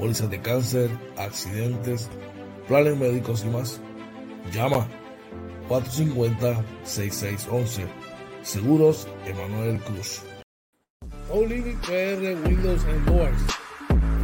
pólizas 0.00 0.30
de 0.30 0.40
cáncer, 0.40 0.88
accidentes, 1.18 2.08
planes 2.66 2.96
médicos 2.96 3.44
y 3.44 3.48
más. 3.48 3.78
Llama 4.52 4.88
450-6611. 5.68 7.86
Seguros 8.42 9.06
Emanuel 9.26 9.78
Cruz. 9.80 10.22
Living 11.48 11.76
PR 11.82 12.34
Windows 12.48 12.84
and 12.84 13.06
Doors. 13.06 13.42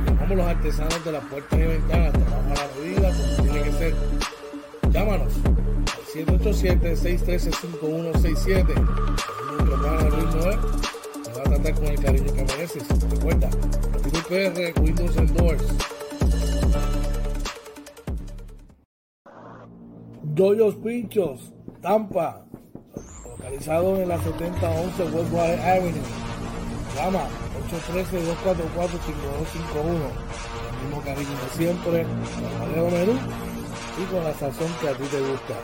Llamamos 0.06 0.38
los 0.38 0.46
artesanos 0.46 1.04
de 1.04 1.12
las 1.12 1.24
puertas 1.26 1.58
y 1.58 1.62
ventanas. 1.62 2.12
Trabajamos 2.12 2.58
a 2.58 2.66
la 2.66 2.72
medida 2.80 3.12
como 3.12 3.36
tiene 3.42 3.62
que 3.62 3.72
ser. 3.72 3.94
Llámanos 4.90 5.34
al 5.44 5.56
787-613-5167. 6.26 8.74
Nuestro 9.52 9.78
plan 9.78 9.98
al 9.98 10.12
ritmo 10.12 10.40
es. 10.40 10.46
Te 10.46 10.50
va 10.50 10.52
a 10.52 10.85
tratar 11.56 11.74
con 11.74 11.86
el 11.86 12.00
cariño 12.00 12.32
que 12.32 12.44
mereces. 12.44 12.84
Recuerda, 13.10 13.50
PR 14.28 14.72
Windows 14.80 15.16
and 15.16 15.32
Doors. 15.32 15.64
Doyos 20.22 20.76
Pinchos, 20.76 21.52
Tampa, 21.80 22.46
localizado 23.24 23.96
en 23.96 24.08
la 24.08 24.18
7011 24.18 25.02
Westwater 25.04 25.60
Avenue. 25.60 26.02
Llama 26.94 27.26
813-244-5251. 27.70 30.10
El 30.68 30.76
mismo 30.86 31.00
cariño 31.02 31.30
de 31.30 31.48
siempre, 31.56 32.02
con 32.02 32.60
Valero 32.60 32.90
menú 32.90 33.14
y 33.98 34.04
con 34.12 34.22
la 34.24 34.34
sazón 34.34 34.70
que 34.80 34.88
a 34.88 34.92
ti 34.92 35.04
te 35.04 35.20
gusta. 35.20 35.54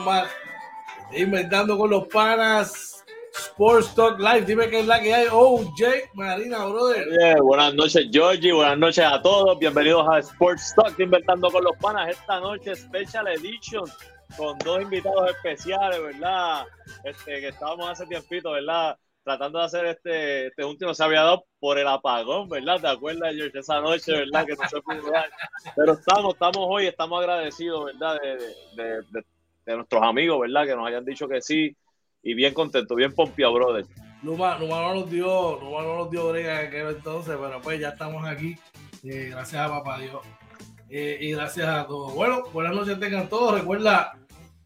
más 0.00 0.28
Inventando 1.12 1.76
con 1.76 1.90
los 1.90 2.06
Panas 2.06 3.04
Sports 3.32 3.94
Talk 3.96 4.20
Live. 4.20 4.42
Dime 4.42 4.68
qué 4.68 4.80
es 4.80 4.86
la 4.86 5.00
que 5.00 5.12
hay. 5.12 5.26
Jake 5.76 6.08
Marina, 6.14 6.66
brother. 6.66 7.40
Buenas 7.42 7.74
noches, 7.74 8.06
Georgie. 8.12 8.52
Buenas 8.52 8.78
noches 8.78 9.04
a 9.04 9.20
todos. 9.20 9.58
Bienvenidos 9.58 10.06
a 10.08 10.20
Sports 10.20 10.72
Talk 10.76 10.98
Inventando 11.00 11.50
con 11.50 11.64
los 11.64 11.76
Panas. 11.78 12.10
Esta 12.10 12.38
noche, 12.38 12.76
Special 12.76 13.26
Edition 13.26 13.84
con 14.36 14.56
dos 14.58 14.82
invitados 14.82 15.30
especiales, 15.30 16.00
¿verdad? 16.00 16.64
Este, 17.02 17.40
que 17.40 17.48
estábamos 17.48 17.90
hace 17.90 18.06
tiempito, 18.06 18.52
¿verdad? 18.52 18.96
tratando 19.22 19.58
de 19.58 19.64
hacer 19.64 19.86
este, 19.86 20.46
este 20.46 20.64
último 20.64 20.94
se 20.94 21.04
había 21.04 21.22
dado 21.22 21.44
por 21.58 21.78
el 21.78 21.86
apagón, 21.86 22.48
¿verdad? 22.48 22.80
¿Te 22.80 22.88
acuerdas, 22.88 23.34
George, 23.34 23.58
esa 23.58 23.80
noche, 23.80 24.12
¿verdad? 24.12 24.46
Que 24.46 24.54
no 24.54 24.68
se 24.68 24.80
pudo 24.80 25.10
dar. 25.10 25.30
Pero 25.76 25.92
estamos, 25.92 26.34
estamos 26.34 26.66
hoy, 26.68 26.86
estamos 26.86 27.20
agradecidos, 27.20 27.84
¿verdad? 27.86 28.18
De, 28.22 28.36
de, 28.36 28.46
de, 28.76 29.02
de, 29.10 29.24
nuestros 29.76 30.02
amigos, 30.02 30.40
¿verdad? 30.40 30.66
Que 30.66 30.76
nos 30.76 30.86
hayan 30.86 31.04
dicho 31.04 31.28
que 31.28 31.40
sí 31.40 31.76
y 32.22 32.34
bien 32.34 32.54
contentos, 32.54 32.96
bien 32.96 33.12
pompeados, 33.12 33.54
brother. 33.54 33.86
Numa, 34.22 34.58
Numa 34.58 34.82
no 34.82 34.94
nos 34.96 35.10
dio, 35.10 35.58
Numa 35.62 35.82
no 35.82 35.96
nos 35.98 36.10
dio 36.10 36.28
brega 36.28 36.60
en 36.60 36.68
aquel 36.68 36.88
entonces, 36.88 37.36
pero 37.40 37.60
pues 37.62 37.80
ya 37.80 37.90
estamos 37.90 38.26
aquí. 38.26 38.54
Eh, 39.02 39.28
gracias 39.30 39.62
a 39.62 39.68
papá 39.68 39.98
Dios. 39.98 40.20
Eh, 40.90 41.18
y 41.20 41.32
gracias 41.32 41.68
a 41.68 41.86
todos. 41.86 42.14
Bueno, 42.14 42.42
buenas 42.52 42.74
noches 42.74 42.98
tengan 42.98 43.28
todos. 43.28 43.58
Recuerda 43.58 44.18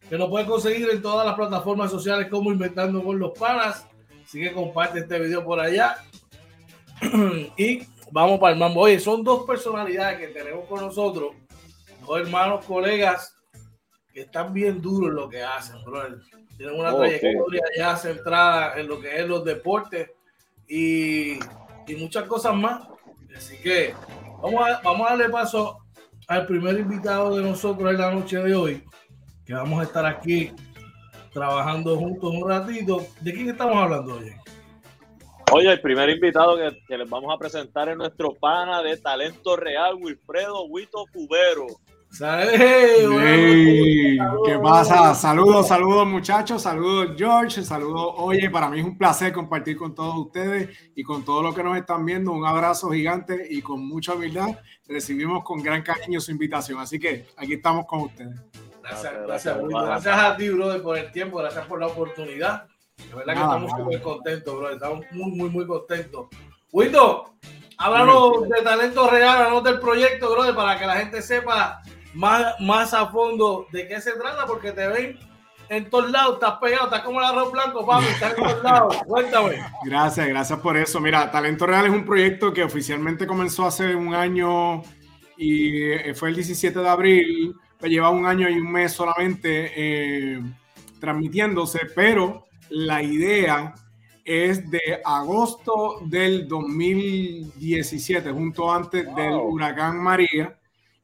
que 0.09 0.17
nos 0.17 0.29
pueden 0.29 0.47
conseguir 0.47 0.89
en 0.89 1.01
todas 1.01 1.25
las 1.25 1.35
plataformas 1.35 1.91
sociales 1.91 2.27
como 2.29 2.51
Inventando 2.51 3.03
con 3.03 3.17
los 3.17 3.37
Panas. 3.37 3.87
Así 4.23 4.41
que 4.41 4.51
comparte 4.51 4.99
este 4.99 5.19
video 5.19 5.45
por 5.45 5.59
allá. 5.59 5.97
y 7.57 7.83
vamos 8.11 8.39
para 8.39 8.53
el 8.53 8.59
mambo. 8.59 8.81
Oye, 8.81 8.99
son 8.99 9.23
dos 9.23 9.45
personalidades 9.45 10.19
que 10.19 10.27
tenemos 10.27 10.65
con 10.67 10.81
nosotros, 10.81 11.33
dos 12.05 12.19
hermanos, 12.19 12.65
colegas, 12.65 13.34
que 14.15 14.21
están 14.21 14.53
bien 14.53 14.81
duros 14.81 15.09
en 15.09 15.15
lo 15.17 15.27
que 15.27 15.43
hacen, 15.43 15.83
brother. 15.83 16.19
Tienen 16.55 16.79
una 16.79 16.93
okay. 16.93 17.19
trayectoria 17.19 17.61
ya 17.77 17.97
centrada 17.97 18.79
en 18.79 18.87
lo 18.87 19.01
que 19.01 19.13
es 19.13 19.27
los 19.27 19.43
deportes 19.43 20.09
y, 20.69 21.33
y 21.33 21.95
muchas 21.99 22.23
cosas 22.23 22.55
más. 22.55 22.87
Así 23.35 23.57
que 23.57 23.93
vamos 24.41 24.65
a, 24.65 24.79
vamos 24.81 25.05
a 25.05 25.09
darle 25.09 25.27
paso 25.27 25.79
al 26.29 26.47
primer 26.47 26.79
invitado 26.79 27.35
de 27.35 27.43
nosotros 27.43 27.91
en 27.91 27.99
la 27.99 28.11
noche 28.11 28.37
de 28.37 28.55
hoy, 28.55 28.83
que 29.45 29.53
vamos 29.53 29.81
a 29.81 29.83
estar 29.83 30.05
aquí 30.05 30.53
trabajando 31.33 31.97
juntos 31.97 32.33
un 32.33 32.49
ratito. 32.49 33.05
¿De 33.19 33.33
quién 33.33 33.49
estamos 33.49 33.75
hablando 33.75 34.15
hoy? 34.15 34.31
Oye, 35.51 35.73
el 35.73 35.81
primer 35.81 36.09
invitado 36.09 36.55
que, 36.55 36.79
que, 36.87 36.97
les 36.97 37.09
vamos 37.09 37.35
a 37.35 37.37
presentar 37.37 37.89
es 37.89 37.97
nuestro 37.97 38.33
pana 38.33 38.81
de 38.81 38.95
talento 38.95 39.57
real, 39.57 39.95
Wilfredo 39.95 40.63
Huito 40.67 41.05
Cubero. 41.11 41.67
Hey, 42.17 44.17
¿Qué 44.45 44.59
pasa? 44.59 45.13
Saludos, 45.13 45.67
saludos 45.67 46.07
muchachos, 46.07 46.61
saludos 46.61 47.13
George, 47.17 47.61
saludos. 47.61 48.13
Oye, 48.17 48.49
para 48.49 48.69
mí 48.69 48.79
es 48.79 48.85
un 48.85 48.97
placer 48.97 49.33
compartir 49.33 49.75
con 49.75 49.93
todos 49.93 50.15
ustedes 50.15 50.69
y 50.95 51.03
con 51.03 51.25
todos 51.25 51.43
los 51.43 51.53
que 51.53 51.63
nos 51.63 51.77
están 51.77 52.05
viendo. 52.05 52.31
Un 52.31 52.45
abrazo 52.45 52.89
gigante 52.91 53.47
y 53.49 53.61
con 53.61 53.85
mucha 53.85 54.13
humildad 54.13 54.47
recibimos 54.87 55.43
con 55.43 55.61
gran 55.61 55.81
cariño 55.81 56.21
su 56.21 56.31
invitación. 56.31 56.79
Así 56.79 56.99
que 56.99 57.25
aquí 57.35 57.55
estamos 57.55 57.85
con 57.85 58.01
ustedes. 58.01 58.39
Gracias, 58.81 59.13
gracias, 59.27 59.57
gracias, 59.57 59.85
gracias 59.85 60.17
a 60.17 60.37
ti, 60.37 60.49
brother, 60.49 60.81
por 60.81 60.97
el 60.97 61.11
tiempo, 61.11 61.39
gracias 61.39 61.65
por 61.65 61.81
la 61.81 61.87
oportunidad. 61.87 62.65
De 63.09 63.13
verdad 63.13 63.33
que 63.33 63.39
ah, 63.39 63.43
estamos 63.43 63.71
muy 63.83 63.99
contentos, 63.99 64.55
brother. 64.55 64.75
Estamos 64.75 65.05
muy, 65.11 65.31
muy, 65.31 65.49
muy 65.49 65.67
contentos. 65.67 66.27
Wito, 66.71 67.35
háblanos 67.77 68.47
de 68.47 68.61
talento 68.63 69.09
real, 69.09 69.37
háblanos 69.37 69.63
del 69.65 69.81
proyecto, 69.81 70.31
brother, 70.31 70.55
para 70.55 70.79
que 70.79 70.85
la 70.85 70.95
gente 70.95 71.21
sepa 71.21 71.81
más, 72.15 72.59
más 72.59 72.93
a 72.93 73.07
fondo 73.07 73.67
de 73.71 73.87
qué 73.87 74.01
se 74.01 74.13
trata, 74.13 74.45
porque 74.45 74.71
te 74.71 74.87
ven 74.87 75.19
en 75.69 75.89
todos 75.89 76.11
lados, 76.11 76.35
estás 76.35 76.55
pegado, 76.59 76.85
estás 76.85 77.01
como 77.01 77.19
el 77.19 77.25
arroz 77.25 77.51
blanco, 77.51 77.85
papi, 77.85 78.05
estás 78.05 78.37
en 78.37 78.43
todos 78.43 78.63
lados. 78.63 78.97
Cuéntame. 79.07 79.63
Gracias, 79.83 80.27
gracias 80.27 80.59
por 80.59 80.77
eso. 80.77 80.99
Mira, 80.99 81.31
Talento 81.31 81.65
Real 81.65 81.85
es 81.85 81.91
un 81.91 82.05
proyecto 82.05 82.53
que 82.53 82.63
oficialmente 82.63 83.27
comenzó 83.27 83.65
hace 83.65 83.95
un 83.95 84.13
año 84.13 84.81
y 85.37 86.13
fue 86.13 86.29
el 86.29 86.35
17 86.35 86.79
de 86.79 86.89
abril 86.89 87.55
lleva 87.87 88.09
un 88.09 88.25
año 88.25 88.49
y 88.49 88.59
un 88.59 88.71
mes 88.71 88.93
solamente 88.93 89.71
eh, 89.75 90.41
transmitiéndose, 90.99 91.81
pero 91.95 92.45
la 92.69 93.01
idea 93.01 93.73
es 94.23 94.69
de 94.69 95.01
agosto 95.03 95.99
del 96.05 96.47
2017, 96.47 98.31
junto 98.31 98.71
antes 98.71 99.05
wow. 99.05 99.15
del 99.15 99.33
huracán 99.33 99.99
María. 99.99 100.57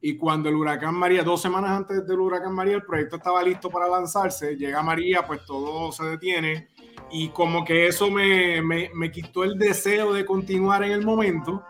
Y 0.04 0.16
cuando 0.16 0.48
el 0.48 0.56
huracán 0.56 0.96
María, 0.96 1.22
dos 1.22 1.40
semanas 1.40 1.70
antes 1.70 2.04
del 2.06 2.18
huracán 2.18 2.52
María, 2.52 2.74
el 2.74 2.82
proyecto 2.82 3.16
estaba 3.16 3.42
listo 3.42 3.70
para 3.70 3.88
lanzarse. 3.88 4.56
Llega 4.56 4.82
María, 4.82 5.24
pues 5.24 5.44
todo 5.46 5.92
se 5.92 6.04
detiene. 6.04 6.68
y 7.10 7.28
como 7.28 7.64
que 7.64 7.86
eso 7.86 8.10
me, 8.10 8.60
me, 8.62 8.90
me, 8.94 9.12
quitó 9.12 9.44
el 9.44 9.58
deseo 9.58 10.12
de 10.12 10.24
continuar 10.24 10.82
en 10.82 10.92
el 10.92 11.04
momento 11.04 11.62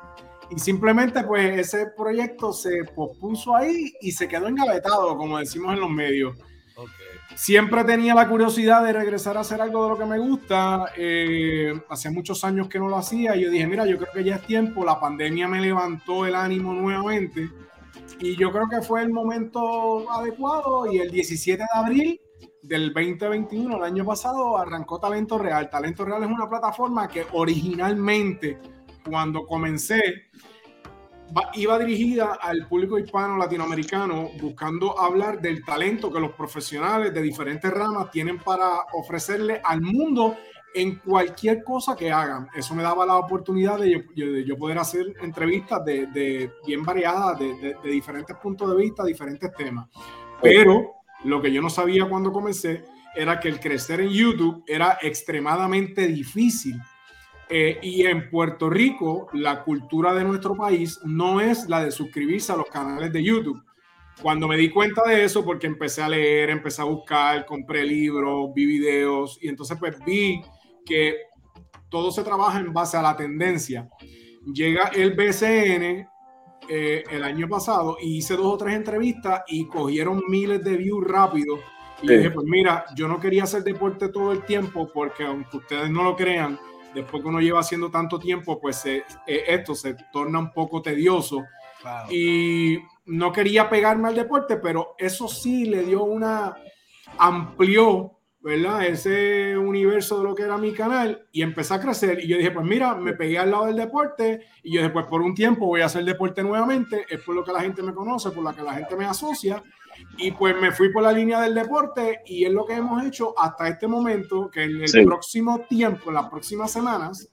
y 0.54 0.58
simplemente 0.58 1.24
pues 1.24 1.58
ese 1.58 1.86
proyecto 1.96 2.52
se 2.52 2.84
pospuso 2.84 3.56
ahí 3.56 3.94
y 4.00 4.12
se 4.12 4.28
quedó 4.28 4.48
engavetado, 4.48 5.16
como 5.16 5.38
decimos 5.38 5.72
en 5.72 5.80
los 5.80 5.90
medios. 5.90 6.36
Siempre 7.34 7.84
tenía 7.84 8.14
la 8.14 8.28
curiosidad 8.28 8.84
de 8.84 8.92
regresar 8.92 9.38
a 9.38 9.40
hacer 9.40 9.62
algo 9.62 9.84
de 9.84 9.90
lo 9.90 9.98
que 9.98 10.04
me 10.04 10.18
gusta. 10.18 10.92
Eh, 10.96 11.72
hace 11.88 12.10
muchos 12.10 12.44
años 12.44 12.68
que 12.68 12.78
no 12.78 12.88
lo 12.88 12.98
hacía 12.98 13.34
y 13.34 13.42
yo 13.42 13.50
dije, 13.50 13.66
mira, 13.66 13.86
yo 13.86 13.96
creo 13.96 14.12
que 14.12 14.24
ya 14.24 14.36
es 14.36 14.46
tiempo. 14.46 14.84
La 14.84 15.00
pandemia 15.00 15.48
me 15.48 15.60
levantó 15.60 16.26
el 16.26 16.34
ánimo 16.34 16.74
nuevamente 16.74 17.48
y 18.20 18.36
yo 18.36 18.50
creo 18.52 18.68
que 18.68 18.82
fue 18.82 19.02
el 19.02 19.10
momento 19.10 20.10
adecuado 20.10 20.90
y 20.90 20.98
el 20.98 21.10
17 21.10 21.62
de 21.62 21.78
abril 21.78 22.20
del 22.62 22.92
2021, 22.92 23.76
el 23.76 23.82
año 23.82 24.04
pasado, 24.04 24.56
arrancó 24.56 24.98
Talento 24.98 25.38
Real. 25.38 25.68
Talento 25.68 26.04
Real 26.04 26.22
es 26.22 26.30
una 26.30 26.48
plataforma 26.48 27.08
que 27.08 27.26
originalmente, 27.32 28.58
cuando 29.04 29.44
comencé, 29.44 30.00
iba 31.54 31.78
dirigida 31.78 32.38
al 32.40 32.68
público 32.68 32.98
hispano 32.98 33.36
latinoamericano 33.38 34.30
buscando 34.40 34.98
hablar 34.98 35.40
del 35.40 35.64
talento 35.64 36.12
que 36.12 36.20
los 36.20 36.32
profesionales 36.32 37.12
de 37.12 37.22
diferentes 37.22 37.70
ramas 37.70 38.10
tienen 38.10 38.38
para 38.38 38.68
ofrecerle 38.92 39.60
al 39.64 39.80
mundo 39.80 40.36
en 40.74 40.96
cualquier 40.96 41.62
cosa 41.62 41.96
que 41.96 42.10
hagan. 42.10 42.48
Eso 42.54 42.74
me 42.74 42.82
daba 42.82 43.04
la 43.06 43.16
oportunidad 43.16 43.78
de 43.78 44.04
yo, 44.14 44.56
poder 44.56 44.78
hacer 44.78 45.14
entrevistas 45.20 45.84
de, 45.84 46.50
bien 46.66 46.82
variadas, 46.84 47.38
de, 47.38 47.76
de, 47.82 47.90
diferentes 47.90 48.36
puntos 48.36 48.70
de 48.70 48.76
vista, 48.76 49.04
diferentes 49.04 49.52
temas. 49.54 49.88
Pero 50.40 50.92
lo 51.24 51.40
que 51.40 51.52
yo 51.52 51.62
no 51.62 51.70
sabía 51.70 52.08
cuando 52.08 52.32
comencé 52.32 52.84
era 53.14 53.38
que 53.38 53.48
el 53.48 53.60
crecer 53.60 54.00
en 54.00 54.10
YouTube 54.10 54.64
era 54.66 54.98
extremadamente 55.02 56.06
difícil 56.06 56.80
eh, 57.54 57.78
y 57.82 58.06
en 58.06 58.30
Puerto 58.30 58.70
Rico, 58.70 59.28
la 59.34 59.62
cultura 59.62 60.14
de 60.14 60.24
nuestro 60.24 60.56
país 60.56 60.98
no 61.04 61.38
es 61.38 61.68
la 61.68 61.84
de 61.84 61.90
suscribirse 61.90 62.50
a 62.50 62.56
los 62.56 62.66
canales 62.70 63.12
de 63.12 63.22
YouTube. 63.22 63.62
Cuando 64.22 64.48
me 64.48 64.56
di 64.56 64.70
cuenta 64.70 65.02
de 65.06 65.24
eso, 65.24 65.44
porque 65.44 65.66
empecé 65.66 66.02
a 66.02 66.08
leer, 66.08 66.48
empecé 66.48 66.80
a 66.80 66.86
buscar, 66.86 67.44
compré 67.44 67.84
libros, 67.84 68.50
vi 68.54 68.64
videos 68.64 69.38
y 69.42 69.48
entonces 69.48 69.76
pues 69.78 70.02
vi 70.02 70.40
que 70.84 71.16
todo 71.88 72.10
se 72.10 72.22
trabaja 72.22 72.58
en 72.58 72.72
base 72.72 72.96
a 72.96 73.02
la 73.02 73.16
tendencia. 73.16 73.88
Llega 74.52 74.88
el 74.88 75.14
BCN 75.14 76.08
eh, 76.68 77.04
el 77.10 77.24
año 77.24 77.48
pasado 77.48 77.96
y 78.00 78.18
hice 78.18 78.34
dos 78.34 78.46
o 78.46 78.56
tres 78.56 78.74
entrevistas 78.74 79.42
y 79.48 79.66
cogieron 79.66 80.22
miles 80.28 80.62
de 80.64 80.76
views 80.76 81.06
rápido. 81.06 81.58
Y 82.00 82.08
dije, 82.08 82.30
pues 82.30 82.46
mira, 82.46 82.84
yo 82.96 83.06
no 83.06 83.20
quería 83.20 83.44
hacer 83.44 83.62
deporte 83.62 84.08
todo 84.08 84.32
el 84.32 84.44
tiempo 84.44 84.90
porque 84.92 85.24
aunque 85.24 85.58
ustedes 85.58 85.90
no 85.90 86.02
lo 86.02 86.16
crean, 86.16 86.58
después 86.94 87.22
que 87.22 87.28
uno 87.28 87.40
lleva 87.40 87.60
haciendo 87.60 87.90
tanto 87.90 88.18
tiempo, 88.18 88.60
pues 88.60 88.84
eh, 88.86 89.04
esto 89.26 89.74
se 89.74 89.96
torna 90.12 90.38
un 90.38 90.52
poco 90.52 90.82
tedioso. 90.82 91.44
Y 92.10 92.78
no 93.06 93.32
quería 93.32 93.68
pegarme 93.68 94.08
al 94.08 94.14
deporte, 94.14 94.56
pero 94.56 94.94
eso 94.98 95.26
sí 95.28 95.64
le 95.64 95.82
dio 95.82 96.04
una, 96.04 96.54
amplió, 97.18 98.18
¿verdad? 98.42 98.86
Ese 98.86 99.56
universo 99.56 100.18
de 100.18 100.24
lo 100.24 100.34
que 100.34 100.42
era 100.42 100.58
mi 100.58 100.72
canal 100.72 101.26
y 101.30 101.42
empecé 101.42 101.74
a 101.74 101.80
crecer. 101.80 102.18
Y 102.24 102.28
yo 102.28 102.36
dije, 102.36 102.50
pues 102.50 102.66
mira, 102.66 102.94
me 102.94 103.12
pegué 103.12 103.38
al 103.38 103.50
lado 103.52 103.66
del 103.66 103.76
deporte 103.76 104.40
y 104.62 104.74
yo 104.74 104.82
después 104.82 105.06
por 105.06 105.22
un 105.22 105.34
tiempo 105.34 105.66
voy 105.66 105.80
a 105.80 105.86
hacer 105.86 106.04
deporte 106.04 106.42
nuevamente. 106.42 107.06
Es 107.08 107.22
por 107.22 107.34
lo 107.34 107.44
que 107.44 107.52
la 107.52 107.60
gente 107.60 107.82
me 107.82 107.94
conoce, 107.94 108.30
por 108.30 108.42
lo 108.42 108.52
que 108.52 108.62
la 108.62 108.74
gente 108.74 108.96
me 108.96 109.04
asocia. 109.04 109.62
Y 110.16 110.32
pues 110.32 110.56
me 110.60 110.72
fui 110.72 110.90
por 110.90 111.02
la 111.02 111.12
línea 111.12 111.40
del 111.40 111.54
deporte 111.54 112.22
y 112.26 112.44
es 112.44 112.52
lo 112.52 112.64
que 112.64 112.74
hemos 112.74 113.04
hecho 113.04 113.38
hasta 113.38 113.68
este 113.68 113.86
momento, 113.86 114.50
que 114.50 114.64
en 114.64 114.82
el 114.82 115.04
próximo 115.04 115.60
tiempo, 115.68 116.08
en 116.08 116.14
las 116.14 116.28
próximas 116.28 116.72
semanas, 116.72 117.30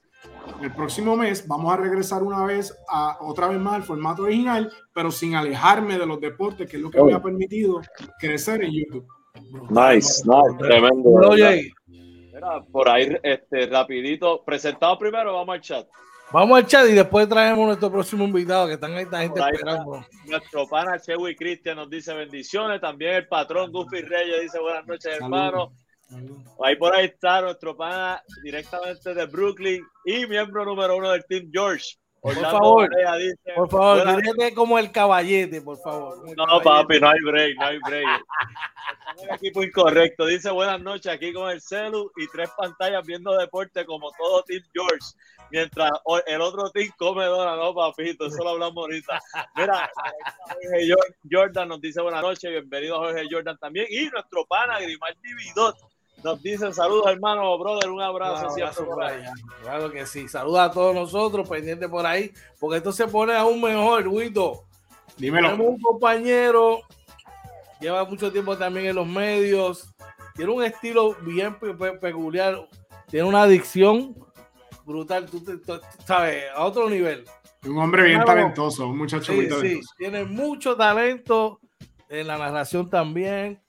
el 0.60 0.72
próximo 0.72 1.16
mes, 1.16 1.48
vamos 1.48 1.72
a 1.72 1.76
regresar 1.76 2.22
una 2.22 2.44
vez, 2.44 2.76
a, 2.88 3.18
otra 3.20 3.48
vez 3.48 3.58
más 3.58 3.74
al 3.74 3.82
formato 3.82 4.22
original, 4.22 4.70
pero 4.92 5.10
sin 5.10 5.34
alejarme 5.34 5.98
de 5.98 6.06
los 6.06 6.20
deportes, 6.20 6.68
que 6.68 6.76
es 6.76 6.82
lo 6.82 6.90
que 6.90 7.02
me 7.02 7.14
ha 7.14 7.22
permitido 7.22 7.80
crecer 8.18 8.62
en 8.62 8.72
YouTube. 8.72 9.19
Nice, 9.70 10.22
nice, 10.24 10.58
tremendo. 10.58 11.34
Mira, 11.86 12.62
por 12.72 12.88
ahí, 12.88 13.16
este, 13.22 13.66
rapidito, 13.66 14.42
presentado 14.44 14.98
primero, 14.98 15.34
vamos 15.34 15.54
al 15.54 15.60
chat. 15.60 15.86
Vamos 16.32 16.58
al 16.58 16.66
chat 16.66 16.88
y 16.88 16.92
después 16.92 17.28
traemos 17.28 17.66
nuestro 17.66 17.90
próximo 17.90 18.24
invitado 18.24 18.68
que 18.68 18.74
están 18.74 18.94
ahí, 18.94 19.02
esta 19.02 19.20
gente 19.20 19.40
esperando. 19.40 20.04
Nuestro 20.26 20.66
pana 20.68 20.98
Chewy 21.00 21.34
Cristian 21.34 21.76
nos 21.76 21.90
dice 21.90 22.14
bendiciones. 22.14 22.80
También 22.80 23.14
el 23.14 23.26
patrón 23.26 23.72
Goofy 23.72 24.02
Reyes 24.02 24.42
dice 24.42 24.60
buenas 24.60 24.86
noches, 24.86 25.16
hermano. 25.20 25.72
Ahí 26.64 26.76
por 26.76 26.94
ahí 26.94 27.06
está 27.06 27.40
nuestro 27.40 27.76
pana 27.76 28.22
directamente 28.44 29.12
de 29.12 29.26
Brooklyn 29.26 29.82
y 30.04 30.26
miembro 30.26 30.64
número 30.64 30.96
uno 30.96 31.10
del 31.10 31.24
Team 31.26 31.50
George. 31.52 31.96
Por 32.20 32.34
favor, 32.34 32.90
por 33.56 33.70
favor, 33.70 34.54
como 34.54 34.78
el 34.78 34.92
caballete, 34.92 35.60
por 35.62 35.78
favor. 35.78 36.18
No, 36.36 36.60
papi, 36.60 37.00
no 37.00 37.08
hay 37.08 37.20
break, 37.20 37.56
no 37.56 37.66
hay 37.66 37.78
break. 37.78 38.24
Estamos 38.98 39.22
en 39.24 39.34
equipo 39.34 39.62
incorrecto. 39.62 40.26
Dice 40.26 40.50
buenas 40.50 40.80
noches 40.80 41.12
aquí 41.12 41.32
con 41.32 41.50
el 41.50 41.60
celu 41.60 42.10
y 42.16 42.26
tres 42.28 42.50
pantallas 42.56 43.04
viendo 43.06 43.36
deporte 43.36 43.84
como 43.84 44.10
todo 44.12 44.42
Team 44.44 44.62
George 44.72 45.06
mientras 45.50 45.90
el 46.26 46.40
otro 46.40 46.70
team 46.70 46.90
come 46.96 47.24
dona, 47.24 47.56
no, 47.56 47.74
papito, 47.74 48.26
eso 48.26 48.42
lo 48.42 48.50
hablamos 48.50 48.76
ahorita. 48.76 49.20
Mira, 49.56 49.90
Jordan 51.30 51.68
nos 51.68 51.80
dice 51.80 52.00
buenas 52.00 52.22
noches, 52.22 52.50
bienvenido 52.50 52.96
a 52.96 52.98
Jorge 53.06 53.26
Jordan 53.30 53.58
también, 53.58 53.86
y 53.90 54.08
nuestro 54.08 54.46
pana 54.46 54.80
Grimaldi 54.80 55.34
Vidot 55.34 55.76
nos 56.22 56.42
dice 56.42 56.72
saludos 56.72 57.06
hermano, 57.08 57.58
brother, 57.58 57.90
un 57.90 58.00
abrazo, 58.00 58.50
siempre 58.50 59.22
Claro 59.62 59.90
que 59.90 60.06
sí, 60.06 60.28
saludos 60.28 60.60
a 60.60 60.70
todos 60.70 60.94
nosotros, 60.94 61.48
pendientes 61.48 61.88
por 61.88 62.06
ahí, 62.06 62.32
porque 62.58 62.78
esto 62.78 62.92
se 62.92 63.06
pone 63.06 63.34
aún 63.34 63.60
mejor, 63.60 64.06
Wito. 64.08 64.64
Dímelo. 65.16 65.50
Tenemos 65.50 65.74
un 65.74 65.80
compañero, 65.80 66.80
lleva 67.80 68.04
mucho 68.04 68.32
tiempo 68.32 68.56
también 68.56 68.86
en 68.86 68.96
los 68.96 69.06
medios, 69.06 69.94
tiene 70.34 70.52
un 70.52 70.64
estilo 70.64 71.14
bien 71.22 71.56
peculiar, 72.00 72.66
tiene 73.08 73.26
una 73.26 73.42
adicción 73.42 74.14
brutal, 74.84 75.26
tú, 75.26 75.42
sabes, 76.04 76.44
a 76.54 76.64
otro 76.64 76.88
nivel. 76.88 77.24
Un 77.66 77.78
hombre 77.78 78.04
bien 78.04 78.24
talentoso, 78.24 78.88
un 78.88 78.96
muchacho 78.96 79.32
muy 79.34 79.48
talentoso. 79.48 79.82
Sí, 79.82 79.94
tiene 79.98 80.24
mucho 80.24 80.76
talento 80.76 81.60
en 82.08 82.26
la 82.26 82.38
narración 82.38 82.88
también, 82.88 83.62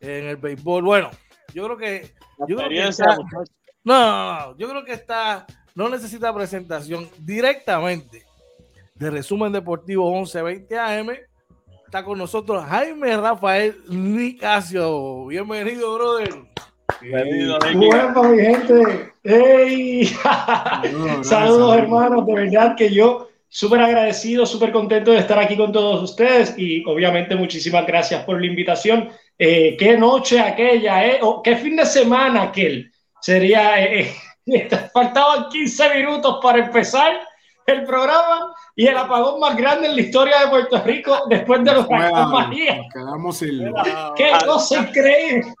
en 0.00 0.24
el 0.26 0.36
béisbol. 0.36 0.82
Bueno, 0.82 1.10
yo 1.54 1.64
creo 1.64 1.76
que. 1.76 2.14
Yo 2.48 2.56
creo 2.56 2.68
que 2.68 2.88
está, 2.88 3.16
no, 3.84 4.46
no, 4.48 4.58
yo 4.58 4.68
creo 4.68 4.84
que 4.84 4.92
está. 4.92 5.46
No 5.74 5.88
necesita 5.88 6.34
presentación 6.34 7.08
directamente 7.18 8.24
de 8.94 9.10
resumen 9.10 9.52
deportivo 9.52 10.10
1120 10.10 10.78
AM. 10.78 11.10
Está 11.84 12.02
con 12.02 12.18
nosotros 12.18 12.64
Jaime 12.64 13.16
Rafael 13.16 13.76
Nicasio. 13.88 15.26
Bienvenido, 15.26 15.94
brother. 15.94 16.34
Bueno, 17.74 18.22
mi 18.24 18.38
gente. 18.40 19.12
¡Hey! 19.22 20.06
Saludos, 21.22 21.76
hermanos. 21.76 22.26
De 22.26 22.34
verdad 22.34 22.74
que 22.76 22.92
yo 22.92 23.28
súper 23.48 23.80
agradecido, 23.80 24.46
súper 24.46 24.72
contento 24.72 25.12
de 25.12 25.18
estar 25.18 25.38
aquí 25.38 25.56
con 25.56 25.72
todos 25.72 26.02
ustedes 26.02 26.54
y 26.58 26.84
obviamente 26.86 27.36
muchísimas 27.36 27.86
gracias 27.86 28.24
por 28.24 28.40
la 28.40 28.46
invitación. 28.46 29.10
Eh, 29.38 29.76
qué 29.78 29.98
noche 29.98 30.40
aquella, 30.40 31.06
¿eh? 31.06 31.20
qué 31.44 31.56
fin 31.56 31.76
de 31.76 31.84
semana 31.84 32.44
aquel. 32.44 32.90
Sería, 33.20 33.82
eh, 33.84 34.14
eh 34.46 34.68
faltaban 34.92 35.48
15 35.50 35.94
minutos 35.94 36.38
para 36.42 36.64
empezar 36.64 37.20
el 37.66 37.84
programa 37.84 38.54
y 38.74 38.86
el 38.86 38.96
apagón 38.96 39.40
más 39.40 39.56
grande 39.56 39.88
en 39.88 39.96
la 39.96 40.00
historia 40.00 40.40
de 40.40 40.48
Puerto 40.48 40.82
Rico 40.84 41.22
después 41.28 41.64
de 41.64 41.72
los 41.72 41.88
María. 41.88 42.82
Qué 44.16 44.32
cosa 44.44 44.78
increíble. 44.80 45.54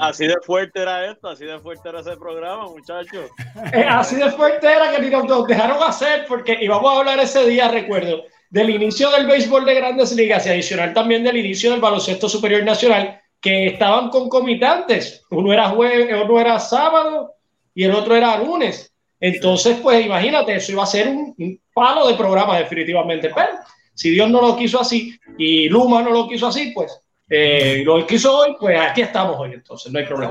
Así, 0.00 0.26
de 0.26 0.36
fuerte 0.42 0.80
era 0.80 1.10
esto, 1.10 1.28
así 1.28 1.44
de 1.44 1.58
fuerte 1.58 1.88
era 1.88 2.00
ese 2.00 2.16
programa, 2.16 2.68
muchachos. 2.68 3.30
Eh, 3.72 3.86
así 3.88 4.16
de 4.16 4.30
fuerte 4.30 4.66
era 4.66 4.90
que 4.90 5.02
ni 5.02 5.10
nos 5.10 5.46
dejaron 5.46 5.82
hacer, 5.82 6.24
porque 6.26 6.56
íbamos 6.60 6.90
a 6.92 6.98
hablar 6.98 7.18
ese 7.20 7.44
día, 7.46 7.68
recuerdo, 7.68 8.22
del 8.50 8.70
inicio 8.70 9.10
del 9.10 9.26
béisbol 9.26 9.64
de 9.64 9.74
grandes 9.74 10.12
ligas 10.12 10.46
y 10.46 10.50
adicional 10.50 10.94
también 10.94 11.24
del 11.24 11.36
inicio 11.36 11.72
del 11.72 11.80
baloncesto 11.80 12.28
superior 12.28 12.64
nacional, 12.64 13.20
que 13.40 13.66
estaban 13.66 14.08
concomitantes. 14.08 15.24
Uno 15.30 15.52
era 15.52 15.68
jueves, 15.68 16.08
uno 16.24 16.40
era 16.40 16.58
sábado 16.58 17.34
y 17.74 17.84
el 17.84 17.94
otro 17.94 18.16
era 18.16 18.38
lunes. 18.38 18.93
Entonces, 19.20 19.78
pues 19.82 20.04
imagínate, 20.04 20.54
eso 20.54 20.72
iba 20.72 20.82
a 20.82 20.86
ser 20.86 21.08
un, 21.08 21.34
un 21.38 21.60
palo 21.72 22.08
de 22.08 22.14
programa 22.14 22.58
definitivamente. 22.58 23.30
Pero 23.34 23.52
si 23.94 24.10
Dios 24.10 24.28
no 24.30 24.40
lo 24.40 24.56
quiso 24.56 24.80
así 24.80 25.18
y 25.38 25.68
Luma 25.68 26.02
no 26.02 26.10
lo 26.10 26.28
quiso 26.28 26.48
así, 26.48 26.72
pues 26.74 27.00
eh, 27.28 27.82
lo 27.86 28.06
quiso 28.06 28.36
hoy, 28.36 28.54
pues 28.60 28.78
aquí 28.78 29.00
estamos 29.00 29.36
hoy, 29.38 29.54
entonces 29.54 29.90
no 29.90 29.98
hay 29.98 30.04
problema. 30.04 30.30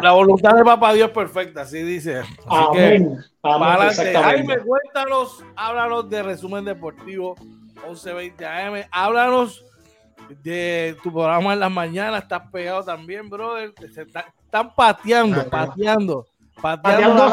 La 0.00 0.12
voluntad, 0.12 0.54
de 0.54 0.64
Papá 0.64 0.92
Dios 0.92 1.10
perfecta, 1.10 1.62
así 1.62 1.82
dice. 1.82 2.20
Así 2.20 2.28
Amén. 2.46 3.18
Que, 3.42 4.14
Jaime, 4.14 4.58
cuéntanos, 4.58 5.44
háblanos 5.56 6.08
de 6.08 6.22
resumen 6.22 6.64
deportivo 6.64 7.34
11:20 7.88 8.44
AM, 8.44 8.86
háblanos 8.92 9.64
de 10.44 10.96
tu 11.02 11.12
programa 11.12 11.54
en 11.54 11.60
las 11.60 11.72
mañanas, 11.72 12.22
estás 12.22 12.42
pegado 12.52 12.84
también, 12.84 13.28
brother. 13.28 13.74
están 13.82 14.74
pateando, 14.76 15.44
pateando, 15.50 16.26
pateando. 16.62 17.28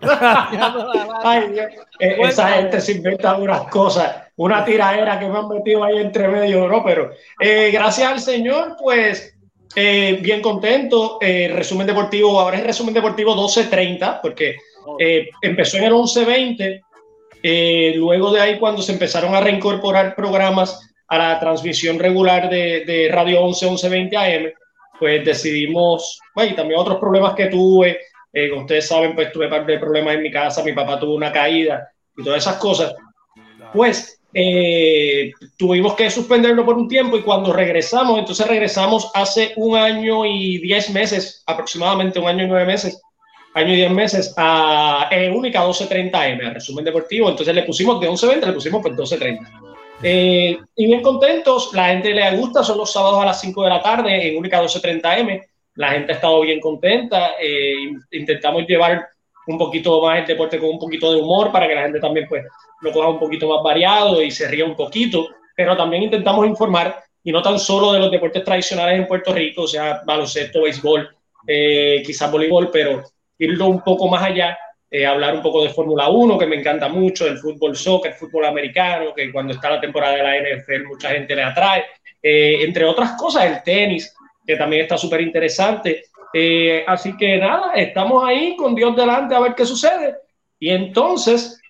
Ay, 1.22 1.54
eh, 1.98 2.16
esa 2.20 2.48
gente 2.48 2.80
se 2.80 2.92
inventa 2.92 3.36
unas 3.36 3.62
cosas, 3.68 4.24
una 4.36 4.64
tiradera 4.64 5.18
que 5.18 5.28
me 5.28 5.38
han 5.38 5.48
metido 5.48 5.84
ahí 5.84 5.98
entre 5.98 6.28
medio, 6.28 6.68
¿no? 6.68 6.84
Pero 6.84 7.10
eh, 7.40 7.70
gracias 7.72 8.10
al 8.10 8.20
Señor, 8.20 8.76
pues 8.80 9.34
eh, 9.74 10.18
bien 10.22 10.42
contento. 10.42 11.18
resumen 11.20 11.86
deportivo, 11.86 12.38
ahora 12.38 12.58
es 12.58 12.64
resumen 12.64 12.94
deportivo 12.94 13.34
12.30, 13.34 14.20
porque 14.20 14.56
empezó 15.42 15.78
en 15.78 15.84
el 15.84 15.92
11.20. 15.92 17.94
luego 17.96 18.32
de 18.32 18.40
ahí, 18.40 18.58
cuando 18.58 18.82
se 18.82 18.92
empezaron 18.92 19.34
a 19.34 19.40
reincorporar 19.40 20.14
programas 20.14 20.80
a 21.08 21.18
la 21.18 21.40
transmisión 21.40 21.98
regular 21.98 22.50
de, 22.50 22.84
de 22.84 23.08
Radio 23.12 23.42
11, 23.42 23.66
11.20 23.66 24.16
AM, 24.16 24.52
pues 24.98 25.24
decidimos, 25.24 26.20
bueno, 26.34 26.52
y 26.52 26.56
también 26.56 26.80
otros 26.80 26.98
problemas 26.98 27.34
que 27.34 27.46
tuve 27.46 27.98
eh, 28.38 28.50
como 28.50 28.62
ustedes 28.62 28.86
saben, 28.86 29.14
pues 29.14 29.32
tuve 29.32 29.48
de 29.48 29.78
problemas 29.78 30.14
en 30.14 30.22
mi 30.22 30.30
casa, 30.30 30.62
mi 30.62 30.74
papá 30.74 31.00
tuvo 31.00 31.14
una 31.14 31.32
caída 31.32 31.90
y 32.14 32.22
todas 32.22 32.42
esas 32.42 32.56
cosas. 32.56 32.94
Pues 33.72 34.20
eh, 34.34 35.32
tuvimos 35.56 35.94
que 35.94 36.10
suspenderlo 36.10 36.62
por 36.62 36.76
un 36.76 36.86
tiempo 36.86 37.16
y 37.16 37.22
cuando 37.22 37.50
regresamos, 37.54 38.18
entonces 38.18 38.46
regresamos 38.46 39.10
hace 39.14 39.54
un 39.56 39.74
año 39.74 40.26
y 40.26 40.58
diez 40.58 40.90
meses, 40.90 41.42
aproximadamente 41.46 42.18
un 42.18 42.28
año 42.28 42.44
y 42.44 42.48
nueve 42.48 42.66
meses, 42.66 43.00
año 43.54 43.72
y 43.72 43.76
diez 43.76 43.90
meses, 43.90 44.34
a 44.36 45.08
eh, 45.10 45.30
Única 45.30 45.64
1230M, 45.64 46.52
resumen 46.52 46.84
deportivo. 46.84 47.30
Entonces 47.30 47.54
le 47.54 47.62
pusimos 47.62 47.98
de 48.02 48.10
11.20, 48.10 48.46
le 48.48 48.52
pusimos 48.52 48.82
pues 48.82 48.94
12.30. 48.94 49.65
Eh, 50.02 50.58
y 50.74 50.86
bien 50.86 51.02
contentos, 51.02 51.72
la 51.72 51.88
gente 51.88 52.12
le 52.12 52.36
gusta, 52.36 52.62
son 52.62 52.78
los 52.78 52.92
sábados 52.92 53.22
a 53.22 53.26
las 53.26 53.40
5 53.40 53.62
de 53.62 53.68
la 53.68 53.82
tarde 53.82 54.28
en 54.28 54.38
Única 54.38 54.62
1230M 54.62 55.42
la 55.76 55.90
gente 55.92 56.12
ha 56.12 56.16
estado 56.16 56.40
bien 56.40 56.60
contenta. 56.60 57.32
Eh, 57.40 57.74
intentamos 58.12 58.66
llevar 58.66 59.08
un 59.46 59.58
poquito 59.58 60.02
más 60.02 60.20
el 60.20 60.26
deporte 60.26 60.58
con 60.58 60.70
un 60.70 60.78
poquito 60.78 61.12
de 61.12 61.20
humor 61.20 61.52
para 61.52 61.68
que 61.68 61.74
la 61.74 61.82
gente 61.82 62.00
también 62.00 62.26
pues 62.28 62.44
lo 62.80 62.92
coja 62.92 63.08
un 63.08 63.18
poquito 63.18 63.48
más 63.48 63.62
variado 63.62 64.20
y 64.22 64.30
se 64.30 64.48
ría 64.48 64.64
un 64.64 64.74
poquito, 64.74 65.28
pero 65.54 65.76
también 65.76 66.02
intentamos 66.02 66.46
informar 66.46 67.02
y 67.22 67.30
no 67.30 67.42
tan 67.42 67.58
solo 67.58 67.92
de 67.92 68.00
los 68.00 68.10
deportes 68.10 68.42
tradicionales 68.42 68.98
en 68.98 69.06
Puerto 69.06 69.32
Rico, 69.32 69.62
o 69.62 69.66
sea, 69.66 70.02
baloncesto, 70.04 70.62
béisbol, 70.62 71.08
eh, 71.46 72.02
quizás 72.04 72.30
voleibol, 72.30 72.70
pero 72.70 73.02
irlo 73.38 73.66
un 73.66 73.82
poco 73.82 74.08
más 74.08 74.22
allá, 74.22 74.56
eh, 74.90 75.06
hablar 75.06 75.34
un 75.34 75.42
poco 75.42 75.62
de 75.62 75.70
Fórmula 75.70 76.08
1, 76.08 76.38
que 76.38 76.46
me 76.46 76.56
encanta 76.56 76.88
mucho, 76.88 77.24
del 77.24 77.38
fútbol 77.38 77.76
soccer, 77.76 78.12
fútbol 78.14 78.46
americano, 78.46 79.12
que 79.14 79.32
cuando 79.32 79.52
está 79.52 79.70
la 79.70 79.80
temporada 79.80 80.16
de 80.16 80.22
la 80.22 80.36
NFL 80.38 80.86
mucha 80.86 81.10
gente 81.10 81.34
le 81.34 81.42
atrae, 81.42 81.84
entre 82.22 82.84
otras 82.84 83.12
cosas, 83.12 83.44
el 83.44 83.62
tenis, 83.62 84.16
que 84.46 84.56
también 84.56 84.82
está 84.82 84.96
súper 84.96 85.20
interesante. 85.20 86.04
Eh, 86.32 86.84
así 86.86 87.16
que 87.16 87.38
nada, 87.38 87.72
estamos 87.74 88.24
ahí 88.24 88.56
con 88.56 88.74
Dios 88.74 88.94
delante 88.94 89.34
a 89.34 89.40
ver 89.40 89.54
qué 89.54 89.64
sucede. 89.64 90.16
Y 90.58 90.70
entonces, 90.70 91.60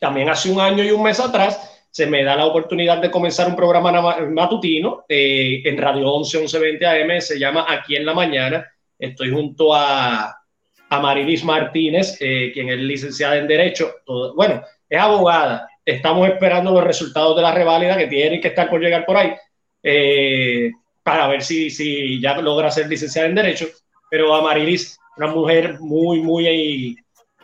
también 0.00 0.28
hace 0.28 0.50
un 0.50 0.60
año 0.60 0.82
y 0.82 0.90
un 0.90 1.02
mes 1.02 1.20
atrás, 1.20 1.86
se 1.90 2.06
me 2.06 2.22
da 2.22 2.36
la 2.36 2.46
oportunidad 2.46 2.98
de 2.98 3.10
comenzar 3.10 3.48
un 3.48 3.56
programa 3.56 4.18
matutino 4.30 5.04
eh, 5.08 5.62
en 5.64 5.78
Radio 5.78 6.12
11, 6.12 6.38
1120 6.38 6.86
AM, 6.86 7.20
se 7.20 7.38
llama 7.38 7.66
Aquí 7.68 7.96
en 7.96 8.06
la 8.06 8.14
Mañana. 8.14 8.66
Estoy 8.98 9.30
junto 9.30 9.74
a, 9.74 10.37
a 10.88 11.00
Marilis 11.00 11.44
Martínez, 11.44 12.16
eh, 12.20 12.50
quien 12.52 12.70
es 12.70 12.78
licenciada 12.78 13.36
en 13.36 13.46
Derecho. 13.46 13.94
bueno, 14.34 14.62
es 14.88 15.00
abogada. 15.00 15.68
Estamos 15.84 16.28
esperando 16.28 16.72
los 16.72 16.84
resultados 16.84 17.36
de 17.36 17.42
la 17.42 17.52
reválida 17.52 17.96
que 17.96 18.06
tienen 18.06 18.40
que 18.40 18.48
estar 18.48 18.68
por 18.68 18.80
llegar 18.80 19.04
por 19.06 19.16
ahí 19.16 19.34
para 21.08 21.26
ver 21.26 21.42
si, 21.42 21.70
si 21.70 22.20
ya 22.20 22.38
logra 22.38 22.70
ser 22.70 22.86
licenciada 22.86 23.28
en 23.28 23.34
Derecho. 23.34 23.66
Pero 24.10 24.34
Amarilis, 24.34 24.98
una 25.16 25.28
mujer 25.28 25.80
muy, 25.80 26.20
muy, 26.20 26.96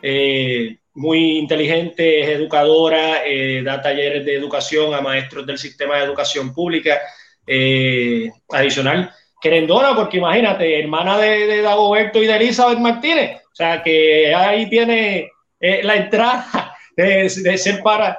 eh, 0.03 0.77
muy 0.93 1.37
inteligente, 1.39 2.21
es 2.21 2.29
educadora, 2.29 3.25
eh, 3.25 3.63
da 3.63 3.81
talleres 3.81 4.23
de 4.23 4.35
educación 4.35 4.93
a 4.93 5.01
maestros 5.01 5.47
del 5.47 5.57
sistema 5.57 5.97
de 5.97 6.03
educación 6.03 6.53
pública. 6.53 6.99
Eh, 7.47 8.29
adicional, 8.49 9.11
querendona, 9.45 9.95
porque 9.95 10.17
imagínate, 10.17 10.79
hermana 10.79 11.19
de, 11.19 11.45
de 11.45 11.61
Dagoberto 11.61 12.17
y 12.17 12.25
de 12.25 12.35
Elizabeth 12.35 12.79
Martínez. 12.79 13.41
O 13.53 13.55
sea, 13.55 13.83
que 13.83 14.33
ahí 14.33 14.67
tiene 14.67 15.29
la 15.59 15.97
entrada 15.97 16.73
de, 16.97 17.29
de 17.29 17.57
ser 17.57 17.83
para 17.83 18.17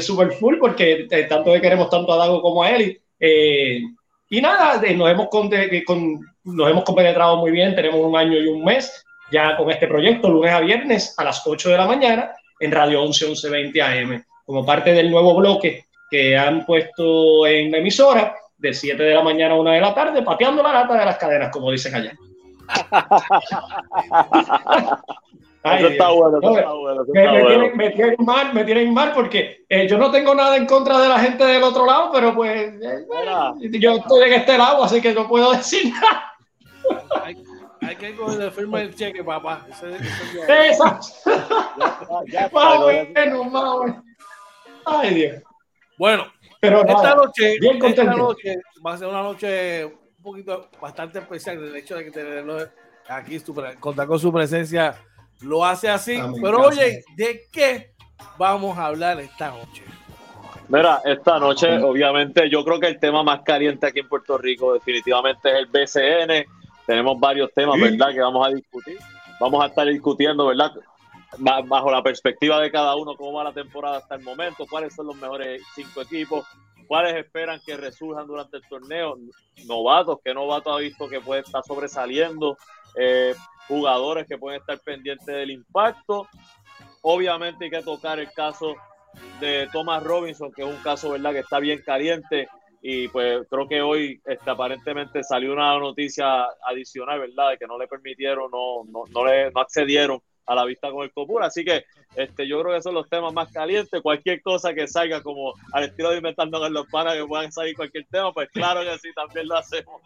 super 0.00 0.32
full, 0.32 0.58
porque 0.58 1.06
tanto 1.30 1.54
que 1.54 1.62
queremos 1.62 1.88
tanto 1.88 2.12
a 2.12 2.18
Dago 2.18 2.42
como 2.42 2.62
a 2.62 2.70
Eli. 2.70 3.00
Y 4.28 4.40
nada, 4.42 4.82
nos 4.94 5.10
hemos, 5.10 5.28
con, 5.28 5.50
nos 6.44 6.70
hemos 6.70 6.84
compenetrado 6.84 7.38
muy 7.38 7.52
bien, 7.52 7.74
tenemos 7.74 7.98
un 7.98 8.14
año 8.14 8.38
y 8.38 8.46
un 8.46 8.62
mes 8.62 9.02
ya 9.32 9.56
con 9.56 9.70
este 9.70 9.86
proyecto, 9.86 10.28
lunes 10.28 10.52
a 10.52 10.60
viernes 10.60 11.14
a 11.16 11.24
las 11.24 11.46
8 11.46 11.70
de 11.70 11.76
la 11.78 11.86
mañana 11.86 12.32
en 12.58 12.70
Radio 12.70 13.02
11 13.02 13.26
1120 13.26 13.82
AM, 13.82 14.24
como 14.44 14.66
parte 14.66 14.92
del 14.92 15.10
nuevo 15.10 15.34
bloque 15.36 15.86
que 16.10 16.36
han 16.36 16.66
puesto 16.66 17.46
en 17.46 17.70
la 17.70 17.78
emisora 17.78 18.36
de 18.60 18.74
7 18.74 19.02
de 19.02 19.14
la 19.14 19.22
mañana 19.22 19.54
a 19.54 19.58
1 19.58 19.70
de 19.70 19.80
la 19.80 19.94
tarde, 19.94 20.22
pateando 20.22 20.62
la 20.62 20.72
lata 20.72 20.94
de 20.94 21.04
las 21.04 21.16
cadenas, 21.16 21.50
como 21.50 21.70
dicen 21.70 21.94
allá. 21.94 22.12
eso 25.64 25.88
está 25.88 26.08
bueno, 26.10 26.38
está 26.40 26.72
bueno. 26.72 27.04
me, 27.74 27.90
Tienen, 27.90 28.16
mal, 28.18 28.54
me 28.54 28.64
tienen 28.64 28.94
mal 28.94 29.12
porque 29.12 29.64
eh, 29.68 29.88
yo 29.88 29.98
no 29.98 30.10
tengo 30.10 30.34
nada 30.34 30.56
en 30.56 30.66
contra 30.66 30.98
de 31.00 31.08
la 31.08 31.18
gente 31.18 31.44
del 31.44 31.62
otro 31.62 31.86
lado, 31.86 32.10
pero 32.12 32.34
pues 32.34 32.74
eh, 32.82 33.06
yo 33.78 33.96
estoy 33.96 34.28
en 34.28 34.34
este 34.34 34.56
lado, 34.56 34.84
así 34.84 35.00
que 35.00 35.14
no 35.14 35.26
puedo 35.26 35.52
decir 35.56 35.92
nada. 35.92 36.32
Hay, 37.24 37.36
hay 37.82 37.96
que 37.96 38.14
coger 38.14 38.50
firma 38.52 38.82
el 38.82 38.94
cheque, 38.94 39.24
papá. 39.24 39.66
bueno, 42.52 44.02
Ay, 44.86 45.14
Dios. 45.14 45.42
Bueno, 45.98 46.26
pero 46.60 46.86
esta, 46.86 47.14
noche, 47.14 47.56
esta 47.58 48.04
noche 48.04 48.56
va 48.84 48.94
a 48.94 48.98
ser 48.98 49.08
una 49.08 49.22
noche 49.22 49.84
un 49.84 50.22
poquito 50.22 50.68
bastante 50.80 51.18
especial 51.18 51.62
el 51.62 51.74
hecho 51.74 51.96
de 51.96 52.04
que 52.04 52.10
tenerlo 52.10 52.58
aquí, 53.08 53.40
contar 53.80 54.06
con 54.06 54.18
su 54.18 54.32
presencia 54.32 54.96
lo 55.40 55.64
hace 55.64 55.88
así. 55.88 56.18
Pero 56.40 56.60
oye, 56.60 57.02
¿de 57.16 57.46
qué 57.52 57.92
vamos 58.38 58.76
a 58.78 58.86
hablar 58.86 59.20
esta 59.20 59.50
noche? 59.50 59.82
Mira, 60.68 61.00
esta 61.04 61.38
noche, 61.38 61.82
obviamente, 61.82 62.48
yo 62.48 62.64
creo 62.64 62.78
que 62.78 62.86
el 62.86 63.00
tema 63.00 63.22
más 63.22 63.40
caliente 63.42 63.86
aquí 63.86 64.00
en 64.00 64.08
Puerto 64.08 64.38
Rico 64.38 64.74
definitivamente 64.74 65.50
es 65.50 65.56
el 65.58 65.66
BCN. 65.66 66.46
Tenemos 66.86 67.18
varios 67.18 67.52
temas, 67.52 67.80
¿verdad?, 67.80 68.12
que 68.12 68.20
vamos 68.20 68.46
a 68.46 68.50
discutir. 68.50 68.98
Vamos 69.40 69.64
a 69.64 69.66
estar 69.66 69.86
discutiendo, 69.86 70.46
¿verdad?, 70.46 70.72
bajo 71.38 71.90
la 71.90 72.02
perspectiva 72.02 72.60
de 72.60 72.70
cada 72.70 72.96
uno, 72.96 73.16
cómo 73.16 73.34
va 73.34 73.44
la 73.44 73.52
temporada 73.52 73.98
hasta 73.98 74.16
el 74.16 74.22
momento, 74.22 74.66
cuáles 74.68 74.94
son 74.94 75.06
los 75.06 75.16
mejores 75.16 75.62
cinco 75.74 76.02
equipos, 76.02 76.46
cuáles 76.86 77.14
esperan 77.16 77.60
que 77.64 77.76
resurjan 77.76 78.26
durante 78.26 78.56
el 78.56 78.62
torneo, 78.68 79.16
novatos, 79.66 80.18
qué 80.24 80.34
novato 80.34 80.72
ha 80.72 80.80
visto 80.80 81.08
que 81.08 81.20
puede 81.20 81.42
estar 81.42 81.62
sobresaliendo, 81.64 82.56
eh, 82.96 83.34
jugadores 83.68 84.26
que 84.26 84.38
pueden 84.38 84.60
estar 84.60 84.78
pendientes 84.80 85.26
del 85.26 85.52
impacto. 85.52 86.26
Obviamente 87.02 87.66
hay 87.66 87.70
que 87.70 87.82
tocar 87.82 88.18
el 88.18 88.30
caso 88.32 88.74
de 89.38 89.68
Thomas 89.72 90.02
Robinson, 90.02 90.52
que 90.52 90.62
es 90.62 90.68
un 90.68 90.82
caso 90.82 91.10
verdad 91.10 91.32
que 91.32 91.38
está 91.40 91.60
bien 91.60 91.80
caliente 91.82 92.48
y 92.82 93.08
pues 93.08 93.46
creo 93.48 93.68
que 93.68 93.82
hoy 93.82 94.20
este, 94.24 94.50
aparentemente 94.50 95.22
salió 95.22 95.52
una 95.52 95.78
noticia 95.78 96.44
adicional, 96.66 97.20
¿verdad? 97.20 97.50
De 97.50 97.58
que 97.58 97.66
no 97.66 97.78
le 97.78 97.86
permitieron, 97.86 98.50
no, 98.50 98.84
no, 98.84 99.04
no, 99.10 99.26
le, 99.26 99.50
no 99.50 99.60
accedieron 99.60 100.20
a 100.50 100.54
la 100.56 100.64
vista 100.64 100.90
con 100.90 101.04
el 101.04 101.12
Copura. 101.12 101.46
Así 101.46 101.64
que 101.64 101.84
este, 102.16 102.46
yo 102.46 102.60
creo 102.60 102.74
que 102.74 102.82
son 102.82 102.94
los 102.94 103.08
temas 103.08 103.32
más 103.32 103.52
calientes. 103.52 104.02
Cualquier 104.02 104.42
cosa 104.42 104.74
que 104.74 104.88
salga 104.88 105.22
como 105.22 105.54
al 105.72 105.84
estilo 105.84 106.10
de 106.10 106.16
inventando 106.16 106.58
con 106.58 106.72
los 106.72 106.88
panas 106.88 107.14
que 107.14 107.24
puedan 107.24 107.52
salir 107.52 107.76
cualquier 107.76 108.04
tema, 108.10 108.32
pues 108.32 108.50
claro 108.50 108.80
que 108.80 108.98
sí, 108.98 109.10
también 109.14 109.46
lo 109.46 109.56
hacemos. 109.56 110.00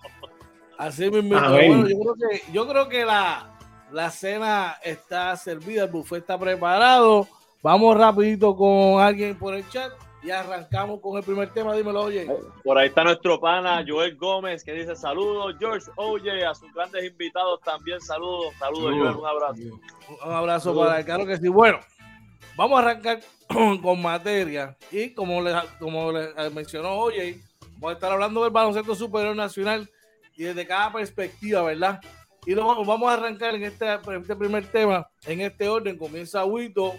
Así 0.77 1.11
mismo. 1.11 1.41
Bueno, 1.41 1.89
yo 1.89 1.99
creo 1.99 2.15
que, 2.15 2.53
yo 2.53 2.69
creo 2.69 2.89
que 2.91 3.05
la, 3.07 3.59
la 3.91 4.11
cena 4.11 4.77
está 4.83 5.35
servida, 5.37 5.85
el 5.85 5.91
buffet 5.91 6.19
está 6.19 6.39
preparado. 6.39 7.27
Vamos 7.63 7.97
rapidito 7.97 8.55
con 8.55 9.01
alguien 9.01 9.39
por 9.39 9.55
el 9.55 9.67
chat 9.71 9.91
y 10.25 10.31
arrancamos 10.31 11.01
con 11.01 11.19
el 11.19 11.23
primer 11.23 11.53
tema. 11.53 11.77
Dímelo, 11.77 12.05
oye. 12.05 12.27
Por 12.65 12.79
ahí 12.79 12.89
está 12.89 13.05
nuestro 13.05 13.39
pana 13.39 13.85
Joel 13.87 14.17
Gómez 14.17 14.65
que 14.65 14.73
dice 14.73 14.97
saludos. 14.97 15.55
George 15.59 15.91
Oye, 15.97 16.47
a 16.47 16.55
sus 16.55 16.73
grandes 16.73 17.05
invitados 17.05 17.61
también 17.61 18.01
saludos. 18.01 18.55
Saludos, 18.59 18.95
Joel, 18.97 19.17
un 19.17 19.27
abrazo. 19.27 19.63
Un 20.25 20.33
abrazo 20.33 20.75
para 20.75 20.99
el 21.01 21.05
claro 21.05 21.27
que 21.27 21.37
sí. 21.37 21.49
Bueno, 21.49 21.79
vamos 22.57 22.79
a 22.79 22.83
arrancar 22.83 23.21
con 23.83 24.01
materia 24.01 24.75
y 24.91 25.11
como 25.11 25.43
le, 25.43 25.53
como 25.79 26.11
le 26.11 26.51
mencionó 26.51 26.95
Oye, 26.95 27.39
vamos 27.75 27.91
a 27.91 27.93
estar 27.93 28.13
hablando 28.13 28.43
del 28.43 28.53
baloncesto 28.53 28.95
superior 28.95 29.37
nacional 29.37 29.91
y 30.37 30.45
desde 30.45 30.67
cada 30.67 30.91
perspectiva, 30.91 31.63
¿verdad? 31.63 32.01
Y 32.47 32.55
vamos 32.55 33.09
a 33.09 33.15
arrancar 33.15 33.55
en 33.55 33.65
este, 33.65 33.87
este, 33.95 34.37
primer 34.37 34.67
tema, 34.67 35.07
en 35.27 35.43
este 35.43 35.69
orden. 35.69 35.97
Comienza 35.97 36.45
Huito, 36.45 36.93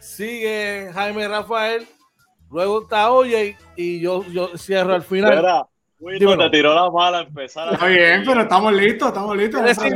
sigue 0.00 0.90
Jaime 0.92 1.26
Rafael, 1.28 1.86
luego 2.50 2.82
está 2.82 3.10
Oye 3.10 3.56
y 3.76 4.00
yo, 4.00 4.24
yo 4.24 4.56
cierro 4.56 4.94
al 4.94 5.02
final. 5.02 5.66
Wito 6.00 6.34
te 6.38 6.48
tiró 6.48 6.74
la 6.74 6.90
mala 6.90 7.20
empezar. 7.20 7.74
Está 7.74 7.86
bien, 7.86 8.22
pero 8.24 8.40
estamos 8.40 8.72
listos, 8.72 9.08
estamos 9.08 9.36
listos. 9.36 9.60
Estamos, 9.66 9.90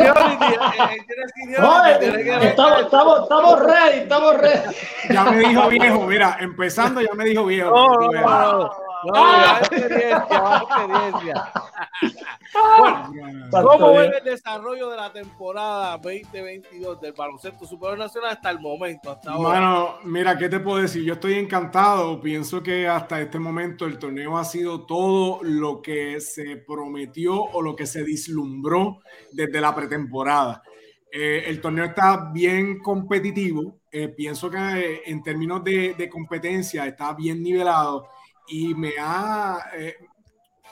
estamos, 2.82 3.22
estamos 3.22 3.60
ready, 3.62 3.98
estamos 4.00 4.36
ready. 4.36 4.76
Ya 5.08 5.24
me 5.24 5.38
dijo 5.38 5.68
viejo, 5.68 6.00
mira, 6.06 6.36
empezando 6.40 7.00
ya 7.00 7.14
me 7.14 7.24
dijo 7.24 7.46
viejo. 7.46 7.70
No, 7.70 7.94
no, 7.94 8.10
no, 8.12 8.70
no, 9.12 9.58
experiencia, 9.58 10.62
experiencia. 10.62 11.52
Bueno, 13.50 13.68
¿Cómo 13.68 13.94
ven 13.94 14.12
el 14.14 14.24
desarrollo 14.24 14.90
de 14.90 14.96
la 14.96 15.12
temporada 15.12 15.98
2022 15.98 17.00
del 17.00 17.12
baloncesto 17.12 17.66
superior 17.66 17.98
nacional 17.98 18.30
hasta 18.32 18.50
el 18.50 18.60
momento? 18.60 19.10
Hasta 19.10 19.32
ahora? 19.32 19.48
Bueno, 19.48 19.94
mira, 20.04 20.38
¿qué 20.38 20.48
te 20.48 20.60
puedo 20.60 20.78
decir? 20.78 21.02
Yo 21.02 21.14
estoy 21.14 21.34
encantado. 21.34 22.20
Pienso 22.20 22.62
que 22.62 22.86
hasta 22.86 23.20
este 23.20 23.38
momento 23.38 23.86
el 23.86 23.98
torneo 23.98 24.38
ha 24.38 24.44
sido 24.44 24.86
todo 24.86 25.40
lo 25.42 25.82
que 25.82 26.20
se 26.20 26.56
prometió 26.56 27.42
o 27.42 27.62
lo 27.62 27.74
que 27.74 27.86
se 27.86 28.02
vislumbró 28.02 29.00
desde 29.32 29.60
la 29.60 29.74
pretemporada. 29.74 30.62
Eh, 31.10 31.44
el 31.46 31.60
torneo 31.60 31.84
está 31.84 32.30
bien 32.32 32.78
competitivo. 32.78 33.80
Eh, 33.90 34.08
pienso 34.08 34.50
que 34.50 34.58
eh, 34.58 35.02
en 35.06 35.22
términos 35.22 35.62
de, 35.62 35.94
de, 35.94 36.08
competencia 36.08 36.86
está 36.86 37.14
bien 37.14 37.40
nivelado 37.40 38.08
y 38.48 38.74
me 38.74 38.92
ha, 39.00 39.58
eh, 39.76 39.96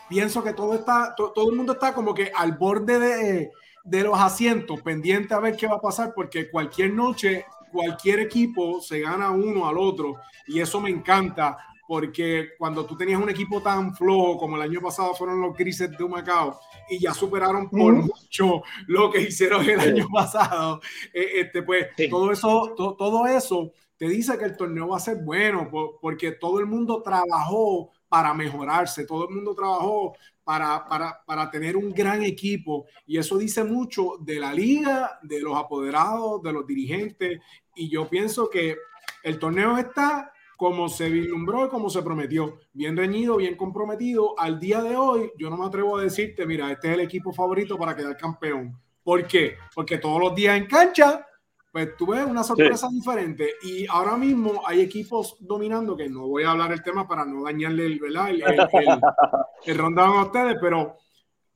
pienso 0.08 0.42
que 0.42 0.52
todo 0.52 0.74
está, 0.74 1.14
to, 1.14 1.32
todo 1.32 1.50
el 1.50 1.56
mundo 1.56 1.72
está 1.72 1.94
como 1.94 2.14
que 2.14 2.30
al 2.34 2.52
borde 2.52 2.98
de, 2.98 3.50
de, 3.84 4.02
los 4.02 4.18
asientos, 4.18 4.82
pendiente 4.82 5.34
a 5.34 5.40
ver 5.40 5.56
qué 5.56 5.66
va 5.66 5.76
a 5.76 5.80
pasar, 5.80 6.12
porque 6.14 6.50
cualquier 6.50 6.92
noche, 6.92 7.46
cualquier 7.72 8.20
equipo 8.20 8.80
se 8.80 9.00
gana 9.00 9.30
uno 9.30 9.66
al 9.66 9.78
otro, 9.78 10.16
y 10.46 10.60
eso 10.60 10.80
me 10.80 10.90
encanta, 10.90 11.56
porque 11.88 12.50
cuando 12.58 12.86
tú 12.86 12.96
tenías 12.96 13.20
un 13.20 13.30
equipo 13.30 13.60
tan 13.60 13.94
flojo 13.94 14.38
como 14.38 14.56
el 14.56 14.62
año 14.62 14.80
pasado 14.80 15.14
fueron 15.14 15.40
los 15.40 15.56
Grises 15.56 15.90
de 15.90 16.08
Macao, 16.08 16.58
y 16.88 16.98
ya 16.98 17.14
superaron 17.14 17.68
por 17.70 17.94
mm. 17.94 18.06
mucho 18.06 18.62
lo 18.86 19.10
que 19.10 19.22
hicieron 19.22 19.68
el 19.68 19.80
año 19.80 20.08
pasado, 20.12 20.80
eh, 21.12 21.40
este, 21.40 21.62
pues 21.62 21.88
sí. 21.96 22.08
todo 22.08 22.30
eso, 22.30 22.74
to, 22.76 22.94
todo 22.94 23.26
eso 23.26 23.72
te 24.02 24.08
dice 24.08 24.36
que 24.36 24.46
el 24.46 24.56
torneo 24.56 24.88
va 24.88 24.96
a 24.96 24.98
ser 24.98 25.18
bueno 25.18 25.70
porque 26.00 26.32
todo 26.32 26.58
el 26.58 26.66
mundo 26.66 27.04
trabajó 27.04 27.92
para 28.08 28.34
mejorarse, 28.34 29.06
todo 29.06 29.28
el 29.28 29.34
mundo 29.36 29.54
trabajó 29.54 30.16
para, 30.42 30.84
para, 30.88 31.22
para, 31.24 31.48
tener 31.52 31.76
un 31.76 31.92
gran 31.92 32.20
equipo 32.24 32.86
y 33.06 33.16
eso 33.16 33.38
dice 33.38 33.62
mucho 33.62 34.16
de 34.18 34.40
la 34.40 34.52
liga, 34.52 35.20
de 35.22 35.40
los 35.40 35.56
apoderados, 35.56 36.42
de 36.42 36.52
los 36.52 36.66
dirigentes 36.66 37.38
y 37.76 37.88
yo 37.88 38.08
pienso 38.10 38.50
que 38.50 38.76
el 39.22 39.38
torneo 39.38 39.78
está 39.78 40.32
como 40.56 40.88
se 40.88 41.08
vislumbró 41.08 41.66
y 41.66 41.68
como 41.68 41.88
se 41.88 42.02
prometió, 42.02 42.58
bien 42.72 42.96
reñido, 42.96 43.36
bien 43.36 43.54
comprometido. 43.54 44.34
Al 44.36 44.58
día 44.58 44.82
de 44.82 44.96
hoy 44.96 45.30
yo 45.38 45.48
no 45.48 45.56
me 45.56 45.66
atrevo 45.66 45.96
a 45.96 46.02
decirte, 46.02 46.44
mira, 46.44 46.72
este 46.72 46.88
es 46.88 46.94
el 46.94 47.00
equipo 47.02 47.32
favorito 47.32 47.78
para 47.78 47.94
quedar 47.94 48.16
campeón. 48.16 48.76
¿Por 49.04 49.24
qué? 49.28 49.58
Porque 49.72 49.98
todos 49.98 50.20
los 50.20 50.34
días 50.34 50.56
en 50.56 50.66
cancha 50.66 51.24
pues 51.72 51.96
tuve 51.96 52.22
una 52.22 52.44
sorpresa 52.44 52.88
sí. 52.88 52.96
diferente 52.96 53.48
y 53.62 53.86
ahora 53.88 54.16
mismo 54.16 54.60
hay 54.66 54.82
equipos 54.82 55.36
dominando 55.40 55.96
que 55.96 56.08
no 56.08 56.28
voy 56.28 56.44
a 56.44 56.50
hablar 56.50 56.70
el 56.70 56.82
tema 56.82 57.08
para 57.08 57.24
no 57.24 57.44
dañarle 57.44 57.86
el, 57.86 57.98
¿verdad? 57.98 58.28
el, 58.28 58.42
el, 58.42 58.60
el, 58.60 58.68
el 59.66 59.78
rundown 59.78 60.18
a 60.18 60.24
ustedes, 60.24 60.56
pero 60.60 60.98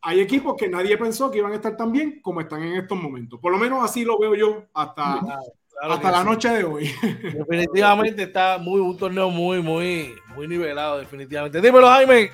hay 0.01 0.21
equipos 0.21 0.55
que 0.57 0.69
nadie 0.69 0.97
pensó 0.97 1.31
que 1.31 1.39
iban 1.39 1.53
a 1.53 1.57
estar 1.57 1.77
tan 1.77 1.93
bien 1.93 2.21
como 2.23 2.41
están 2.41 2.63
en 2.63 2.77
estos 2.77 2.97
momentos. 2.97 3.41
Por 3.41 3.53
lo 3.53 3.59
menos 3.59 3.85
así 3.85 4.05
lo 4.05 4.19
veo 4.19 4.35
yo 4.35 4.65
hasta, 4.73 5.21
claro, 5.21 5.43
claro 5.69 5.95
hasta 5.95 6.11
la 6.13 6.21
sí. 6.21 6.25
noche 6.25 6.49
de 6.49 6.65
hoy. 6.65 6.91
Definitivamente 7.35 8.23
está 8.23 8.57
muy 8.59 8.81
un 8.81 8.97
torneo 8.97 9.29
muy, 9.31 9.61
muy, 9.61 10.15
muy 10.35 10.49
nivelado, 10.49 10.99
definitivamente. 10.99 11.61
Dímelo, 11.61 11.89
Jaime. 11.89 12.31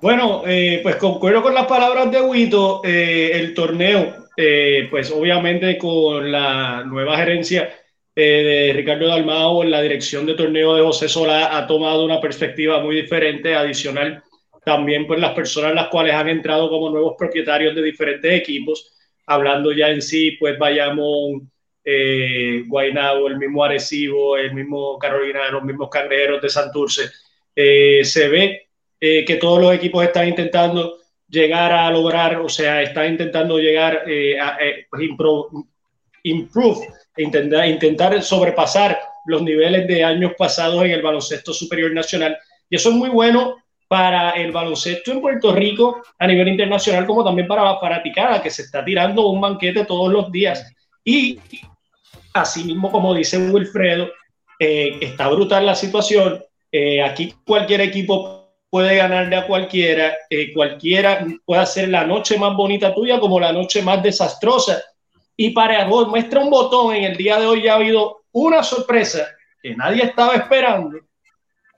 Bueno, 0.00 0.42
eh, 0.46 0.80
pues 0.82 0.96
concuerdo 0.96 1.42
con 1.42 1.54
las 1.54 1.66
palabras 1.66 2.10
de 2.10 2.20
Huito. 2.20 2.80
Eh, 2.84 3.30
el 3.34 3.54
torneo 3.54 4.23
eh, 4.36 4.88
pues 4.90 5.10
obviamente 5.10 5.78
con 5.78 6.30
la 6.30 6.82
nueva 6.84 7.16
gerencia 7.16 7.72
eh, 8.16 8.22
de 8.22 8.72
Ricardo 8.72 9.08
Dalmao 9.08 9.64
la 9.64 9.80
dirección 9.82 10.26
de 10.26 10.34
torneo 10.34 10.74
de 10.74 10.82
José 10.82 11.08
Solá 11.08 11.56
ha 11.56 11.66
tomado 11.66 12.04
una 12.04 12.20
perspectiva 12.20 12.80
muy 12.80 12.96
diferente, 12.96 13.54
adicional 13.54 14.22
también 14.64 15.06
pues 15.06 15.20
las 15.20 15.34
personas 15.34 15.74
las 15.74 15.88
cuales 15.88 16.14
han 16.14 16.28
entrado 16.28 16.68
como 16.68 16.90
nuevos 16.90 17.14
propietarios 17.18 17.74
de 17.74 17.82
diferentes 17.82 18.32
equipos, 18.32 18.92
hablando 19.26 19.72
ya 19.72 19.90
en 19.90 20.00
sí, 20.00 20.32
pues 20.32 20.58
Bayamón, 20.58 21.50
eh, 21.84 22.64
Guaynabo, 22.66 23.28
el 23.28 23.36
mismo 23.36 23.62
Arecibo, 23.62 24.38
el 24.38 24.54
mismo 24.54 24.98
Carolina, 24.98 25.50
los 25.50 25.62
mismos 25.62 25.90
Cangrejeros 25.90 26.40
de 26.40 26.48
Santurce, 26.48 27.10
eh, 27.54 28.00
se 28.04 28.28
ve 28.28 28.60
que 28.98 29.36
todos 29.38 29.60
los 29.60 29.74
equipos 29.74 30.02
están 30.02 30.28
intentando 30.28 30.96
llegar 31.34 31.72
a 31.72 31.90
lograr, 31.90 32.40
o 32.40 32.48
sea, 32.48 32.80
está 32.80 33.06
intentando 33.06 33.58
llegar 33.58 34.04
eh, 34.06 34.38
a 34.40 34.56
eh, 34.60 34.86
improve, 35.00 35.64
improve 36.22 36.88
intentar, 37.16 37.68
intentar 37.68 38.22
sobrepasar 38.22 38.98
los 39.26 39.42
niveles 39.42 39.86
de 39.88 40.04
años 40.04 40.32
pasados 40.38 40.84
en 40.84 40.92
el 40.92 41.02
baloncesto 41.02 41.52
superior 41.52 41.92
nacional. 41.92 42.36
Y 42.70 42.76
eso 42.76 42.90
es 42.90 42.94
muy 42.94 43.08
bueno 43.08 43.56
para 43.88 44.30
el 44.30 44.52
baloncesto 44.52 45.12
en 45.12 45.20
Puerto 45.20 45.52
Rico 45.52 46.02
a 46.18 46.26
nivel 46.26 46.48
internacional, 46.48 47.06
como 47.06 47.24
también 47.24 47.46
para 47.46 47.64
la 47.64 47.78
fanaticada, 47.78 48.42
que 48.42 48.50
se 48.50 48.62
está 48.62 48.84
tirando 48.84 49.28
un 49.28 49.40
banquete 49.40 49.84
todos 49.84 50.12
los 50.12 50.30
días. 50.32 50.72
Y 51.04 51.38
así 52.32 52.64
mismo, 52.64 52.90
como 52.90 53.14
dice 53.14 53.38
Wilfredo, 53.38 54.08
eh, 54.58 54.98
está 55.00 55.28
brutal 55.28 55.66
la 55.66 55.74
situación. 55.74 56.42
Eh, 56.72 57.02
aquí 57.02 57.34
cualquier 57.44 57.82
equipo 57.82 58.43
puede 58.74 58.96
ganarle 58.96 59.36
a 59.36 59.46
cualquiera, 59.46 60.16
eh, 60.28 60.52
cualquiera 60.52 61.24
puede 61.44 61.62
hacer 61.62 61.90
la 61.90 62.04
noche 62.04 62.36
más 62.36 62.56
bonita 62.56 62.92
tuya 62.92 63.20
como 63.20 63.38
la 63.38 63.52
noche 63.52 63.82
más 63.82 64.02
desastrosa. 64.02 64.82
Y 65.36 65.50
para 65.50 65.84
vos 65.84 66.08
muestra 66.08 66.40
un 66.40 66.50
botón, 66.50 66.92
en 66.92 67.04
el 67.04 67.16
día 67.16 67.38
de 67.38 67.46
hoy 67.46 67.62
ya 67.62 67.74
ha 67.74 67.76
habido 67.76 68.24
una 68.32 68.64
sorpresa 68.64 69.28
que 69.62 69.76
nadie 69.76 70.02
estaba 70.02 70.34
esperando, 70.34 70.98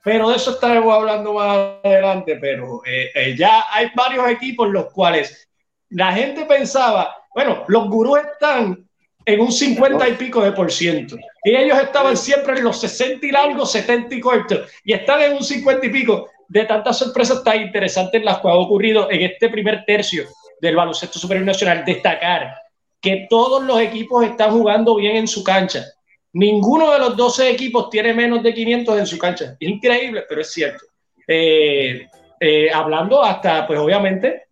pero 0.03 0.31
de 0.31 0.37
eso 0.37 0.49
estaremos 0.49 0.91
hablando 0.91 1.35
más 1.35 1.75
adelante, 1.83 2.35
pero 2.41 2.81
eh, 2.83 3.11
eh, 3.13 3.35
ya 3.37 3.65
hay 3.71 3.91
varios 3.93 4.27
equipos 4.31 4.67
los 4.67 4.91
cuales 4.91 5.47
la 5.89 6.11
gente 6.13 6.45
pensaba, 6.45 7.15
bueno, 7.35 7.63
los 7.67 7.87
gurús 7.89 8.17
están 8.33 8.89
en 9.23 9.39
un 9.39 9.51
50 9.51 10.09
y 10.09 10.13
pico 10.13 10.41
de 10.41 10.51
por 10.51 10.71
ciento. 10.71 11.15
Y 11.43 11.55
ellos 11.55 11.77
estaban 11.77 12.17
siempre 12.17 12.57
en 12.57 12.63
los 12.63 12.81
60 12.81 13.23
y 13.23 13.29
largos, 13.29 13.71
70 13.71 14.15
y 14.15 14.19
cortos, 14.19 14.67
y 14.83 14.93
están 14.93 15.21
en 15.21 15.33
un 15.33 15.43
50 15.43 15.85
y 15.85 15.89
pico 15.89 16.27
de 16.47 16.65
tantas 16.65 16.97
sorpresas 16.97 17.43
tan 17.43 17.61
interesantes 17.61 18.23
las 18.23 18.39
que 18.39 18.47
ha 18.47 18.55
ocurrido 18.55 19.09
en 19.11 19.21
este 19.21 19.49
primer 19.49 19.83
tercio 19.85 20.25
del 20.61 20.75
baloncesto 20.75 21.19
superior 21.19 21.45
nacional, 21.45 21.83
destacar 21.85 22.55
que 23.01 23.27
todos 23.29 23.63
los 23.63 23.79
equipos 23.79 24.23
están 24.25 24.51
jugando 24.51 24.95
bien 24.95 25.17
en 25.17 25.27
su 25.27 25.43
cancha. 25.43 25.85
Ninguno 26.33 26.91
de 26.91 26.99
los 26.99 27.15
12 27.15 27.49
equipos 27.49 27.89
tiene 27.89 28.13
menos 28.13 28.43
de 28.43 28.53
500 28.53 28.99
en 28.99 29.07
su 29.07 29.17
cancha. 29.17 29.55
Increíble, 29.59 30.23
pero 30.27 30.41
es 30.41 30.51
cierto. 30.51 30.85
Eh, 31.27 32.07
eh, 32.39 32.71
hablando 32.71 33.23
hasta, 33.23 33.65
pues 33.65 33.79
obviamente, 33.79 34.47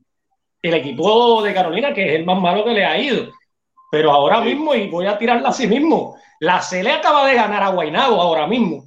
el 0.62 0.74
equipo 0.74 1.44
de 1.44 1.54
Carolina, 1.54 1.94
que 1.94 2.08
es 2.08 2.16
el 2.16 2.26
más 2.26 2.40
malo 2.40 2.64
que 2.64 2.72
le 2.72 2.86
ha 2.86 3.00
ido. 3.00 3.32
Pero 3.92 4.12
ahora 4.12 4.42
mismo, 4.42 4.74
y 4.74 4.88
voy 4.88 5.06
a 5.06 5.18
tirarla 5.18 5.50
así 5.50 5.68
mismo, 5.68 6.18
la 6.40 6.60
CL 6.60 6.88
acaba 6.88 7.28
de 7.28 7.36
ganar 7.36 7.64
a 7.64 7.70
Guaynabo 7.70 8.22
ahora 8.22 8.48
mismo. 8.48 8.86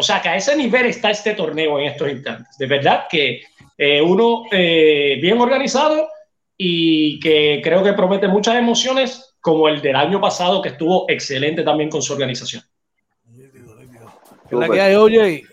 O 0.00 0.02
sea, 0.02 0.22
que 0.22 0.30
a 0.30 0.36
ese 0.36 0.56
nivel 0.56 0.86
está 0.86 1.10
este 1.10 1.34
torneo 1.34 1.78
en 1.78 1.86
estos 1.86 2.10
instantes. 2.10 2.56
De 2.58 2.66
verdad 2.66 3.04
que 3.08 3.42
eh, 3.76 4.00
uno 4.00 4.44
eh, 4.50 5.18
bien 5.20 5.38
organizado 5.38 6.08
y 6.56 7.20
que 7.20 7.60
creo 7.62 7.82
que 7.82 7.92
promete 7.92 8.26
muchas 8.26 8.56
emociones, 8.56 9.36
como 9.42 9.68
el 9.68 9.82
del 9.82 9.96
año 9.96 10.18
pasado, 10.18 10.62
que 10.62 10.70
estuvo 10.70 11.04
excelente 11.08 11.62
también 11.62 11.90
con 11.90 12.00
su 12.00 12.14
organización. 12.14 12.62
¿La 14.50 14.68
que 14.68 14.80
hay, 14.80 14.94
oye? 14.94 15.44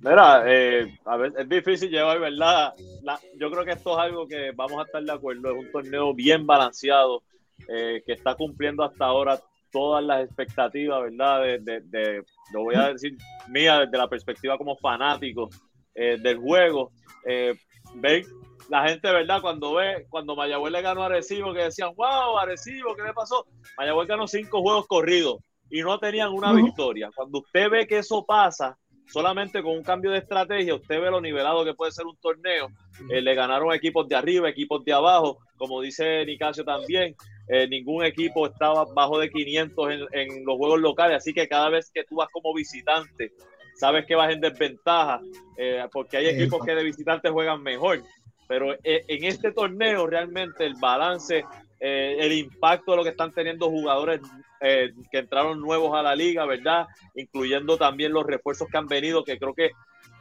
Mira, 0.00 0.42
eh, 0.46 0.98
a 1.04 1.16
ver, 1.16 1.32
es 1.38 1.48
difícil 1.48 1.88
llevar, 1.88 2.18
¿verdad? 2.18 2.74
La, 3.02 3.20
yo 3.38 3.50
creo 3.52 3.64
que 3.64 3.72
esto 3.72 3.92
es 3.92 4.04
algo 4.04 4.26
que 4.26 4.50
vamos 4.50 4.78
a 4.80 4.82
estar 4.82 5.02
de 5.02 5.12
acuerdo. 5.12 5.52
Es 5.52 5.58
un 5.58 5.70
torneo 5.70 6.12
bien 6.12 6.44
balanceado, 6.44 7.22
eh, 7.68 8.02
que 8.04 8.14
está 8.14 8.34
cumpliendo 8.34 8.82
hasta 8.82 9.04
ahora 9.04 9.40
todas 9.76 10.02
las 10.02 10.24
expectativas, 10.24 11.02
¿verdad? 11.02 11.42
De, 11.42 11.58
de, 11.58 11.80
de, 11.82 12.22
lo 12.50 12.62
voy 12.62 12.76
a 12.76 12.94
decir 12.94 13.14
mía 13.48 13.80
desde 13.80 13.98
la 13.98 14.08
perspectiva 14.08 14.56
como 14.56 14.74
fanático 14.78 15.50
eh, 15.94 16.16
del 16.18 16.38
juego. 16.38 16.92
Eh, 17.26 17.52
ven 17.96 18.24
la 18.70 18.88
gente, 18.88 19.12
¿verdad? 19.12 19.42
Cuando 19.42 19.74
ve, 19.74 20.06
cuando 20.08 20.34
Mayagüez 20.34 20.72
le 20.72 20.80
ganó 20.80 21.02
a 21.02 21.06
Arecibo, 21.06 21.52
que 21.52 21.64
decían, 21.64 21.90
wow, 21.94 22.38
Arecibo, 22.38 22.94
¿qué 22.94 23.02
le 23.02 23.12
pasó? 23.12 23.44
Mayagüez 23.76 24.08
ganó 24.08 24.26
cinco 24.26 24.62
juegos 24.62 24.86
corridos 24.86 25.40
y 25.68 25.82
no 25.82 25.98
tenían 25.98 26.32
una 26.32 26.52
uh 26.52 26.56
-huh. 26.56 26.64
victoria. 26.64 27.10
Cuando 27.14 27.40
usted 27.40 27.68
ve 27.68 27.86
que 27.86 27.98
eso 27.98 28.24
pasa, 28.24 28.78
solamente 29.08 29.62
con 29.62 29.72
un 29.72 29.82
cambio 29.82 30.10
de 30.10 30.18
estrategia, 30.20 30.74
usted 30.74 31.02
ve 31.02 31.10
lo 31.10 31.20
nivelado 31.20 31.66
que 31.66 31.74
puede 31.74 31.92
ser 31.92 32.06
un 32.06 32.16
torneo. 32.16 32.68
Eh, 33.10 33.20
le 33.20 33.34
ganaron 33.34 33.74
equipos 33.74 34.08
de 34.08 34.16
arriba, 34.16 34.48
equipos 34.48 34.82
de 34.86 34.94
abajo, 34.94 35.36
como 35.58 35.82
dice 35.82 36.24
Nicasio 36.24 36.64
también. 36.64 37.14
Eh, 37.48 37.68
ningún 37.68 38.04
equipo 38.04 38.46
estaba 38.46 38.84
bajo 38.86 39.18
de 39.18 39.30
500 39.30 39.90
en, 39.90 40.00
en, 40.12 40.44
los 40.44 40.56
juegos 40.56 40.80
locales, 40.80 41.18
así 41.18 41.32
que 41.32 41.46
cada 41.46 41.68
vez 41.68 41.90
que 41.92 42.02
tú 42.04 42.16
vas 42.16 42.28
como 42.32 42.52
visitante 42.52 43.32
sabes 43.76 44.06
que 44.06 44.14
vas 44.14 44.32
en 44.32 44.40
desventaja, 44.40 45.20
eh, 45.56 45.84
porque 45.92 46.16
hay 46.16 46.26
equipos 46.28 46.64
que 46.64 46.74
de 46.74 46.82
visitantes 46.82 47.30
juegan 47.30 47.62
mejor. 47.62 48.02
Pero 48.48 48.72
eh, 48.72 49.04
en 49.06 49.24
este 49.24 49.52
torneo 49.52 50.06
realmente 50.06 50.64
el 50.64 50.74
balance, 50.74 51.44
el 51.78 52.32
impacto 52.32 52.92
de 52.92 52.96
lo 52.96 53.04
que 53.04 53.10
están 53.10 53.32
teniendo 53.32 53.68
jugadores 53.68 54.20
que 54.60 55.18
entraron 55.18 55.60
nuevos 55.60 55.94
a 55.94 56.02
la 56.02 56.16
liga, 56.16 56.46
¿verdad? 56.46 56.86
Incluyendo 57.14 57.76
también 57.76 58.12
los 58.12 58.24
refuerzos 58.24 58.66
que 58.68 58.78
han 58.78 58.86
venido, 58.86 59.24
que 59.24 59.38
creo 59.38 59.52
que, 59.52 59.72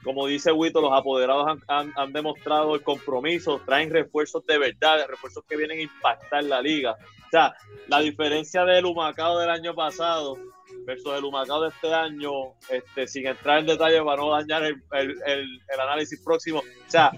como 0.05 0.27
dice 0.27 0.51
Wito, 0.51 0.81
los 0.81 0.93
apoderados 0.93 1.59
han, 1.67 1.91
han 1.97 2.13
demostrado 2.13 2.75
el 2.75 2.83
compromiso, 2.83 3.59
traen 3.65 3.89
refuerzos 3.89 4.45
de 4.45 4.59
verdad, 4.59 5.07
refuerzos 5.09 5.43
que 5.49 5.57
vienen 5.57 5.79
a 5.79 5.81
impactar 5.81 6.43
la 6.43 6.61
liga. 6.61 6.95
O 7.25 7.29
sea, 7.31 7.55
la 7.87 7.99
diferencia 8.01 8.63
del 8.65 8.85
Humacao 8.85 9.39
del 9.39 9.49
año 9.49 9.73
pasado 9.73 10.37
versus 10.85 11.17
el 11.17 11.23
Humacao 11.23 11.63
de 11.63 11.69
este 11.69 11.91
año, 11.91 12.31
este, 12.69 13.07
sin 13.07 13.25
entrar 13.25 13.59
en 13.59 13.65
detalle 13.65 14.01
para 14.03 14.21
no 14.21 14.29
dañar 14.29 14.63
el, 14.63 14.83
el, 14.91 15.09
el, 15.25 15.79
análisis 15.79 16.21
próximo. 16.23 16.59
O 16.59 16.91
sea, 16.91 17.11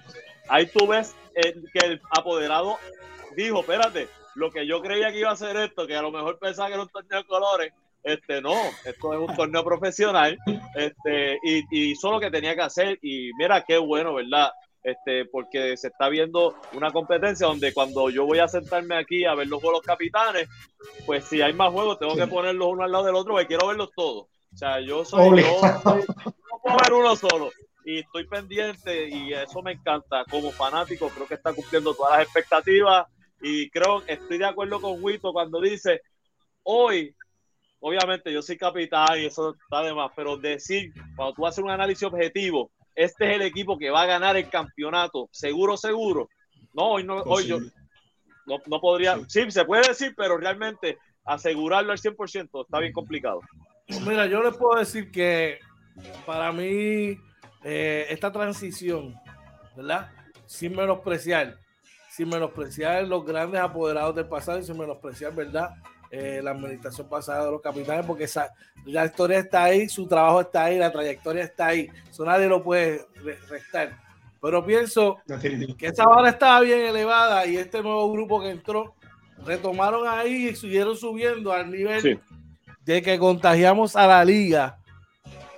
ahí 0.48 0.66
tú 0.68 0.88
ves 0.88 1.14
eh, 1.36 1.56
que 1.74 1.86
el 1.86 2.02
apoderado 2.12 2.78
dijo, 3.36 3.60
espérate, 3.60 4.08
lo 4.36 4.50
que 4.50 4.66
yo 4.66 4.82
creía 4.82 5.12
que 5.12 5.20
iba 5.20 5.32
a 5.32 5.36
ser 5.36 5.58
esto, 5.58 5.86
que 5.86 5.96
a 5.98 6.02
lo 6.02 6.12
mejor 6.12 6.40
pensaba 6.40 6.70
que 6.70 6.76
era 6.76 6.84
un 6.84 6.90
torneo 6.90 7.20
de 7.20 7.28
colores, 7.28 7.74
este 8.04 8.42
no, 8.42 8.56
esto 8.86 9.14
es 9.14 9.30
un 9.30 9.36
torneo 9.36 9.64
profesional, 9.64 10.38
este, 10.76 11.40
y, 11.44 11.58
y 11.72 11.92
hizo 11.92 12.12
lo 12.12 12.20
que 12.20 12.32
tenía 12.32 12.56
que 12.56 12.62
hacer, 12.62 13.00
y 13.02 13.32
mira 13.38 13.64
qué 13.66 13.78
bueno, 13.78 14.14
¿verdad? 14.14 14.52
este, 14.88 15.26
porque 15.26 15.76
se 15.76 15.88
está 15.88 16.08
viendo 16.08 16.56
una 16.72 16.92
competencia 16.92 17.46
donde 17.46 17.74
cuando 17.74 18.10
yo 18.10 18.26
voy 18.26 18.40
a 18.40 18.48
sentarme 18.48 18.96
aquí 18.96 19.26
a 19.26 19.36
ver 19.36 19.48
los 19.48 19.62
juegos 19.62 19.82
capitanes, 19.82 20.48
pues 21.06 21.26
si 21.26 21.42
hay 21.42 21.52
más 21.52 21.74
juegos 21.74 22.00
tengo 22.00 22.16
que 22.16 22.26
ponerlos 22.26 22.70
uno 22.70 22.86
al 22.86 22.92
lado 22.94 23.04
del 23.04 23.16
otro 23.16 23.34
porque 23.34 23.48
quiero 23.48 23.68
verlos 23.68 23.90
todos. 23.94 24.28
O 24.54 24.58
sea, 24.58 24.80
yo 24.80 25.04
soy, 25.04 25.42
yo, 25.42 25.60
no 25.62 26.60
puedo 26.64 26.78
ver 26.78 26.94
uno 26.94 27.16
solo 27.18 27.52
y 27.84 28.00
estoy 28.00 28.28
pendiente 28.28 29.10
y 29.10 29.34
eso 29.34 29.62
me 29.62 29.74
encanta. 29.74 30.24
Como 30.32 30.52
fanático 30.52 31.10
creo 31.10 31.28
que 31.28 31.34
está 31.34 31.54
cumpliendo 31.54 31.94
todas 31.94 32.20
las 32.20 32.24
expectativas 32.26 33.08
y 33.42 33.70
creo 33.70 34.06
que 34.06 34.14
estoy 34.14 34.38
de 34.38 34.46
acuerdo 34.46 34.80
con 34.80 35.04
Wito 35.04 35.34
cuando 35.34 35.60
dice 35.60 36.02
hoy 36.64 37.14
obviamente 37.80 38.32
yo 38.32 38.42
soy 38.42 38.58
capitán 38.58 39.20
y 39.20 39.26
eso 39.26 39.56
está 39.62 39.84
de 39.84 39.94
más, 39.94 40.12
pero 40.16 40.38
decir, 40.38 40.94
cuando 41.16 41.34
tú 41.34 41.46
haces 41.46 41.64
un 41.64 41.70
análisis 41.70 42.04
objetivo, 42.04 42.72
este 42.96 43.30
es 43.30 43.36
el 43.36 43.42
equipo 43.44 43.78
que 43.78 43.90
va 43.90 44.04
a 44.04 44.08
ganar 44.08 44.36
el 44.38 44.50
campeonato, 44.50 45.30
seguro, 45.32 45.78
seguro. 45.78 46.30
No, 46.74 46.92
hoy, 46.92 47.04
no, 47.04 47.18
hoy 47.22 47.48
yo 47.48 47.60
no, 48.48 48.80
podría, 48.80 49.20
sí. 49.28 49.50
se 49.52 49.66
puede 49.66 49.88
decir, 49.88 50.14
pero 50.16 50.38
realmente 50.38 50.98
asegurarlo 51.26 51.92
al 51.92 51.98
100% 51.98 52.64
está 52.64 52.80
bien 52.80 52.94
complicado. 52.94 53.42
Mira, 54.06 54.26
yo 54.26 54.42
les 54.42 54.56
puedo 54.56 54.80
decir 54.80 55.12
que 55.12 55.60
para 56.26 56.52
mí 56.52 57.18
eh, 57.64 58.06
esta 58.10 58.32
transición, 58.32 59.16
¿verdad? 59.76 60.12
Sin 60.46 60.76
menospreciar, 60.76 61.58
sin 62.10 62.30
menospreciar 62.30 63.08
los 63.08 63.26
grandes 63.26 63.62
apoderados 63.62 64.16
del 64.16 64.28
pasado 64.28 64.60
y 64.60 64.64
sin 64.64 64.78
menospreciar, 64.78 65.36
¿verdad? 65.36 65.70
Eh, 66.10 66.40
la 66.42 66.52
administración 66.52 67.10
pasada 67.10 67.46
de 67.46 67.52
los 67.52 67.62
capitanes, 67.62 68.06
porque 68.06 68.24
esa, 68.24 68.54
la 68.86 69.06
historia 69.06 69.40
está 69.40 69.64
ahí, 69.64 69.90
su 69.90 70.08
trabajo 70.08 70.40
está 70.40 70.64
ahí, 70.64 70.78
la 70.78 70.90
trayectoria 70.90 71.44
está 71.44 71.68
ahí, 71.68 71.90
eso 72.10 72.24
nadie 72.24 72.48
lo 72.48 72.64
puede 72.64 73.06
restar. 73.50 73.98
Pero 74.42 74.66
pienso 74.66 75.18
que 75.78 75.88
esa 75.88 76.06
vara 76.06 76.30
estaba 76.30 76.62
bien 76.62 76.80
elevada 76.80 77.46
y 77.46 77.58
este 77.58 77.82
nuevo 77.82 78.10
grupo 78.12 78.42
que 78.42 78.52
entró 78.52 78.96
retomaron 79.46 80.08
ahí 80.08 80.48
y 80.48 80.56
siguieron 80.56 80.96
subiendo 80.96 81.52
al 81.52 81.70
nivel 81.70 82.22
de 82.86 83.02
que 83.02 83.20
contagiamos 83.20 83.96
a 83.98 84.08
la 84.08 84.24
liga 84.24 84.78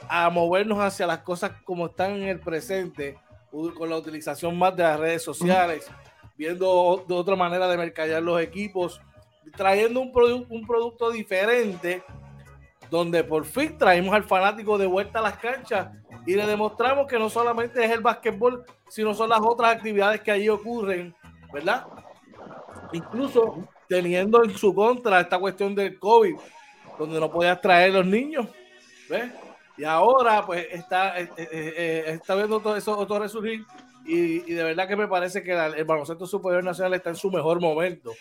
a 0.08 0.32
movernos 0.32 0.80
hacia 0.80 1.06
las 1.06 1.20
cosas 1.20 1.52
como 1.64 1.86
están 1.86 2.14
en 2.14 2.24
el 2.24 2.40
presente, 2.40 3.20
con 3.52 3.88
la 3.88 3.98
utilización 3.98 4.58
más 4.58 4.76
de 4.76 4.82
las 4.82 5.00
redes 5.00 5.22
sociales, 5.22 5.88
viendo 6.36 7.06
de 7.08 7.14
otra 7.14 7.36
manera 7.36 7.68
de 7.68 7.78
mercadear 7.78 8.24
los 8.24 8.42
equipos 8.42 9.00
trayendo 9.56 10.02
un, 10.02 10.12
un 10.50 10.68
producto 10.68 11.12
diferente 11.12 12.04
donde 12.90 13.24
por 13.24 13.46
fin 13.46 13.78
traemos 13.78 14.14
al 14.14 14.24
fanático 14.24 14.78
de 14.78 14.88
vuelta 14.88 15.20
a 15.20 15.24
las 15.24 15.38
canchas 15.38 15.90
y 16.26 16.36
le 16.36 16.46
demostramos 16.46 17.08
que 17.08 17.20
no 17.20 17.30
solamente 17.30 17.84
es 17.84 17.92
el 17.92 18.02
básquetbol, 18.02 18.66
sino 18.90 19.14
son 19.14 19.30
las 19.30 19.40
otras 19.42 19.76
actividades 19.76 20.22
que 20.22 20.32
allí 20.32 20.50
ocurren, 20.50 21.16
¿verdad? 21.54 21.86
Incluso 22.92 23.68
teniendo 23.88 24.44
en 24.44 24.56
su 24.58 24.74
contra 24.74 25.20
esta 25.20 25.40
cuestión 25.40 25.76
del 25.76 26.00
COVID, 26.00 26.36
donde 26.98 27.20
no 27.20 27.32
podías 27.32 27.62
traer 27.62 27.94
los 27.94 28.06
niños, 28.06 28.48
¿ves? 29.10 29.32
Y 29.78 29.86
ahora 29.86 30.46
pues 30.46 30.68
está, 30.72 31.20
eh, 31.20 31.30
eh, 31.38 31.48
eh, 31.52 32.04
está 32.08 32.36
viendo 32.36 32.60
todo 32.60 32.76
eso 32.76 32.98
otro 32.98 33.20
resurgir 33.20 33.66
y, 34.06 34.40
de 34.40 34.64
verdad 34.64 34.88
que 34.88 34.96
me 34.96 35.08
parece 35.08 35.42
que 35.44 35.54
el 35.54 35.86
baloncesto 35.86 36.26
superior 36.26 36.64
nacional 36.64 36.96
está 36.96 37.12
en 37.12 37.16
su 37.16 37.32
mejor 37.32 37.62
momento. 37.62 38.12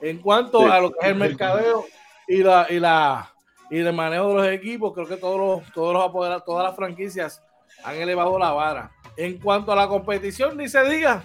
En 0.00 0.18
cuanto 0.18 0.70
a 0.70 0.80
lo 0.80 0.92
que 0.92 0.98
es 1.00 1.06
el 1.12 1.16
mercadeo 1.16 1.84
y 2.26 2.42
la, 2.42 2.66
y 2.70 2.80
la 2.80 3.30
y 3.70 3.78
el 3.78 3.92
manejo 3.92 4.28
de 4.28 4.34
los 4.34 4.46
equipos, 4.48 4.92
creo 4.92 5.06
que 5.06 5.16
todos 5.16 5.38
los, 5.38 5.72
todos 5.72 5.94
los 5.94 6.04
apoderados, 6.04 6.44
todas 6.44 6.66
las 6.66 6.74
franquicias 6.74 7.40
han 7.84 7.94
elevado 7.94 8.36
la 8.36 8.50
vara. 8.50 8.90
En 9.16 9.38
cuanto 9.38 9.70
a 9.70 9.76
la 9.76 9.86
competición, 9.86 10.56
ni 10.56 10.68
se 10.68 10.82
diga. 10.88 11.22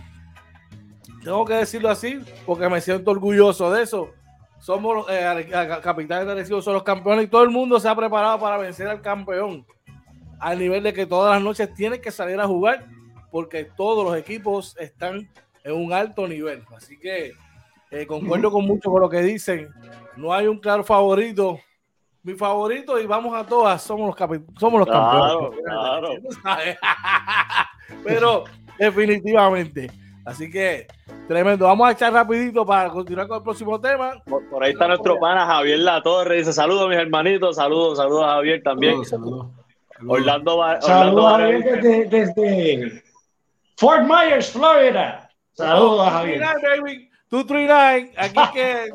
Tengo 1.23 1.43
que 1.43 1.55
decirlo 1.55 1.89
así, 1.89 2.19
porque 2.45 2.69
me 2.69 2.81
siento 2.81 3.09
orgulloso 3.09 3.71
de 3.71 3.81
eso. 3.81 4.11
Somos 4.59 5.07
eh, 5.09 5.49
capitanes 5.81 6.27
de 6.27 6.35
Recibo, 6.35 6.61
son 6.61 6.75
los 6.75 6.83
campeones 6.83 7.25
y 7.25 7.27
todo 7.27 7.43
el 7.43 7.49
mundo 7.49 7.79
se 7.79 7.89
ha 7.89 7.95
preparado 7.95 8.39
para 8.39 8.57
vencer 8.57 8.87
al 8.87 9.01
campeón. 9.01 9.65
Al 10.39 10.59
nivel 10.59 10.83
de 10.83 10.93
que 10.93 11.07
todas 11.07 11.33
las 11.33 11.43
noches 11.43 11.73
tienen 11.73 11.99
que 11.99 12.11
salir 12.11 12.39
a 12.39 12.45
jugar, 12.45 12.85
porque 13.31 13.65
todos 13.65 14.05
los 14.05 14.15
equipos 14.15 14.75
están 14.77 15.27
en 15.63 15.73
un 15.73 15.93
alto 15.93 16.27
nivel. 16.27 16.63
Así 16.75 16.99
que 16.99 17.31
eh, 17.91 18.05
concuerdo 18.05 18.51
con 18.51 18.65
mucho 18.65 18.89
con 18.91 19.01
lo 19.01 19.09
que 19.09 19.21
dicen. 19.21 19.69
No 20.17 20.33
hay 20.33 20.47
un 20.47 20.59
claro 20.59 20.83
favorito. 20.83 21.59
Mi 22.23 22.33
favorito, 22.33 22.99
y 22.99 23.05
vamos 23.05 23.35
a 23.35 23.45
todas, 23.45 23.83
somos 23.83 24.07
los, 24.07 24.39
somos 24.59 24.79
los 24.79 24.89
campeones. 24.89 25.59
Claro. 25.63 26.09
Pero 28.03 28.43
definitivamente. 28.79 29.91
Así 30.25 30.49
que 30.49 30.87
tremendo. 31.27 31.65
Vamos 31.65 31.87
a 31.87 31.91
echar 31.91 32.11
rapidito 32.11 32.65
para 32.65 32.89
continuar 32.89 33.27
con 33.27 33.37
el 33.37 33.43
próximo 33.43 33.79
tema. 33.79 34.13
Por, 34.25 34.63
ahí 34.63 34.71
está 34.71 34.87
nuestro 34.87 35.19
pana 35.19 35.45
Javier 35.45 35.79
La 35.79 36.01
Torre. 36.01 36.37
Dice 36.37 36.51
saludos 36.51 36.89
mis 36.89 36.97
hermanitos. 36.97 37.57
Saludos, 37.57 37.99
saludos 37.99 38.23
a 38.23 38.33
Javier 38.35 38.63
también. 38.63 39.05
Saludos, 39.05 39.51
Orlando, 40.07 40.63
saludos 40.81 41.31
Javier 41.31 41.81
desde, 41.81 42.05
desde, 42.05 43.03
Fort 43.77 44.03
Myers, 44.03 44.49
Florida. 44.49 45.29
Saludos 45.53 46.07
a 46.07 46.11
Javier. 46.11 46.41
239, 47.29 48.13
aquí 48.17 48.39
que. 48.53 48.89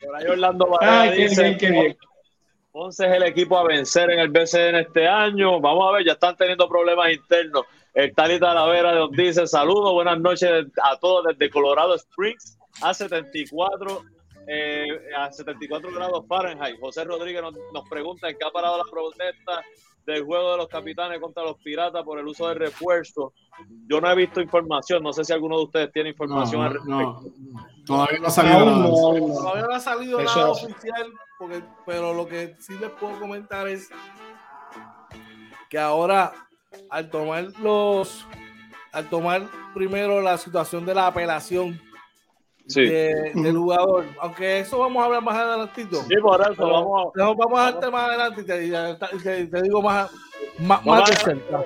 Por 0.00 0.16
ahí 0.16 0.26
Orlando 0.26 0.78
dice, 1.16 1.56
bien, 1.60 1.96
Ponce 2.70 3.06
es 3.06 3.12
el 3.12 3.22
equipo 3.24 3.58
a 3.58 3.64
vencer 3.64 4.10
en 4.10 4.20
el 4.20 4.28
BCN 4.28 4.76
este 4.76 5.08
año. 5.08 5.60
Vamos 5.60 5.88
a 5.88 5.96
ver, 5.96 6.06
ya 6.06 6.12
están 6.12 6.36
teniendo 6.36 6.68
problemas 6.68 7.12
internos. 7.12 7.64
El 7.92 8.14
Tali 8.14 8.38
Talavera 8.38 8.94
nos 8.94 9.10
dice 9.10 9.46
saludos, 9.46 9.92
buenas 9.92 10.20
noches 10.20 10.66
a 10.82 10.96
todos 10.98 11.24
desde 11.26 11.50
Colorado 11.50 11.96
Springs 11.96 12.56
a 12.82 12.94
74 12.94 14.02
eh, 14.46 14.86
a 15.16 15.32
74 15.32 15.90
grados 15.92 16.24
Fahrenheit. 16.28 16.78
José 16.78 17.04
Rodríguez 17.04 17.42
nos, 17.42 17.54
nos 17.72 17.88
pregunta 17.88 18.28
en 18.28 18.38
qué 18.38 18.46
ha 18.46 18.50
parado 18.50 18.78
la 18.78 18.84
protesta 18.90 19.64
del 20.12 20.24
juego 20.24 20.52
de 20.52 20.56
los 20.56 20.68
capitanes 20.68 21.20
contra 21.20 21.42
los 21.42 21.56
piratas 21.58 22.02
por 22.02 22.18
el 22.18 22.26
uso 22.26 22.48
de 22.48 22.54
refuerzo. 22.54 23.34
Yo 23.86 24.00
no 24.00 24.10
he 24.10 24.16
visto 24.16 24.40
información, 24.40 25.02
no 25.02 25.12
sé 25.12 25.24
si 25.24 25.32
alguno 25.32 25.58
de 25.58 25.64
ustedes 25.64 25.92
tiene 25.92 26.10
información 26.10 26.62
al 26.62 26.72
respecto. 26.74 27.22
todavía 27.86 28.18
no 28.18 28.26
ha 28.26 28.30
salido 28.30 28.64
nada. 28.64 28.88
Todavía 28.88 29.62
no 29.62 29.74
ha 29.74 29.80
salido 29.80 30.22
nada 30.22 30.50
oficial, 30.50 31.12
pero 31.86 32.14
lo 32.14 32.26
que 32.26 32.56
sí 32.58 32.74
les 32.78 32.90
puedo 32.92 33.18
comentar 33.20 33.68
es 33.68 33.90
que 35.68 35.78
ahora 35.78 36.32
al 36.90 37.10
tomar 37.10 37.44
los 37.60 38.26
al 38.92 39.08
tomar 39.10 39.46
primero 39.74 40.22
la 40.22 40.38
situación 40.38 40.86
de 40.86 40.94
la 40.94 41.06
apelación 41.06 41.78
del 42.74 43.56
jugador. 43.56 44.04
Aunque 44.20 44.60
eso 44.60 44.78
vamos 44.78 45.02
a 45.02 45.06
hablar 45.06 45.22
más 45.22 45.36
adelantito. 45.36 46.02
Sí, 46.02 46.14
por 46.22 46.40
eso 46.40 46.66
vamos, 46.66 47.12
a... 47.14 47.24
vamos 47.24 47.58
a 47.58 47.62
darte 47.64 47.90
más 47.90 48.08
adelante 48.08 48.42
y 48.42 48.44
te, 48.44 49.46
te, 49.46 49.62
digo 49.62 49.82
más, 49.82 50.10
más, 50.58 50.84
más 50.84 51.10
de 51.10 51.16
cerca. 51.16 51.64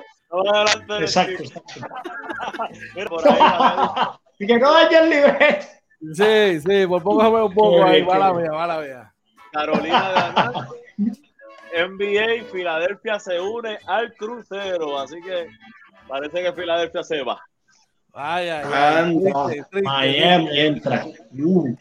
Exacto. 0.99 1.43
y 4.39 4.47
que 4.47 4.57
no 4.57 4.71
vaya 4.71 5.03
el 5.03 5.09
libreto. 5.09 5.65
Sí, 6.13 6.59
sí, 6.59 6.87
por 6.87 7.01
poco 7.01 7.45
un 7.45 7.53
poco 7.53 7.83
ahí, 7.83 8.01
va 8.01 8.17
la 8.17 8.33
mía, 8.33 8.51
va 8.51 8.67
la 8.67 8.79
mía. 8.79 9.13
Carolina 9.53 10.67
de 11.71 11.87
NBA, 11.87 12.45
Filadelfia 12.51 13.19
se 13.19 13.39
une 13.39 13.77
al 13.87 14.13
crucero, 14.15 14.99
así 14.99 15.21
que 15.21 15.47
parece 16.07 16.43
que 16.43 16.53
Filadelfia 16.53 17.03
se 17.03 17.23
va. 17.23 17.39
Ay, 18.13 18.49
ay, 18.49 18.63
ay. 18.71 19.81
Miami 19.81 20.59
entra. 20.59 21.05
Uh. 21.37 21.75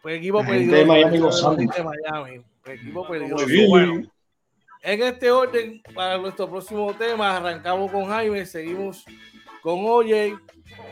Pues 0.00 0.18
equipo 0.18 0.44
peligroso. 0.44 0.76
De 0.76 0.86
Miami. 0.86 1.18
De 1.18 1.82
Miami. 1.84 2.44
Pues 2.62 2.80
equipo 2.80 3.06
peligroso. 3.06 3.46
Bueno, 3.68 4.02
en 4.82 5.02
este 5.02 5.30
orden, 5.30 5.82
para 5.94 6.18
nuestro 6.18 6.48
próximo 6.48 6.92
tema, 6.94 7.36
arrancamos 7.36 7.90
con 7.90 8.06
Jaime, 8.06 8.44
seguimos 8.46 9.04
con 9.62 9.84
Oye, 9.84 10.36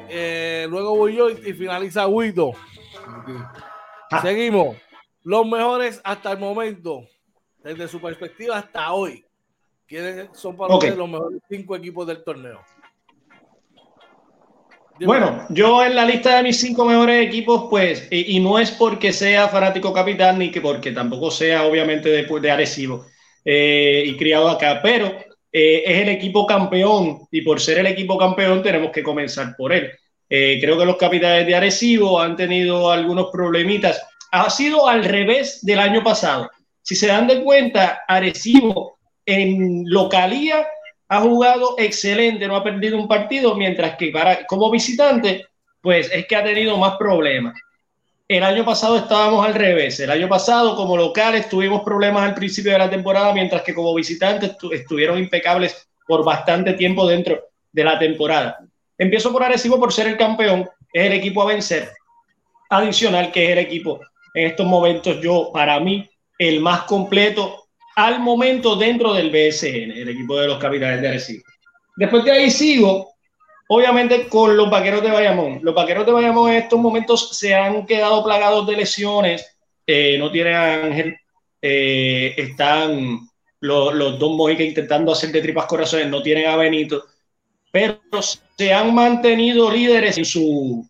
eh, 0.09 0.66
luego 0.70 0.96
voy 0.96 1.16
yo 1.16 1.29
y, 1.29 1.53
finaliza 1.53 2.07
Guido. 2.07 2.53
Seguimos. 4.22 4.76
Los 5.22 5.46
mejores 5.46 6.00
hasta 6.03 6.33
el 6.33 6.38
momento, 6.38 7.03
desde 7.62 7.88
su 7.88 8.00
perspectiva 8.00 8.59
hasta 8.59 8.92
hoy. 8.92 9.24
¿Quiénes 9.87 10.31
son 10.33 10.57
para 10.57 10.74
ustedes 10.74 10.96
los 10.96 11.09
mejores 11.09 11.40
cinco 11.48 11.74
equipos 11.76 12.07
del 12.07 12.22
torneo? 12.22 12.61
Bueno, 15.02 15.46
yo 15.48 15.82
en 15.82 15.94
la 15.94 16.04
lista 16.04 16.36
de 16.36 16.42
mis 16.42 16.60
cinco 16.60 16.84
mejores 16.84 17.26
equipos, 17.26 17.68
pues, 17.70 18.06
y, 18.10 18.38
no 18.38 18.58
es 18.58 18.70
porque 18.70 19.14
sea 19.14 19.48
fanático 19.48 19.94
capitán, 19.94 20.38
ni 20.38 20.50
que 20.50 20.60
porque 20.60 20.92
tampoco 20.92 21.30
sea 21.30 21.64
obviamente 21.64 22.10
de, 22.10 22.24
de 22.24 22.50
Arecibo 22.50 23.06
eh, 23.42 24.04
y 24.06 24.16
criado 24.18 24.50
acá, 24.50 24.80
pero 24.82 25.06
eh, 25.50 25.82
es 25.86 26.02
el 26.02 26.10
equipo 26.10 26.46
campeón 26.46 27.26
y 27.30 27.40
por 27.40 27.60
ser 27.60 27.78
el 27.78 27.86
equipo 27.86 28.18
campeón 28.18 28.62
tenemos 28.62 28.90
que 28.90 29.02
comenzar 29.02 29.56
por 29.56 29.72
él. 29.72 29.90
Eh, 30.28 30.58
creo 30.60 30.78
que 30.78 30.84
los 30.84 30.96
capitanes 30.96 31.46
de 31.46 31.54
Arecibo 31.54 32.20
han 32.20 32.36
tenido 32.36 32.90
algunos 32.90 33.30
problemitas. 33.32 34.02
Ha 34.32 34.50
sido 34.50 34.86
al 34.86 35.02
revés 35.04 35.60
del 35.62 35.78
año 35.78 36.04
pasado. 36.04 36.50
Si 36.82 36.94
se 36.94 37.06
dan 37.06 37.26
de 37.26 37.42
cuenta, 37.42 38.02
Arecibo 38.06 38.98
en 39.24 39.84
localía 39.86 40.66
ha 41.10 41.20
jugado 41.20 41.74
excelente, 41.76 42.46
no 42.46 42.54
ha 42.54 42.62
perdido 42.62 42.96
un 42.96 43.08
partido, 43.08 43.56
mientras 43.56 43.96
que 43.96 44.12
para, 44.12 44.46
como 44.46 44.70
visitante, 44.70 45.44
pues 45.82 46.08
es 46.12 46.24
que 46.26 46.36
ha 46.36 46.44
tenido 46.44 46.76
más 46.76 46.96
problemas. 46.96 47.58
El 48.28 48.44
año 48.44 48.64
pasado 48.64 48.96
estábamos 48.96 49.44
al 49.44 49.54
revés. 49.54 49.98
El 49.98 50.12
año 50.12 50.28
pasado, 50.28 50.76
como 50.76 50.96
locales, 50.96 51.48
tuvimos 51.48 51.82
problemas 51.82 52.28
al 52.28 52.34
principio 52.34 52.70
de 52.70 52.78
la 52.78 52.88
temporada, 52.88 53.32
mientras 53.32 53.62
que 53.62 53.74
como 53.74 53.92
visitantes 53.92 54.52
estuvieron 54.70 55.18
impecables 55.18 55.88
por 56.06 56.24
bastante 56.24 56.74
tiempo 56.74 57.04
dentro 57.08 57.40
de 57.72 57.82
la 57.82 57.98
temporada. 57.98 58.58
Empiezo 58.96 59.32
por 59.32 59.42
Arecibo 59.42 59.80
por 59.80 59.92
ser 59.92 60.06
el 60.06 60.16
campeón, 60.16 60.68
es 60.92 61.06
el 61.06 61.12
equipo 61.12 61.42
a 61.42 61.46
vencer. 61.46 61.90
Adicional, 62.68 63.32
que 63.32 63.46
es 63.46 63.50
el 63.50 63.58
equipo 63.58 63.98
en 64.32 64.46
estos 64.46 64.64
momentos, 64.64 65.20
yo, 65.20 65.50
para 65.52 65.80
mí, 65.80 66.08
el 66.38 66.60
más 66.60 66.82
completo 66.82 67.59
al 68.06 68.20
momento 68.20 68.76
dentro 68.76 69.12
del 69.12 69.30
BSN, 69.30 69.92
el 69.92 70.08
equipo 70.08 70.38
de 70.38 70.46
los 70.46 70.58
capitales 70.58 71.00
de 71.00 71.08
Arecibo. 71.08 71.44
Después 71.96 72.24
de 72.24 72.32
ahí 72.32 72.50
sigo, 72.50 73.14
obviamente, 73.68 74.26
con 74.28 74.56
los 74.56 74.70
vaqueros 74.70 75.02
de 75.02 75.10
Bayamón. 75.10 75.60
Los 75.62 75.74
vaqueros 75.74 76.06
de 76.06 76.12
Bayamón 76.12 76.50
en 76.50 76.58
estos 76.58 76.78
momentos 76.80 77.36
se 77.36 77.54
han 77.54 77.84
quedado 77.86 78.24
plagados 78.24 78.66
de 78.66 78.76
lesiones, 78.76 79.56
eh, 79.86 80.16
no 80.18 80.30
tienen 80.30 80.54
Ángel, 80.54 81.16
eh, 81.60 82.34
están 82.36 83.20
los, 83.60 83.94
los 83.94 84.18
dos 84.18 84.36
Mojica 84.36 84.62
intentando 84.62 85.12
hacer 85.12 85.30
de 85.30 85.42
tripas 85.42 85.66
corazones, 85.66 86.08
no 86.08 86.22
tienen 86.22 86.46
a 86.46 86.56
Benito, 86.56 87.04
pero 87.70 88.00
se 88.56 88.72
han 88.72 88.94
mantenido 88.94 89.70
líderes 89.70 90.16
en 90.16 90.24
su 90.24 90.88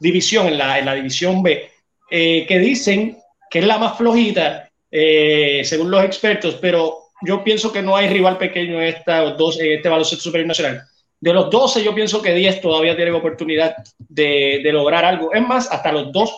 división, 0.00 0.46
en 0.46 0.58
la, 0.58 0.78
en 0.78 0.86
la 0.86 0.94
división 0.94 1.42
B, 1.42 1.70
eh, 2.10 2.46
que 2.48 2.58
dicen 2.58 3.18
que 3.50 3.58
es 3.58 3.66
la 3.66 3.78
más 3.78 3.98
flojita 3.98 4.67
eh, 4.90 5.62
según 5.64 5.90
los 5.90 6.02
expertos, 6.04 6.56
pero 6.60 6.98
yo 7.22 7.44
pienso 7.44 7.72
que 7.72 7.82
no 7.82 7.96
hay 7.96 8.08
rival 8.08 8.38
pequeño 8.38 8.80
en, 8.80 8.88
esta, 8.88 9.32
dos, 9.32 9.58
en 9.60 9.72
este 9.72 9.88
baloncesto 9.88 10.24
superior 10.24 10.48
nacional. 10.48 10.82
De 11.20 11.32
los 11.32 11.50
12, 11.50 11.82
yo 11.82 11.94
pienso 11.94 12.22
que 12.22 12.32
10 12.32 12.60
todavía 12.60 12.94
tienen 12.94 13.14
oportunidad 13.14 13.76
de, 13.98 14.60
de, 14.62 14.72
lograr 14.72 15.04
algo. 15.04 15.32
Es 15.32 15.46
más, 15.46 15.70
hasta 15.70 15.90
los 15.90 16.12
dos 16.12 16.32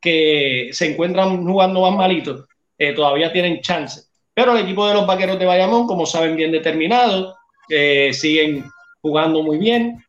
que 0.00 0.68
se 0.72 0.90
encuentran 0.92 1.44
jugando 1.46 1.80
más 1.80 1.94
malitos, 1.94 2.44
eh, 2.76 2.92
todavía 2.92 3.32
tienen 3.32 3.62
chance. 3.62 4.02
Pero 4.34 4.52
el 4.52 4.62
equipo 4.62 4.86
de 4.86 4.94
los 4.94 5.06
vaqueros 5.06 5.38
de 5.38 5.46
Bayamón, 5.46 5.86
como 5.86 6.04
saben, 6.04 6.36
bien 6.36 6.52
determinado, 6.52 7.34
eh, 7.70 8.12
siguen 8.12 8.70
jugando 9.00 9.42
muy 9.42 9.58
bien, 9.58 10.02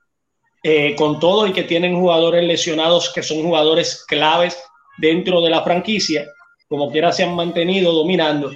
con 0.98 1.18
todo 1.18 1.48
y 1.48 1.54
que 1.54 1.64
tienen 1.64 1.98
jugadores 1.98 2.44
lesionados 2.44 3.14
que 3.14 3.24
son 3.24 3.42
jugadores 3.42 4.04
claves 4.06 4.62
dentro 4.98 5.40
de 5.40 5.50
la 5.50 5.64
franquicia 5.64 6.28
como 6.68 6.92
quiera 6.92 7.12
se 7.12 7.24
han 7.24 7.36
mantenido 7.36 7.92
dominando, 7.94 8.52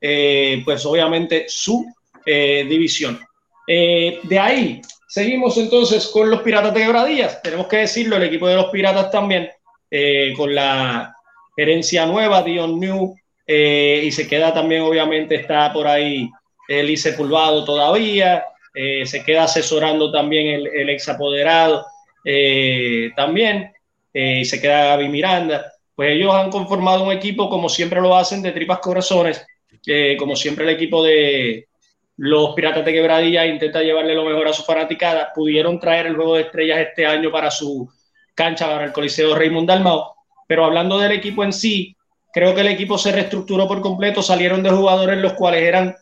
eh, 0.00 0.62
pues 0.64 0.84
obviamente 0.84 1.46
su 1.48 1.84
eh, 2.26 2.66
división. 2.68 3.18
Eh, 3.66 4.20
de 4.22 4.38
ahí 4.38 4.82
seguimos 5.08 5.56
entonces 5.56 6.06
con 6.08 6.30
los 6.30 6.42
Piratas 6.42 6.74
de 6.74 6.80
Quebradillas. 6.80 7.40
Tenemos 7.42 7.66
que 7.66 7.78
decirlo, 7.78 8.16
el 8.16 8.24
equipo 8.24 8.46
de 8.46 8.56
los 8.56 8.66
Piratas 8.66 9.10
también, 9.10 9.50
con 10.36 10.52
la 10.52 11.14
gerencia 11.56 12.04
nueva, 12.04 12.42
Dion 12.42 12.80
New, 12.80 13.14
y 13.46 14.10
se 14.10 14.26
queda 14.26 14.52
también, 14.52 14.82
obviamente, 14.82 15.36
está 15.36 15.72
por 15.72 15.86
ahí 15.86 16.28
Elise 16.66 17.12
Pulvado 17.12 17.64
todavía, 17.64 18.44
se 18.72 19.22
queda 19.24 19.44
asesorando 19.44 20.10
también 20.10 20.48
el, 20.48 20.66
el 20.66 20.90
ex 20.90 21.08
apoderado 21.08 21.86
también, 23.14 23.72
y 24.12 24.44
se 24.44 24.60
queda 24.60 24.86
Gaby 24.86 25.08
Miranda 25.08 25.73
pues 25.94 26.12
ellos 26.12 26.34
han 26.34 26.50
conformado 26.50 27.04
un 27.04 27.12
equipo 27.12 27.48
como 27.48 27.68
siempre 27.68 28.00
lo 28.00 28.16
hacen 28.16 28.42
de 28.42 28.52
tripas 28.52 28.78
corazones, 28.80 29.46
como 30.18 30.34
siempre 30.36 30.64
el 30.64 30.70
equipo 30.70 31.02
de 31.02 31.68
los 32.16 32.54
Piratas 32.54 32.84
de 32.84 32.92
Quebradilla 32.92 33.46
intenta 33.46 33.82
llevarle 33.82 34.14
lo 34.14 34.24
mejor 34.24 34.48
a 34.48 34.52
su 34.52 34.62
fanaticada, 34.62 35.32
pudieron 35.34 35.80
traer 35.80 36.06
el 36.06 36.16
juego 36.16 36.36
de 36.36 36.42
estrellas 36.42 36.78
este 36.80 37.06
año 37.06 37.30
para 37.30 37.50
su 37.50 37.88
cancha, 38.34 38.66
para 38.66 38.84
el 38.84 38.92
Coliseo 38.92 39.34
Raymond 39.34 39.68
Dalmao, 39.68 40.14
pero 40.46 40.64
hablando 40.64 40.98
del 40.98 41.12
equipo 41.12 41.44
en 41.44 41.52
sí, 41.52 41.96
creo 42.32 42.54
que 42.54 42.60
el 42.62 42.68
equipo 42.68 42.98
se 42.98 43.12
reestructuró 43.12 43.66
por 43.66 43.80
completo, 43.80 44.22
salieron 44.22 44.62
de 44.62 44.70
jugadores 44.70 45.18
los 45.18 45.34
cuales 45.34 45.62
eran 45.62 45.94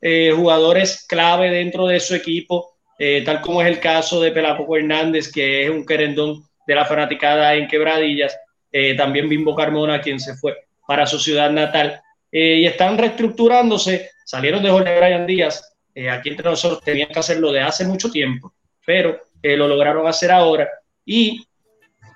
eh, 0.00 0.32
jugadores 0.34 1.04
clave 1.06 1.50
dentro 1.50 1.86
de 1.86 2.00
su 2.00 2.14
equipo, 2.14 2.78
eh, 2.98 3.22
tal 3.24 3.40
como 3.40 3.62
es 3.62 3.68
el 3.68 3.80
caso 3.80 4.20
de 4.20 4.30
Pelapoco 4.30 4.76
Hernández, 4.76 5.30
que 5.30 5.64
es 5.64 5.70
un 5.70 5.84
querendón 5.84 6.42
de 6.66 6.74
la 6.74 6.84
fanaticada 6.84 7.54
en 7.54 7.68
Quebradillas, 7.68 8.36
eh, 8.72 8.94
también 8.94 9.28
Bimbo 9.28 9.54
Carmona, 9.54 10.00
quien 10.00 10.20
se 10.20 10.34
fue 10.34 10.56
para 10.86 11.06
su 11.06 11.18
ciudad 11.18 11.50
natal, 11.50 12.00
eh, 12.30 12.56
y 12.60 12.66
están 12.66 12.96
reestructurándose, 12.96 14.10
salieron 14.24 14.62
de 14.62 14.70
Jorge 14.70 14.98
Brian 14.98 15.26
Díaz, 15.26 15.74
eh, 15.94 16.08
aquí 16.08 16.28
entre 16.28 16.48
nosotros 16.48 16.80
tenían 16.82 17.08
que 17.08 17.18
hacerlo 17.18 17.52
de 17.52 17.60
hace 17.60 17.84
mucho 17.84 18.10
tiempo, 18.10 18.52
pero 18.84 19.20
lo 19.42 19.68
lograron 19.68 20.06
hacer 20.06 20.30
ahora, 20.30 20.68
y 21.04 21.44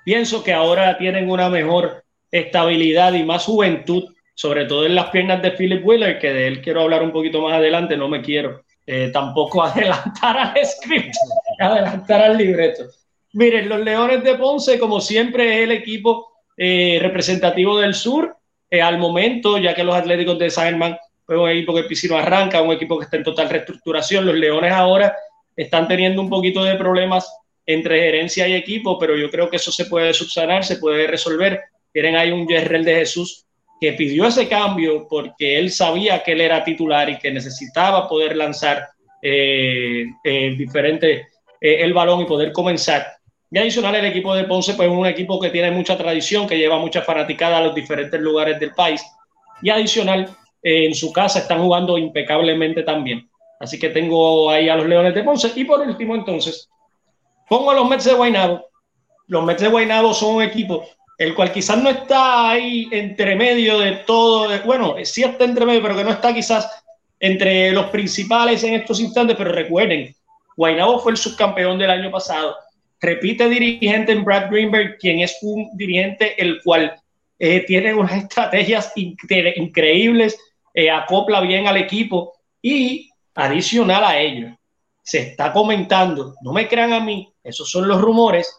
pienso 0.05 0.43
que 0.43 0.53
ahora 0.53 0.97
tienen 0.97 1.29
una 1.29 1.49
mejor 1.49 2.03
estabilidad 2.31 3.13
y 3.13 3.23
más 3.23 3.45
juventud, 3.45 4.13
sobre 4.33 4.65
todo 4.65 4.85
en 4.85 4.95
las 4.95 5.09
piernas 5.09 5.41
de 5.41 5.51
Philip 5.51 5.85
Wheeler, 5.85 6.19
que 6.19 6.33
de 6.33 6.47
él 6.47 6.61
quiero 6.61 6.81
hablar 6.81 7.03
un 7.03 7.11
poquito 7.11 7.41
más 7.41 7.53
adelante, 7.53 7.97
no 7.97 8.07
me 8.07 8.21
quiero 8.21 8.63
tampoco 9.11 9.63
adelantar 9.63 10.37
al 10.37 10.65
script, 10.65 11.15
adelantar 11.59 12.21
al 12.21 12.37
libreto. 12.37 12.83
Miren, 13.33 13.67
los 13.67 13.79
Leones 13.81 14.23
de 14.23 14.35
Ponce, 14.35 14.77
como 14.79 15.01
siempre, 15.01 15.57
es 15.57 15.63
el 15.63 15.71
equipo 15.71 16.34
eh, 16.57 16.99
representativo 17.01 17.77
del 17.79 17.93
sur 17.93 18.37
eh, 18.69 18.81
al 18.81 18.97
momento, 18.97 19.57
ya 19.57 19.75
que 19.75 19.83
los 19.83 19.95
Atléticos 19.95 20.39
de 20.39 20.49
San 20.49 20.79
fue 21.25 21.37
un 21.37 21.49
equipo 21.49 21.73
que 21.73 21.83
Piscino 21.83 22.17
arranca, 22.17 22.61
un 22.61 22.71
equipo 22.71 22.97
que 22.97 23.05
está 23.05 23.17
en 23.17 23.23
total 23.23 23.49
reestructuración. 23.49 24.25
Los 24.25 24.35
Leones 24.35 24.71
ahora 24.71 25.15
están 25.55 25.87
teniendo 25.87 26.21
un 26.21 26.29
poquito 26.29 26.63
de 26.63 26.75
problemas 26.75 27.29
entre 27.65 27.99
gerencia 27.99 28.47
y 28.47 28.53
equipo, 28.53 28.97
pero 28.99 29.17
yo 29.17 29.29
creo 29.29 29.49
que 29.49 29.57
eso 29.57 29.71
se 29.71 29.85
puede 29.85 30.13
subsanar, 30.13 30.63
se 30.63 30.77
puede 30.77 31.07
resolver. 31.07 31.61
Tienen 31.91 32.15
ahí 32.15 32.31
un 32.31 32.47
Yerrel 32.47 32.85
de 32.85 32.95
Jesús 32.95 33.45
que 33.81 33.93
pidió 33.93 34.27
ese 34.27 34.47
cambio 34.47 35.07
porque 35.09 35.57
él 35.57 35.71
sabía 35.71 36.23
que 36.23 36.33
él 36.33 36.41
era 36.41 36.63
titular 36.63 37.09
y 37.09 37.17
que 37.17 37.31
necesitaba 37.31 38.07
poder 38.07 38.35
lanzar 38.35 38.87
eh, 39.21 40.05
diferente 40.23 41.27
el 41.59 41.93
balón 41.93 42.21
y 42.21 42.25
poder 42.25 42.51
comenzar. 42.51 43.15
Y 43.51 43.57
adicional, 43.57 43.95
el 43.95 44.05
equipo 44.05 44.33
de 44.35 44.45
Ponce 44.45 44.73
pues, 44.73 44.89
es 44.89 44.95
un 44.95 45.05
equipo 45.05 45.39
que 45.39 45.49
tiene 45.49 45.71
mucha 45.71 45.97
tradición, 45.97 46.47
que 46.47 46.57
lleva 46.57 46.77
mucha 46.79 47.01
fanaticada 47.01 47.57
a 47.57 47.61
los 47.61 47.75
diferentes 47.75 48.19
lugares 48.19 48.59
del 48.59 48.71
país. 48.71 49.03
Y 49.61 49.69
adicional, 49.69 50.29
eh, 50.61 50.85
en 50.85 50.95
su 50.95 51.13
casa 51.13 51.39
están 51.39 51.61
jugando 51.61 51.97
impecablemente 51.97 52.83
también. 52.83 53.29
Así 53.59 53.79
que 53.79 53.89
tengo 53.89 54.49
ahí 54.49 54.67
a 54.67 54.75
los 54.75 54.87
Leones 54.87 55.15
de 55.15 55.23
Ponce. 55.23 55.51
Y 55.55 55.63
por 55.63 55.79
último, 55.79 56.15
entonces, 56.15 56.69
pongo 57.47 57.71
a 57.71 57.75
los 57.75 57.87
Mets 57.87 58.05
de 58.05 58.13
Guaynabo. 58.13 58.65
Los 59.27 59.43
Mets 59.43 59.61
de 59.61 59.69
Guaynabo 59.69 60.13
son 60.13 60.35
un 60.35 60.43
equipo 60.43 60.85
el 61.17 61.33
cual 61.33 61.51
quizás 61.51 61.77
no 61.77 61.89
está 61.89 62.49
ahí 62.51 62.87
entre 62.91 63.35
medio 63.35 63.79
de 63.79 63.93
todo, 64.05 64.49
bueno, 64.65 64.95
sí 65.03 65.23
está 65.23 65.45
entre 65.45 65.65
medio, 65.65 65.81
pero 65.81 65.95
que 65.95 66.03
no 66.03 66.11
está 66.11 66.33
quizás 66.33 66.83
entre 67.19 67.71
los 67.71 67.85
principales 67.87 68.63
en 68.63 68.73
estos 68.73 68.99
instantes, 68.99 69.37
pero 69.37 69.51
recuerden, 69.51 70.13
Guaynabo 70.57 70.99
fue 70.99 71.13
el 71.13 71.17
subcampeón 71.17 71.77
del 71.77 71.89
año 71.89 72.11
pasado, 72.11 72.55
repite 73.05 73.47
dirigente 73.47 74.11
en 74.11 74.25
Brad 74.25 74.49
Greenberg, 74.49 74.97
quien 74.97 75.19
es 75.19 75.37
un 75.41 75.69
dirigente 75.77 76.41
el 76.41 76.61
cual 76.63 76.93
eh, 77.39 77.61
tiene 77.61 77.93
unas 77.93 78.23
estrategias 78.23 78.91
increíbles, 78.95 80.37
eh, 80.73 80.89
acopla 80.89 81.41
bien 81.41 81.67
al 81.67 81.77
equipo 81.77 82.33
y 82.61 83.09
adicional 83.35 84.03
a 84.03 84.19
ello, 84.19 84.57
se 85.01 85.19
está 85.19 85.53
comentando, 85.53 86.35
no 86.41 86.51
me 86.51 86.67
crean 86.67 86.93
a 86.93 86.99
mí, 86.99 87.31
esos 87.43 87.69
son 87.69 87.87
los 87.87 88.01
rumores, 88.01 88.57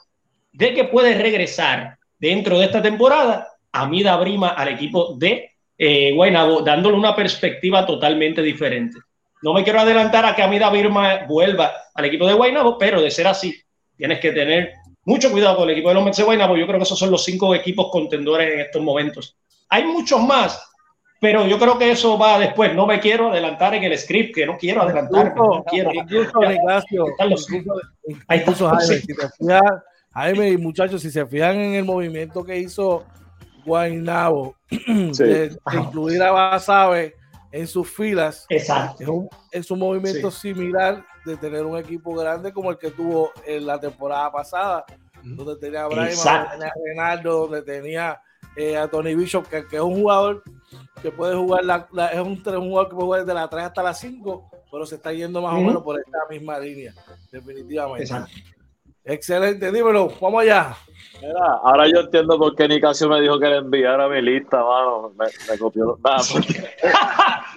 de 0.52 0.72
que 0.74 0.84
puede 0.84 1.18
regresar 1.18 1.98
dentro 2.18 2.58
de 2.58 2.66
esta 2.66 2.80
temporada 2.80 3.48
a 3.72 3.86
Mida 3.86 4.16
Brima 4.16 4.50
al 4.50 4.68
equipo 4.68 5.14
de 5.16 5.50
eh, 5.76 6.12
Guaynabo, 6.14 6.60
dándole 6.62 6.96
una 6.96 7.14
perspectiva 7.14 7.84
totalmente 7.84 8.42
diferente. 8.42 8.98
No 9.42 9.52
me 9.52 9.64
quiero 9.64 9.80
adelantar 9.80 10.24
a 10.24 10.34
que 10.34 10.42
Amida 10.42 10.70
Birma 10.70 11.26
vuelva 11.26 11.72
al 11.94 12.04
equipo 12.06 12.26
de 12.26 12.34
Guaynabo, 12.34 12.78
pero 12.78 13.02
de 13.02 13.10
ser 13.10 13.26
así, 13.26 13.54
tienes 13.96 14.20
que 14.20 14.32
tener 14.32 14.72
mucho 15.04 15.30
cuidado 15.30 15.56
con 15.56 15.68
el 15.68 15.74
equipo 15.74 15.88
de 15.88 15.94
los 15.94 16.04
Mets 16.04 16.16
de 16.16 16.24
Guaynabo. 16.24 16.56
Yo 16.56 16.66
creo 16.66 16.78
que 16.78 16.84
esos 16.84 16.98
son 16.98 17.10
los 17.10 17.24
cinco 17.24 17.54
equipos 17.54 17.90
contendores 17.90 18.52
en 18.52 18.60
estos 18.60 18.82
momentos. 18.82 19.36
Hay 19.68 19.84
muchos 19.84 20.20
más, 20.22 20.60
pero 21.20 21.46
yo 21.46 21.58
creo 21.58 21.78
que 21.78 21.92
eso 21.92 22.18
va 22.18 22.38
después. 22.38 22.74
No 22.74 22.86
me 22.86 23.00
quiero 23.00 23.30
adelantar 23.30 23.74
en 23.74 23.84
el 23.84 23.96
script, 23.96 24.34
que 24.34 24.46
no 24.46 24.56
quiero 24.58 24.82
adelantar. 24.82 25.34
no 25.34 25.64
quiero. 25.64 25.92
Incluso, 25.94 26.40
incluso, 28.28 28.68
Jaime, 28.68 28.84
si 28.84 29.06
te 29.06 29.28
fijas, 29.38 29.62
Jaime 30.12 30.48
y 30.50 30.56
muchachos, 30.56 31.02
si 31.02 31.10
se 31.10 31.24
fijan 31.26 31.56
en 31.56 31.74
el 31.74 31.84
movimiento 31.84 32.44
que 32.44 32.58
hizo 32.58 33.04
Guaynabo, 33.64 34.56
de, 34.70 35.56
incluir 35.72 36.22
a 36.22 36.30
Basabe 36.32 37.14
en 37.52 37.66
sus 37.66 37.90
filas, 37.90 38.46
Exacto. 38.48 39.02
Es, 39.02 39.08
un, 39.08 39.28
es 39.52 39.70
un 39.70 39.78
movimiento 39.78 40.30
similar 40.30 41.04
de 41.26 41.36
tener 41.36 41.66
un 41.66 41.76
equipo 41.76 42.14
grande 42.14 42.52
como 42.52 42.70
el 42.70 42.78
que 42.78 42.90
tuvo 42.90 43.32
en 43.44 43.66
la 43.66 43.80
temporada 43.80 44.30
pasada, 44.30 44.84
donde 45.22 45.56
tenía 45.56 45.84
a 45.84 45.88
Brian, 45.88 46.14
donde 46.14 46.50
tenía 46.50 46.68
a 46.68 46.72
Renaldo, 46.84 47.38
donde 47.40 47.62
tenía 47.62 48.22
eh, 48.56 48.76
a 48.76 48.88
Tony 48.88 49.14
Bishop, 49.14 49.46
que, 49.48 49.66
que, 49.66 49.76
es 49.76 49.82
un 49.82 50.00
jugador 50.00 50.44
que 51.02 51.10
puede 51.10 51.34
jugar, 51.34 51.64
la, 51.64 51.88
la, 51.92 52.06
es 52.08 52.20
un, 52.20 52.40
un, 52.46 52.68
jugador 52.68 52.88
que 52.88 52.94
puede 52.94 53.06
jugar 53.06 53.20
desde 53.22 53.34
la 53.34 53.48
3 53.48 53.64
hasta 53.64 53.82
la 53.82 53.92
5, 53.92 54.50
pero 54.70 54.86
se 54.86 54.94
está 54.94 55.12
yendo 55.12 55.42
más 55.42 55.54
o 55.54 55.60
menos 55.60 55.82
por 55.82 55.98
esta 55.98 56.18
misma 56.30 56.58
línea, 56.58 56.94
definitivamente. 57.32 58.04
Exacto. 58.04 58.32
Excelente, 59.08 59.70
dímelo, 59.70 60.12
vamos 60.20 60.42
allá. 60.42 60.76
Mira, 61.20 61.60
ahora 61.62 61.86
yo 61.86 62.00
entiendo 62.00 62.36
por 62.38 62.56
qué 62.56 62.66
Nicasio 62.66 63.08
me 63.08 63.20
dijo 63.20 63.38
que 63.38 63.46
le 63.46 63.58
enviara 63.58 64.08
mi 64.08 64.20
lista, 64.20 64.56
mano. 64.56 65.12
Me, 65.16 65.26
me 65.48 65.58
copió. 65.58 65.96
Nada, 66.02 66.18
porque... 66.32 66.64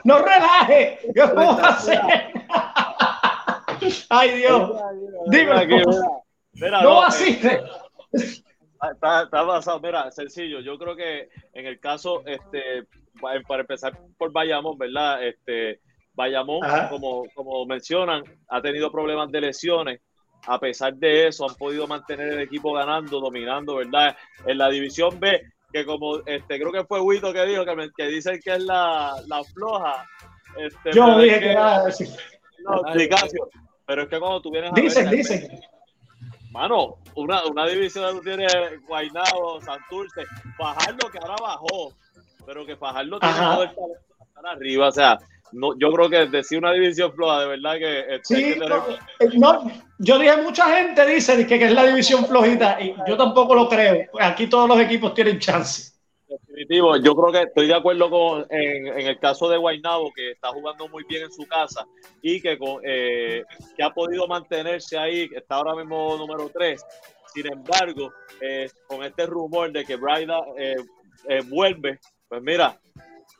¡No 0.04 0.20
relaje! 0.20 1.00
¿Qué 1.12 1.22
vamos 1.22 1.60
a 1.64 1.70
hacer? 1.70 2.00
¡Ay, 4.10 4.38
Dios! 4.38 4.72
Dímelo. 5.28 5.58
Aquí, 5.58 5.76
mira, 6.54 6.82
no, 6.82 7.02
asiste. 7.04 7.62
Está, 8.12 9.24
está 9.24 9.42
basado, 9.44 9.80
mira, 9.80 10.10
sencillo. 10.12 10.62
Yo 10.62 10.78
creo 10.78 10.96
que 10.96 11.30
en 11.54 11.65
el 11.65 11.80
caso, 11.80 12.24
este, 12.26 12.86
para 13.48 13.62
empezar 13.62 13.98
por 14.18 14.32
Bayamón, 14.32 14.78
¿verdad? 14.78 15.26
Este, 15.26 15.82
Bayamón, 16.13 16.62
como, 16.89 17.26
como 17.34 17.65
mencionan, 17.65 18.24
ha 18.48 18.62
tenido 18.62 18.92
problemas 18.92 19.32
de 19.32 19.42
lesiones 19.42 20.02
a 20.48 20.60
pesar 20.60 20.96
de 20.96 21.28
eso, 21.28 21.48
han 21.48 21.56
podido 21.56 21.88
mantener 21.88 22.34
el 22.34 22.39
equipo 22.39 22.74
ganando, 22.74 23.20
dominando, 23.20 23.76
¿verdad? 23.76 24.15
En 24.46 24.58
la 24.58 24.70
división 24.70 25.20
B, 25.20 25.42
que 25.72 25.86
como 25.86 26.20
este 26.26 26.60
creo 26.60 26.72
que 26.72 26.86
fue 26.86 27.02
Wito 27.02 27.34
que 27.34 27.46
dijo, 27.46 27.65
que, 27.65 27.89
que 27.96 28.08
dicen 28.08 28.39
que 28.44 28.54
es 28.54 28.63
la, 28.63 29.15
la 29.28 29.44
floja. 29.44 30.06
Este, 30.58 30.92
Yo 30.94 31.20
dije 31.20 31.39
que, 31.39 31.52
era. 31.52 31.84
No, 32.63 32.82
pero 33.89 34.04
es 34.04 34.08
que 34.08 34.19
cuando 34.19 34.39
tú 34.39 34.52
vienes 34.52 34.71
a 34.71 34.75
Dicen, 34.75 35.06
ver, 35.06 35.15
dicen. 35.15 35.60
Mano, 36.52 36.97
una, 37.15 37.43
una 37.45 37.65
división 37.65 38.17
tú 38.17 38.21
tienes 38.21 38.54
Guaynabo, 38.88 39.60
Santurce, 39.62 40.25
Fajardo 40.60 41.10
que 41.10 41.17
ahora 41.17 41.36
bajó, 41.41 41.91
pero 42.45 42.67
que 42.67 42.78
Fajardo 42.78 43.19
tiene 43.19 43.36
todo 43.36 43.63
el 43.63 43.69
talento 43.69 44.06
para 44.12 44.30
estar 44.30 44.45
arriba, 44.45 44.89
o 44.89 44.91
sea, 44.91 45.17
no, 45.54 45.75
yo 45.80 45.91
creo 45.91 46.08
que 46.08 46.28
decir 46.28 46.60
una 46.60 46.71
división 46.71 47.12
floja, 47.13 47.39
de 47.39 47.47
verdad 47.47 47.73
que. 47.80 47.99
Este, 48.13 48.36
sí, 48.36 48.43
que 48.43 48.60
tener... 48.60 48.80
Eh, 49.21 49.30
no, 49.39 49.71
yo 49.97 50.19
dije, 50.19 50.38
mucha 50.38 50.67
gente 50.67 51.08
dice 51.08 51.47
que, 51.47 51.58
que, 51.58 51.65
es 51.65 51.73
la 51.73 51.88
división 51.88 52.28
flojita, 52.28 52.80
y 52.80 52.93
yo 53.08 53.17
tampoco 53.17 53.56
lo 53.56 53.67
creo. 53.67 54.06
Aquí 54.19 54.45
todos 54.45 54.69
los 54.69 54.80
equipos 54.80 55.15
tienen 55.15 55.39
chance. 55.39 55.93
Definitivo, 56.30 56.96
yo 56.98 57.15
creo 57.15 57.32
que 57.32 57.48
estoy 57.48 57.65
de 57.65 57.74
acuerdo 57.74 58.08
con 58.08 58.46
en, 58.52 58.88
el 58.88 59.18
caso 59.18 59.50
de 59.50 59.58
Guaynabo, 59.58 60.12
que 60.13 60.32
está 60.32 60.50
jugando 60.50 60.88
muy 60.88 61.04
bien 61.06 61.24
en 61.24 61.32
su 61.32 61.48
casa 61.48 61.88
y 62.22 62.39
que, 62.39 62.56
con, 62.56 62.82
eh, 62.84 63.44
que 63.76 63.84
ha 63.84 63.89
podido 63.89 64.28
mantenerse 64.28 64.96
ahí, 64.96 65.28
está 65.36 65.56
ahora 65.56 65.76
mismo 65.76 66.15
número 66.18 66.50
3. 66.54 66.86
Sin 67.34 67.52
embargo, 67.52 68.12
eh, 68.42 68.70
con 68.88 69.04
este 69.04 69.26
rumor 69.26 69.72
de 69.72 69.84
que 69.86 69.96
Braida 69.96 70.39
eh, 70.56 70.76
eh, 71.28 71.42
vuelve, 71.48 72.00
pues 72.28 72.42
mira, 72.44 72.80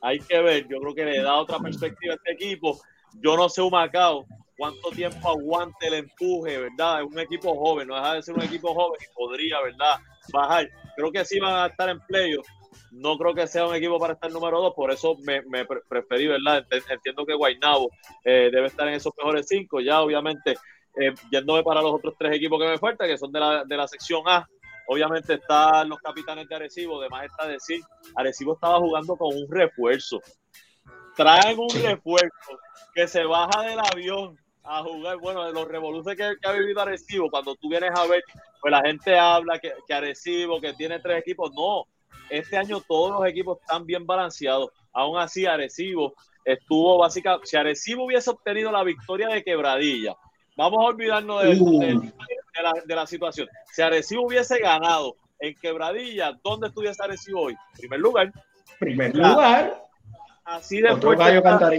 hay 0.02 0.18
que 0.18 0.40
ver, 0.40 0.66
yo 0.66 0.80
creo 0.80 0.94
que 0.94 1.04
le 1.04 1.22
da 1.22 1.36
otra 1.36 1.60
perspectiva 1.60 2.14
a 2.14 2.16
este 2.16 2.32
equipo. 2.32 2.80
Yo 3.22 3.36
no 3.36 3.48
sé 3.48 3.62
un 3.62 3.70
Macao 3.70 4.26
cuánto 4.56 4.90
tiempo 4.90 5.28
aguante 5.28 5.86
el 5.86 5.94
empuje, 5.94 6.58
¿verdad? 6.58 7.02
Es 7.02 7.06
un 7.06 7.18
equipo 7.20 7.54
joven, 7.54 7.86
no 7.86 7.94
deja 7.94 8.14
de 8.14 8.22
ser 8.22 8.34
un 8.34 8.42
equipo 8.42 8.74
joven 8.74 9.00
y 9.00 9.14
podría, 9.14 9.60
¿verdad? 9.62 9.96
Bajar. 10.32 10.68
Creo 10.96 11.10
que 11.10 11.24
sí 11.24 11.38
van 11.38 11.54
a 11.54 11.66
estar 11.66 11.88
en 11.88 12.00
playoff. 12.00 12.46
No 12.90 13.16
creo 13.18 13.34
que 13.34 13.46
sea 13.46 13.66
un 13.66 13.74
equipo 13.74 13.98
para 13.98 14.14
estar 14.14 14.30
número 14.30 14.60
dos, 14.60 14.74
por 14.74 14.90
eso 14.90 15.16
me, 15.22 15.42
me 15.42 15.64
preferí, 15.64 16.26
¿verdad? 16.26 16.66
Entiendo 16.88 17.24
que 17.26 17.34
Guaynabo 17.34 17.90
eh, 18.24 18.50
debe 18.52 18.66
estar 18.66 18.86
en 18.88 18.94
esos 18.94 19.12
mejores 19.16 19.46
cinco. 19.48 19.80
Ya, 19.80 20.00
obviamente, 20.02 20.56
eh, 21.00 21.14
yéndome 21.30 21.62
para 21.62 21.82
los 21.82 21.92
otros 21.92 22.14
tres 22.18 22.36
equipos 22.36 22.60
que 22.60 22.68
me 22.68 22.78
faltan, 22.78 23.08
que 23.08 23.18
son 23.18 23.32
de 23.32 23.40
la, 23.40 23.64
de 23.64 23.76
la 23.76 23.88
sección 23.88 24.22
A, 24.26 24.46
Obviamente 24.92 25.34
están 25.34 25.88
los 25.88 26.00
capitanes 26.00 26.48
de 26.48 26.56
Arecibo, 26.56 26.98
además 26.98 27.26
está 27.26 27.46
decir, 27.46 27.80
Arecibo 28.16 28.54
estaba 28.54 28.80
jugando 28.80 29.14
con 29.14 29.36
un 29.36 29.48
refuerzo. 29.48 30.20
Traen 31.14 31.60
un 31.60 31.68
refuerzo 31.68 32.58
que 32.92 33.06
se 33.06 33.22
baja 33.22 33.62
del 33.62 33.78
avión 33.78 34.36
a 34.64 34.82
jugar, 34.82 35.18
bueno, 35.18 35.44
de 35.46 35.52
los 35.52 35.68
revoluciones 35.68 36.18
que, 36.18 36.34
que, 36.42 36.48
ha 36.48 36.52
vivido 36.54 36.80
Arecibo, 36.80 37.30
cuando 37.30 37.54
tú 37.54 37.68
vienes 37.68 37.92
a 37.94 38.04
ver, 38.08 38.24
pues 38.60 38.72
la 38.72 38.82
gente 38.82 39.16
habla 39.16 39.60
que, 39.60 39.72
que 39.86 39.94
Arecibo, 39.94 40.60
que 40.60 40.72
tiene 40.72 40.98
tres 40.98 41.20
equipos, 41.20 41.52
no, 41.54 41.84
este 42.30 42.56
año 42.56 42.80
todos 42.80 43.20
los 43.20 43.28
equipos 43.28 43.58
están 43.60 43.84
bien 43.84 44.06
balanceados, 44.06 44.70
aún 44.92 45.18
así 45.18 45.46
Arecibo 45.46 46.14
estuvo 46.44 46.98
básicamente, 46.98 47.46
si 47.46 47.56
Arecibo 47.56 48.04
hubiese 48.04 48.30
obtenido 48.30 48.72
la 48.72 48.82
victoria 48.82 49.28
de 49.28 49.42
Quebradilla, 49.42 50.16
vamos 50.56 50.78
a 50.80 50.88
olvidarnos 50.88 51.42
de, 51.42 51.48
uh. 51.60 51.78
de, 51.80 51.86
de 51.86 52.62
la, 52.62 52.72
de 52.84 52.94
la 52.94 53.06
situación. 53.06 53.48
Si 53.72 53.82
Arecibo 53.82 54.26
hubiese 54.26 54.58
ganado 54.58 55.16
en 55.38 55.54
Quebradilla, 55.54 56.38
¿dónde 56.42 56.68
estuviese 56.68 57.02
Arecibo 57.02 57.42
hoy? 57.42 57.56
Primer 57.78 58.00
lugar. 58.00 58.32
Primer 58.78 59.14
lugar. 59.14 59.82
Así 60.44 60.80
de 60.80 60.96
fuerte 60.96 61.36
está, 61.36 61.70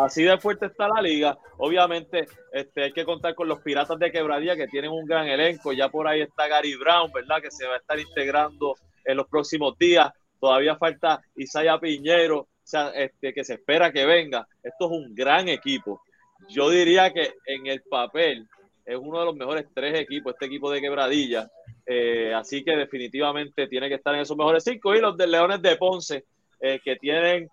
así 0.00 0.22
de 0.24 0.38
fuerte 0.38 0.66
está 0.66 0.88
la 0.88 1.00
liga. 1.00 1.38
Obviamente, 1.58 2.26
este, 2.52 2.84
hay 2.84 2.92
que 2.92 3.04
contar 3.04 3.34
con 3.34 3.46
los 3.46 3.60
Piratas 3.60 3.98
de 3.98 4.10
Quebradilla 4.10 4.56
que 4.56 4.66
tienen 4.66 4.90
un 4.90 5.06
gran 5.06 5.28
elenco. 5.28 5.72
Ya 5.72 5.88
por 5.88 6.08
ahí 6.08 6.22
está 6.22 6.48
Gary 6.48 6.74
Brown, 6.74 7.12
¿verdad? 7.12 7.40
Que 7.40 7.50
se 7.50 7.66
va 7.66 7.74
a 7.74 7.78
estar 7.78 7.98
integrando 7.98 8.74
en 9.06 9.16
los 9.16 9.26
próximos 9.28 9.78
días. 9.78 10.10
Todavía 10.38 10.76
falta 10.76 11.20
Isaiah 11.36 11.78
Piñero, 11.78 12.40
o 12.40 12.48
sea, 12.62 12.90
este, 12.90 13.32
que 13.32 13.44
se 13.44 13.54
espera 13.54 13.92
que 13.92 14.04
venga. 14.04 14.46
Esto 14.62 14.86
es 14.86 14.90
un 14.90 15.14
gran 15.14 15.48
equipo. 15.48 16.02
Yo 16.48 16.68
diría 16.70 17.12
que 17.12 17.34
en 17.46 17.66
el 17.66 17.82
papel, 17.82 18.46
es 18.84 18.96
uno 18.96 19.18
de 19.18 19.24
los 19.24 19.36
mejores 19.36 19.66
tres 19.74 19.98
equipos, 19.98 20.34
este 20.34 20.46
equipo 20.46 20.70
de 20.70 20.80
quebradilla. 20.80 21.50
Eh, 21.84 22.32
así 22.34 22.62
que 22.64 22.76
definitivamente 22.76 23.66
tiene 23.66 23.88
que 23.88 23.96
estar 23.96 24.14
en 24.14 24.20
esos 24.20 24.36
mejores 24.36 24.62
cinco. 24.64 24.94
Y 24.94 25.00
los 25.00 25.16
de 25.16 25.26
Leones 25.26 25.60
de 25.60 25.76
Ponce, 25.76 26.24
eh, 26.60 26.80
que 26.84 26.96
tienen, 26.96 27.48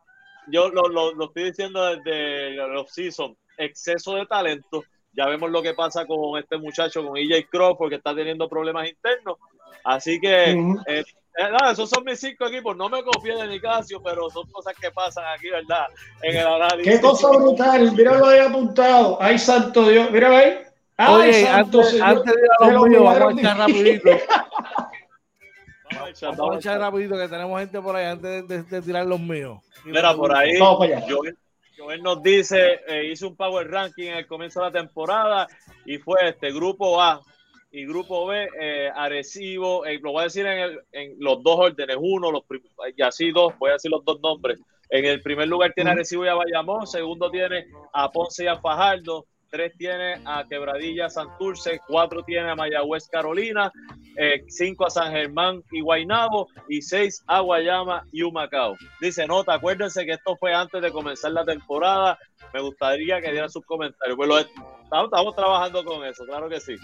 yo 0.47 0.69
lo, 0.69 0.87
lo, 0.87 1.13
lo, 1.13 1.25
estoy 1.25 1.45
diciendo 1.45 1.83
desde 1.85 2.51
los 2.51 2.91
season, 2.91 3.35
exceso 3.57 4.15
de 4.15 4.25
talento. 4.27 4.83
Ya 5.11 5.27
vemos 5.27 5.49
lo 5.51 5.61
que 5.61 5.73
pasa 5.73 6.05
con 6.05 6.39
este 6.39 6.57
muchacho, 6.57 7.05
con 7.05 7.17
EJ 7.17 7.47
Crawford, 7.49 7.89
que 7.89 7.95
está 7.95 8.15
teniendo 8.15 8.47
problemas 8.47 8.89
internos. 8.89 9.37
Así 9.83 10.19
que, 10.19 10.51
eh, 10.87 11.03
nada, 11.37 11.71
esos 11.71 11.89
son 11.89 12.03
mis 12.03 12.19
cinco 12.19 12.45
equipos. 12.45 12.75
No 12.75 12.89
me 12.89 13.03
confío 13.03 13.37
de 13.37 13.47
Nicasio, 13.47 14.01
pero 14.01 14.29
son 14.29 14.49
cosas 14.51 14.73
que 14.79 14.91
pasan 14.91 15.25
aquí, 15.33 15.49
¿verdad? 15.49 15.87
En 16.21 16.37
el 16.37 16.47
análisis. 16.47 16.93
Qué 16.93 17.01
cosa 17.01 17.29
brutal. 17.29 17.91
Mira 17.93 18.17
lo 18.17 18.31
he 18.31 18.41
apuntado. 18.41 19.17
Ay, 19.21 19.39
santo 19.39 19.87
Dios. 19.87 20.09
Mira 20.11 20.37
ahí. 20.37 20.59
Ay, 20.97 21.29
Oye, 21.29 21.47
antes, 21.49 22.01
antes, 22.01 22.35
de 22.35 22.39
ir 22.39 22.47
a 22.59 22.71
los 22.71 22.87
míos, 22.87 23.03
vamos 23.03 23.33
a 23.35 23.39
echar 23.39 23.57
rapidito. 23.57 24.09
vamos 25.91 26.05
a 26.05 26.09
echar, 26.09 26.35
vamos 26.37 26.65
rapidito 26.65 27.17
que 27.17 27.27
tenemos 27.27 27.59
gente 27.59 27.81
por 27.81 27.95
ahí 27.95 28.05
antes 28.05 28.47
de, 28.47 28.57
de, 28.57 28.63
de 28.63 28.81
tirar 28.81 29.05
los 29.05 29.19
míos. 29.19 29.59
Mira, 29.85 30.15
por 30.15 30.35
ahí, 30.35 30.57
Joel, 30.59 31.35
Joel, 31.77 32.03
nos 32.03 32.21
dice, 32.21 32.79
eh, 32.87 33.05
hice 33.11 33.25
un 33.25 33.35
power 33.35 33.69
ranking 33.69 34.05
en 34.05 34.17
el 34.17 34.27
comienzo 34.27 34.59
de 34.59 34.65
la 34.67 34.71
temporada 34.71 35.47
y 35.85 35.97
fue 35.97 36.29
este 36.29 36.51
grupo 36.51 37.01
A 37.01 37.21
y 37.73 37.87
grupo 37.87 38.27
B, 38.27 38.47
eh, 38.61 38.91
Arecibo, 38.95 39.83
eh, 39.87 39.99
lo 39.99 40.11
voy 40.11 40.21
a 40.21 40.23
decir 40.25 40.45
en, 40.45 40.59
el, 40.59 40.79
en, 40.91 41.15
los 41.17 41.41
dos 41.41 41.57
órdenes, 41.57 41.97
uno, 41.99 42.31
los 42.31 42.43
y 42.95 43.01
así 43.01 43.31
dos, 43.31 43.57
voy 43.57 43.71
a 43.71 43.73
decir 43.73 43.89
los 43.89 44.05
dos 44.05 44.21
nombres. 44.21 44.59
En 44.89 45.05
el 45.05 45.23
primer 45.23 45.47
lugar 45.47 45.73
tiene 45.73 45.89
Arecibo 45.89 46.23
y 46.23 46.27
a 46.27 46.35
Bayamón, 46.35 46.85
segundo 46.85 47.31
tiene 47.31 47.65
a 47.91 48.11
Ponce 48.11 48.43
y 48.43 48.47
a 48.47 48.57
Fajardo, 48.57 49.25
tres 49.49 49.73
tiene 49.75 50.21
a 50.23 50.43
Quebradilla 50.47 51.09
Santurce, 51.09 51.79
cuatro 51.87 52.21
tiene 52.21 52.51
a 52.51 52.55
Mayagüez 52.55 53.07
Carolina, 53.07 53.71
eh, 54.17 54.43
cinco 54.49 54.85
a 54.85 54.91
San 54.91 55.11
Germán 55.11 55.63
y 55.71 55.81
Guaynabo 55.81 56.49
y 56.69 56.79
seis 56.83 57.23
a 57.25 57.39
Guayama 57.39 58.05
y 58.11 58.21
Humacao. 58.21 58.75
Dice, 59.01 59.25
nota, 59.25 59.55
acuérdense 59.55 60.05
que 60.05 60.11
esto 60.11 60.37
fue 60.37 60.53
antes 60.53 60.79
de 60.79 60.91
comenzar 60.91 61.31
la 61.31 61.43
temporada, 61.43 62.19
me 62.53 62.61
gustaría 62.61 63.19
que 63.19 63.31
dieran 63.31 63.49
sus 63.49 63.65
comentarios. 63.65 64.15
Pues 64.15 64.29
lo, 64.29 64.37
estamos, 64.37 65.05
estamos, 65.05 65.35
trabajando 65.35 65.83
con 65.83 66.05
eso, 66.05 66.23
claro 66.25 66.47
que 66.47 66.59
sí. 66.59 66.75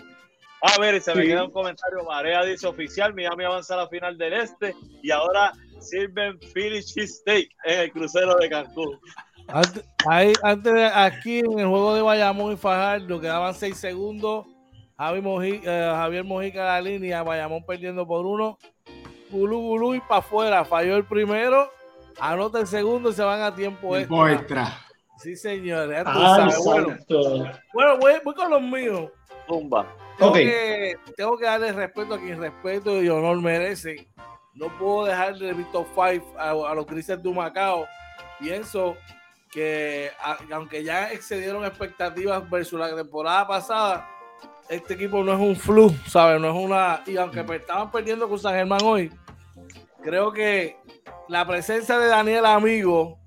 A 0.61 0.79
ver, 0.79 1.01
se 1.01 1.15
me 1.15 1.23
queda 1.23 1.45
un 1.45 1.51
comentario, 1.51 2.03
Marea 2.03 2.43
dice 2.43 2.67
oficial, 2.67 3.13
Miami 3.13 3.45
avanza 3.45 3.75
a 3.75 3.77
la 3.77 3.87
final 3.87 4.17
del 4.17 4.33
este 4.33 4.75
y 5.01 5.09
ahora 5.09 5.53
sirven 5.79 6.37
Philly 6.53 6.83
Cheese 6.83 7.19
Steak 7.19 7.49
en 7.63 7.79
el 7.79 7.91
crucero 7.91 8.35
de 8.35 8.49
Cancún. 8.49 8.99
Antes, 9.47 9.83
ahí, 10.07 10.33
antes 10.43 10.73
de 10.73 10.85
aquí 10.85 11.39
en 11.39 11.59
el 11.59 11.67
juego 11.67 11.95
de 11.95 12.01
Bayamón 12.01 12.53
y 12.53 12.57
Fajardo 12.57 13.19
quedaban 13.19 13.53
seis 13.53 13.77
segundos. 13.77 14.45
Javier 14.97 15.23
Mojica, 15.23 15.61
eh, 15.65 15.91
Javier 15.95 16.23
Mojica 16.25 16.65
la 16.65 16.81
línea, 16.81 17.23
Bayamón 17.23 17.63
perdiendo 17.65 18.05
por 18.05 18.25
uno. 18.25 18.57
Gulú, 19.29 19.61
Gulú 19.61 19.95
y 19.95 20.01
para 20.01 20.17
afuera. 20.17 20.65
Falló 20.65 20.97
el 20.97 21.05
primero, 21.05 21.71
anota 22.19 22.59
el 22.59 22.67
segundo 22.67 23.09
y 23.09 23.13
se 23.13 23.23
van 23.23 23.41
a 23.41 23.55
tiempo, 23.55 23.95
extra. 23.95 24.77
Sí, 25.17 25.35
señor. 25.35 25.87
Bueno, 27.73 27.97
voy, 27.97 28.33
con 28.35 28.49
los 28.51 28.61
míos. 28.61 29.09
Tengo, 30.19 31.37
que, 31.37 31.45
darle 31.45 31.71
respeto 31.71 32.13
a 32.13 32.19
quien 32.19 32.39
respeto 32.41 33.01
y 33.01 33.07
honor 33.07 33.41
merece. 33.41 34.09
No 34.53 34.67
puedo 34.77 35.05
dejar 35.05 35.37
de 35.37 35.53
Victor 35.53 35.85
Five 35.95 36.23
a, 36.37 36.53
los 36.73 36.85
Grises 36.85 37.21
de 37.23 37.33
Macao. 37.33 37.85
Pienso 38.39 38.97
que 39.51 40.11
aunque 40.51 40.83
ya 40.83 41.11
excedieron 41.11 41.63
expectativas 41.63 42.47
versus 42.49 42.79
la 42.79 42.93
temporada 42.93 43.47
pasada, 43.47 44.09
este 44.67 44.93
equipo 44.93 45.23
no 45.23 45.33
es 45.33 45.39
un 45.39 45.55
flu, 45.55 45.89
¿sabes? 46.05 46.39
No 46.41 46.49
es 46.49 46.65
una. 46.65 47.01
Y 47.05 47.15
aunque 47.17 47.39
estaban 47.55 47.89
perdiendo 47.89 48.27
con 48.27 48.37
San 48.37 48.53
Germán 48.53 48.81
hoy, 48.83 49.11
creo 50.03 50.31
que 50.31 50.77
la 51.29 51.47
presencia 51.47 51.97
de 51.97 52.07
Daniel 52.07 52.45
Amigo, 52.45 53.17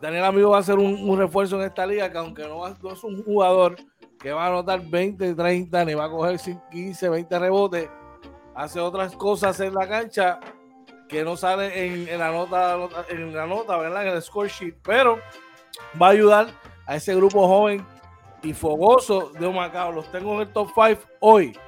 Daniel 0.00 0.24
Amigo 0.24 0.50
va 0.50 0.58
a 0.58 0.62
ser 0.62 0.78
un, 0.78 1.18
refuerzo 1.18 1.60
en 1.60 1.66
esta 1.66 1.84
liga, 1.84 2.10
que 2.10 2.18
aunque 2.18 2.46
no, 2.46 2.66
es 2.66 3.04
un 3.04 3.22
jugador 3.24 3.76
que 4.22 4.32
va 4.32 4.44
a 4.44 4.48
anotar 4.48 4.80
20, 4.80 5.34
30, 5.34 5.84
ni 5.84 5.94
va 5.94 6.04
a 6.04 6.10
coger 6.10 6.38
15, 6.70 7.08
20 7.08 7.38
rebotes, 7.38 7.88
hace 8.54 8.78
otras 8.80 9.16
cosas 9.16 9.58
en 9.60 9.74
la 9.74 9.88
cancha 9.88 10.38
que 11.08 11.24
no 11.24 11.36
sale 11.36 12.10
en, 12.10 12.18
la 12.18 12.30
nota, 12.30 12.78
en 13.10 13.34
la 13.34 13.46
nota, 13.46 13.76
¿verdad? 13.76 14.06
En 14.06 14.14
el 14.14 14.22
score 14.22 14.48
sheet, 14.48 14.76
pero 14.82 15.18
va 16.00 16.08
a 16.08 16.10
ayudar 16.10 16.46
a 16.86 16.96
ese 16.96 17.14
grupo 17.14 17.46
joven 17.46 17.84
y 18.42 18.54
fogoso 18.54 19.30
de 19.38 19.48
Macao. 19.48 19.92
Los 19.92 20.10
tengo 20.10 20.34
en 20.36 20.40
el 20.42 20.52
top 20.52 20.68
5 20.74 21.00
hoy. 21.20 21.58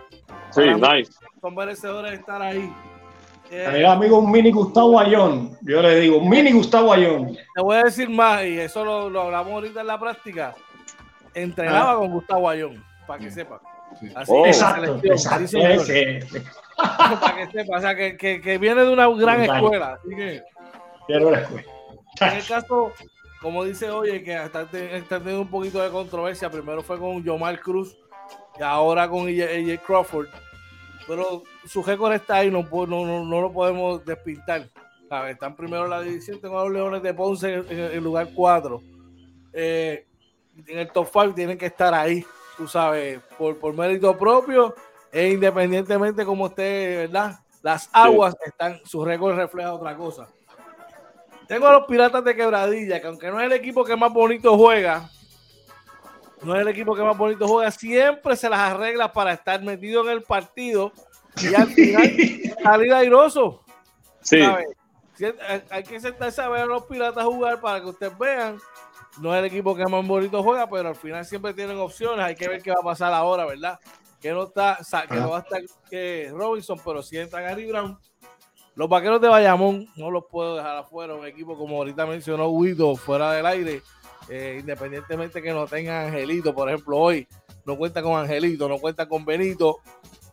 Sí, 0.50 0.62
nice. 0.62 1.12
Son 1.40 1.54
merecedores 1.54 2.12
de 2.12 2.16
estar 2.16 2.40
ahí. 2.40 2.72
Eh, 3.50 3.84
amigo, 3.86 4.18
un 4.18 4.30
mini 4.30 4.50
Gustavo 4.50 4.98
Ayón. 4.98 5.56
Yo 5.62 5.82
le 5.82 6.00
digo, 6.00 6.18
un 6.18 6.28
mini 6.28 6.52
Gustavo 6.52 6.92
Ayón. 6.92 7.36
Te 7.54 7.62
voy 7.62 7.76
a 7.76 7.84
decir 7.84 8.08
más, 8.08 8.44
y 8.44 8.58
eso 8.58 8.84
lo, 8.84 9.20
hablamos 9.20 9.52
ahorita 9.52 9.82
en 9.82 9.86
la 9.86 9.98
práctica. 9.98 10.54
Entrenaba 11.34 11.92
ah. 11.92 11.96
con 11.96 12.12
Gustavo 12.12 12.48
Ayón, 12.48 12.84
para 13.06 13.20
que 13.20 13.30
sepa. 13.30 13.60
Así 14.14 14.32
oh. 14.32 14.46
Exacto, 14.46 15.00
exacto. 15.04 15.58
para 17.20 17.36
que 17.36 17.52
sepa, 17.52 17.76
o 17.76 17.80
sea, 17.80 17.94
que, 17.94 18.16
que, 18.16 18.40
que 18.40 18.58
viene 18.58 18.84
de 18.84 18.90
una 18.90 19.08
gran 19.08 19.42
escuela. 19.42 19.98
Así 20.00 20.14
que, 20.14 20.42
escuela. 21.08 21.48
En 22.20 22.32
el 22.36 22.46
caso 22.46 22.92
como 23.44 23.62
dice 23.62 23.90
Oye, 23.90 24.22
que 24.22 24.42
está, 24.42 24.64
teniendo 24.64 25.42
un 25.42 25.50
poquito 25.50 25.78
de 25.82 25.90
controversia. 25.90 26.50
Primero 26.50 26.82
fue 26.82 26.98
con 26.98 27.22
Yomar 27.22 27.60
Cruz 27.60 27.94
y 28.58 28.62
ahora 28.62 29.06
con 29.06 29.28
AJ 29.28 29.82
Crawford. 29.86 30.28
Pero 31.06 31.42
su 31.66 31.82
récord 31.82 32.14
está 32.14 32.36
ahí, 32.36 32.50
no, 32.50 32.62
no, 32.64 33.40
lo 33.42 33.52
podemos 33.52 34.02
despintar. 34.02 34.66
Están 35.28 35.54
primero 35.56 35.84
en 35.84 35.90
la 35.90 36.00
división, 36.00 36.40
tengo 36.40 36.58
a 36.58 36.64
los 36.64 36.72
Leones 36.72 37.02
de 37.02 37.12
Ponce 37.12 37.52
en, 37.52 37.78
el 37.78 38.02
lugar 38.02 38.30
4. 38.34 38.82
Eh, 39.52 40.06
en 40.66 40.78
el 40.78 40.90
top 40.90 41.08
5 41.12 41.34
tienen 41.34 41.58
que 41.58 41.66
estar 41.66 41.94
ahí, 41.94 42.24
tú 42.56 42.66
sabes, 42.66 43.20
por, 43.38 43.58
por 43.58 43.74
mérito 43.74 44.16
propio 44.16 44.74
e 45.12 45.30
independientemente 45.30 46.24
como 46.24 46.48
esté, 46.48 46.96
¿verdad? 46.96 47.38
Las 47.62 47.88
aguas 47.92 48.34
están, 48.44 48.80
su 48.84 49.04
récord 49.04 49.36
refleja 49.36 49.72
otra 49.72 49.96
cosa. 49.96 50.28
Tengo 51.46 51.66
a 51.66 51.72
los 51.72 51.86
Piratas 51.86 52.24
de 52.24 52.34
Quebradilla, 52.34 53.00
que 53.00 53.06
aunque 53.06 53.30
no 53.30 53.38
es 53.38 53.46
el 53.46 53.52
equipo 53.52 53.84
que 53.84 53.96
más 53.96 54.12
bonito 54.12 54.56
juega, 54.56 55.08
no 56.42 56.54
es 56.54 56.62
el 56.62 56.68
equipo 56.68 56.94
que 56.94 57.02
más 57.02 57.16
bonito 57.16 57.46
juega, 57.46 57.70
siempre 57.70 58.36
se 58.36 58.48
las 58.48 58.60
arregla 58.60 59.12
para 59.12 59.32
estar 59.32 59.62
metido 59.62 60.04
en 60.04 60.10
el 60.10 60.22
partido 60.22 60.92
y 61.40 61.54
al 61.54 61.68
final 61.68 62.12
salir 62.62 62.92
airoso. 62.92 63.62
Sí. 64.20 64.40
Hay 65.70 65.84
que 65.84 66.00
sentarse 66.00 66.42
a 66.42 66.48
ver 66.48 66.62
a 66.62 66.66
los 66.66 66.84
Piratas 66.84 67.24
jugar 67.24 67.60
para 67.60 67.80
que 67.80 67.86
ustedes 67.86 68.18
vean. 68.18 68.58
No 69.18 69.34
es 69.34 69.38
el 69.40 69.46
equipo 69.46 69.74
que 69.74 69.84
más 69.86 70.06
bonito 70.06 70.42
juega, 70.42 70.68
pero 70.68 70.88
al 70.88 70.96
final 70.96 71.24
siempre 71.24 71.54
tienen 71.54 71.78
opciones. 71.78 72.24
Hay 72.24 72.34
que 72.34 72.48
ver 72.48 72.62
qué 72.62 72.70
va 72.70 72.80
a 72.80 72.84
pasar 72.84 73.12
ahora, 73.12 73.44
¿verdad? 73.44 73.78
Que 74.20 74.32
no 74.32 74.44
está, 74.44 74.78
que 75.08 75.14
no 75.16 75.30
va 75.30 75.38
a 75.38 75.40
estar 75.40 75.60
que 75.88 76.30
Robinson, 76.32 76.80
pero 76.84 77.02
si 77.02 77.18
entra 77.18 77.40
Gary 77.40 77.66
Brown 77.66 77.98
los 78.76 78.88
vaqueros 78.88 79.20
de 79.20 79.28
Bayamón 79.28 79.88
no 79.96 80.10
los 80.10 80.24
puedo 80.26 80.56
dejar 80.56 80.76
afuera. 80.76 81.14
Un 81.14 81.26
equipo, 81.26 81.56
como 81.56 81.76
ahorita 81.76 82.06
mencionó 82.06 82.50
Guido, 82.58 82.96
fuera 82.96 83.32
del 83.32 83.46
aire, 83.46 83.82
eh, 84.28 84.58
independientemente 84.60 85.40
que 85.40 85.52
no 85.52 85.66
tenga 85.66 86.06
Angelito, 86.06 86.54
por 86.54 86.68
ejemplo, 86.68 86.98
hoy 86.98 87.28
no 87.64 87.76
cuenta 87.76 88.02
con 88.02 88.18
Angelito, 88.18 88.68
no 88.68 88.78
cuenta 88.78 89.06
con 89.08 89.24
Benito. 89.24 89.78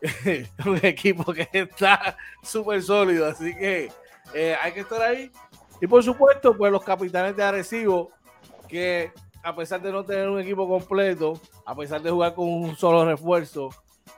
un 0.65 0.79
equipo 0.81 1.31
que 1.31 1.47
está 1.53 2.17
súper 2.41 2.81
sólido, 2.81 3.27
así 3.27 3.55
que 3.55 3.91
eh, 4.33 4.55
hay 4.59 4.71
que 4.71 4.79
estar 4.79 5.01
ahí. 5.01 5.31
Y 5.79 5.85
por 5.85 6.03
supuesto, 6.03 6.57
pues 6.57 6.71
los 6.71 6.83
capitanes 6.83 7.35
de 7.35 7.43
Arecibo, 7.43 8.09
que 8.71 9.11
a 9.43 9.55
pesar 9.55 9.81
de 9.81 9.91
no 9.91 10.05
tener 10.05 10.29
un 10.29 10.39
equipo 10.39 10.67
completo, 10.67 11.33
a 11.65 11.75
pesar 11.75 12.01
de 12.01 12.09
jugar 12.09 12.33
con 12.33 12.47
un 12.47 12.75
solo 12.75 13.05
refuerzo 13.05 13.69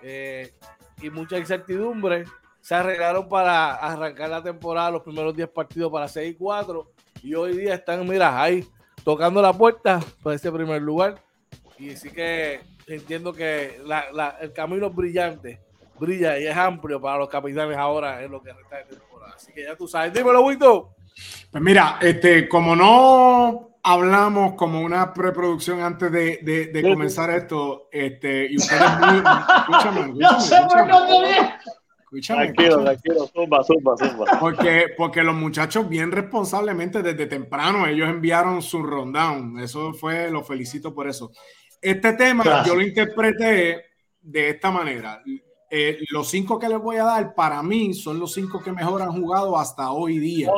eh, 0.02 0.54
y 1.02 1.10
mucha 1.10 1.38
incertidumbre, 1.38 2.26
se 2.62 2.76
arreglaron 2.76 3.28
para 3.28 3.76
arrancar 3.76 4.30
la 4.30 4.44
temporada, 4.44 4.92
los 4.92 5.02
primeros 5.02 5.36
10 5.36 5.50
partidos 5.50 5.92
para 5.92 6.08
6 6.08 6.32
y 6.32 6.36
4. 6.36 6.92
Y 7.24 7.36
hoy 7.36 7.58
día 7.58 7.74
están, 7.74 8.08
mira, 8.08 8.42
ahí 8.42 8.66
tocando 9.04 9.42
la 9.42 9.54
puerta 9.54 10.00
para 10.22 10.36
ese 10.36 10.52
primer 10.52 10.82
lugar. 10.82 11.22
Y 11.78 11.96
sí 11.96 12.12
que 12.12 12.62
entiendo 12.88 13.34
que 13.34 13.82
el 14.42 14.54
camino 14.54 14.88
es 14.88 14.96
brillante, 14.96 15.62
brilla 16.00 16.38
y 16.40 16.48
es 16.48 16.56
amplio 16.56 17.02
para 17.02 17.18
los 17.18 17.30
capitanes 17.30 17.78
ahora 17.78 18.24
en 18.24 18.32
lo 18.32 18.42
que 18.42 18.54
resta 18.54 18.78
de 18.78 18.84
temporada. 18.86 19.34
Así 19.36 19.52
que 19.52 19.64
ya 19.64 19.76
tú 19.76 19.88
sabes. 19.88 20.14
Dímelo, 20.14 20.42
Wito. 20.42 20.96
Pues 21.52 21.64
mira, 21.64 21.98
este, 22.02 22.48
como 22.48 22.76
no 22.76 23.78
hablamos 23.84 24.54
como 24.56 24.82
una 24.82 25.14
preproducción 25.14 25.82
antes 25.82 26.12
de, 26.12 26.70
de, 26.72 26.82
comenzar 26.82 27.30
esto, 27.30 27.90
este, 27.92 28.48
y 28.50 28.58
ustedes 28.58 28.82
muy, 29.00 29.18
escúchame, 29.18 30.14
escúchame, 32.00 32.46
tranquilo, 32.54 32.84
tranquilo, 32.84 33.28
zumba, 33.34 33.64
zumba, 33.64 33.96
zumba. 33.98 34.40
Porque, 34.40 34.86
porque 34.96 35.24
los 35.24 35.36
muchachos 35.36 35.90
bien 35.90 36.12
responsablemente 36.12 37.02
desde 37.02 37.26
temprano 37.28 37.88
ellos 37.88 38.10
enviaron 38.10 38.62
su 38.62 38.84
rundown. 38.84 39.60
Eso 39.60 39.94
fue, 39.94 40.30
lo 40.30 40.44
felicito 40.44 40.94
por 40.94 41.08
eso. 41.08 41.32
Este 41.82 42.14
tema 42.14 42.64
yo 42.66 42.76
lo 42.76 42.82
interpreté 42.82 43.86
de 44.22 44.50
esta 44.50 44.72
manera. 44.72 45.22
Eh, 45.76 45.98
los 46.12 46.30
cinco 46.30 46.60
que 46.60 46.70
les 46.70 46.78
voy 46.78 46.98
a 46.98 47.04
dar 47.04 47.34
para 47.34 47.64
mí 47.64 47.96
son 47.96 48.20
los 48.20 48.32
cinco 48.34 48.62
que 48.62 48.72
mejor 48.72 49.02
han 49.02 49.12
jugado 49.12 49.58
hasta 49.58 49.92
hoy 49.92 50.20
día. 50.20 50.52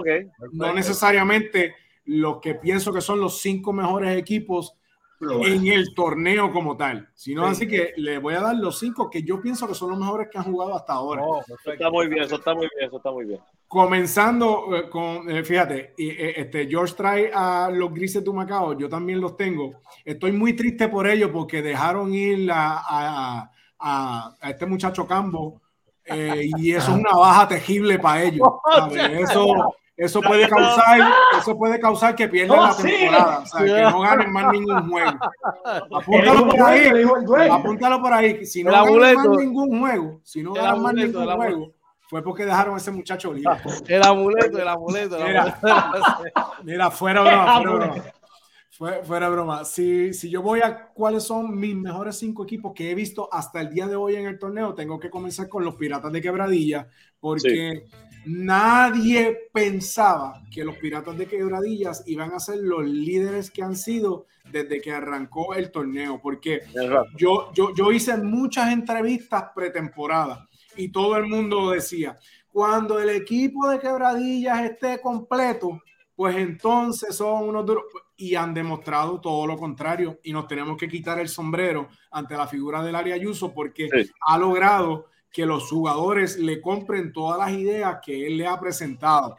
no 0.51 0.73
necesariamente 0.73 1.73
los 2.03 2.41
que 2.41 2.55
pienso 2.55 2.91
que 2.91 2.99
son 2.99 3.21
los 3.21 3.39
cinco 3.39 3.71
mejores 3.71 4.17
equipos 4.17 4.75
en 5.21 5.67
el 5.67 5.93
torneo 5.95 6.51
como 6.51 6.75
tal, 6.75 7.07
sino 7.13 7.45
así 7.45 7.65
que 7.65 7.93
le 7.95 8.17
voy 8.17 8.33
a 8.33 8.41
dar 8.41 8.55
los 8.57 8.77
cinco 8.77 9.09
que 9.09 9.23
yo 9.23 9.41
pienso 9.41 9.67
que 9.67 9.73
son 9.73 9.91
los 9.91 9.99
mejores 9.99 10.27
que 10.29 10.37
han 10.37 10.43
jugado 10.43 10.75
hasta 10.75 10.91
ahora. 10.91 11.23
Oh, 11.25 11.41
está 11.65 11.89
muy 11.89 12.07
bien, 12.07 12.23
eso 12.23 12.35
está 12.35 12.53
muy 12.53 12.67
bien, 12.75 12.87
eso 12.87 12.97
está 12.97 13.11
muy 13.11 13.25
bien. 13.25 13.39
Comenzando 13.69 14.75
eh, 14.75 14.89
con, 14.89 15.29
eh, 15.29 15.45
fíjate, 15.45 15.93
eh, 15.97 16.33
este, 16.35 16.67
George 16.67 16.93
trae 16.95 17.31
a 17.33 17.69
los 17.71 17.93
grises 17.93 18.21
de 18.21 18.33
Macao, 18.33 18.77
yo 18.77 18.89
también 18.89 19.21
los 19.21 19.37
tengo. 19.37 19.81
Estoy 20.03 20.33
muy 20.33 20.53
triste 20.53 20.89
por 20.89 21.07
ello 21.07 21.31
porque 21.31 21.61
dejaron 21.61 22.13
ir 22.13 22.51
a, 22.51 22.81
a, 22.85 23.51
a 23.87 24.49
este 24.49 24.65
muchacho 24.65 25.07
Cambo 25.07 25.61
y 26.05 26.71
eso 26.71 26.91
es 26.91 26.99
una 26.99 27.15
baja 27.15 27.47
tejible 27.47 27.99
para 27.99 28.23
ellos. 28.23 28.47
Eso 29.11 29.75
eso 29.97 30.21
puede 30.21 30.49
causar, 30.49 30.99
eso 31.39 31.57
puede 31.57 31.79
causar 31.79 32.15
que 32.15 32.27
pierdan 32.27 32.59
la 32.59 32.75
temporada, 32.75 33.39
o 33.39 33.45
sea, 33.45 33.63
que 33.63 33.81
no 33.81 34.01
ganen 34.01 34.33
más 34.33 34.51
ningún 34.51 34.89
juego. 34.89 35.19
Apúntalo 35.63 36.49
por 36.49 36.61
ahí, 36.63 37.05
apúntalo 37.49 38.01
por 38.01 38.13
ahí. 38.13 38.45
Si 38.45 38.61
no 38.61 38.71
ganan 38.71 39.15
más 39.15 39.37
ningún 39.37 39.79
juego, 39.79 40.19
si 40.21 40.43
no 40.43 40.51
ganan 40.51 40.81
más 40.81 40.93
ningún 40.95 41.25
juego, 41.25 41.71
fue 42.09 42.21
porque 42.21 42.43
dejaron 42.43 42.73
a 42.73 42.77
ese 42.77 42.91
muchacho 42.91 43.31
libre. 43.33 43.55
El 43.87 44.03
amuleto, 44.03 44.59
el 44.59 44.67
amuleto. 44.67 45.17
mira, 45.17 45.59
mira, 46.63 46.91
fuera 46.91 47.21
broma, 47.21 47.55
fuera 47.61 47.71
broma. 47.71 48.03
Fuera 48.77 49.29
broma. 49.29 49.63
Si, 49.63 50.13
si 50.13 50.29
yo 50.29 50.41
voy 50.41 50.59
a 50.61 50.89
cuáles 50.89 51.23
son 51.23 51.57
mis 51.57 51.75
mejores 51.75 52.17
cinco 52.17 52.43
equipos 52.43 52.73
que 52.73 52.91
he 52.91 52.95
visto 52.95 53.29
hasta 53.31 53.61
el 53.61 53.69
día 53.69 53.87
de 53.87 53.95
hoy 53.95 54.15
en 54.15 54.25
el 54.25 54.37
torneo, 54.37 54.73
tengo 54.73 54.99
que 54.99 55.09
comenzar 55.09 55.47
con 55.47 55.63
los 55.63 55.75
Piratas 55.75 56.11
de 56.11 56.21
Quebradilla, 56.21 56.87
porque 57.19 57.85
Nadie 58.25 59.49
pensaba 59.53 60.41
que 60.51 60.63
los 60.63 60.75
Piratas 60.77 61.15
de 61.15 61.27
Quebradillas 61.27 62.03
iban 62.07 62.33
a 62.33 62.39
ser 62.39 62.57
los 62.57 62.83
líderes 62.83 63.51
que 63.51 63.61
han 63.61 63.75
sido 63.75 64.25
desde 64.51 64.81
que 64.81 64.91
arrancó 64.91 65.53
el 65.53 65.71
torneo, 65.71 66.19
porque 66.21 66.61
yo, 67.15 67.51
yo, 67.53 67.73
yo 67.75 67.91
hice 67.91 68.17
muchas 68.17 68.73
entrevistas 68.73 69.45
pretemporadas 69.53 70.39
y 70.75 70.89
todo 70.89 71.17
el 71.17 71.27
mundo 71.27 71.69
decía, 71.69 72.17
cuando 72.51 72.99
el 72.99 73.09
equipo 73.09 73.69
de 73.69 73.79
Quebradillas 73.79 74.71
esté 74.71 74.99
completo, 75.01 75.79
pues 76.15 76.35
entonces 76.37 77.15
son 77.15 77.49
unos 77.49 77.65
duros 77.65 77.85
y 78.17 78.35
han 78.35 78.53
demostrado 78.53 79.19
todo 79.19 79.45
lo 79.45 79.57
contrario 79.57 80.19
y 80.23 80.31
nos 80.31 80.47
tenemos 80.47 80.77
que 80.77 80.87
quitar 80.87 81.19
el 81.19 81.27
sombrero 81.27 81.89
ante 82.11 82.37
la 82.37 82.47
figura 82.47 82.81
del 82.81 82.95
área 82.95 83.15
Ayuso 83.15 83.53
porque 83.53 83.89
ha 84.21 84.37
logrado 84.37 85.07
que 85.31 85.45
los 85.45 85.69
jugadores 85.69 86.37
le 86.37 86.61
compren 86.61 87.11
todas 87.11 87.37
las 87.37 87.59
ideas 87.59 87.97
que 88.03 88.25
él 88.25 88.37
le 88.37 88.47
ha 88.47 88.57
presentado. 88.57 89.37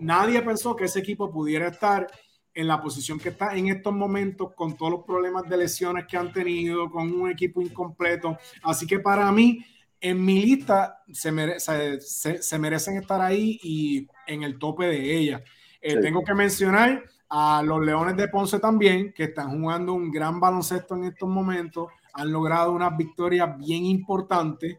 Nadie 0.00 0.40
pensó 0.40 0.74
que 0.74 0.86
ese 0.86 1.00
equipo 1.00 1.30
pudiera 1.30 1.68
estar 1.68 2.06
en 2.54 2.66
la 2.66 2.80
posición 2.80 3.20
que 3.20 3.28
está 3.28 3.54
en 3.54 3.68
estos 3.68 3.92
momentos 3.92 4.54
con 4.54 4.76
todos 4.76 4.90
los 4.90 5.04
problemas 5.04 5.48
de 5.48 5.58
lesiones 5.58 6.06
que 6.06 6.16
han 6.16 6.32
tenido, 6.32 6.90
con 6.90 7.12
un 7.12 7.30
equipo 7.30 7.60
incompleto. 7.60 8.38
Así 8.62 8.86
que 8.86 9.00
para 9.00 9.30
mí, 9.30 9.64
en 10.00 10.24
mi 10.24 10.40
lista, 10.40 11.02
se, 11.12 12.00
se, 12.00 12.58
merecen 12.58 12.96
estar 12.96 13.20
ahí 13.20 13.60
y 13.62 14.08
en 14.26 14.42
el 14.42 14.58
tope 14.58 14.86
de 14.86 15.16
ella. 15.18 15.44
Eh, 15.80 16.00
tengo 16.00 16.24
que 16.24 16.34
mencionar 16.34 17.02
a 17.28 17.62
los 17.62 17.84
Leones 17.84 18.16
de 18.16 18.28
Ponce 18.28 18.58
también, 18.58 19.12
que 19.12 19.24
están 19.24 19.50
jugando 19.60 19.92
un 19.92 20.10
gran 20.10 20.40
baloncesto 20.40 20.94
en 20.96 21.04
estos 21.04 21.28
momentos, 21.28 21.88
han 22.14 22.32
logrado 22.32 22.72
unas 22.72 22.96
victorias 22.96 23.56
bien 23.58 23.84
importantes. 23.84 24.76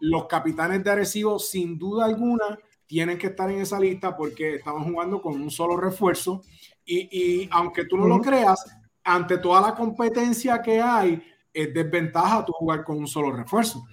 Los 0.00 0.26
capitanes 0.26 0.82
de 0.82 0.90
Arecibo, 0.90 1.38
sin 1.38 1.78
duda 1.78 2.06
alguna, 2.06 2.58
tienen 2.86 3.18
que 3.18 3.28
estar 3.28 3.50
en 3.50 3.60
esa 3.60 3.78
lista 3.78 4.16
porque 4.16 4.56
estamos 4.56 4.84
jugando 4.84 5.20
con 5.20 5.40
un 5.40 5.50
solo 5.50 5.76
refuerzo. 5.76 6.42
Y, 6.84 7.48
aunque 7.52 7.84
tú 7.84 7.96
no 7.96 8.08
lo 8.08 8.20
creas, 8.20 8.64
ante 9.04 9.38
toda 9.38 9.60
la 9.60 9.74
competencia 9.74 10.60
que 10.60 10.80
hay, 10.80 11.22
es 11.52 11.72
desventaja 11.72 12.44
tú 12.44 12.52
jugar 12.52 12.82
con 12.82 12.98
un 12.98 13.06
solo 13.06 13.30
refuerzo. 13.30 13.84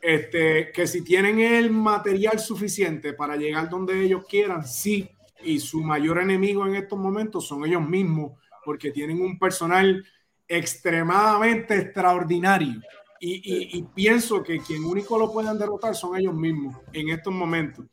Este, 0.00 0.72
que 0.72 0.86
si 0.86 1.04
tienen 1.04 1.38
el 1.38 1.70
material 1.70 2.40
suficiente 2.40 3.12
para 3.12 3.36
llegar 3.36 3.68
donde 3.68 4.02
ellos 4.02 4.24
quieran, 4.28 4.66
sí, 4.66 5.08
y 5.42 5.58
su 5.60 5.82
mayor 5.82 6.20
enemigo 6.20 6.66
en 6.66 6.76
estos 6.76 6.98
momentos 6.98 7.46
son 7.46 7.64
ellos 7.64 7.86
mismos, 7.86 8.32
porque 8.64 8.90
tienen 8.90 9.20
un 9.20 9.38
personal 9.38 10.04
extremadamente 10.46 11.76
extraordinario. 11.76 12.80
Y, 13.22 13.82
pienso 13.94 14.42
que 14.42 14.60
quien 14.60 14.82
único 14.84 15.18
lo 15.18 15.30
pueden 15.30 15.58
derrotar 15.58 15.94
son 15.94 16.16
ellos 16.16 16.34
mismos 16.34 16.76
en 16.92 17.10
estos 17.10 17.32
momentos. 17.32 17.84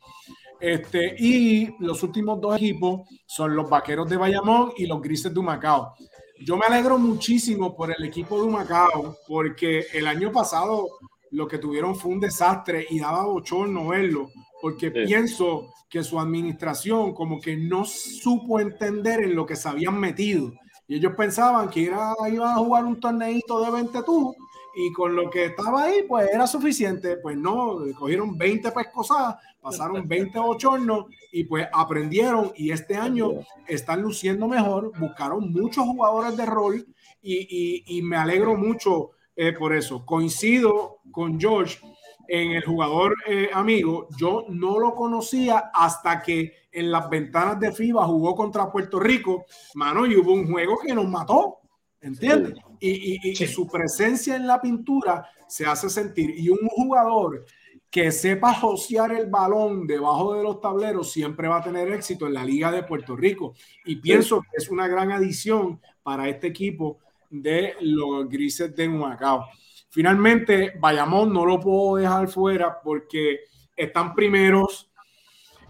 Este, 0.58 1.14
y 1.18 1.74
los 1.80 2.02
últimos 2.02 2.40
dos 2.40 2.56
equipos 2.56 3.02
son 3.26 3.54
los 3.54 3.68
Vaqueros 3.68 4.08
de 4.08 4.16
Bayamón 4.16 4.72
y 4.76 4.86
los 4.86 5.02
Grises 5.02 5.32
de 5.32 5.38
Humacao. 5.38 5.94
Yo 6.40 6.56
me 6.56 6.66
alegro 6.66 6.98
muchísimo 6.98 7.76
por 7.76 7.90
el 7.90 8.02
equipo 8.04 8.40
de 8.40 8.44
Humacao 8.44 9.18
porque 9.26 9.86
el 9.92 10.06
año 10.06 10.32
pasado 10.32 10.88
lo 11.30 11.46
que 11.46 11.58
tuvieron 11.58 11.94
fue 11.94 12.12
un 12.12 12.20
desastre 12.20 12.86
y 12.88 12.98
daba 12.98 13.26
bochorno 13.26 13.88
verlo 13.88 14.30
porque 14.60 14.90
pienso 14.90 15.72
que 15.88 16.02
su 16.02 16.18
administración 16.18 17.14
como 17.14 17.40
que 17.40 17.56
no 17.56 17.84
supo 17.84 18.60
entender 18.60 19.22
en 19.22 19.34
lo 19.34 19.46
que 19.46 19.56
se 19.56 19.68
habían 19.68 19.98
metido. 19.98 20.52
Y 20.86 20.96
ellos 20.96 21.12
pensaban 21.16 21.68
que 21.68 21.86
era, 21.86 22.14
iban 22.30 22.50
a 22.50 22.56
jugar 22.56 22.84
un 22.84 22.98
torneito 22.98 23.62
de 23.62 23.70
20 23.70 24.02
tú 24.04 24.34
y 24.80 24.92
con 24.92 25.16
lo 25.16 25.28
que 25.28 25.46
estaba 25.46 25.84
ahí, 25.84 26.04
pues 26.06 26.30
era 26.32 26.46
suficiente. 26.46 27.16
Pues 27.16 27.36
no, 27.36 27.78
cogieron 27.98 28.38
20 28.38 28.70
pescosas, 28.70 29.36
pasaron 29.60 30.06
20 30.06 30.38
hornos 30.38 31.06
y 31.32 31.44
pues 31.44 31.66
aprendieron 31.72 32.52
y 32.54 32.70
este 32.70 32.96
año 32.96 33.32
están 33.66 34.02
luciendo 34.02 34.46
mejor, 34.46 34.92
buscaron 34.98 35.52
muchos 35.52 35.84
jugadores 35.84 36.36
de 36.36 36.46
rol 36.46 36.86
y, 37.20 37.82
y, 37.86 38.02
me 38.02 38.16
alegro 38.16 38.54
mucho 38.54 39.10
eh, 39.34 39.52
por 39.52 39.74
eso. 39.74 40.06
Coincido 40.06 41.00
con 41.10 41.40
George 41.40 41.80
en 42.28 42.52
el 42.52 42.64
jugador 42.64 43.14
eh, 43.26 43.48
amigo, 43.52 44.08
yo 44.16 44.44
no 44.48 44.78
lo 44.78 44.94
conocía 44.94 45.70
hasta 45.72 46.22
que 46.22 46.52
en 46.70 46.92
las 46.92 47.08
ventanas 47.08 47.58
de 47.58 47.72
FIBA 47.72 48.06
jugó 48.06 48.34
contra 48.34 48.70
Puerto 48.70 49.00
Rico, 49.00 49.46
mano, 49.74 50.06
y 50.06 50.14
hubo 50.14 50.34
un 50.34 50.50
juego 50.50 50.78
que 50.78 50.94
nos 50.94 51.08
mató, 51.08 51.58
¿entiendes? 52.00 52.54
y, 52.80 53.34
su 53.46 53.66
presencia 53.66 54.36
en 54.36 54.46
la 54.46 54.60
pintura 54.60 55.26
se 55.48 55.66
hace 55.66 55.88
sentir. 55.88 56.30
Y 56.36 56.50
un 56.50 56.68
jugador 56.68 57.44
que 57.90 58.12
sepa 58.12 58.54
josear 58.54 59.12
el 59.12 59.26
balón 59.26 59.86
debajo 59.86 60.34
de 60.34 60.42
los 60.42 60.60
tableros 60.60 61.10
siempre 61.10 61.48
va 61.48 61.58
a 61.58 61.62
tener 61.62 61.90
éxito 61.90 62.26
en 62.26 62.34
la 62.34 62.44
Liga 62.44 62.70
de 62.70 62.82
Puerto 62.82 63.16
Rico. 63.16 63.54
Y 63.84 63.96
pienso 63.96 64.42
que 64.42 64.58
es 64.58 64.68
una 64.68 64.86
gran 64.86 65.10
adición 65.10 65.80
para 66.02 66.28
este 66.28 66.48
equipo 66.48 66.98
de 67.30 67.74
los 67.80 68.28
Grises 68.28 68.74
de 68.74 68.88
Humacao. 68.88 69.46
Finalmente, 69.90 70.74
Bayamón 70.78 71.32
no 71.32 71.44
lo 71.46 71.60
puedo 71.60 71.96
dejar 71.96 72.28
fuera 72.28 72.78
porque 72.82 73.40
están 73.76 74.14
primeros 74.14 74.90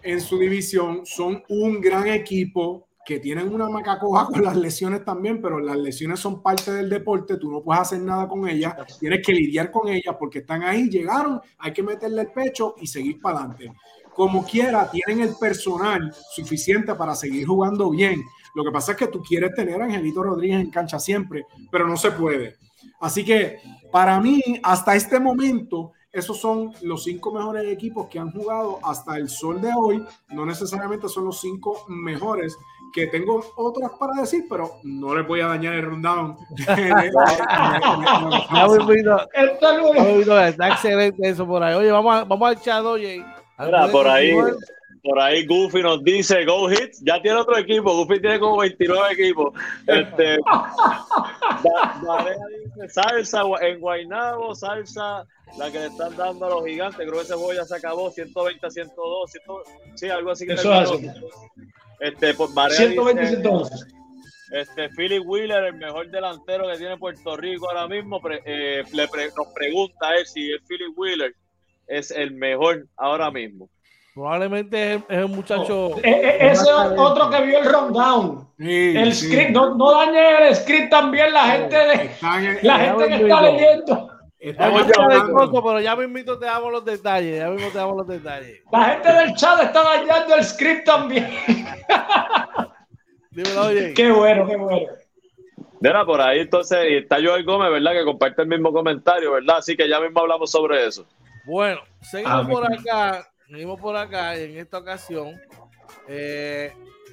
en 0.03 0.21
su 0.21 0.39
división, 0.39 1.05
son 1.05 1.43
un 1.49 1.81
gran 1.81 2.07
equipo, 2.09 2.89
que 3.09 3.21
tienen 3.21 3.55
una 3.55 3.71
macacoja 3.71 4.27
con 4.27 4.45
las 4.45 4.55
lesiones 4.55 5.03
también, 5.03 5.41
pero 5.41 5.59
las 5.61 5.79
lesiones 5.79 6.21
son 6.21 6.43
parte 6.43 6.71
del 6.75 6.91
deporte, 6.91 7.39
tú 7.39 7.51
no 7.51 7.63
puedes 7.63 7.81
hacer 7.81 8.03
nada 8.03 8.29
con 8.29 8.47
ellas, 8.47 8.75
tienes 9.01 9.27
que 9.27 9.33
lidiar 9.33 9.71
con 9.71 9.89
ellas 9.89 10.15
porque 10.19 10.41
están 10.41 10.63
ahí, 10.63 10.91
llegaron, 10.91 11.41
hay 11.57 11.73
que 11.73 11.83
meterle 11.83 12.21
el 12.21 12.33
pecho 12.33 12.75
y 12.79 12.87
seguir 12.87 13.19
para 13.19 13.39
adelante. 13.39 13.73
Como 14.15 14.45
quiera, 14.45 14.91
tienen 14.91 15.27
el 15.27 15.35
personal 15.41 16.15
suficiente 16.35 16.95
para 16.97 17.15
seguir 17.15 17.47
jugando 17.47 17.89
bien. 17.89 18.23
Lo 18.55 18.63
que 18.63 18.71
pasa 18.71 18.93
es 18.93 18.99
que 18.99 19.07
tú 19.07 19.23
quieres 19.23 19.55
tener 19.55 19.81
a 19.81 19.87
Angelito 19.87 20.23
Rodríguez 20.23 20.61
en 20.61 20.71
cancha 20.71 20.99
siempre, 20.99 21.47
pero 21.73 21.89
no 21.89 21.97
se 21.97 22.11
puede. 22.11 22.57
Así 23.01 23.25
que 23.25 23.57
para 23.91 24.21
mí, 24.21 24.43
hasta 24.63 24.95
este 24.95 25.21
momento, 25.21 25.93
esos 26.13 26.41
son 26.41 26.73
los 26.83 27.05
cinco 27.05 27.33
mejores 27.33 27.67
equipos 27.67 28.09
que 28.09 28.19
han 28.19 28.33
jugado 28.33 28.79
hasta 28.83 29.17
el 29.17 29.29
sol 29.29 29.61
de 29.61 29.71
hoy. 29.77 30.05
No 30.31 30.47
necesariamente 30.47 31.09
son 31.09 31.27
los 31.27 31.41
cinco 31.41 31.85
mejores, 31.89 32.57
que 32.93 33.07
tengo 33.09 33.45
otras 33.57 33.93
para 33.99 34.21
decir, 34.21 34.47
pero 34.49 34.71
no 34.83 35.15
les 35.15 35.27
voy 35.27 35.41
a 35.41 35.49
dañar 35.49 35.75
el 35.75 35.85
rundown. 35.85 36.37
Está 40.49 40.69
excelente 40.69 41.29
eso 41.29 41.47
por 41.47 41.63
ahí. 41.63 41.75
Oye, 41.75 41.93
vamos, 41.93 42.27
vamos 42.27 42.49
al 42.49 42.61
chat, 42.61 42.83
oye. 42.85 43.23
por 43.93 44.09
ahí, 44.09 44.35
por 45.03 45.19
ahí 45.21 45.47
Goofy 45.47 45.83
nos 45.83 46.03
dice 46.03 46.45
Go 46.45 46.71
Hits, 46.71 47.01
ya 47.05 47.21
tiene 47.21 47.39
otro 47.39 47.57
equipo, 47.57 47.95
Goofy 47.95 48.21
tiene 48.21 48.39
como 48.39 48.59
29 48.59 49.13
equipos. 49.13 49.53
Este, 49.87 50.39
dice 52.77 52.89
salsa 52.89 53.43
en 53.61 53.81
Guaynabo, 53.81 54.55
salsa, 54.55 55.27
la 55.57 55.71
que 55.71 55.79
le 55.79 55.87
están 55.87 56.17
dando 56.17 56.47
a 56.47 56.51
los 56.51 56.65
gigantes, 56.65 56.99
creo 56.99 57.13
que 57.13 57.21
ese 57.21 57.35
juego 57.35 57.53
ya 57.53 57.65
se 57.65 57.77
acabó, 57.77 58.11
120 58.11 58.67
a 58.67 58.71
102, 58.71 59.33
sí, 59.95 60.09
algo 60.09 60.31
así 60.31 60.47
que 60.47 60.55
Eso 60.55 60.73
hace. 60.73 61.13
Este, 62.01 62.35
pues, 62.35 62.51
120 62.51 63.21
dice, 63.21 63.43
Este, 64.53 64.89
Philip 64.91 65.23
Wheeler, 65.27 65.65
el 65.65 65.75
mejor 65.75 66.11
delantero 66.11 66.69
que 66.69 66.79
tiene 66.79 66.97
Puerto 66.97 67.37
Rico 67.37 67.69
ahora 67.69 67.89
mismo, 67.89 68.21
eh, 68.45 68.83
le 68.93 69.09
nos 69.37 69.53
pregunta 69.55 70.15
él 70.17 70.27
si 70.27 70.51
el 70.51 70.61
Philip 70.63 70.97
Wheeler 70.97 71.35
es 71.89 72.11
el 72.11 72.33
mejor 72.33 72.87
ahora 72.97 73.31
mismo. 73.31 73.69
Probablemente 74.19 74.95
es, 74.95 75.03
el 75.11 75.29
muchacho. 75.29 75.91
Oh, 75.91 75.99
eh, 75.99 76.11
eh, 76.11 76.51
ese 76.51 76.65
es 76.65 76.99
otro 76.99 77.31
que 77.31 77.41
vio 77.43 77.61
el 77.61 77.73
rundown. 77.73 78.49
el 78.59 79.15
script, 79.15 79.51
no, 79.51 79.77
no 79.77 79.93
dañe 79.93 80.49
el 80.49 80.57
script 80.57 80.91
también 80.91 81.33
la 81.33 81.45
gente 81.53 81.77
de 81.77 82.11
la 82.63 82.79
gente 82.81 83.07
que 83.07 83.15
está 83.15 83.43
leyendo. 83.43 84.11
Estamos 84.41 84.83
pero 85.63 85.81
ya 85.81 85.95
mismo 85.95 86.37
te 86.37 86.47
damos 86.47 86.73
los 86.73 86.85
detalles, 86.85 87.39
ya 87.39 87.49
mismo 87.49 87.69
te 87.71 87.79
damos 87.79 87.97
los 87.97 88.09
detalles. 88.09 88.61
La 88.73 88.85
gente 88.87 89.13
del 89.13 89.35
chat 89.35 89.63
está 89.63 89.85
dañando 89.85 90.35
el 90.35 90.43
script 90.43 90.85
también. 90.85 91.31
Dímelo, 93.31 93.67
oye. 93.67 93.95
Qué 93.95 94.11
bueno, 94.11 94.49
qué 94.49 94.57
bueno. 94.57 94.93
Mira, 95.81 96.05
por 96.05 96.21
ahí 96.21 96.41
entonces 96.41 96.77
está 96.91 97.19
Joel 97.23 97.45
Gómez, 97.45 97.71
¿verdad? 97.71 97.93
Que 97.93 98.05
comparte 98.05 98.43
el 98.43 98.49
mismo 98.49 98.73
comentario, 98.73 99.31
¿verdad? 99.31 99.59
Así 99.59 99.77
que 99.77 99.89
ya 99.89 100.01
mismo 100.01 100.19
hablamos 100.19 100.51
sobre 100.51 100.85
eso. 100.85 101.07
Bueno, 101.47 101.83
seguimos 102.03 102.33
ah, 102.33 102.49
por 102.51 102.65
acá 102.65 103.29
venimos 103.49 103.81
por 103.81 103.97
acá 103.97 104.39
y 104.39 104.45
en 104.45 104.59
esta 104.59 104.79
ocasión, 104.79 105.41
eh, 106.07 106.73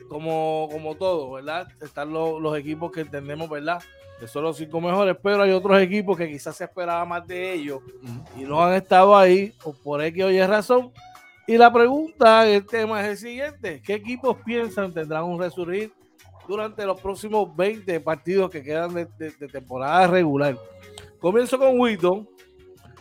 como, 0.10 0.68
como 0.72 0.96
todo, 0.96 1.32
¿verdad? 1.32 1.68
Están 1.82 2.12
los, 2.12 2.58
equipos 2.58 2.92
que 2.92 3.02
entendemos, 3.02 3.50
¿verdad? 3.50 3.82
Que 4.20 4.28
son 4.28 4.44
los 4.44 4.58
cinco 4.58 4.80
mejores, 4.80 5.18
pero 5.22 5.42
hay 5.42 5.52
otros 5.52 5.82
equipos 5.82 6.18
que 6.18 6.28
quizás 6.28 6.56
se 6.56 6.66
esperaba 6.66 7.04
más 7.06 7.26
de 7.28 7.54
ellos 7.54 7.82
y 8.38 8.44
no 8.44 8.64
han 8.64 8.74
estado 8.74 9.16
ahí 9.18 9.54
por 9.84 10.04
X 10.04 10.24
o 10.24 10.32
Y 10.32 10.42
razón. 10.46 10.92
Y 11.48 11.58
la 11.58 11.72
pregunta, 11.72 12.48
el 12.48 12.66
tema 12.66 13.02
es 13.02 13.08
el 13.08 13.18
siguiente: 13.18 13.82
¿qué 13.86 13.94
equipos 13.96 14.38
piensan 14.46 14.94
tendrán 14.94 15.26
un 15.26 15.40
resurgir 15.40 15.92
durante 16.48 16.86
los 16.86 17.00
próximos 17.00 17.56
20 17.56 18.00
partidos 18.00 18.50
que 18.50 18.64
quedan 18.64 18.94
de, 18.94 19.32
temporada 19.52 20.08
regular? 20.08 20.58
Comienzo 21.20 21.58
con 21.58 21.80
Witton. 21.80 22.28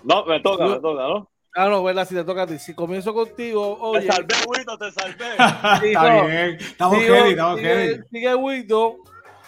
No, 0.02 0.24
me 0.26 0.40
toca, 0.40 0.66
me 0.66 0.80
toca, 0.80 1.02
¿no? 1.02 1.33
Ah, 1.56 1.68
no, 1.68 1.84
¿verdad? 1.84 2.06
Si 2.06 2.14
te 2.16 2.24
toca 2.24 2.42
a 2.42 2.46
ti. 2.46 2.58
Si 2.58 2.74
comienzo 2.74 3.14
contigo, 3.14 3.78
oye. 3.80 4.06
Te 4.06 4.12
salvé, 4.12 4.34
Wito, 4.48 4.76
te 4.76 4.90
salvé. 4.90 5.30
Está 5.88 6.24
bien. 6.26 6.56
Estamos 6.60 6.98
heavy, 6.98 7.30
estamos 7.30 7.60
heavy. 7.60 8.02
Sigue 8.10 8.34
Wito, 8.34 8.96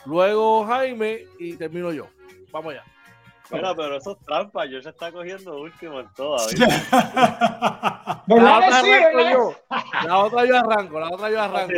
luego 0.05 0.65
Jaime 0.67 1.27
y 1.39 1.57
termino 1.57 1.93
yo. 1.93 2.07
Vamos 2.53 2.73
allá. 2.73 2.85
Mira, 3.51 3.75
pero 3.75 3.97
eso 3.97 4.13
es 4.13 4.19
trampa. 4.25 4.67
Yo 4.67 4.81
se 4.83 4.91
está 4.91 5.11
cogiendo 5.11 5.59
último 5.61 6.01
en 6.01 6.09
todas. 6.15 6.53
la, 6.61 8.23
otra 8.27 8.81
sí, 8.83 8.91
yo. 9.33 9.55
la 10.05 10.19
otra 10.19 10.45
yo 10.45 10.59
arranco, 10.59 11.01
la 11.01 11.11
otra 11.11 11.31
yo 11.31 11.41
arranco. 11.41 11.75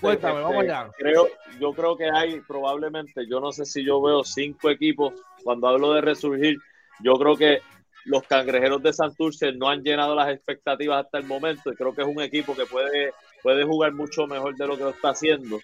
Cuéntame, 0.00 0.40
vamos 0.40 0.64
allá. 0.64 0.90
Creo, 0.96 1.28
yo 1.60 1.72
creo 1.72 1.96
que 1.96 2.10
hay 2.10 2.40
probablemente, 2.40 3.26
yo 3.28 3.40
no 3.40 3.52
sé 3.52 3.64
si 3.64 3.84
yo 3.84 4.00
veo 4.02 4.24
cinco 4.24 4.70
equipos 4.70 5.14
cuando 5.44 5.68
hablo 5.68 5.92
de 5.92 6.00
resurgir. 6.00 6.56
Yo 7.00 7.14
creo 7.14 7.36
que 7.36 7.60
los 8.04 8.22
cangrejeros 8.22 8.82
de 8.82 8.92
Santurce 8.92 9.52
no 9.52 9.68
han 9.68 9.82
llenado 9.82 10.14
las 10.14 10.28
expectativas 10.28 11.04
hasta 11.04 11.18
el 11.18 11.24
momento 11.24 11.72
y 11.72 11.76
creo 11.76 11.94
que 11.94 12.02
es 12.02 12.08
un 12.08 12.22
equipo 12.22 12.54
que 12.54 12.66
puede, 12.66 13.12
puede 13.42 13.64
jugar 13.64 13.92
mucho 13.92 14.26
mejor 14.26 14.54
de 14.56 14.66
lo 14.66 14.76
que 14.76 14.84
lo 14.84 14.90
está 14.90 15.10
haciendo 15.10 15.58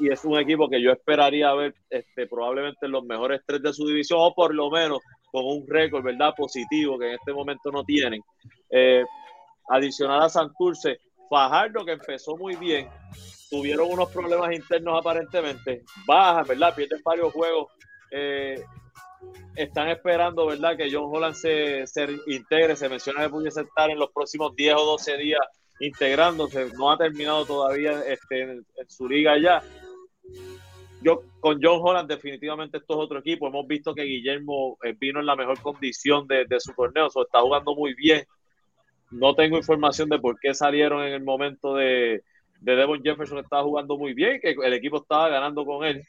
y 0.00 0.12
es 0.12 0.24
un 0.24 0.38
equipo 0.38 0.68
que 0.68 0.80
yo 0.80 0.92
esperaría 0.92 1.52
ver 1.54 1.74
este, 1.90 2.26
probablemente 2.26 2.86
en 2.86 2.92
los 2.92 3.04
mejores 3.04 3.40
tres 3.46 3.62
de 3.62 3.72
su 3.72 3.86
división 3.86 4.18
o 4.20 4.34
por 4.34 4.54
lo 4.54 4.70
menos 4.70 5.00
con 5.30 5.44
un 5.44 5.66
récord, 5.66 6.04
¿verdad? 6.04 6.34
Positivo 6.36 6.98
que 6.98 7.08
en 7.08 7.14
este 7.14 7.32
momento 7.32 7.70
no 7.70 7.82
tienen. 7.84 8.20
Eh, 8.70 9.04
adicional 9.68 10.22
a 10.22 10.28
Santurce, 10.28 10.98
Fajardo 11.28 11.84
que 11.84 11.92
empezó 11.92 12.36
muy 12.36 12.56
bien, 12.56 12.88
tuvieron 13.50 13.90
unos 13.90 14.10
problemas 14.10 14.52
internos 14.52 14.98
aparentemente, 15.00 15.82
bajan, 16.06 16.46
¿verdad? 16.46 16.74
Pierden 16.74 17.00
varios 17.02 17.32
juegos. 17.32 17.72
Eh, 18.10 18.62
están 19.56 19.88
esperando, 19.88 20.46
¿verdad? 20.46 20.76
Que 20.76 20.90
John 20.92 21.10
Holland 21.12 21.34
se, 21.34 21.86
se 21.86 22.08
integre. 22.26 22.76
Se 22.76 22.88
menciona 22.88 23.22
que 23.22 23.30
pudiese 23.30 23.62
estar 23.62 23.90
en 23.90 23.98
los 23.98 24.10
próximos 24.12 24.54
10 24.56 24.74
o 24.76 24.84
12 24.84 25.16
días 25.18 25.40
integrándose, 25.82 26.70
no 26.78 26.92
ha 26.92 26.96
terminado 26.96 27.44
todavía 27.44 28.02
este, 28.06 28.42
en, 28.42 28.64
su 28.86 29.08
liga 29.08 29.36
ya. 29.38 29.62
Yo 31.02 31.22
con 31.40 31.58
John 31.60 31.80
Holland 31.82 32.08
definitivamente 32.08 32.78
esto 32.78 32.94
es 32.94 33.00
otro 33.00 33.18
equipo. 33.18 33.48
Hemos 33.48 33.66
visto 33.66 33.92
que 33.94 34.04
Guillermo 34.04 34.78
eh, 34.84 34.94
vino 34.98 35.18
en 35.18 35.26
la 35.26 35.34
mejor 35.34 35.60
condición 35.60 36.28
de, 36.28 36.46
su 36.60 36.72
torneo, 36.74 37.08
o 37.12 37.22
está 37.22 37.40
jugando 37.40 37.74
muy 37.74 37.94
bien. 37.94 38.24
No 39.10 39.34
tengo 39.34 39.56
información 39.56 40.08
de 40.08 40.20
por 40.20 40.38
qué 40.38 40.54
salieron 40.54 41.02
en 41.02 41.14
el 41.14 41.24
momento 41.24 41.74
de 41.74 42.22
Devon 42.60 43.02
Jefferson, 43.02 43.38
estaba 43.38 43.64
jugando 43.64 43.98
muy 43.98 44.14
bien, 44.14 44.40
que 44.40 44.54
el 44.62 44.72
equipo 44.72 44.98
estaba 44.98 45.28
ganando 45.28 45.64
con 45.64 45.84
él. 45.84 46.02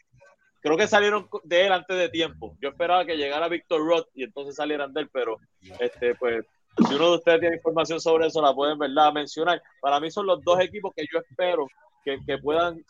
Creo 0.64 0.78
que 0.78 0.88
salieron 0.88 1.28
de 1.44 1.66
él 1.66 1.72
antes 1.72 1.96
de 1.98 2.10
tiempo. 2.10 2.58
Yo 2.60 2.70
esperaba 2.70 3.06
que 3.06 3.18
llegara 3.18 3.50
Victor 3.50 3.86
Roth 3.86 4.08
y 4.16 4.24
entonces 4.24 4.56
salieran 4.56 4.94
de 4.94 5.02
él, 5.02 5.10
pero 5.12 5.38
este, 5.80 6.16
pues 6.16 6.46
si 6.88 6.96
uno 6.96 7.12
de 7.12 7.18
ustedes 7.18 7.40
tiene 7.42 7.56
información 7.58 8.00
sobre 8.00 8.28
eso, 8.28 8.42
la 8.42 8.56
pueden 8.56 8.80
¿verdad? 8.80 9.14
mencionar. 9.14 9.62
Para 9.82 10.00
mí 10.00 10.10
son 10.10 10.26
los 10.26 10.44
dos 10.44 10.60
equipos 10.60 10.94
que 10.96 11.06
yo 11.12 11.20
espero 11.20 11.68
que, 12.04 12.18
que 12.26 12.38
puedan 12.38 12.84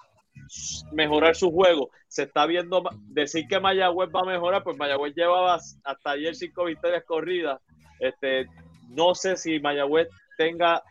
mejorar 0.91 1.35
su 1.35 1.51
juego. 1.51 1.89
Se 2.07 2.23
está 2.23 2.45
viendo, 2.45 2.83
decir 3.07 3.47
que 3.47 3.59
Mayagüez 3.59 4.09
va 4.09 4.21
a 4.21 4.31
mejorar, 4.31 4.63
pues 4.63 4.77
Mayagüez 4.77 5.13
llevaba 5.15 5.55
hasta 5.55 6.11
ayer 6.11 6.35
cinco 6.35 6.65
victorias 6.65 7.03
corridas. 7.05 7.59
Este, 7.99 8.47
no 8.89 9.15
sé 9.15 9.37
si 9.37 9.59
Mayagüez 9.59 10.07
tenga, 10.37 10.83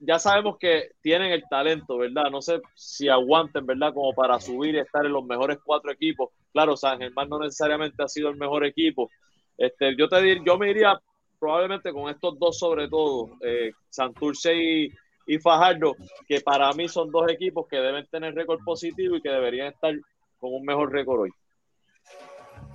ya 0.00 0.18
sabemos 0.18 0.56
que 0.58 0.92
tienen 1.00 1.32
el 1.32 1.44
talento, 1.48 1.98
¿verdad? 1.98 2.30
No 2.30 2.42
sé 2.42 2.60
si 2.74 3.08
aguanten, 3.08 3.66
¿verdad? 3.66 3.92
Como 3.94 4.12
para 4.12 4.40
subir 4.40 4.74
y 4.74 4.78
estar 4.78 5.04
en 5.04 5.12
los 5.12 5.24
mejores 5.24 5.58
cuatro 5.64 5.90
equipos. 5.90 6.30
Claro, 6.52 6.76
San 6.76 6.98
Germán 6.98 7.28
no 7.28 7.38
necesariamente 7.38 8.02
ha 8.02 8.08
sido 8.08 8.28
el 8.28 8.36
mejor 8.36 8.64
equipo. 8.64 9.10
Este, 9.56 9.96
yo 9.96 10.08
te 10.08 10.20
dir, 10.22 10.42
yo 10.44 10.58
me 10.58 10.70
iría 10.70 11.00
probablemente 11.38 11.92
con 11.92 12.10
estos 12.10 12.38
dos 12.38 12.58
sobre 12.58 12.88
todo, 12.88 13.30
eh, 13.40 13.72
Santurce 13.90 14.54
y, 14.54 14.92
y, 15.26 15.38
Fajardo, 15.38 15.94
que 16.26 16.40
para 16.40 16.72
mí 16.72 16.88
son 16.88 17.10
dos 17.10 17.30
equipos 17.30 17.66
que 17.68 17.76
deben 17.76 18.06
tener 18.06 18.34
récord 18.34 18.60
positivo 18.64 19.16
y 19.16 19.20
que 19.20 19.30
deberían 19.30 19.68
estar 19.68 19.94
con 20.38 20.54
un 20.54 20.64
mejor 20.64 20.90
récord 20.92 21.22
hoy. 21.22 21.30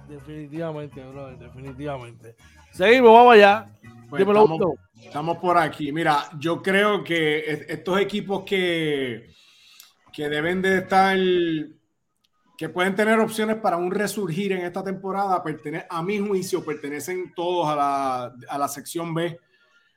Definitivamente, 0.07 1.03
brother, 1.03 1.38
definitivamente. 1.38 2.36
Seguimos, 2.72 3.13
vamos 3.13 3.34
allá. 3.34 3.70
Pues 4.10 4.22
estamos, 4.22 4.60
estamos, 4.95 5.38
por 5.38 5.57
aquí. 5.57 5.91
Mira, 5.91 6.30
yo 6.39 6.62
creo 6.62 7.03
que 7.03 7.66
estos 7.68 7.99
equipos 7.99 8.43
que, 8.43 9.30
que 10.12 10.30
deben 10.30 10.62
de 10.62 10.80
estar 10.80 11.18
que 12.57 12.68
pueden 12.68 12.93
tener 12.93 13.18
opciones 13.20 13.55
para 13.55 13.78
un 13.78 13.89
resurgir 13.89 14.51
en 14.51 14.66
esta 14.66 14.84
temporada, 14.84 15.41
a 15.89 16.03
mi 16.03 16.20
juicio, 16.20 16.66
pertenecen 16.66 17.34
todos 17.34 17.70
a 17.70 17.76
la, 17.76 18.36
a 18.49 18.57
la 18.57 18.68
sección 18.68 19.14
B, 19.14 19.39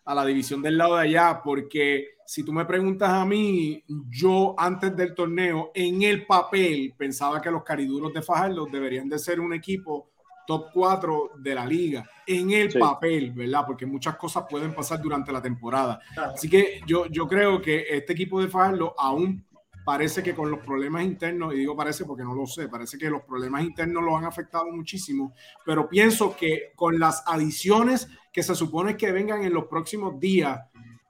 a 0.05 0.15
la 0.15 0.25
división 0.25 0.63
del 0.63 0.79
lado 0.79 0.97
de 0.97 1.03
allá, 1.03 1.41
porque 1.43 2.11
si 2.25 2.45
tú 2.45 2.53
me 2.53 2.65
preguntas 2.65 3.11
a 3.11 3.25
mí, 3.25 3.83
yo 4.09 4.55
antes 4.57 4.97
del 4.97 5.13
torneo, 5.13 5.73
en 5.75 6.03
el 6.03 6.25
papel, 6.25 6.95
pensaba 6.97 7.41
que 7.41 7.51
los 7.51 7.65
cariduros 7.65 8.13
de 8.13 8.23
Fajardo 8.23 8.67
deberían 8.67 9.09
de 9.09 9.19
ser 9.19 9.41
un 9.41 9.53
equipo 9.55 10.12
top 10.47 10.70
4 10.72 11.32
de 11.38 11.55
la 11.55 11.66
liga, 11.66 12.05
en 12.26 12.51
el 12.51 12.72
papel, 12.78 13.32
¿verdad? 13.32 13.64
Porque 13.66 13.86
muchas 13.86 14.16
cosas 14.16 14.45
pueden 14.49 14.74
pasar 14.74 15.01
durante 15.01 15.32
la 15.32 15.43
temporada. 15.43 16.01
Así 16.34 16.49
que 16.49 16.80
yo, 16.86 17.07
yo 17.07 17.26
creo 17.26 17.61
que 17.61 17.86
este 17.88 18.12
equipo 18.12 18.40
de 18.40 18.49
Fajardo, 18.49 18.95
aún 18.99 19.45
parece 19.84 20.22
que 20.22 20.34
con 20.34 20.51
los 20.51 20.61
problemas 20.61 21.05
internos, 21.05 21.55
y 21.55 21.59
digo 21.59 21.76
parece 21.76 22.05
porque 22.05 22.22
no 22.22 22.34
lo 22.34 22.47
sé, 22.47 22.68
parece 22.68 22.99
que 22.99 23.11
los 23.11 23.22
problemas 23.22 23.64
internos 23.64 24.03
lo 24.03 24.16
han 24.16 24.24
afectado 24.24 24.70
muchísimo, 24.70 25.34
pero 25.64 25.88
pienso 25.88 26.36
que 26.36 26.72
con 26.76 26.99
las 26.99 27.24
adiciones 27.26 28.09
que 28.32 28.43
se 28.43 28.55
supone 28.55 28.97
que 28.97 29.12
vengan 29.12 29.43
en 29.43 29.53
los 29.53 29.66
próximos 29.66 30.18
días, 30.18 30.61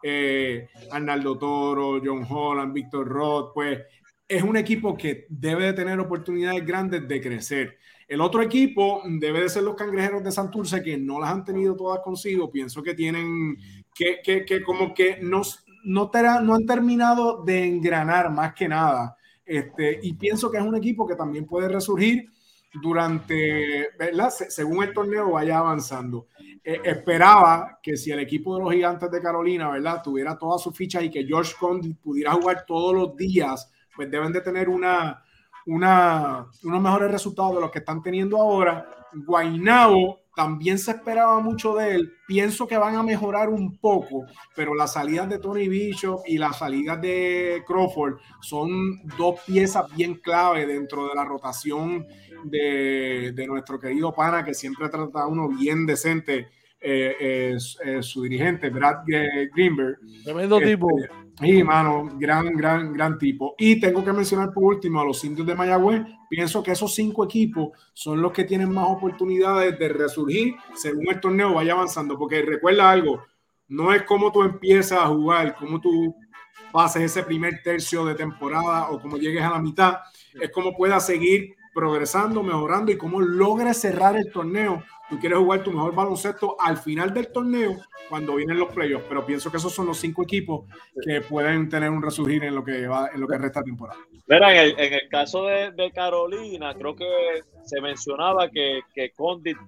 eh, 0.02 0.68
Arnaldo 0.90 1.38
Toro, 1.38 2.00
John 2.04 2.26
Holland, 2.28 2.72
Víctor 2.72 3.06
Roth, 3.06 3.52
pues 3.54 3.80
es 4.26 4.42
un 4.42 4.56
equipo 4.56 4.96
que 4.96 5.26
debe 5.28 5.66
de 5.66 5.72
tener 5.74 6.00
oportunidades 6.00 6.64
grandes 6.66 7.06
de 7.06 7.20
crecer. 7.20 7.78
El 8.12 8.20
otro 8.20 8.42
equipo 8.42 9.00
debe 9.06 9.40
de 9.40 9.48
ser 9.48 9.62
los 9.62 9.74
cangrejeros 9.74 10.22
de 10.22 10.30
Santurce, 10.30 10.82
que 10.82 10.98
no 10.98 11.18
las 11.18 11.30
han 11.30 11.46
tenido 11.46 11.74
todas 11.74 12.00
consigo. 12.00 12.50
Pienso 12.50 12.82
que 12.82 12.92
tienen 12.92 13.56
que, 13.94 14.62
como 14.66 14.92
que 14.92 15.16
no, 15.22 15.40
no 15.84 16.10
han 16.54 16.66
terminado 16.66 17.42
de 17.42 17.64
engranar 17.64 18.30
más 18.30 18.52
que 18.52 18.68
nada. 18.68 19.16
Este, 19.46 19.98
y 20.02 20.12
pienso 20.12 20.50
que 20.50 20.58
es 20.58 20.62
un 20.62 20.76
equipo 20.76 21.06
que 21.06 21.16
también 21.16 21.46
puede 21.46 21.70
resurgir 21.70 22.28
durante, 22.82 23.88
¿verdad? 23.98 24.28
según 24.28 24.84
el 24.84 24.92
torneo 24.92 25.30
vaya 25.30 25.56
avanzando. 25.56 26.26
Eh, 26.62 26.82
esperaba 26.84 27.78
que 27.82 27.96
si 27.96 28.10
el 28.10 28.20
equipo 28.20 28.54
de 28.58 28.62
los 28.62 28.74
gigantes 28.74 29.10
de 29.10 29.22
Carolina, 29.22 29.70
¿verdad? 29.70 30.02
Tuviera 30.04 30.36
todas 30.36 30.60
sus 30.60 30.76
fichas 30.76 31.02
y 31.02 31.08
que 31.08 31.24
George 31.24 31.54
Condit 31.58 31.98
pudiera 31.98 32.32
jugar 32.32 32.66
todos 32.66 32.94
los 32.94 33.16
días, 33.16 33.72
pues 33.96 34.10
deben 34.10 34.34
de 34.34 34.42
tener 34.42 34.68
una, 34.68 35.24
una, 35.66 36.46
unos 36.62 36.80
mejores 36.80 37.10
resultados 37.10 37.54
de 37.54 37.60
los 37.60 37.70
que 37.70 37.78
están 37.78 38.02
teniendo 38.02 38.40
ahora. 38.40 38.86
Guainao 39.12 40.22
también 40.34 40.78
se 40.78 40.92
esperaba 40.92 41.40
mucho 41.40 41.74
de 41.74 41.94
él. 41.94 42.12
Pienso 42.26 42.66
que 42.66 42.76
van 42.76 42.94
a 42.94 43.02
mejorar 43.02 43.48
un 43.48 43.76
poco, 43.78 44.24
pero 44.56 44.74
las 44.74 44.94
salidas 44.94 45.28
de 45.28 45.38
Tony 45.38 45.68
Bishop 45.68 46.22
y 46.26 46.38
las 46.38 46.58
salidas 46.58 47.00
de 47.00 47.62
Crawford 47.66 48.16
son 48.40 49.06
dos 49.18 49.40
piezas 49.46 49.94
bien 49.94 50.14
clave 50.14 50.66
dentro 50.66 51.08
de 51.08 51.14
la 51.14 51.24
rotación 51.24 52.06
de, 52.44 53.44
nuestro 53.46 53.78
querido 53.78 54.12
pana, 54.14 54.44
que 54.44 54.54
siempre 54.54 54.88
trata 54.88 55.22
a 55.22 55.26
uno 55.26 55.48
bien 55.48 55.84
decente 55.84 56.48
eh, 56.80 57.56
su 58.00 58.22
dirigente, 58.22 58.70
Brad 58.70 59.04
Greenberg. 59.06 59.98
Tremendo 60.24 60.56
este, 60.56 60.70
tipo. 60.70 60.88
Sí, 61.40 61.64
mano, 61.64 62.08
gran, 62.18 62.54
gran, 62.54 62.92
gran 62.92 63.18
tipo. 63.18 63.54
Y 63.58 63.80
tengo 63.80 64.04
que 64.04 64.12
mencionar 64.12 64.52
por 64.52 64.64
último 64.64 65.00
a 65.00 65.04
los 65.04 65.24
indios 65.24 65.46
de 65.46 65.54
Mayagüez. 65.54 66.02
Pienso 66.28 66.62
que 66.62 66.72
esos 66.72 66.94
cinco 66.94 67.24
equipos 67.24 67.70
son 67.92 68.22
los 68.22 68.32
que 68.32 68.44
tienen 68.44 68.72
más 68.72 68.86
oportunidades 68.88 69.78
de 69.78 69.88
resurgir 69.88 70.54
según 70.74 71.08
el 71.08 71.20
torneo 71.20 71.54
vaya 71.54 71.72
avanzando. 71.72 72.18
Porque 72.18 72.42
recuerda 72.42 72.90
algo, 72.90 73.24
no 73.68 73.92
es 73.92 74.02
como 74.02 74.30
tú 74.30 74.42
empiezas 74.42 74.98
a 74.98 75.06
jugar, 75.06 75.56
como 75.56 75.80
tú 75.80 76.14
pases 76.70 77.02
ese 77.02 77.22
primer 77.22 77.62
tercio 77.62 78.04
de 78.04 78.14
temporada 78.14 78.90
o 78.90 79.00
como 79.00 79.16
llegues 79.16 79.42
a 79.42 79.50
la 79.50 79.58
mitad, 79.58 79.96
es 80.40 80.50
como 80.50 80.76
puedas 80.76 81.04
seguir 81.04 81.54
progresando, 81.72 82.42
mejorando 82.42 82.92
y 82.92 82.96
cómo 82.96 83.20
logres 83.20 83.78
cerrar 83.78 84.16
el 84.16 84.30
torneo 84.30 84.82
tú 85.12 85.18
quieres 85.18 85.38
jugar 85.38 85.62
tu 85.62 85.70
mejor 85.70 85.94
baloncesto 85.94 86.56
al 86.58 86.78
final 86.78 87.12
del 87.12 87.30
torneo 87.30 87.76
cuando 88.08 88.36
vienen 88.36 88.58
los 88.58 88.72
playoffs, 88.72 89.04
pero 89.10 89.26
pienso 89.26 89.50
que 89.50 89.58
esos 89.58 89.72
son 89.72 89.84
los 89.84 89.98
cinco 89.98 90.22
equipos 90.22 90.66
que 91.04 91.20
pueden 91.20 91.68
tener 91.68 91.90
un 91.90 92.02
resurgir 92.02 92.42
en 92.44 92.54
lo 92.54 92.64
que 92.64 92.86
va 92.86 93.10
en 93.12 93.20
lo 93.20 93.28
que 93.28 93.36
resta 93.36 93.62
temporada. 93.62 94.00
Mira, 94.26 94.52
en 94.52 94.58
el, 94.58 94.80
en 94.80 94.92
el 94.94 95.08
caso 95.10 95.44
de, 95.44 95.70
de, 95.72 95.90
Carolina, 95.92 96.74
creo 96.74 96.96
que 96.96 97.04
se 97.62 97.80
mencionaba 97.82 98.48
que, 98.48 98.80
que 98.94 99.12
Condit 99.12 99.58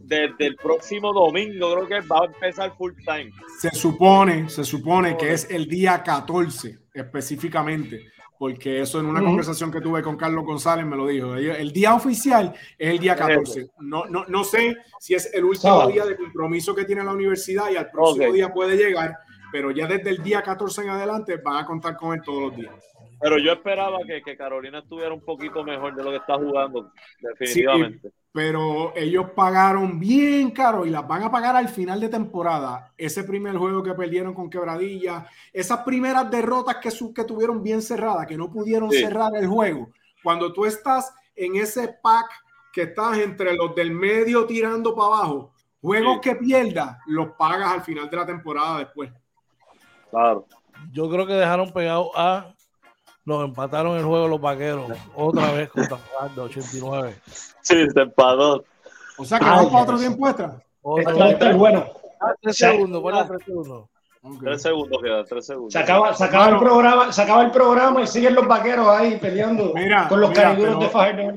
desde 0.00 0.46
el 0.46 0.56
próximo 0.56 1.14
domingo 1.14 1.72
creo 1.72 1.88
que 1.88 2.06
va 2.06 2.20
a 2.20 2.24
empezar 2.26 2.76
full 2.76 2.92
time. 3.06 3.30
Se 3.58 3.70
supone, 3.70 4.50
se 4.50 4.64
supone 4.64 5.16
que 5.16 5.32
es 5.32 5.50
el 5.50 5.66
día 5.66 6.02
14 6.02 6.78
específicamente 6.92 8.10
porque 8.40 8.80
eso 8.80 8.98
en 8.98 9.04
una 9.04 9.20
conversación 9.20 9.70
que 9.70 9.82
tuve 9.82 10.02
con 10.02 10.16
Carlos 10.16 10.46
González 10.46 10.86
me 10.86 10.96
lo 10.96 11.06
dijo. 11.06 11.34
El 11.34 11.72
día 11.72 11.94
oficial 11.94 12.54
es 12.78 12.88
el 12.88 12.98
día 12.98 13.14
14. 13.14 13.68
No, 13.80 14.06
no, 14.06 14.24
no 14.28 14.44
sé 14.44 14.78
si 14.98 15.14
es 15.14 15.30
el 15.34 15.44
último 15.44 15.86
día 15.88 16.06
de 16.06 16.16
compromiso 16.16 16.74
que 16.74 16.86
tiene 16.86 17.04
la 17.04 17.12
universidad 17.12 17.70
y 17.70 17.76
al 17.76 17.90
próximo 17.90 18.32
día 18.32 18.50
puede 18.50 18.78
llegar, 18.78 19.14
pero 19.52 19.70
ya 19.72 19.86
desde 19.86 20.08
el 20.08 20.22
día 20.22 20.42
14 20.42 20.80
en 20.80 20.88
adelante 20.88 21.36
van 21.36 21.62
a 21.62 21.66
contar 21.66 21.98
con 21.98 22.14
él 22.14 22.22
todos 22.24 22.44
los 22.44 22.56
días. 22.56 22.72
Pero 23.20 23.38
yo 23.38 23.52
esperaba 23.52 23.98
que, 24.06 24.22
que, 24.22 24.36
Carolina 24.36 24.78
estuviera 24.78 25.12
un 25.12 25.20
poquito 25.20 25.62
mejor 25.62 25.94
de 25.94 26.02
lo 26.02 26.10
que 26.10 26.16
está 26.16 26.36
jugando, 26.36 26.92
definitivamente. 27.20 28.12
pero 28.32 28.92
ellos 28.96 29.26
pagaron 29.34 29.98
bien 29.98 30.50
caro 30.50 30.86
y 30.86 30.90
las 30.90 31.06
van 31.06 31.24
a 31.24 31.30
pagar 31.30 31.56
al 31.56 31.68
final 31.68 32.00
de 32.00 32.08
temporada. 32.08 32.92
Ese 32.96 33.24
primer 33.24 33.56
juego 33.56 33.82
que 33.82 33.94
perdieron 33.94 34.34
con 34.34 34.48
Quebradilla, 34.48 35.26
esas 35.52 35.80
primeras 35.80 36.30
derrotas 36.30 36.76
que, 36.76 36.90
que 37.14 37.24
tuvieron 37.24 37.62
bien 37.62 37.82
cerradas, 37.82 38.26
que 38.26 38.36
no 38.36 38.50
pudieron 38.50 38.90
cerrar 38.90 39.34
el 39.36 39.46
juego. 39.46 39.90
Cuando 40.22 40.52
tú 40.52 40.64
estás 40.64 41.14
en 41.36 41.56
ese 41.56 41.96
pack 42.02 42.30
que 42.72 42.82
estás 42.82 43.18
entre 43.18 43.54
los 43.54 43.74
del 43.74 43.90
medio 43.90 44.46
tirando 44.46 44.94
para 44.94 45.08
abajo, 45.08 45.52
juegos 45.80 46.20
que 46.20 46.36
pierdas, 46.36 46.98
los 47.06 47.30
pagas 47.32 47.72
al 47.72 47.82
final 47.82 48.08
de 48.08 48.16
la 48.16 48.26
temporada 48.26 48.78
después. 48.78 49.10
Claro. 50.10 50.46
Yo 50.92 51.08
creo 51.10 51.26
que 51.26 51.34
dejaron 51.34 51.72
pegado 51.72 52.10
a. 52.16 52.54
Nos 53.24 53.44
empataron 53.44 53.96
el 53.98 54.04
juego 54.04 54.28
los 54.28 54.40
vaqueros. 54.40 54.90
Otra 55.14 55.52
vez 55.52 55.68
contra 55.70 55.98
de 56.34 56.40
89. 56.40 57.16
Sí, 57.60 57.86
se 57.90 58.00
empató. 58.00 58.64
O 59.18 59.24
sea 59.24 59.38
que 59.38 59.44
vamos 59.44 59.70
para 59.70 59.82
otro 59.82 59.98
tiempo 59.98 60.28
extra. 60.28 60.62
Otro 60.82 61.56
bueno. 61.56 61.86
Ah, 62.20 62.34
tres 62.40 62.56
segundos, 62.56 63.02
bueno, 63.02 63.26
tres 63.26 63.44
segundos. 63.44 63.88
Tres 64.40 64.62
segundos 64.62 65.02
queda, 65.02 65.24
tres 65.24 65.46
segundos. 65.46 65.72
Se 65.72 65.78
acaba, 65.78 66.12
se 66.14 66.24
acaba 66.24 66.48
el 66.50 66.58
programa, 66.58 67.12
se 67.12 67.22
acaba 67.22 67.42
el 67.42 67.50
programa 67.50 68.02
y 68.02 68.06
siguen 68.06 68.34
los 68.34 68.46
vaqueros 68.46 68.86
ahí 68.88 69.16
peleando 69.16 69.72
con 70.08 70.20
los 70.20 70.30
cariduros 70.32 70.80
de 70.80 70.88
Fajardo. 70.88 71.32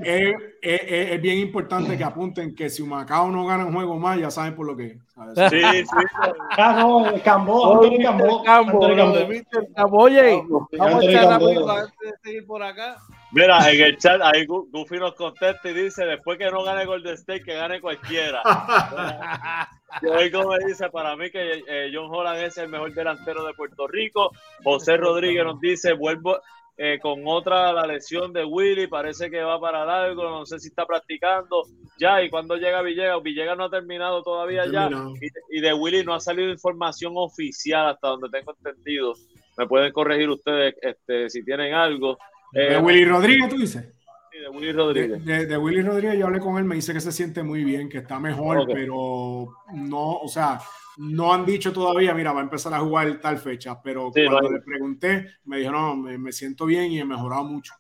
Es, 0.63 0.81
es, 0.81 1.11
es, 1.11 1.21
bien 1.21 1.39
importante 1.39 1.97
que 1.97 2.03
apunten 2.05 2.55
que 2.55 2.69
si 2.69 2.83
Macao 2.83 3.29
no 3.29 3.45
gana 3.45 3.65
un 3.65 3.73
juego 3.73 3.99
más, 3.99 4.17
ya 4.17 4.31
saben 4.31 4.55
por 4.55 4.65
lo 4.65 4.77
que 4.77 4.85
es. 4.85 4.97
Sí, 5.49 5.61
sí. 5.61 5.85
Ah, 6.55 6.75
no, 6.79 7.11
Cambó, 7.23 7.81
Cambó. 8.01 8.43
Cambó, 8.43 8.79
Cambó. 9.75 9.97
Oye, 9.97 10.41
vamos 10.77 11.03
a 11.03 11.09
echar 11.09 11.25
rápido 11.27 11.69
antes 11.69 11.99
de 11.99 12.13
seguir 12.23 12.45
por 12.45 12.61
acá. 12.63 12.97
Mira, 13.31 13.71
en 13.71 13.81
el 13.81 13.97
chat 13.97 14.21
ahí 14.21 14.45
Goofy 14.45 14.99
nos 14.99 15.15
contesta 15.15 15.69
y 15.69 15.73
dice, 15.73 16.05
después 16.05 16.37
que 16.37 16.51
no 16.51 16.63
gane 16.63 16.85
Golden 16.85 17.15
State, 17.15 17.43
que 17.43 17.55
gane 17.55 17.81
cualquiera. 17.81 18.41
y 20.01 20.05
hoy 20.05 20.31
como 20.31 20.55
dice, 20.59 20.89
para 20.89 21.15
mí 21.15 21.31
que 21.31 21.63
eh, 21.67 21.91
John 21.91 22.09
Holland 22.11 22.43
es 22.43 22.57
el 22.59 22.69
mejor 22.69 22.93
delantero 22.93 23.43
de 23.43 23.53
Puerto 23.55 23.87
Rico. 23.87 24.31
José 24.63 24.97
Rodríguez 24.97 25.43
nos 25.43 25.59
dice, 25.59 25.93
vuelvo 25.93 26.37
eh, 26.75 26.99
con 26.99 27.21
otra 27.25 27.71
la 27.71 27.85
lesión 27.85 28.33
de 28.33 28.43
Willy, 28.43 28.87
parece 28.87 29.29
que 29.29 29.43
va 29.43 29.59
para 29.59 29.85
largo, 29.85 30.23
no 30.23 30.45
sé 30.45 30.57
si 30.59 30.69
está 30.69 30.85
practicando 30.85 31.63
ya. 31.99 32.23
Y 32.23 32.29
cuando 32.29 32.55
llega 32.55 32.81
Villegas, 32.81 33.21
Villegas 33.21 33.57
no 33.57 33.65
ha 33.65 33.69
terminado 33.69 34.23
todavía 34.23 34.65
ya. 34.65 34.89
Y, 35.21 35.57
y, 35.57 35.61
de 35.61 35.73
Willy 35.73 36.03
no 36.03 36.15
ha 36.15 36.19
salido 36.19 36.49
información 36.49 37.13
oficial 37.15 37.89
hasta 37.89 38.07
donde 38.07 38.29
tengo 38.29 38.55
entendido. 38.57 39.13
Me 39.57 39.67
pueden 39.67 39.91
corregir 39.91 40.29
ustedes 40.29 40.75
este, 40.81 41.29
si 41.29 41.43
tienen 41.45 41.73
algo. 41.75 42.17
¿De 42.51 42.73
eh, 42.73 42.77
Willy 42.79 43.05
Rodríguez 43.05 43.49
tú 43.49 43.57
dices? 43.57 43.93
Sí, 44.31 44.39
de 44.39 44.49
Willy 44.49 44.71
Rodríguez. 44.71 45.23
De, 45.23 45.57
Willy 45.57 45.83
Rodríguez 45.83 46.17
yo 46.17 46.25
hablé 46.25 46.39
con 46.39 46.57
él, 46.57 46.63
me 46.63 46.75
dice 46.75 46.91
que 46.91 47.01
se 47.01 47.11
siente 47.11 47.43
muy 47.43 47.63
bien, 47.63 47.87
que 47.87 47.99
está 47.99 48.19
mejor, 48.19 48.65
pero 48.65 49.47
no, 49.75 50.17
o 50.17 50.27
sea, 50.27 50.59
no 50.97 51.33
han 51.33 51.45
dicho 51.45 51.73
todavía, 51.73 52.13
mira, 52.13 52.31
va 52.31 52.39
a 52.39 52.43
empezar 52.43 52.73
a 52.73 52.79
jugar 52.79 53.19
tal 53.19 53.37
fecha, 53.37 53.81
pero 53.81 54.11
cuando 54.11 54.49
le 54.49 54.61
pregunté, 54.61 55.37
me 55.45 55.57
dijo, 55.57 55.71
no, 55.71 55.95
me, 55.95 56.31
siento 56.31 56.65
bien 56.65 56.91
y 56.91 56.99
he 56.99 57.05
mejorado 57.05 57.43
mucho. 57.43 57.73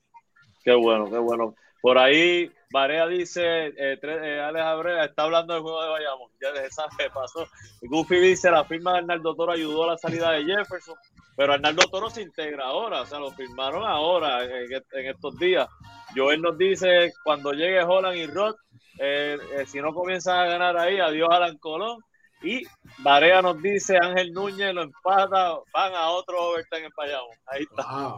Qué 0.63 0.73
bueno, 0.73 1.09
qué 1.09 1.17
bueno. 1.17 1.55
Por 1.81 1.97
ahí, 1.97 2.49
Varea 2.71 3.07
dice, 3.07 3.67
eh, 3.67 3.99
eh, 4.01 4.39
Alex 4.39 4.65
Abrea 4.65 5.05
está 5.05 5.23
hablando 5.23 5.53
del 5.53 5.63
juego 5.63 5.83
de 5.83 5.89
Bayamón, 5.89 6.31
ya 6.41 6.61
esa 6.61 6.85
qué 6.97 7.09
pasó. 7.13 7.47
Goofy 7.81 8.19
dice, 8.19 8.49
la 8.49 8.63
firma 8.63 8.93
de 8.93 8.97
Arnaldo 8.99 9.35
Toro 9.35 9.51
ayudó 9.51 9.83
a 9.83 9.93
la 9.93 9.97
salida 9.97 10.31
de 10.31 10.45
Jefferson. 10.45 10.95
Pero 11.35 11.53
Arnaldo 11.53 11.83
Toro 11.89 12.09
se 12.09 12.21
integra 12.21 12.65
ahora, 12.65 13.01
o 13.01 13.05
sea, 13.05 13.19
lo 13.19 13.31
firmaron 13.31 13.83
ahora, 13.83 14.43
en, 14.43 15.07
estos 15.07 15.37
días. 15.37 15.67
Joel 16.15 16.41
nos 16.41 16.57
dice, 16.57 17.11
cuando 17.23 17.53
llegue 17.53 17.83
Holland 17.83 18.17
y 18.17 18.27
Rod, 18.27 18.55
eh, 18.99 19.37
eh, 19.57 19.65
si 19.65 19.81
no 19.81 19.93
comienzan 19.93 20.39
a 20.39 20.45
ganar 20.45 20.77
ahí, 20.77 20.99
adiós 20.99 21.29
Alan 21.31 21.57
Colón. 21.57 21.99
Y 22.43 22.63
Varea 22.99 23.41
nos 23.41 23.61
dice, 23.61 23.97
Ángel 23.97 24.33
Núñez 24.33 24.73
lo 24.73 24.83
empata, 24.83 25.57
van 25.73 25.93
a 25.95 26.09
otro 26.09 26.49
overtime 26.49 26.85
en 26.85 26.91
Payamo. 26.91 27.29
Ahí 27.45 27.63
está. 27.63 28.17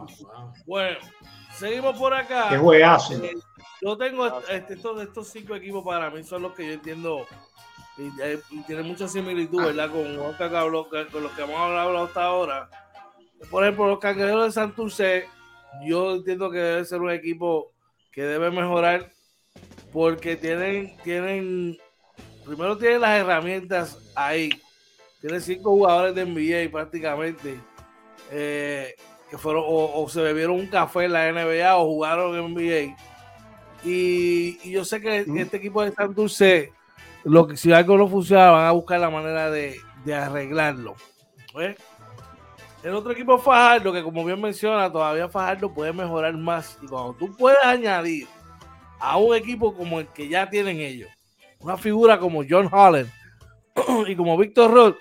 Bueno, 0.66 0.98
seguimos 1.54 1.96
por 1.96 2.12
acá. 2.12 2.48
Qué 2.50 2.58
juegazo. 2.58 3.24
Eh, 3.24 3.34
yo 3.82 3.96
tengo 3.96 4.26
este, 4.48 4.74
estos, 4.74 5.00
estos 5.00 5.28
cinco 5.28 5.54
equipos 5.54 5.84
para 5.84 6.10
mí 6.10 6.24
son 6.24 6.42
los 6.42 6.52
que 6.54 6.66
yo 6.66 6.72
entiendo 6.72 7.26
y, 7.98 8.62
tienen 8.66 8.86
mucha 8.86 9.06
similitud, 9.06 9.64
¿verdad? 9.64 9.90
Con, 9.90 10.16
con 11.10 11.22
los 11.22 11.32
que 11.32 11.42
hemos 11.42 11.56
hablado 11.56 12.04
hasta 12.04 12.24
ahora 12.24 12.68
por 13.50 13.62
ejemplo, 13.62 13.86
los 13.86 13.98
cangrejeros 13.98 14.46
de 14.46 14.52
Santurce, 14.52 15.28
yo 15.84 16.16
entiendo 16.16 16.50
que 16.50 16.58
debe 16.58 16.84
ser 16.84 17.00
un 17.00 17.10
equipo 17.10 17.72
que 18.10 18.22
debe 18.22 18.50
mejorar 18.50 19.12
porque 19.92 20.36
tienen, 20.36 20.96
tienen, 21.02 21.78
primero 22.46 22.78
tienen 22.78 23.00
las 23.00 23.20
herramientas 23.20 23.98
ahí. 24.14 24.50
Tienen 25.20 25.40
cinco 25.40 25.70
jugadores 25.70 26.14
de 26.14 26.24
NBA 26.24 26.70
prácticamente 26.70 27.58
eh, 28.30 28.94
que 29.30 29.38
fueron 29.38 29.64
o, 29.66 30.08
se 30.08 30.20
bebieron 30.20 30.56
un 30.56 30.66
café 30.68 31.04
en 31.04 31.12
la 31.12 31.32
NBA 31.32 31.76
o 31.76 31.86
jugaron 31.86 32.36
en 32.36 32.54
NBA. 32.54 32.96
Y, 33.84 34.70
yo 34.70 34.84
sé 34.84 35.00
que 35.00 35.26
este 35.36 35.56
equipo 35.56 35.82
de 35.82 35.92
Santurce, 35.92 36.72
lo 37.24 37.46
que 37.46 37.56
si 37.56 37.72
algo 37.72 37.96
no 37.96 38.08
funciona, 38.08 38.50
van 38.50 38.66
a 38.66 38.72
buscar 38.72 39.00
la 39.00 39.10
manera 39.10 39.50
de, 39.50 39.80
de 40.04 40.14
arreglarlo. 40.14 40.94
¿ves? 41.54 41.76
El 42.82 42.94
otro 42.94 43.10
equipo 43.10 43.36
Fajardo, 43.36 43.92
que 43.92 44.02
como 44.02 44.24
bien 44.24 44.40
menciona, 44.40 44.90
todavía 44.90 45.28
Fajardo 45.28 45.72
puede 45.72 45.92
mejorar 45.92 46.36
más. 46.36 46.78
Y 46.82 46.86
cuando 46.86 47.14
tú 47.14 47.34
puedes 47.36 47.58
añadir 47.64 48.28
a 49.00 49.16
un 49.16 49.34
equipo 49.34 49.74
como 49.74 49.98
el 49.98 50.06
que 50.08 50.28
ya 50.28 50.48
tienen 50.48 50.80
ellos, 50.80 51.10
una 51.66 51.76
figura 51.76 52.16
como 52.20 52.44
John 52.48 52.68
Holland 52.70 53.10
y 54.06 54.14
como 54.14 54.38
Víctor 54.38 54.72
Roth, 54.72 54.98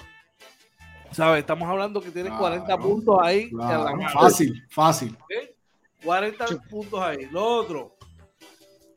¿sabes? 1.11 1.41
Estamos 1.41 1.69
hablando 1.69 2.01
que 2.01 2.09
tiene 2.09 2.35
40 2.35 2.77
puntos 2.79 3.19
ahí. 3.21 3.51
fácil, 4.11 4.63
fácil. 4.71 5.15
40 6.03 6.45
puntos 6.67 6.99
ahí. 6.99 7.27
Lo 7.31 7.45
otro, 7.45 7.95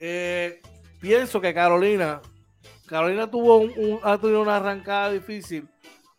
eh, 0.00 0.62
pienso 0.98 1.42
que 1.42 1.52
Carolina, 1.52 2.22
Carolina 2.86 3.30
tuvo 3.30 3.58
un, 3.58 4.00
ha 4.02 4.16
tenido 4.16 4.40
una 4.40 4.56
arrancada 4.56 5.12
difícil 5.12 5.68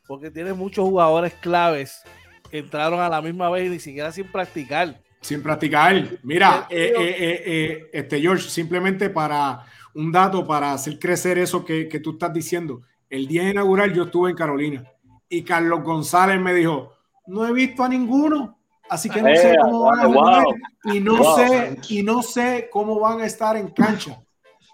porque 0.08 0.30
tiene 0.30 0.54
muchos 0.54 0.86
jugadores 0.86 1.34
claves 1.34 2.04
entraron 2.52 3.00
a 3.00 3.10
la 3.10 3.24
misma 3.24 3.50
vez 3.50 3.66
y 3.66 3.70
ni 3.70 3.80
siquiera 3.80 4.12
sin 4.12 4.32
practicar. 4.32 5.02
Sin 5.22 5.41
practicar. 5.41 6.20
Mira, 6.22 6.68
eh, 6.70 6.93
eh, 6.95 7.89
este 7.91 8.22
George, 8.22 8.50
simplemente 8.50 9.10
para 9.10 9.66
un 9.96 10.12
dato 10.12 10.46
para 10.46 10.74
hacer 10.74 11.00
crecer 11.00 11.38
eso 11.38 11.66
que, 11.66 11.88
que, 11.88 12.00
tú 12.00 12.12
estás 12.12 12.34
diciendo. 12.34 12.82
El 13.10 13.28
día 13.28 13.50
inaugural 13.50 13.94
yo 13.94 14.04
estuve 14.04 14.30
en 14.30 14.36
Carolina 14.36 14.84
y 15.28 15.44
Carlos 15.44 15.84
González 15.84 16.40
me 16.40 16.54
dijo, 16.54 16.94
no 17.28 17.48
he 17.48 17.54
visto 17.54 17.84
a 17.84 17.90
ninguno, 17.90 18.58
así 18.90 19.10
que 19.10 19.22
no 19.22 19.36
sé 19.36 19.56
cómo 19.62 19.84
van 19.84 20.00
a 20.00 20.06
jugar 20.06 20.46
y 20.86 21.00
no 21.00 21.36
sé 21.36 21.78
y 21.90 22.04
no 22.04 22.24
sé 22.24 22.70
cómo 22.72 23.00
van 23.00 23.22
a 23.22 23.26
estar 23.26 23.56
en 23.56 23.70
cancha. 23.70 24.22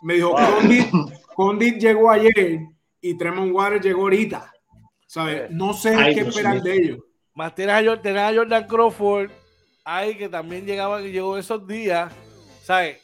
Me 0.01 0.16
dijo, 0.16 0.36
Condit, 0.36 0.88
Condit 1.36 1.78
llegó 1.78 2.11
ayer 2.11 2.61
y 3.01 3.18
Tremont 3.18 3.53
Water 3.53 3.82
llegó 3.82 4.03
ahorita. 4.03 4.51
¿Sabes? 5.05 5.49
No 5.51 5.74
sé 5.74 5.95
qué 6.13 6.22
esperar 6.22 6.61
de 6.61 6.76
ellos. 6.76 6.99
Más 7.34 7.53
tienes 7.53 7.76
a, 7.76 8.34
Jordan 8.34 8.68
Crawford 8.68 9.30
ahí 9.84 10.16
que 10.16 10.30
también 10.30 10.66
llegaba, 10.66 11.01
llegó 11.01 11.38
esos 11.38 11.68
días. 11.68 12.11
¿Sabes? 12.63 12.97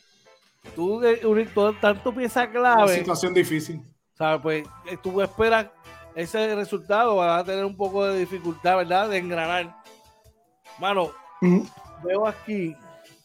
Tú 0.75 1.01
unir 1.23 1.53
todo, 1.53 1.73
tanto 1.73 2.13
pieza 2.13 2.49
clave. 2.49 2.83
Una 2.83 2.93
situación 2.93 3.33
difícil. 3.33 3.81
¿Sabes? 4.13 4.41
Pues 4.41 4.67
eh, 4.85 4.97
tú 5.01 5.21
esperas 5.21 5.67
ese 6.15 6.55
resultado, 6.55 7.15
vas 7.15 7.41
a 7.41 7.45
tener 7.45 7.65
un 7.65 7.75
poco 7.75 8.05
de 8.05 8.19
dificultad, 8.19 8.77
¿verdad? 8.77 9.09
De 9.09 9.17
engranar. 9.17 9.75
Mano, 10.79 11.11
veo 12.03 12.27
aquí, 12.27 12.75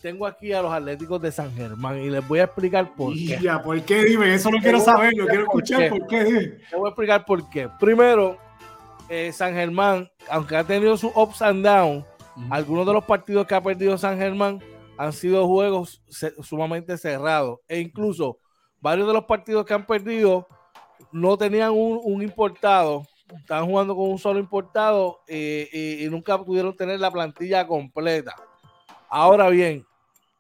tengo 0.01 0.27
aquí 0.27 0.53
a 0.53 0.63
los 0.63 0.73
Atléticos 0.73 1.21
de 1.21 1.33
San 1.33 1.53
Germán 1.55 1.99
y 1.99 2.11
les 2.11 2.27
voy 2.27 2.39
a 2.41 2.45
explicar 2.45 2.95
por 2.95 3.13
qué. 3.13 3.39
Ya, 3.41 3.63
¿por 3.63 3.81
qué? 3.83 4.05
Dime, 4.05 4.35
eso 4.35 4.51
no 4.51 4.59
quiero 4.59 4.81
saber, 4.81 5.13
lo 5.17 5.27
quiero 5.27 5.43
escuchar, 5.43 5.89
¿por 5.91 6.07
qué? 6.07 6.25
Dime. 6.25 6.43
Te 6.71 6.77
voy 6.77 6.87
a 6.87 6.91
explicar 6.91 7.25
por 7.25 7.49
qué. 7.51 7.69
Primero, 7.81 8.39
eh, 9.09 9.33
San 9.33 9.55
Germán, 9.55 10.11
aunque 10.29 10.57
ha 10.57 10.65
tenido 10.65 10.97
sus 10.97 11.13
ups 11.15 11.43
and 11.43 11.65
downs, 11.65 12.05
algunos 12.51 12.87
de 12.87 12.93
los 12.93 13.05
partidos 13.05 13.47
que 13.47 13.55
ha 13.55 13.63
perdido 13.63 13.97
San 13.97 14.19
Germán 14.19 14.61
han 14.99 15.13
sido 15.13 15.47
juegos 15.47 16.03
sumamente 16.43 16.97
cerrados. 16.97 17.61
E 17.69 17.81
incluso 17.81 18.39
varios 18.81 19.07
de 19.07 19.15
los 19.15 19.25
partidos 19.25 19.65
que 19.65 19.75
han 19.75 19.87
perdido 19.87 20.47
no 21.13 21.37
tenían 21.37 21.73
un, 21.73 22.23
importado, 22.23 23.07
estaban 23.39 23.67
jugando 23.67 23.95
con 23.95 24.11
un 24.11 24.19
solo 24.19 24.39
importado 24.39 25.21
eh, 25.27 26.01
y, 26.01 26.09
nunca 26.09 26.43
pudieron 26.43 26.75
tener 26.77 27.01
la 27.01 27.11
plantilla 27.11 27.67
completa. 27.67 28.35
Ahora 29.09 29.49
bien, 29.49 29.87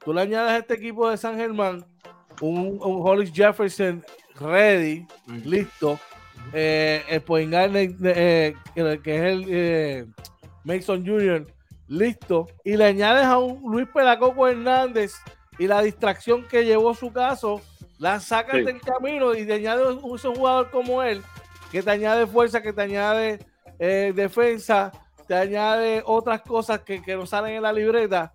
tú 0.05 0.13
le 0.13 0.23
añades 0.23 0.53
a 0.53 0.59
este 0.59 0.75
equipo 0.75 1.09
de 1.11 1.17
San 1.17 1.37
Germán 1.37 1.85
un, 2.41 2.79
un 2.83 3.01
Hollis 3.07 3.33
Jefferson 3.33 4.05
ready, 4.39 5.07
listo, 5.45 5.99
eh, 6.53 7.03
el 7.09 7.21
point 7.23 7.53
eh, 7.55 8.55
que 9.03 9.17
es 9.17 9.23
el 9.23 9.45
eh, 9.49 10.07
Mason 10.65 11.05
Jr., 11.05 11.47
listo. 11.89 12.47
Y 12.65 12.77
le 12.77 12.85
añades 12.85 13.25
a 13.25 13.39
un 13.39 13.71
Luis 13.71 13.89
Pelacoco 13.93 14.49
Hernández 14.49 15.15
y 15.59 15.67
la 15.67 15.83
distracción 15.83 16.47
que 16.47 16.65
llevó 16.65 16.95
su 16.95 17.13
caso, 17.13 17.61
la 17.99 18.21
sacas 18.21 18.65
del 18.65 18.81
camino 18.81 19.35
y 19.35 19.47
te 19.47 19.55
añades 19.55 19.87
un, 19.87 20.19
jugador 20.19 20.71
como 20.71 21.03
él, 21.03 21.23
que 21.73 21.83
te 21.83 21.91
añade 21.91 22.27
fuerza, 22.27 22.63
que 22.63 22.73
te 22.73 22.83
añade 22.83 23.39
eh, 23.79 24.13
defensa, 24.15 24.93
te 25.27 25.35
añade 25.35 26.03
otras 26.05 26.43
cosas 26.43 26.81
que, 26.81 27.03
que 27.03 27.17
no 27.17 27.27
salen 27.27 27.57
en 27.57 27.63
la 27.63 27.73
libreta. 27.73 28.35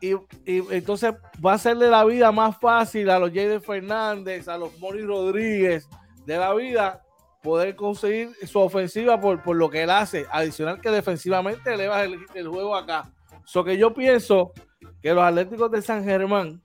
Y, 0.00 0.14
entonces 0.46 1.12
va 1.44 1.52
a 1.52 1.54
hacerle 1.54 1.88
la 1.88 2.04
vida 2.04 2.30
más 2.30 2.56
fácil 2.58 3.10
a 3.10 3.18
los 3.18 3.30
Jaden 3.30 3.60
Fernández, 3.60 4.46
a 4.46 4.56
los 4.56 4.78
Mori 4.78 5.02
Rodríguez 5.02 5.88
de 6.24 6.36
la 6.36 6.54
vida 6.54 7.02
poder 7.42 7.76
conseguir 7.76 8.34
su 8.46 8.58
ofensiva 8.58 9.20
por, 9.20 9.42
por 9.42 9.56
lo 9.56 9.70
que 9.70 9.82
él 9.82 9.90
hace. 9.90 10.26
Adicional 10.30 10.80
que 10.80 10.90
defensivamente 10.90 11.72
eleva 11.72 12.02
el, 12.02 12.18
el 12.34 12.48
juego 12.48 12.76
acá. 12.76 13.12
So 13.44 13.64
que 13.64 13.78
yo 13.78 13.94
pienso 13.94 14.52
que 15.00 15.14
los 15.14 15.24
Atléticos 15.24 15.70
de 15.70 15.82
San 15.82 16.04
Germán 16.04 16.62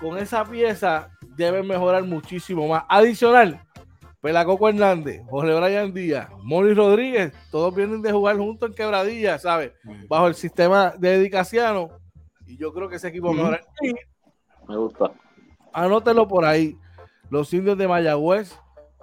con 0.00 0.18
esa 0.18 0.44
pieza 0.44 1.10
deben 1.36 1.66
mejorar 1.66 2.04
muchísimo 2.04 2.68
más. 2.68 2.84
Adicional, 2.88 3.62
Pelacoco 4.20 4.68
Hernández, 4.68 5.22
Jorge 5.28 5.54
Brian 5.54 5.94
Díaz, 5.94 6.28
Mori 6.42 6.74
Rodríguez, 6.74 7.32
todos 7.50 7.74
vienen 7.74 8.02
de 8.02 8.12
jugar 8.12 8.36
juntos 8.36 8.70
en 8.70 8.74
quebradilla, 8.74 9.38
¿sabes? 9.38 9.72
Bajo 10.08 10.26
el 10.26 10.34
sistema 10.34 10.94
de 10.98 11.14
Edicaciano. 11.14 11.90
Y 12.46 12.56
yo 12.56 12.72
creo 12.72 12.88
que 12.88 12.96
ese 12.96 13.08
equipo 13.08 13.32
mejora. 13.32 13.60
Me 14.68 14.76
gusta. 14.76 15.12
Anótelo 15.72 16.26
por 16.26 16.44
ahí. 16.44 16.76
Los 17.30 17.52
indios 17.52 17.76
de 17.76 17.88
Mayagüez 17.88 18.56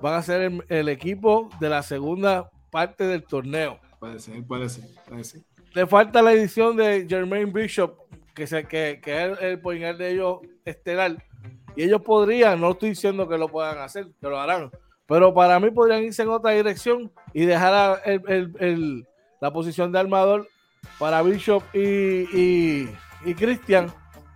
van 0.04 0.16
a 0.16 0.22
ser 0.22 0.52
el, 0.68 0.90
equipo 0.90 1.50
de 1.62 1.70
la 1.70 1.82
segunda 1.82 2.52
parte 2.70 3.08
del 3.08 3.24
torneo. 3.24 3.80
Puede 4.00 4.20
ser, 4.20 4.44
puede 4.44 4.68
ser, 4.68 4.84
puede 5.08 5.24
ser. 5.24 5.42
Le 5.74 5.88
falta 5.88 6.22
la 6.22 6.34
edición 6.34 6.76
de 6.76 7.08
Jermaine 7.08 7.54
Bishop, 7.54 7.96
que, 8.36 8.46
se, 8.46 8.66
que, 8.66 9.00
que 9.02 9.24
es 9.24 9.40
el, 9.40 9.62
el 9.66 9.98
de 9.98 10.12
ellos 10.12 10.40
estelar. 10.66 11.24
Y 11.78 11.84
ellos 11.84 12.02
podrían, 12.02 12.60
no 12.60 12.72
estoy 12.72 12.90
diciendo 12.90 13.30
que 13.30 13.38
lo 13.38 13.48
puedan 13.48 13.78
hacer, 13.78 14.08
que 14.20 14.28
lo 14.28 14.38
harán, 14.38 14.72
pero 15.08 15.34
para 15.34 15.58
mí 15.62 15.72
podrían 15.72 16.04
irse 16.04 16.24
en 16.24 16.30
otra 16.30 16.52
dirección 16.52 17.10
y 17.32 17.46
dejar 17.46 18.02
el, 18.04 19.08
la 19.40 19.54
posición 19.54 19.90
de 19.94 20.00
armador 20.00 20.50
para 21.00 21.22
Bishop 21.22 21.64
y, 21.74 22.90
y, 23.26 23.34
Christian 23.36 23.88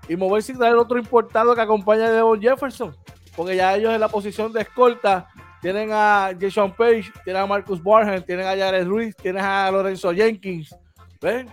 y 0.07 0.15
moverse 0.15 0.53
y 0.53 0.55
traer 0.55 0.75
otro 0.75 0.97
importado 0.97 1.53
que 1.53 1.59
acompañe 1.59 2.03
a 2.03 2.11
Devon 2.11 2.41
Jefferson, 2.41 2.95
porque 3.35 3.57
ya 3.57 3.75
ellos 3.75 3.93
en 3.93 3.99
la 3.99 4.07
posición 4.07 4.53
de 4.53 4.61
escolta 4.61 5.27
tienen 5.67 5.89
a 5.91 6.31
Jason 6.39 6.71
Page, 6.71 7.11
tienen 7.25 7.41
a 7.41 7.45
Marcus 7.45 7.83
Barham, 7.83 8.23
tienen 8.23 8.47
a 8.47 8.55
Jared 8.55 8.87
Ruiz, 8.87 9.13
tienen 9.17 9.43
a 9.43 9.69
Lorenzo 9.69 10.13
Jenkins, 10.13 10.73
¿ven? 11.19 11.49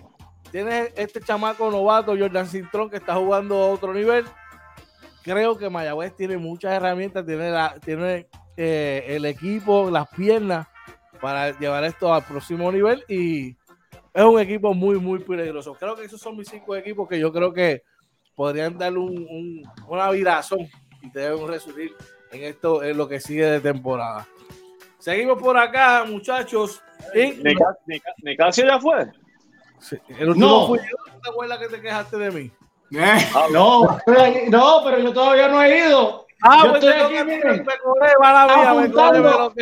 Tienes 0.52 0.92
este 0.94 1.20
chamaco 1.20 1.68
novato, 1.68 2.16
Jordan 2.16 2.46
Cintrón, 2.46 2.88
que 2.88 2.98
está 2.98 3.16
jugando 3.16 3.56
a 3.56 3.70
otro 3.72 3.92
nivel. 3.92 4.24
Creo 5.24 5.58
que 5.58 5.68
Mayagüez 5.68 6.14
tiene 6.14 6.38
muchas 6.38 6.74
herramientas, 6.74 7.26
tiene, 7.84 8.28
eh, 8.56 9.04
el 9.08 9.24
equipo, 9.24 9.90
las 9.90 10.06
piernas 10.10 10.68
para 11.20 11.58
llevar 11.58 11.82
esto 11.82 12.14
al 12.14 12.22
próximo 12.22 12.70
nivel 12.70 13.02
y 13.08 13.56
es 14.12 14.22
un 14.22 14.38
equipo 14.38 14.74
muy, 14.74 15.00
muy 15.00 15.18
peligroso. 15.18 15.74
Creo 15.74 15.96
que 15.96 16.04
esos 16.04 16.20
son 16.20 16.36
mis 16.36 16.46
cinco 16.46 16.76
equipos 16.76 17.08
que 17.08 17.18
yo 17.18 17.32
creo 17.32 17.52
que 17.52 17.82
podrían 18.36 18.78
darle 18.78 19.00
un, 19.00 19.62
una 19.88 20.08
virazón 20.12 20.68
y 21.02 21.10
deben 21.10 21.48
resurgir 21.48 21.96
en 22.34 22.44
esto, 22.44 22.82
en 22.82 22.96
lo 22.96 23.08
que 23.08 23.20
sigue 23.20 23.44
de 23.46 23.60
temporada. 23.60 24.26
Seguimos 24.98 25.40
por 25.40 25.56
acá, 25.56 26.04
muchachos. 26.06 26.82
casi 28.36 28.62
ya 28.62 28.78
fue? 28.80 29.06
el 30.18 30.28
último 30.30 30.48
no. 30.48 30.66
fui 30.66 30.78
yo, 30.78 31.20
¿te 31.22 31.30
acuerdas 31.30 31.58
que 31.58 31.68
te 31.68 31.80
quejaste 31.80 32.16
de 32.16 32.30
mí? 32.30 32.50
Eh. 32.92 33.26
No, 33.52 33.98
no, 34.48 34.80
pero 34.84 34.98
yo 34.98 35.12
todavía 35.12 35.48
no 35.48 35.62
he 35.62 35.88
ido. 35.88 36.26
Ah, 36.42 36.62
yo 36.64 36.70
pues 36.70 36.84
estoy 36.84 37.00
aquí, 37.00 37.24
miren, 37.24 37.66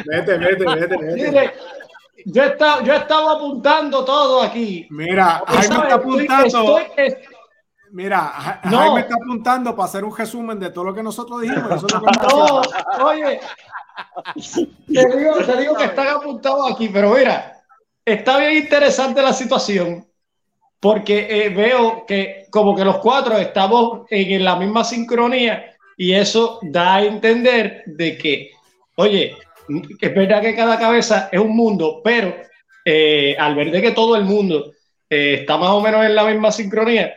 Vete, 0.04 0.38
vete, 0.38 0.64
vete, 0.64 0.96
vete. 0.96 1.52
yo, 2.26 2.42
estaba, 2.42 2.82
yo 2.82 2.94
estaba 2.94 3.32
apuntando 3.32 4.04
todo 4.04 4.42
aquí. 4.42 4.86
Mira, 4.90 5.42
Jaime 5.46 5.74
está 5.76 5.94
apuntando. 5.94 6.78
Mira, 7.92 8.20
Jaime 8.62 9.00
está 9.00 9.14
apuntando 9.14 9.76
para 9.76 9.84
hacer 9.84 10.02
un 10.02 10.16
resumen 10.16 10.58
de 10.58 10.70
todo 10.70 10.84
lo 10.84 10.94
que 10.94 11.02
nosotros 11.02 11.42
dijimos. 11.42 11.70
Eso 11.72 11.86
es 11.86 11.92
lo 11.92 12.00
que 12.00 12.10
no, 12.26 13.04
oye, 13.04 13.40
te 14.86 15.18
digo, 15.18 15.36
te 15.44 15.60
digo 15.60 15.74
que 15.76 15.84
están 15.84 16.08
apuntados 16.08 16.72
aquí, 16.72 16.88
pero 16.88 17.10
mira, 17.10 17.62
está 18.02 18.38
bien 18.38 18.56
interesante 18.56 19.20
la 19.20 19.34
situación 19.34 20.06
porque 20.80 21.28
eh, 21.28 21.50
veo 21.50 22.06
que 22.06 22.46
como 22.50 22.74
que 22.74 22.84
los 22.84 22.96
cuatro 22.96 23.36
estamos 23.36 24.06
en 24.10 24.42
la 24.42 24.56
misma 24.56 24.84
sincronía 24.84 25.76
y 25.96 26.14
eso 26.14 26.60
da 26.62 26.96
a 26.96 27.04
entender 27.04 27.82
de 27.84 28.16
que, 28.16 28.50
oye, 28.96 29.36
es 30.00 30.14
verdad 30.14 30.40
que 30.40 30.56
cada 30.56 30.78
cabeza 30.78 31.28
es 31.30 31.38
un 31.38 31.54
mundo, 31.54 32.00
pero 32.02 32.34
eh, 32.84 33.36
al 33.38 33.54
ver 33.54 33.70
de 33.70 33.82
que 33.82 33.90
todo 33.92 34.16
el 34.16 34.24
mundo 34.24 34.72
eh, 35.10 35.34
está 35.40 35.58
más 35.58 35.70
o 35.70 35.80
menos 35.80 36.04
en 36.04 36.14
la 36.14 36.24
misma 36.24 36.50
sincronía, 36.50 37.14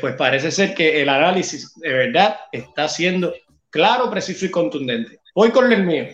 pues 0.00 0.14
parece 0.16 0.50
ser 0.50 0.74
que 0.74 1.00
el 1.02 1.08
análisis 1.08 1.74
de 1.76 1.92
verdad 1.92 2.36
está 2.50 2.88
siendo 2.88 3.32
claro, 3.70 4.10
preciso 4.10 4.46
y 4.46 4.50
contundente. 4.50 5.20
Voy 5.34 5.50
con 5.50 5.72
el 5.72 5.84
mío. 5.84 6.06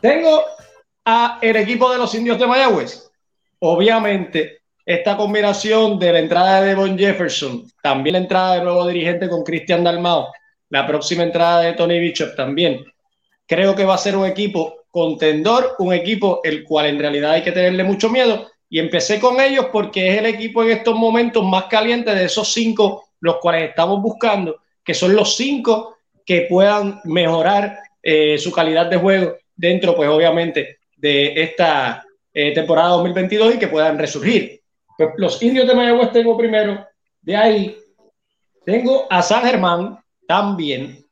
Tengo 0.00 0.44
a 1.04 1.38
el 1.40 1.56
equipo 1.56 1.90
de 1.90 1.98
los 1.98 2.14
indios 2.14 2.38
de 2.38 2.46
Mayagüez. 2.46 3.10
Obviamente, 3.60 4.58
esta 4.84 5.16
combinación 5.16 5.98
de 5.98 6.12
la 6.12 6.18
entrada 6.18 6.60
de 6.60 6.68
Devon 6.68 6.98
Jefferson, 6.98 7.64
también 7.82 8.12
la 8.12 8.20
entrada 8.20 8.54
del 8.54 8.64
nuevo 8.64 8.86
dirigente 8.86 9.28
con 9.28 9.42
Cristian 9.42 9.84
Dalmao, 9.84 10.32
la 10.70 10.86
próxima 10.86 11.22
entrada 11.22 11.60
de 11.62 11.72
Tony 11.72 11.98
Bishop 11.98 12.36
también, 12.36 12.84
creo 13.46 13.74
que 13.74 13.84
va 13.84 13.94
a 13.94 13.98
ser 13.98 14.16
un 14.16 14.26
equipo 14.26 14.84
contendor, 14.90 15.74
un 15.78 15.92
equipo 15.92 16.40
el 16.44 16.64
cual 16.64 16.86
en 16.86 16.98
realidad 16.98 17.32
hay 17.32 17.42
que 17.42 17.52
tenerle 17.52 17.84
mucho 17.84 18.08
miedo. 18.08 18.46
Y 18.70 18.78
empecé 18.78 19.18
con 19.18 19.40
ellos 19.40 19.66
porque 19.72 20.08
es 20.08 20.18
el 20.18 20.26
equipo 20.26 20.62
en 20.62 20.70
estos 20.70 20.94
momentos 20.94 21.44
más 21.44 21.64
caliente 21.64 22.14
de 22.14 22.24
esos 22.24 22.52
cinco, 22.52 23.08
los 23.20 23.36
cuales 23.36 23.70
estamos 23.70 24.02
buscando, 24.02 24.60
que 24.84 24.94
son 24.94 25.14
los 25.14 25.36
cinco 25.36 25.96
que 26.24 26.42
puedan 26.42 27.00
mejorar 27.04 27.78
eh, 28.02 28.36
su 28.38 28.52
calidad 28.52 28.86
de 28.86 28.98
juego 28.98 29.36
dentro, 29.56 29.96
pues 29.96 30.08
obviamente, 30.08 30.78
de 30.96 31.42
esta 31.42 32.04
eh, 32.32 32.52
temporada 32.52 32.90
2022 32.90 33.54
y 33.54 33.58
que 33.58 33.68
puedan 33.68 33.98
resurgir. 33.98 34.60
Pues 34.96 35.10
los 35.16 35.42
indios 35.42 35.66
de 35.66 35.74
Mayagüez 35.74 36.12
tengo 36.12 36.36
primero. 36.36 36.86
De 37.22 37.36
ahí 37.36 37.76
tengo 38.64 39.06
a 39.08 39.22
San 39.22 39.42
Germán 39.44 39.98
también, 40.26 41.04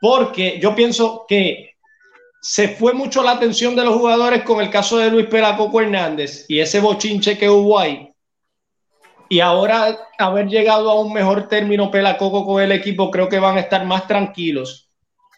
porque 0.00 0.58
yo 0.58 0.74
pienso 0.74 1.26
que 1.28 1.67
se 2.40 2.68
fue 2.68 2.92
mucho 2.92 3.22
la 3.22 3.32
atención 3.32 3.74
de 3.74 3.84
los 3.84 3.96
jugadores 3.96 4.42
con 4.42 4.60
el 4.60 4.70
caso 4.70 4.98
de 4.98 5.10
Luis 5.10 5.26
Pelacoco 5.26 5.80
Hernández 5.80 6.44
y 6.48 6.60
ese 6.60 6.80
bochinche 6.80 7.36
que 7.36 7.50
hubo 7.50 7.78
ahí. 7.78 8.12
Y 9.28 9.40
ahora 9.40 9.98
haber 10.18 10.46
llegado 10.46 10.90
a 10.90 11.00
un 11.00 11.12
mejor 11.12 11.48
término 11.48 11.90
Pelacoco 11.90 12.46
con 12.46 12.62
el 12.62 12.72
equipo, 12.72 13.10
creo 13.10 13.28
que 13.28 13.38
van 13.38 13.56
a 13.56 13.60
estar 13.60 13.84
más 13.84 14.06
tranquilos. 14.06 14.90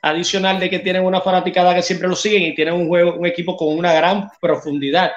Adicional 0.03 0.61
de 0.61 0.71
que 0.71 0.79
tienen 0.79 1.05
una 1.05 1.21
fanaticada 1.21 1.75
que 1.75 1.83
siempre 1.83 2.09
lo 2.09 2.15
siguen 2.15 2.43
y 2.43 2.55
tienen 2.55 2.75
un 2.75 2.89
juego, 2.89 3.15
un 3.15 3.27
equipo 3.27 3.57
con 3.57 3.77
una 3.77 3.93
gran 3.93 4.29
profundidad. 4.41 5.11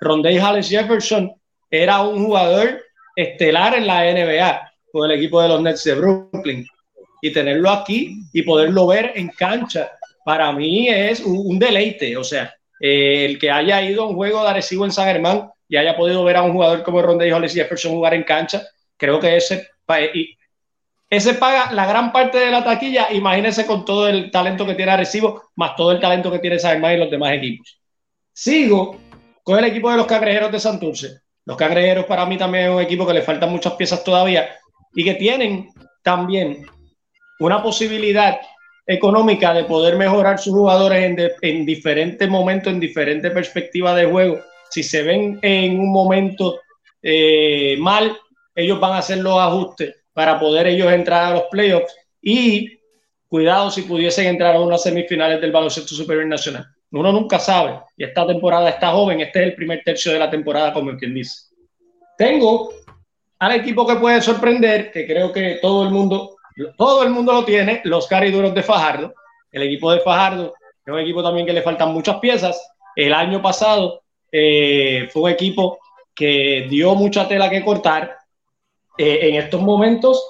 Rondé 0.00 0.40
Halles 0.40 0.68
Jefferson 0.68 1.32
era 1.70 2.02
un 2.02 2.24
jugador 2.24 2.80
estelar 3.16 3.74
en 3.74 3.86
la 3.86 4.04
NBA 4.04 4.72
con 4.92 5.10
el 5.10 5.18
equipo 5.18 5.42
de 5.42 5.48
los 5.48 5.60
Nets 5.60 5.84
de 5.84 5.94
Brooklyn. 5.94 6.66
Y 7.20 7.32
tenerlo 7.32 7.70
aquí 7.70 8.20
y 8.32 8.42
poderlo 8.42 8.86
ver 8.86 9.12
en 9.14 9.28
cancha, 9.28 9.90
para 10.24 10.52
mí 10.52 10.88
es 10.88 11.20
un, 11.20 11.58
deleite. 11.58 12.16
O 12.16 12.24
sea, 12.24 12.54
eh, 12.80 13.26
el 13.26 13.38
que 13.38 13.50
haya 13.50 13.82
ido 13.82 14.02
a 14.02 14.08
un 14.08 14.14
juego 14.14 14.42
de 14.42 14.50
Arecibo 14.50 14.84
en 14.84 14.92
San 14.92 15.06
Germán 15.06 15.50
y 15.68 15.76
haya 15.76 15.96
podido 15.96 16.24
ver 16.24 16.36
a 16.36 16.42
un 16.42 16.52
jugador 16.52 16.82
como 16.82 17.02
Ronde 17.02 17.32
Hollis 17.32 17.54
Jefferson 17.54 17.92
jugar 17.92 18.14
en 18.14 18.24
cancha, 18.24 18.62
creo 18.96 19.18
que 19.20 19.36
ese, 19.36 19.68
ese 21.10 21.34
paga 21.34 21.72
la 21.72 21.86
gran 21.86 22.12
parte 22.12 22.38
de 22.38 22.50
la 22.50 22.64
taquilla. 22.64 23.12
Imagínense 23.12 23.66
con 23.66 23.84
todo 23.84 24.08
el 24.08 24.30
talento 24.30 24.66
que 24.66 24.74
tiene 24.74 24.92
Arecibo, 24.92 25.50
más 25.56 25.76
todo 25.76 25.92
el 25.92 26.00
talento 26.00 26.30
que 26.30 26.38
tiene 26.38 26.58
San 26.58 26.72
Germán 26.72 26.94
y 26.94 26.98
los 26.98 27.10
demás 27.10 27.32
equipos. 27.32 27.80
Sigo 28.32 28.98
con 29.42 29.58
el 29.58 29.64
equipo 29.66 29.90
de 29.90 29.96
los 29.96 30.06
Cangrejeros 30.06 30.50
de 30.50 30.60
Santurce. 30.60 31.24
Los 31.46 31.56
cangrejeros 31.56 32.06
para 32.06 32.24
mí 32.24 32.38
también 32.38 32.64
es 32.64 32.70
un 32.70 32.80
equipo 32.80 33.06
que 33.06 33.12
le 33.12 33.22
faltan 33.22 33.50
muchas 33.50 33.74
piezas 33.74 34.02
todavía 34.02 34.48
y 34.94 35.04
que 35.04 35.14
tienen 35.14 35.68
también 36.02 36.64
una 37.40 37.62
posibilidad 37.62 38.38
económica 38.86 39.54
de 39.54 39.64
poder 39.64 39.96
mejorar 39.96 40.38
sus 40.38 40.52
jugadores 40.52 41.16
en, 41.42 41.66
diferentes 41.66 42.28
momentos, 42.28 42.72
en 42.72 42.80
diferentes 42.80 43.30
perspectivas 43.32 43.96
de 43.96 44.06
juego. 44.06 44.40
Si 44.70 44.82
se 44.82 45.02
ven 45.02 45.38
en 45.42 45.78
un 45.78 45.92
momento 45.92 46.60
eh, 47.02 47.76
mal, 47.78 48.16
ellos 48.54 48.78
van 48.80 48.92
a 48.92 48.98
hacer 48.98 49.18
los 49.18 49.38
ajustes 49.38 49.94
para 50.12 50.38
poder 50.38 50.66
ellos 50.66 50.92
entrar 50.92 51.24
a 51.24 51.34
los 51.34 51.44
playoffs 51.50 51.94
y 52.20 52.78
cuidado 53.28 53.70
si 53.70 53.82
pudiesen 53.82 54.26
entrar 54.26 54.54
a 54.54 54.60
unas 54.60 54.82
semifinales 54.82 55.40
del 55.40 55.52
baloncesto 55.52 55.94
superior 55.94 56.26
nacional. 56.26 56.66
Uno 56.92 57.10
nunca 57.10 57.38
sabe. 57.40 57.80
Y 57.96 58.04
esta 58.04 58.26
temporada 58.26 58.68
está 58.68 58.92
joven. 58.92 59.20
Este 59.20 59.40
es 59.40 59.46
el 59.48 59.54
primer 59.54 59.82
tercio 59.84 60.12
de 60.12 60.18
la 60.20 60.30
temporada, 60.30 60.72
como 60.72 60.96
quien 60.96 61.14
dice. 61.14 61.48
tengo 62.16 62.72
al 63.40 63.52
equipo 63.56 63.86
que 63.86 63.96
puede 63.96 64.22
sorprender, 64.22 64.92
que 64.92 65.06
creo 65.06 65.32
que 65.32 65.58
todo 65.60 65.82
el 65.82 65.90
mundo, 65.90 66.33
todo 66.76 67.02
el 67.02 67.10
mundo 67.10 67.32
lo 67.32 67.44
tiene, 67.44 67.80
los 67.84 68.06
cariduros 68.06 68.54
de 68.54 68.62
Fajardo. 68.62 69.14
El 69.50 69.62
equipo 69.62 69.90
de 69.92 70.00
Fajardo 70.00 70.54
es 70.84 70.92
un 70.92 70.98
equipo 70.98 71.22
también 71.22 71.46
que 71.46 71.52
le 71.52 71.62
faltan 71.62 71.92
muchas 71.92 72.18
piezas. 72.18 72.60
El 72.94 73.12
año 73.12 73.40
pasado 73.40 74.02
eh, 74.30 75.08
fue 75.12 75.22
un 75.22 75.30
equipo 75.30 75.78
que 76.14 76.66
dio 76.68 76.94
mucha 76.94 77.26
tela 77.26 77.50
que 77.50 77.64
cortar. 77.64 78.16
Eh, 78.96 79.20
en 79.22 79.34
estos 79.36 79.60
momentos 79.60 80.28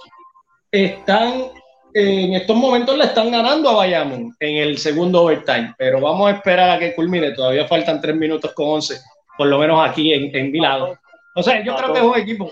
están, 0.70 1.46
en 1.92 2.34
estos 2.34 2.56
momentos 2.56 2.96
le 2.96 3.04
están 3.04 3.30
ganando 3.30 3.68
a 3.68 3.74
Bayamón 3.74 4.34
en 4.40 4.56
el 4.56 4.78
segundo 4.78 5.22
overtime, 5.22 5.74
pero 5.76 6.00
vamos 6.00 6.30
a 6.30 6.36
esperar 6.36 6.70
a 6.70 6.78
que 6.78 6.94
culmine. 6.94 7.32
Todavía 7.32 7.66
faltan 7.66 8.00
tres 8.00 8.16
minutos 8.16 8.52
con 8.54 8.68
once, 8.68 9.00
por 9.36 9.48
lo 9.48 9.58
menos 9.58 9.86
aquí 9.86 10.12
en, 10.12 10.34
en 10.34 10.50
Vilado. 10.50 10.98
O 11.34 11.42
sea, 11.42 11.62
yo 11.62 11.76
creo 11.76 11.92
que 11.92 11.98
es 11.98 12.04
un 12.04 12.18
equipo. 12.18 12.50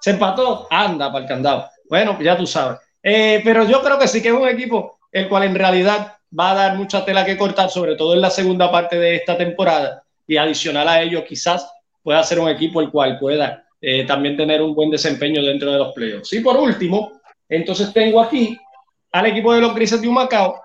Se 0.00 0.10
empató, 0.10 0.66
anda 0.70 1.10
para 1.10 1.24
el 1.24 1.28
candado. 1.28 1.68
Bueno, 1.88 2.18
ya 2.20 2.36
tú 2.36 2.46
sabes. 2.46 2.78
Eh, 3.10 3.40
pero 3.42 3.64
yo 3.64 3.82
creo 3.82 3.98
que 3.98 4.06
sí 4.06 4.20
que 4.20 4.28
es 4.28 4.34
un 4.34 4.46
equipo 4.46 4.98
el 5.10 5.30
cual 5.30 5.44
en 5.44 5.54
realidad 5.54 6.18
va 6.38 6.50
a 6.50 6.54
dar 6.54 6.76
mucha 6.76 7.06
tela 7.06 7.24
que 7.24 7.38
cortar, 7.38 7.70
sobre 7.70 7.96
todo 7.96 8.12
en 8.12 8.20
la 8.20 8.28
segunda 8.28 8.70
parte 8.70 8.98
de 8.98 9.16
esta 9.16 9.34
temporada. 9.34 10.02
Y 10.26 10.36
adicional 10.36 10.86
a 10.86 11.00
ello, 11.00 11.24
quizás 11.24 11.66
pueda 12.02 12.22
ser 12.22 12.38
un 12.38 12.50
equipo 12.50 12.82
el 12.82 12.90
cual 12.90 13.18
pueda 13.18 13.64
eh, 13.80 14.04
también 14.04 14.36
tener 14.36 14.60
un 14.60 14.74
buen 14.74 14.90
desempeño 14.90 15.42
dentro 15.42 15.72
de 15.72 15.78
los 15.78 15.94
playoffs. 15.94 16.34
Y 16.34 16.40
por 16.40 16.58
último, 16.58 17.12
entonces 17.48 17.94
tengo 17.94 18.20
aquí 18.20 18.58
al 19.12 19.24
equipo 19.24 19.54
de 19.54 19.62
los 19.62 19.74
Grises 19.74 20.02
de 20.02 20.08
Humacao. 20.08 20.60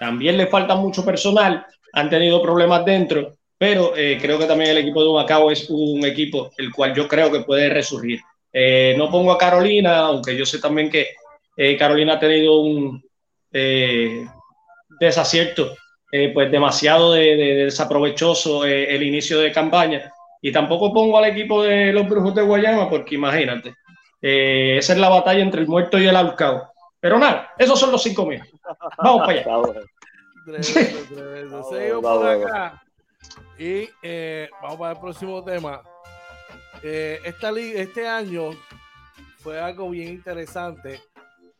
También 0.00 0.38
le 0.38 0.46
falta 0.46 0.74
mucho 0.74 1.04
personal, 1.04 1.66
han 1.92 2.08
tenido 2.08 2.40
problemas 2.40 2.82
dentro, 2.86 3.36
pero 3.58 3.94
eh, 3.94 4.16
creo 4.18 4.38
que 4.38 4.46
también 4.46 4.70
el 4.70 4.78
equipo 4.78 5.02
de 5.02 5.10
Humacao 5.10 5.50
es 5.50 5.68
un 5.68 6.02
equipo 6.06 6.50
el 6.56 6.72
cual 6.72 6.94
yo 6.94 7.06
creo 7.06 7.30
que 7.30 7.40
puede 7.40 7.68
resurgir. 7.68 8.20
Eh, 8.50 8.94
no 8.96 9.10
pongo 9.10 9.32
a 9.32 9.38
Carolina, 9.38 9.98
aunque 9.98 10.34
yo 10.34 10.46
sé 10.46 10.60
también 10.60 10.88
que 10.88 11.08
Carolina 11.78 12.14
ha 12.14 12.18
tenido 12.20 12.60
un 12.60 13.02
desacierto, 15.00 15.74
pues 16.32 16.52
demasiado 16.52 17.12
de, 17.12 17.64
desaprovechoso 17.64 18.64
el 18.64 19.02
inicio 19.02 19.40
de 19.40 19.50
campaña 19.50 20.12
y 20.40 20.52
tampoco 20.52 20.92
pongo 20.92 21.18
al 21.18 21.26
equipo 21.26 21.62
de 21.62 21.92
los 21.92 22.08
Brujos 22.08 22.34
de 22.34 22.42
Guayama 22.42 22.88
porque 22.88 23.16
imagínate, 23.16 23.74
eh, 24.20 24.76
esa 24.78 24.92
es 24.92 24.98
la 24.98 25.08
batalla 25.08 25.40
entre 25.40 25.60
el 25.60 25.68
muerto 25.68 25.98
y 25.98 26.06
el 26.06 26.16
ahorcado. 26.16 26.72
Pero 27.00 27.18
nada, 27.18 27.52
esos 27.58 27.78
son 27.78 27.92
los 27.92 28.02
cinco 28.02 28.26
mil. 28.26 28.42
Vamos 28.98 29.26
para 29.26 29.32
allá. 29.32 30.62
Seguimos 30.62 32.02
por 32.02 32.26
acá. 32.26 32.82
Y 33.58 33.88
eh, 34.02 34.48
vamos 34.62 34.78
para 34.78 34.92
el 34.92 34.98
próximo 34.98 35.44
tema. 35.44 35.82
Eh, 36.82 37.20
esta 37.24 37.50
este 37.50 38.06
año 38.06 38.50
fue 39.38 39.60
algo 39.60 39.90
bien 39.90 40.08
interesante 40.08 41.00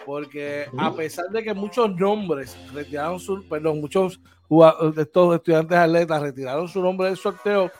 porque 0.08 0.66
a 0.78 0.90
pesar 0.94 1.26
de 1.28 1.42
que 1.42 1.52
muchos 1.52 1.94
nombres 1.94 2.56
retiraron 2.72 3.20
su, 3.20 3.46
perdón, 3.46 3.82
muchos 3.82 4.18
de 4.48 5.02
estos 5.02 5.34
estudiantes 5.34 5.76
atletas 5.76 6.22
retiraron 6.22 6.66
su 6.66 6.80
nombre 6.80 7.08
del 7.08 7.18
sorteo, 7.18 7.70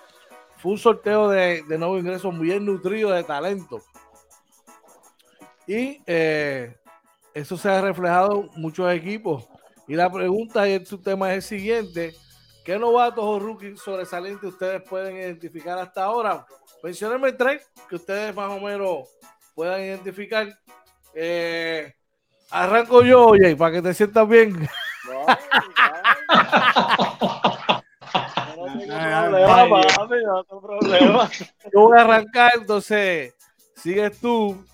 fue 0.58 0.72
un 0.72 0.78
sorteo 0.78 1.30
de, 1.30 1.62
de 1.66 1.78
nuevo 1.78 1.96
ingreso 1.96 2.30
muy 2.30 2.60
nutrido 2.60 3.12
de 3.12 3.24
talento. 3.24 3.80
Y 5.66 6.02
eh, 6.06 6.76
eso 7.32 7.56
se 7.56 7.70
ha 7.70 7.80
reflejado 7.80 8.50
en 8.54 8.60
muchos 8.60 8.92
equipos. 8.92 9.48
Y 9.86 9.94
la 9.94 10.12
pregunta 10.12 10.68
y 10.68 10.84
su 10.84 10.98
tema 11.00 11.30
es 11.30 11.36
el 11.36 11.58
siguiente. 11.58 12.14
¿Qué 12.62 12.78
novatos 12.78 13.24
o 13.24 13.38
rookies 13.38 13.80
sobresalientes 13.80 14.52
ustedes 14.52 14.82
pueden 14.82 15.16
identificar 15.16 15.78
hasta 15.78 16.04
ahora? 16.04 16.44
Menciónenme 16.82 17.32
tres 17.32 17.72
que 17.88 17.96
ustedes 17.96 18.36
más 18.36 18.52
o 18.52 18.60
menos 18.60 19.08
puedan 19.54 19.80
identificar. 19.80 20.46
Eh, 21.14 21.94
arranco 22.50 23.02
yo, 23.02 23.26
oye, 23.26 23.56
para 23.56 23.72
que 23.72 23.82
te 23.82 23.94
sientas 23.94 24.28
bien. 24.28 24.68
Yo 31.72 31.80
voy 31.80 31.98
a 31.98 32.02
arrancar, 32.02 32.52
entonces 32.56 33.34
sigues 33.74 34.18
tú, 34.20 34.64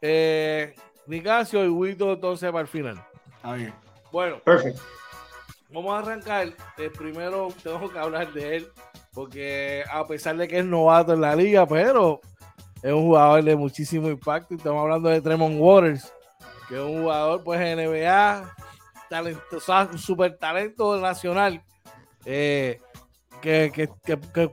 eh, 0.00 0.74
Nicasio 1.06 1.64
y 1.64 1.68
Wito, 1.68 2.12
entonces 2.12 2.50
para 2.50 2.62
el 2.62 2.68
final. 2.68 3.02
Bueno, 4.12 4.40
Perfecto. 4.40 4.82
vamos 5.70 5.94
a 5.94 5.98
arrancar. 5.98 6.48
El 6.76 6.90
primero 6.92 7.48
tengo 7.62 7.90
que 7.90 7.98
hablar 7.98 8.32
de 8.32 8.56
él, 8.56 8.68
porque 9.12 9.84
a 9.90 10.06
pesar 10.06 10.36
de 10.36 10.48
que 10.48 10.58
es 10.58 10.64
novato 10.64 11.14
en 11.14 11.20
la 11.20 11.34
liga, 11.34 11.66
pero 11.66 12.20
es 12.82 12.92
un 12.92 13.02
jugador 13.02 13.42
de 13.44 13.56
muchísimo 13.56 14.08
impacto. 14.08 14.54
Y 14.54 14.56
estamos 14.56 14.82
hablando 14.82 15.08
de 15.08 15.20
Tremont 15.20 15.56
Waters, 15.58 16.12
que 16.70 16.76
es 16.76 16.80
un 16.80 17.02
jugador, 17.02 17.44
pues, 17.44 17.60
NBA, 17.60 18.54
talento, 19.10 19.60
super 19.98 20.38
talento 20.38 20.98
nacional. 20.98 21.62
Eh, 22.24 22.80
que, 23.40 23.88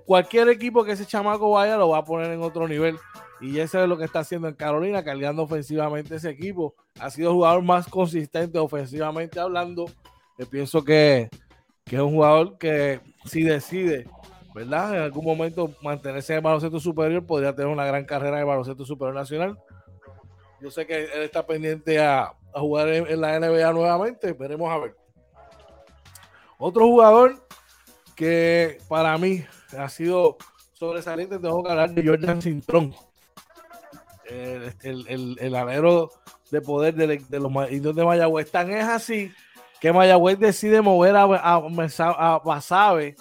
cualquier 0.05 0.49
equipo 0.49 0.83
que 0.83 0.93
ese 0.93 1.05
chamaco 1.05 1.51
vaya 1.51 1.77
lo 1.77 1.89
va 1.89 1.99
a 1.99 2.03
poner 2.03 2.31
en 2.31 2.41
otro 2.41 2.67
nivel. 2.67 2.97
Y 3.39 3.59
eso 3.59 3.81
es 3.81 3.87
lo 3.87 3.97
que 3.97 4.05
está 4.05 4.19
haciendo 4.19 4.47
en 4.47 4.55
Carolina, 4.55 5.03
cargando 5.03 5.43
ofensivamente 5.43 6.15
ese 6.15 6.31
equipo. 6.31 6.73
Ha 6.99 7.11
sido 7.11 7.29
el 7.29 7.35
jugador 7.35 7.61
más 7.61 7.87
consistente 7.87 8.57
ofensivamente 8.57 9.39
hablando. 9.39 9.85
Yo 10.39 10.49
pienso 10.49 10.83
que, 10.83 11.29
es 11.85 11.99
un 11.99 12.13
jugador 12.13 12.57
que 12.57 12.99
si 13.25 13.43
decide, 13.43 14.05
¿verdad? 14.55 14.95
En 14.95 15.01
algún 15.03 15.23
momento 15.23 15.71
mantenerse 15.83 16.33
en 16.33 16.37
el 16.37 16.43
baloncesto 16.43 16.79
superior, 16.79 17.25
podría 17.25 17.53
tener 17.53 17.71
una 17.71 17.85
gran 17.85 18.05
carrera 18.05 18.37
de 18.37 18.43
baloncesto 18.43 18.85
superior 18.85 19.13
nacional. 19.13 19.57
Yo 20.59 20.71
sé 20.71 20.85
que 20.85 21.03
él 21.03 21.21
está 21.21 21.45
pendiente 21.45 21.99
a, 21.99 22.33
jugar 22.53 22.89
en 22.89 23.21
la 23.21 23.39
NBA 23.39 23.71
nuevamente. 23.71 24.33
Veremos 24.33 24.71
a 24.71 24.79
ver. 24.79 24.95
Otro 26.57 26.85
jugador 26.87 27.47
que 28.15 28.79
para 28.87 29.15
mí 29.19 29.45
ha 29.77 29.87
sido 29.89 30.37
sobresaliente, 30.73 31.37
tengo 31.37 31.63
que 31.63 31.69
hablar 31.69 31.91
de 31.91 32.05
Jordan 32.05 32.41
Cintrón, 32.41 32.95
el, 34.25 34.73
el, 34.81 35.37
el, 35.39 35.55
alero 35.55 36.11
de 36.49 36.61
poder 36.61 36.95
de, 36.95 37.39
los 37.39 37.71
indios 37.71 37.95
de 37.95 38.03
Mayagüez. 38.03 38.49
Tan 38.49 38.71
es 38.71 38.85
así 38.85 39.31
que 39.79 39.93
Mayagüez 39.93 40.39
decide 40.39 40.81
mover 40.81 41.15
a, 41.15 41.23
a, 41.23 42.39
Basabe 42.39 43.15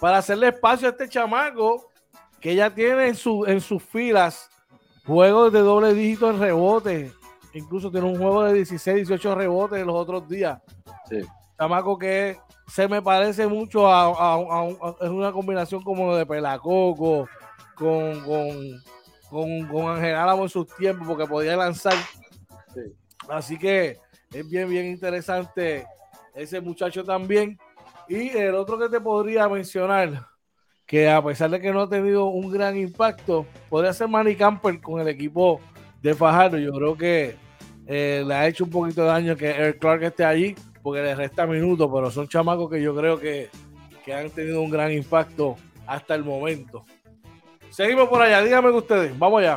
para 0.00 0.18
hacerle 0.18 0.48
espacio 0.48 0.86
a 0.86 0.90
este 0.92 1.08
chamaco 1.08 1.90
que 2.40 2.54
ya 2.54 2.72
tiene 2.72 3.08
en, 3.08 3.14
su, 3.16 3.44
en 3.44 3.60
sus 3.60 3.82
filas 3.82 4.50
juegos 5.06 5.52
de 5.52 5.60
doble 5.60 5.94
dígito 5.94 6.30
en 6.30 6.38
rebote. 6.38 7.12
Incluso 7.54 7.90
tiene 7.90 8.06
un 8.06 8.16
juego 8.16 8.44
de 8.44 8.54
16, 8.54 9.08
18 9.08 9.34
rebotes 9.34 9.84
los 9.84 9.96
otros 9.96 10.28
días. 10.28 10.60
Sí. 11.08 11.20
Chamaco 11.58 11.98
que 11.98 12.38
se 12.66 12.88
me 12.88 13.02
parece 13.02 13.46
mucho 13.46 13.86
a, 13.86 14.66
es 15.00 15.10
una 15.10 15.30
combinación 15.32 15.82
como 15.82 16.16
de 16.16 16.24
Pelacoco 16.24 17.28
con, 17.76 18.20
con, 18.20 18.82
con, 19.28 19.68
con 19.68 19.88
Ángel 19.88 20.14
Álamo 20.14 20.44
en 20.44 20.48
sus 20.48 20.66
tiempos 20.76 21.06
porque 21.06 21.26
podía 21.26 21.56
lanzar. 21.56 21.94
Así 23.28 23.58
que 23.58 23.98
es 24.32 24.48
bien, 24.48 24.68
bien 24.68 24.86
interesante 24.86 25.86
ese 26.34 26.60
muchacho 26.60 27.04
también. 27.04 27.58
Y 28.08 28.30
el 28.30 28.54
otro 28.54 28.78
que 28.78 28.88
te 28.88 29.00
podría 29.00 29.48
mencionar, 29.48 30.26
que 30.92 31.08
a 31.08 31.24
pesar 31.24 31.48
de 31.48 31.58
que 31.58 31.72
no 31.72 31.80
ha 31.80 31.88
tenido 31.88 32.26
un 32.26 32.52
gran 32.52 32.76
impacto, 32.76 33.46
podría 33.70 33.94
ser 33.94 34.08
Manny 34.08 34.36
Camper 34.36 34.78
con 34.78 35.00
el 35.00 35.08
equipo 35.08 35.58
de 36.02 36.14
Fajardo. 36.14 36.58
Yo 36.58 36.70
creo 36.70 36.98
que 36.98 37.34
eh, 37.86 38.22
le 38.26 38.34
ha 38.34 38.46
hecho 38.46 38.64
un 38.64 38.70
poquito 38.70 39.00
de 39.00 39.06
daño 39.06 39.34
que 39.34 39.48
Eric 39.48 39.78
Clark 39.78 40.02
esté 40.02 40.22
allí, 40.22 40.54
porque 40.82 41.00
le 41.00 41.14
resta 41.14 41.46
minutos, 41.46 41.88
pero 41.90 42.10
son 42.10 42.28
chamacos 42.28 42.70
que 42.70 42.82
yo 42.82 42.94
creo 42.94 43.18
que, 43.18 43.48
han 44.14 44.28
tenido 44.32 44.60
un 44.60 44.68
gran 44.68 44.92
impacto 44.92 45.56
hasta 45.86 46.14
el 46.14 46.24
momento. 46.24 46.84
Seguimos 47.70 48.06
por 48.10 48.20
allá, 48.20 48.42
díganme 48.42 48.68
ustedes, 48.72 49.18
vamos 49.18 49.40
allá. 49.40 49.56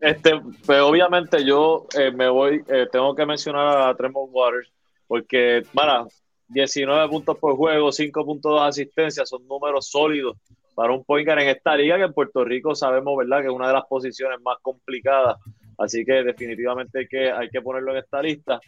este, 0.00 0.40
pues 0.64 0.80
obviamente 0.80 1.44
yo 1.44 1.88
eh, 1.94 2.10
me 2.10 2.30
voy, 2.30 2.64
eh, 2.68 2.88
tengo 2.90 3.14
que 3.14 3.26
mencionar 3.26 3.86
a 3.86 3.94
Tremont 3.94 4.30
Waters, 4.32 4.72
porque, 5.06 5.62
para 5.74 6.06
19 6.48 7.06
puntos 7.10 7.36
por 7.36 7.54
juego, 7.54 7.90
5.2 7.90 8.66
asistencias, 8.66 9.28
son 9.28 9.46
números 9.46 9.86
sólidos 9.90 10.38
para 10.80 10.94
un 10.94 11.04
point 11.04 11.28
en 11.28 11.40
esta 11.40 11.76
liga 11.76 11.98
que 11.98 12.04
en 12.04 12.14
Puerto 12.14 12.42
Rico 12.42 12.74
sabemos, 12.74 13.14
¿verdad?, 13.14 13.42
que 13.42 13.48
es 13.48 13.52
una 13.52 13.66
de 13.66 13.74
las 13.74 13.84
posiciones 13.84 14.40
más 14.40 14.56
complicadas. 14.62 15.36
Así 15.76 16.06
que 16.06 16.22
definitivamente 16.22 17.00
hay 17.00 17.06
que, 17.06 17.30
hay 17.30 17.50
que 17.50 17.60
ponerlo 17.60 17.92
en 17.92 17.98
esta 17.98 18.22
lista. 18.22 18.58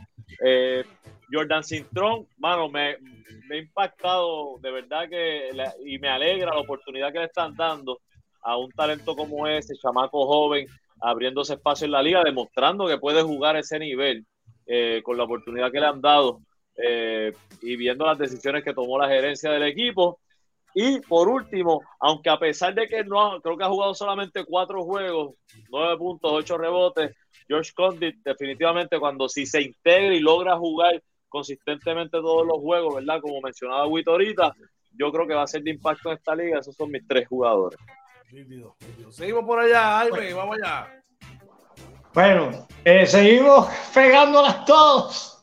Eh, 0.45 0.85
Jordan 1.33 1.65
Cintrón, 1.65 2.27
mano, 2.37 2.69
me, 2.69 2.99
me, 3.49 3.55
ha 3.55 3.59
impactado 3.59 4.59
de 4.61 4.71
verdad 4.71 5.09
que 5.09 5.49
y 5.87 5.99
me 6.01 6.11
alegra 6.11 6.55
la 6.55 6.61
oportunidad 6.61 7.15
que 7.15 7.21
le 7.21 7.25
están 7.25 7.57
dando 7.57 8.01
a 8.43 8.59
un 8.59 8.71
talento 8.73 9.17
como 9.17 9.47
ese, 9.47 9.75
chamaco 9.79 10.27
joven, 10.27 10.67
abriéndose 11.01 11.55
espacio 11.55 11.87
en 11.87 11.93
la 11.93 12.03
liga, 12.03 12.23
demostrando 12.23 12.89
que 12.89 12.99
puede 12.99 13.23
jugar 13.23 13.57
ese 13.57 13.79
nivel 13.79 14.27
eh, 14.67 15.01
con 15.03 15.17
la 15.17 15.25
oportunidad 15.25 15.73
que 15.73 15.81
le 15.81 15.87
han 15.87 16.03
dado 16.03 16.41
eh, 16.77 17.33
y 17.63 17.75
viendo 17.77 18.05
las 18.05 18.19
decisiones 18.19 18.63
que 18.63 18.75
tomó 18.75 18.99
la 18.99 19.09
gerencia 19.09 19.51
del 19.51 19.63
equipo. 19.63 20.19
Y 20.75 21.01
por 21.01 21.29
último, 21.29 21.83
aunque 22.01 22.31
a 22.31 22.39
pesar 22.39 22.75
de 22.75 22.89
que 22.89 23.05
no 23.05 23.41
creo 23.41 23.57
que 23.57 23.64
ha 23.64 23.68
jugado 23.68 23.95
solamente 23.95 24.45
cuatro 24.45 24.85
juegos, 24.85 25.35
nueve 25.70 25.97
puntos, 25.99 26.33
ocho 26.33 26.57
rebotes, 26.57 27.14
George 27.47 27.73
Condit 27.75 28.16
definitivamente 28.25 28.99
cuando 28.99 29.29
si 29.29 29.45
se 29.45 29.61
integra 29.61 30.14
y 30.14 30.20
logra 30.20 30.57
jugar 30.57 31.03
consistentemente 31.29 32.18
todos 32.18 32.47
los 32.47 32.59
juegos, 32.59 32.95
¿verdad? 32.97 33.20
Como 33.20 33.41
mencionaba 33.41 33.87
Wito 33.87 34.12
ahorita, 34.12 34.53
yo 34.93 35.11
creo 35.11 35.27
que 35.27 35.35
va 35.35 35.43
a 35.43 35.47
ser 35.47 35.62
de 35.62 35.70
impacto 35.70 36.11
en 36.11 36.16
esta 36.16 36.35
liga. 36.35 36.59
Esos 36.59 36.77
son 36.77 36.91
mis 36.91 37.07
tres 37.07 37.27
jugadores. 37.27 37.79
Seguimos 39.11 39.45
por 39.45 39.59
allá, 39.59 39.99
Jaime, 39.99 40.35
vamos 40.35 40.57
allá. 40.62 41.03
Bueno, 42.14 42.66
eh, 42.85 43.07
seguimos 43.07 43.68
pegándolas 43.95 44.64
todos. 44.64 45.43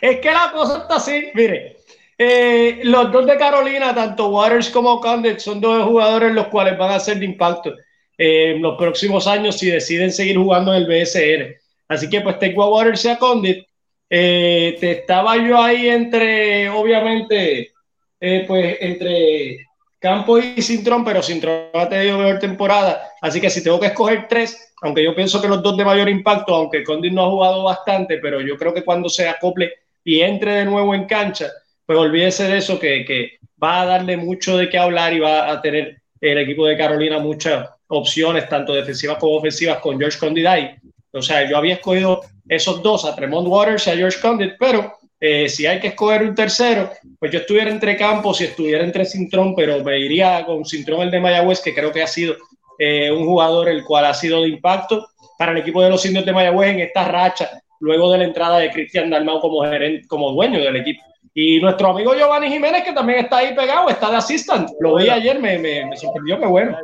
es 0.00 0.20
que 0.20 0.30
la 0.30 0.50
cosa 0.52 0.78
está 0.78 0.96
así, 0.96 1.30
mire. 1.34 1.77
Eh, 2.20 2.80
los 2.82 3.12
dos 3.12 3.26
de 3.26 3.36
Carolina, 3.36 3.94
tanto 3.94 4.28
Waters 4.28 4.70
como 4.70 5.00
Condit, 5.00 5.38
son 5.38 5.60
dos 5.60 5.84
jugadores 5.84 6.32
los 6.32 6.48
cuales 6.48 6.76
van 6.76 6.90
a 6.90 6.98
ser 6.98 7.20
de 7.20 7.26
impacto 7.26 7.72
eh, 8.18 8.54
en 8.56 8.62
los 8.62 8.76
próximos 8.76 9.28
años 9.28 9.56
si 9.56 9.70
deciden 9.70 10.10
seguir 10.10 10.36
jugando 10.36 10.74
en 10.74 10.82
el 10.82 10.86
BSN. 10.88 11.54
Así 11.86 12.10
que 12.10 12.20
pues 12.20 12.40
tengo 12.40 12.64
a 12.64 12.70
Waters 12.70 13.04
y 13.04 13.08
a 13.08 13.18
Condit. 13.18 13.64
Eh, 14.10 14.76
te 14.80 14.90
estaba 14.90 15.36
yo 15.36 15.62
ahí 15.62 15.88
entre, 15.88 16.68
obviamente, 16.70 17.70
pues 18.18 18.76
entre 18.80 19.58
Campo 20.00 20.38
y 20.38 20.60
Sintrón, 20.60 21.04
pero 21.04 21.22
Sintrón 21.22 21.68
ha 21.72 21.88
tenido 21.88 22.18
mejor 22.18 22.40
temporada. 22.40 23.12
Así 23.20 23.40
que 23.40 23.48
si 23.48 23.62
tengo 23.62 23.78
que 23.78 23.86
escoger 23.86 24.26
tres, 24.28 24.74
aunque 24.82 25.04
yo 25.04 25.14
pienso 25.14 25.40
que 25.40 25.48
los 25.48 25.62
dos 25.62 25.76
de 25.76 25.84
mayor 25.84 26.08
impacto, 26.08 26.52
aunque 26.52 26.82
Condit 26.82 27.12
no 27.12 27.26
ha 27.26 27.30
jugado 27.30 27.62
bastante, 27.62 28.18
pero 28.18 28.40
yo 28.40 28.56
creo 28.56 28.74
que 28.74 28.84
cuando 28.84 29.08
se 29.08 29.28
acople 29.28 29.72
y 30.02 30.20
entre 30.20 30.52
de 30.52 30.64
nuevo 30.64 30.94
en 30.94 31.04
cancha, 31.06 31.46
pues 31.88 31.98
olvídese 31.98 32.44
de 32.44 32.58
eso, 32.58 32.78
que, 32.78 33.38
va 33.60 33.80
a 33.80 33.86
darle 33.86 34.18
mucho 34.18 34.58
de 34.58 34.68
qué 34.68 34.76
hablar 34.76 35.14
y 35.14 35.20
va 35.20 35.50
a 35.50 35.62
tener 35.62 36.02
el 36.20 36.36
equipo 36.36 36.66
de 36.66 36.76
Carolina 36.76 37.18
muchas 37.18 37.66
opciones, 37.86 38.46
tanto 38.46 38.74
defensivas 38.74 39.16
como 39.16 39.36
ofensivas, 39.36 39.78
con 39.78 39.98
George 39.98 40.18
Condit 40.18 40.46
ahí. 40.46 40.76
O 41.12 41.22
sea, 41.22 41.48
yo 41.48 41.56
había 41.56 41.76
escogido 41.76 42.20
esos 42.46 42.82
dos, 42.82 43.06
a 43.06 43.16
Tremont 43.16 43.48
Waters 43.48 43.86
y 43.86 43.90
a 43.90 43.96
George 43.96 44.20
Condit, 44.20 44.52
pero 44.58 44.98
eh, 45.18 45.48
si 45.48 45.64
hay 45.64 45.80
que 45.80 45.88
escoger 45.88 46.24
un 46.24 46.34
tercero, 46.34 46.90
pues 47.18 47.32
yo 47.32 47.38
estuviera 47.38 47.70
entre 47.70 47.96
Campos 47.96 48.42
y 48.42 48.44
estuviera 48.44 48.84
entre 48.84 49.06
Cintrón, 49.06 49.54
pero 49.56 49.82
me 49.82 49.98
iría 49.98 50.44
con 50.44 50.66
Cintrón 50.66 51.00
el 51.00 51.10
de 51.10 51.20
Mayagüez, 51.20 51.62
que 51.62 51.74
creo 51.74 51.90
que 51.90 52.02
ha 52.02 52.06
sido 52.06 52.36
eh, 52.78 53.10
un 53.10 53.24
jugador 53.24 53.70
el 53.70 53.82
cual 53.82 54.04
ha 54.04 54.14
sido 54.14 54.42
de 54.42 54.50
impacto 54.50 55.08
para 55.38 55.52
el 55.52 55.58
equipo 55.58 55.82
de 55.82 55.88
los 55.88 56.04
indios 56.04 56.26
de 56.26 56.34
Mayagüez 56.34 56.68
en 56.68 56.80
esta 56.80 57.08
racha, 57.08 57.62
luego 57.80 58.12
de 58.12 58.18
la 58.18 58.24
entrada 58.24 58.58
de 58.58 58.70
Cristian 58.70 59.08
Dalmau 59.08 59.40
como, 59.40 59.62
gerente, 59.62 60.06
como 60.06 60.32
dueño 60.32 60.60
del 60.60 60.76
equipo. 60.76 61.02
Y 61.40 61.60
nuestro 61.60 61.90
amigo 61.90 62.16
Giovanni 62.16 62.48
Jiménez, 62.48 62.82
que 62.82 62.92
también 62.92 63.20
está 63.20 63.36
ahí 63.36 63.54
pegado, 63.54 63.88
está 63.88 64.10
de 64.10 64.16
assistant. 64.16 64.70
Lo 64.80 64.96
vi 64.96 65.08
ayer, 65.08 65.38
me, 65.38 65.56
me, 65.56 65.86
me 65.86 65.96
sorprendió, 65.96 66.40
qué 66.40 66.46
bueno. 66.46 66.76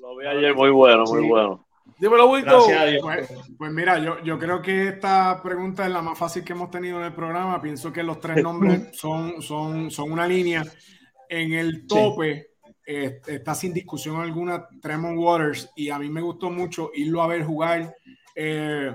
Lo 0.00 0.16
vi 0.16 0.26
ayer, 0.28 0.54
muy 0.54 0.70
bueno, 0.70 1.02
muy 1.06 1.26
bueno. 1.26 1.66
Dímelo, 1.98 2.30
Wito. 2.30 2.66
Pues, 3.02 3.32
pues, 3.58 3.72
mira, 3.72 3.98
yo, 3.98 4.22
yo 4.22 4.38
creo 4.38 4.62
que 4.62 4.90
esta 4.90 5.42
pregunta 5.42 5.86
es 5.86 5.90
la 5.90 6.02
más 6.02 6.16
fácil 6.16 6.44
que 6.44 6.52
hemos 6.52 6.70
tenido 6.70 7.00
en 7.00 7.06
el 7.06 7.14
programa. 7.14 7.60
Pienso 7.60 7.92
que 7.92 8.04
los 8.04 8.20
tres 8.20 8.40
nombres 8.44 8.90
son, 8.92 9.42
son, 9.42 9.90
son 9.90 10.12
una 10.12 10.28
línea. 10.28 10.62
En 11.28 11.52
el 11.54 11.84
tope 11.88 12.50
eh, 12.86 13.20
está 13.26 13.56
sin 13.56 13.74
discusión 13.74 14.20
alguna 14.20 14.68
Tremont 14.80 15.18
Waters 15.18 15.72
y 15.74 15.90
a 15.90 15.98
mí 15.98 16.08
me 16.10 16.20
gustó 16.20 16.48
mucho 16.48 16.92
irlo 16.94 17.22
a 17.22 17.26
ver 17.26 17.42
jugar. 17.42 17.92
Eh, 18.36 18.92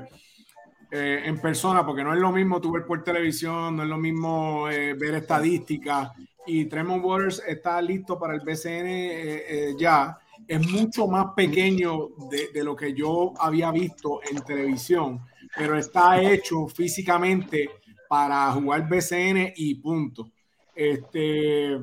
eh, 0.94 1.22
en 1.24 1.39
persona, 1.39 1.86
porque 1.86 2.04
no 2.04 2.14
es 2.14 2.20
lo 2.20 2.34
mismo 2.34 2.60
tú 2.60 2.74
ver 2.74 2.86
por 2.86 3.02
televisión, 3.02 3.78
no 3.78 3.84
es 3.84 3.88
lo 3.88 3.98
mismo 3.98 4.70
eh, 4.70 4.94
ver 4.94 5.16
estadísticas. 5.16 6.12
Y 6.46 6.66
Tremont 6.66 7.02
Waters 7.02 7.42
está 7.48 7.82
listo 7.82 8.20
para 8.20 8.34
el 8.34 8.42
BCN 8.42 8.88
eh, 8.88 9.74
ya. 9.80 10.18
Es 10.46 10.68
mucho 10.70 11.08
más 11.08 11.28
pequeño 11.34 12.10
de, 12.30 12.50
de, 12.54 12.64
lo 12.64 12.76
que 12.76 12.94
yo 12.94 13.34
había 13.39 13.72
visto 13.72 14.20
en 14.30 14.42
televisión, 14.44 15.22
pero 15.56 15.78
está 15.78 16.22
hecho 16.22 16.68
físicamente 16.68 17.70
para 18.10 18.52
jugar 18.52 18.89
BCN 18.89 19.54
y 19.56 19.76
punto. 19.76 20.30
Este, 20.76 21.80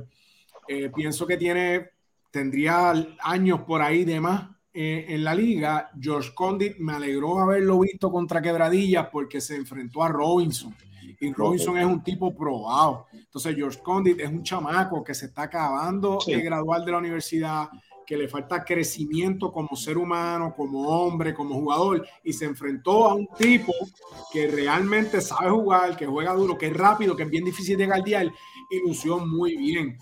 pienso 0.95 1.27
que 1.27 1.39
tiene, 1.39 1.93
tendría 2.31 2.93
años 3.23 3.61
por 3.61 3.81
ahí 3.81 4.05
de 4.05 4.21
más 4.21 4.58
eh, 4.81 5.07
en 5.09 5.25
la 5.25 5.35
liga, 5.35 5.91
George 6.01 6.31
Condit 6.33 6.77
me 6.79 6.93
alegró 6.93 7.41
haberlo 7.41 7.81
visto 7.81 8.13
contra 8.13 8.41
Quebradillas 8.41 9.09
porque 9.11 9.41
se 9.41 9.57
enfrentó 9.57 10.05
a 10.05 10.09
Robinson. 10.09 10.73
Y 11.19 11.33
Robinson 11.33 11.79
es 11.79 11.85
un 11.85 12.01
tipo 12.05 12.33
probado. 12.33 13.07
Entonces, 13.13 13.57
George 13.57 13.81
Condit 13.83 14.21
es 14.21 14.29
un 14.29 14.45
chamaco 14.45 15.03
que 15.03 15.15
se 15.15 15.27
está 15.27 15.43
acabando 15.43 16.21
de 16.25 16.41
graduar 16.41 16.85
de 16.85 16.93
la 16.93 16.99
universidad, 16.99 17.71
que 18.07 18.17
le 18.17 18.29
falta 18.29 18.65
crecimiento 18.65 19.51
como 19.51 19.75
ser 19.75 19.99
humano, 19.99 20.55
como 20.57 20.87
hombre, 20.87 21.35
como 21.35 21.57
jugador, 21.57 22.07
y 22.23 22.33
se 22.33 22.45
enfrentó 22.45 23.07
a 23.07 23.15
un 23.15 23.27
tipo 23.37 23.73
que 24.33 24.47
realmente 24.47 25.21
sabe 25.21 25.51
jugar, 25.51 25.97
que 25.97 26.07
juega 26.07 26.35
duro, 26.35 26.57
que 26.57 26.67
es 26.67 26.77
rápido, 26.77 27.17
que 27.17 27.25
es 27.25 27.31
bien 27.31 27.45
difícil 27.45 27.77
de 27.77 27.87
guardiar, 27.87 28.33
y 28.71 28.79
lució 28.87 29.19
muy 29.19 29.57
bien 29.57 29.99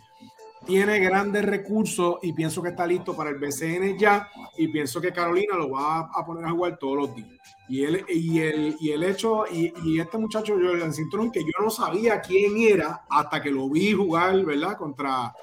tiene 0.67 0.99
grandes 0.99 1.45
recursos 1.45 2.17
y 2.23 2.33
pienso 2.33 2.63
que 2.63 2.71
está 2.71 2.87
listo 2.87 3.17
para 3.17 3.31
el 3.31 3.37
BCN 3.37 3.97
ya 3.97 4.29
y 4.59 4.69
pienso 4.69 5.01
que 5.01 5.13
Carolina 5.13 5.57
lo 5.57 5.71
va 5.71 6.11
a 6.13 6.27
poner 6.27 6.45
a 6.45 6.51
jugar 6.51 6.79
todos 6.79 6.97
los 6.97 7.15
días. 7.15 7.29
Y 7.69 7.85
él 7.85 8.05
y 8.09 8.41
el, 8.41 8.77
y 8.79 8.91
el 8.91 9.03
hecho, 9.03 9.45
y, 9.51 9.73
y 9.85 10.01
este 10.01 10.19
muchacho 10.19 10.55
Jordan 10.55 10.93
Cinturón, 10.93 11.33
que 11.33 11.41
yo 11.41 11.53
no 11.61 11.71
sabía 11.71 12.21
quién 12.21 12.57
era 12.59 13.05
hasta 13.09 13.41
que 13.41 13.51
lo 13.51 13.69
vi 13.69 13.93
jugar, 13.93 14.45
¿verdad? 14.45 14.77
Contra, 14.77 15.35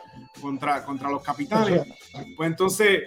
contra, 0.42 0.86
contra 0.86 1.10
los 1.10 1.24
capitanes. 1.24 1.84
Pues 2.38 2.50
entonces, 2.50 3.02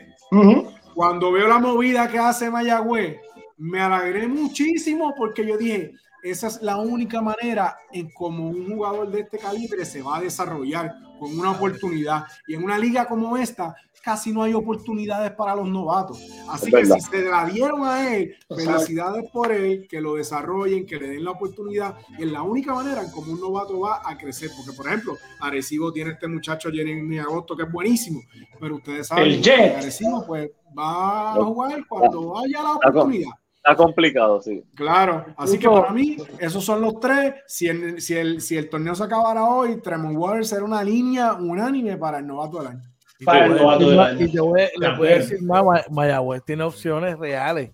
cuando 0.94 1.32
veo 1.32 1.46
la 1.48 1.58
movida 1.58 2.08
que 2.08 2.18
hace 2.18 2.50
Mayagüez, 2.50 3.18
me 3.58 3.80
alegré 3.80 4.28
muchísimo 4.28 5.14
porque 5.16 5.46
yo 5.46 5.56
dije, 5.56 5.92
esa 6.22 6.48
es 6.48 6.60
la 6.60 6.76
única 6.76 7.22
manera 7.22 7.78
en 7.92 8.10
como 8.10 8.48
un 8.48 8.74
jugador 8.74 9.10
de 9.10 9.20
este 9.20 9.38
calibre 9.38 9.84
se 9.84 10.02
va 10.02 10.16
a 10.16 10.20
desarrollar 10.20 11.05
con 11.18 11.38
una 11.38 11.52
oportunidad. 11.52 12.24
Y 12.46 12.54
en 12.54 12.64
una 12.64 12.78
liga 12.78 13.06
como 13.06 13.36
esta, 13.36 13.74
casi 14.06 14.32
no 14.32 14.44
hay 14.44 14.54
oportunidades 14.54 15.32
para 15.32 15.56
los 15.56 15.68
novatos. 15.68 16.22
Así 16.48 16.70
que 16.70 16.86
si 16.86 17.00
se 17.00 17.24
la 17.24 17.44
dieron 17.46 17.84
a 17.84 18.14
él, 18.14 18.36
felicidades 18.48 19.28
por 19.32 19.50
él, 19.50 19.88
que 19.88 20.00
lo 20.00 20.14
desarrollen, 20.14 20.86
que 20.86 20.96
le 20.96 21.08
den 21.08 21.24
la 21.24 21.32
oportunidad. 21.32 21.96
Y 22.16 22.22
es 22.22 22.30
la 22.30 22.42
única 22.42 22.72
manera 22.72 23.02
en 23.02 23.10
como 23.10 23.32
un 23.32 23.40
novato 23.40 23.80
va 23.80 24.02
a 24.04 24.16
crecer. 24.16 24.50
Porque, 24.56 24.76
por 24.76 24.86
ejemplo, 24.86 25.16
Arecibo 25.40 25.92
tiene 25.92 26.12
este 26.12 26.28
muchacho 26.28 26.70
Jeremy 26.70 27.18
Agosto 27.18 27.56
que 27.56 27.64
es 27.64 27.72
buenísimo, 27.72 28.20
pero 28.60 28.76
ustedes 28.76 29.08
saben 29.08 29.42
que 29.42 29.52
Arecibo 29.52 30.24
pues 30.24 30.50
va 30.78 31.32
a 31.32 31.44
jugar 31.44 31.84
cuando 31.88 32.38
haya 32.38 32.62
la 32.62 32.74
oportunidad. 32.74 33.32
Está 33.66 33.82
complicado, 33.82 34.40
sí. 34.40 34.62
Claro, 34.76 35.26
así 35.36 35.58
que 35.58 35.68
para 35.68 35.90
mí, 35.90 36.16
esos 36.38 36.64
son 36.64 36.80
los 36.80 37.00
tres. 37.00 37.34
Si 37.48 37.66
el, 37.66 38.00
si 38.00 38.14
el, 38.14 38.40
si 38.40 38.56
el 38.56 38.70
torneo 38.70 38.94
se 38.94 39.02
acabara 39.02 39.44
hoy, 39.44 39.80
Tremont 39.80 40.16
Waters 40.16 40.50
será 40.50 40.62
una 40.62 40.84
línea 40.84 41.32
unánime 41.32 41.96
para 41.96 42.20
el 42.20 42.28
novato 42.28 42.58
del 42.58 42.68
año. 42.68 42.82
Para 43.24 43.46
el 43.46 43.56
novato 43.56 43.90
del 43.90 43.98
año. 43.98 44.24
Y 44.24 44.30
yo 44.30 44.46
voy, 44.46 44.60
le 44.78 44.96
voy 44.96 45.08
a 45.08 45.16
decir 45.16 45.42
más, 45.42 45.64
Mayagüez 45.90 46.44
tiene 46.44 46.62
opciones 46.62 47.18
reales, 47.18 47.72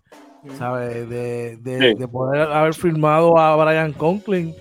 ¿sabes? 0.56 1.10
De, 1.10 1.58
de, 1.58 1.78
sí. 1.78 1.94
de, 1.98 2.08
poder 2.08 2.40
haber 2.40 2.72
firmado 2.72 3.36
a 3.36 3.54
Brian 3.62 3.92
Conklin, 3.92 4.54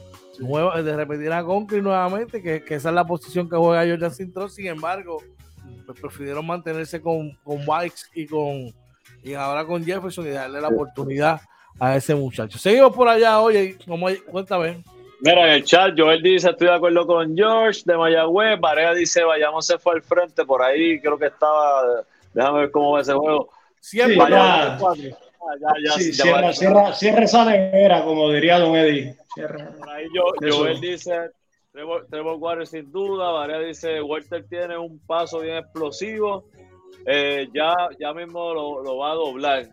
de 0.83 0.95
repetir 0.97 1.31
a 1.31 1.45
Conklin 1.45 1.85
nuevamente, 1.85 2.41
que, 2.41 2.61
que, 2.61 2.75
esa 2.75 2.89
es 2.89 2.95
la 2.95 3.05
posición 3.05 3.49
que 3.49 3.55
juega 3.55 3.89
Jordan 3.89 4.11
Cintrón. 4.11 4.49
Sin 4.49 4.67
embargo, 4.67 5.19
pues 5.85 5.97
prefirieron 5.97 6.45
mantenerse 6.45 6.99
con, 6.99 7.31
con 7.41 7.65
Bikes 7.65 8.01
y 8.15 8.25
con 8.25 8.73
y 9.23 9.33
ahora 9.33 9.65
con 9.65 9.83
Jefferson 9.83 10.27
y 10.27 10.31
darle 10.31 10.61
la 10.61 10.69
oportunidad 10.69 11.41
a 11.79 11.95
ese 11.95 12.15
muchacho. 12.15 12.57
Seguimos 12.57 12.95
por 12.95 13.07
allá, 13.07 13.39
oye, 13.39 13.77
¿cómo, 13.87 14.07
cuéntame. 14.29 14.83
Mira, 15.21 15.47
en 15.47 15.53
el 15.53 15.63
chat, 15.63 15.93
Joel 15.95 16.21
dice, 16.21 16.49
estoy 16.49 16.67
de 16.67 16.73
acuerdo 16.73 17.05
con 17.05 17.35
George 17.35 17.81
de 17.85 17.95
Mayagüez, 17.95 18.59
Varea 18.59 18.93
dice, 18.93 19.23
vayamos 19.23 19.67
se 19.67 19.77
fue 19.77 19.93
al 19.93 20.01
frente, 20.01 20.43
por 20.45 20.63
ahí 20.63 20.99
creo 20.99 21.17
que 21.17 21.27
estaba, 21.27 22.03
déjame 22.33 22.61
ver 22.61 22.71
cómo 22.71 22.93
va 22.93 23.01
ese 23.01 23.13
juego. 23.13 23.49
Siempre 23.79 24.15
sí, 24.15 24.31
ya, 24.31 24.77
ya, 25.59 25.73
ya, 25.83 25.91
sí, 25.93 26.13
cierra, 26.13 26.53
cierra, 26.53 26.93
cierra, 26.93 27.23
esa 27.23 27.45
nevera, 27.45 28.03
como 28.03 28.31
diría 28.31 28.59
Don 28.59 28.75
Eddie. 28.75 29.15
Cierra. 29.33 29.71
Por 29.77 29.89
ahí 29.89 30.07
yo, 30.13 30.23
Joel 30.51 30.81
dice, 30.81 31.31
Trevor, 31.71 32.07
Trevor 32.09 32.67
sin 32.67 32.91
duda, 32.91 33.31
Varea 33.31 33.59
dice, 33.59 34.01
Walter 34.01 34.45
tiene 34.49 34.77
un 34.77 34.99
paso 35.05 35.39
bien 35.39 35.57
explosivo, 35.57 36.45
eh, 37.05 37.49
ya, 37.53 37.73
ya 37.99 38.13
mismo 38.13 38.53
lo, 38.53 38.83
lo, 38.83 38.97
va 38.97 39.11
a 39.11 39.15
doblar. 39.15 39.69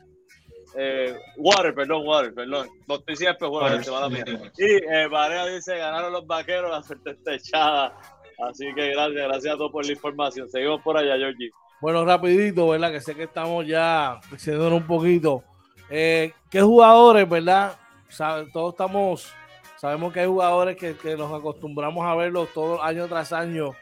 Eh, 0.77 1.17
Water, 1.37 1.75
perdón, 1.75 2.07
Water, 2.07 2.35
perdón. 2.35 2.69
No 2.87 2.97
estoy 2.97 3.17
siempre 3.17 3.49
Water, 3.49 3.85
se 3.85 3.91
va 3.91 4.07
a 4.07 4.09
Y 4.09 4.77
eh, 4.91 5.09
Varea 5.09 5.47
dice: 5.47 5.77
ganaron 5.79 6.13
los 6.13 6.27
vaqueros, 6.27 6.71
la 6.71 6.83
suerte 6.83 7.11
está 7.11 7.35
echada. 7.35 7.97
Así 8.39 8.67
que 8.75 8.91
gracias, 8.91 9.29
gracias 9.29 9.55
a 9.55 9.57
todos 9.57 9.73
por 9.73 9.85
la 9.85 9.93
información. 9.93 10.49
Seguimos 10.49 10.81
por 10.83 10.97
allá, 10.97 11.17
Georgie. 11.17 11.51
Bueno, 11.81 12.05
rapidito, 12.05 12.69
¿verdad? 12.69 12.93
Que 12.93 13.01
sé 13.01 13.15
que 13.15 13.25
estamos 13.25 13.67
ya 13.67 14.21
excediendo 14.33 14.75
un 14.75 14.87
poquito. 14.87 15.43
Eh, 15.91 16.33
¿Qué 16.51 16.61
jugadores, 16.61 17.29
verdad? 17.29 17.79
Sabe, 18.09 18.49
todos 18.53 18.75
estamos, 18.75 19.33
sabemos 19.77 20.13
que 20.13 20.21
hay 20.21 20.27
jugadores 20.27 20.77
que, 20.77 20.97
que, 20.97 21.17
nos 21.17 21.33
acostumbramos 21.33 22.05
a 22.07 22.15
verlos 22.15 22.49
todos 22.53 22.81
año 22.83 23.07
tras 23.07 23.33
año 23.33 23.75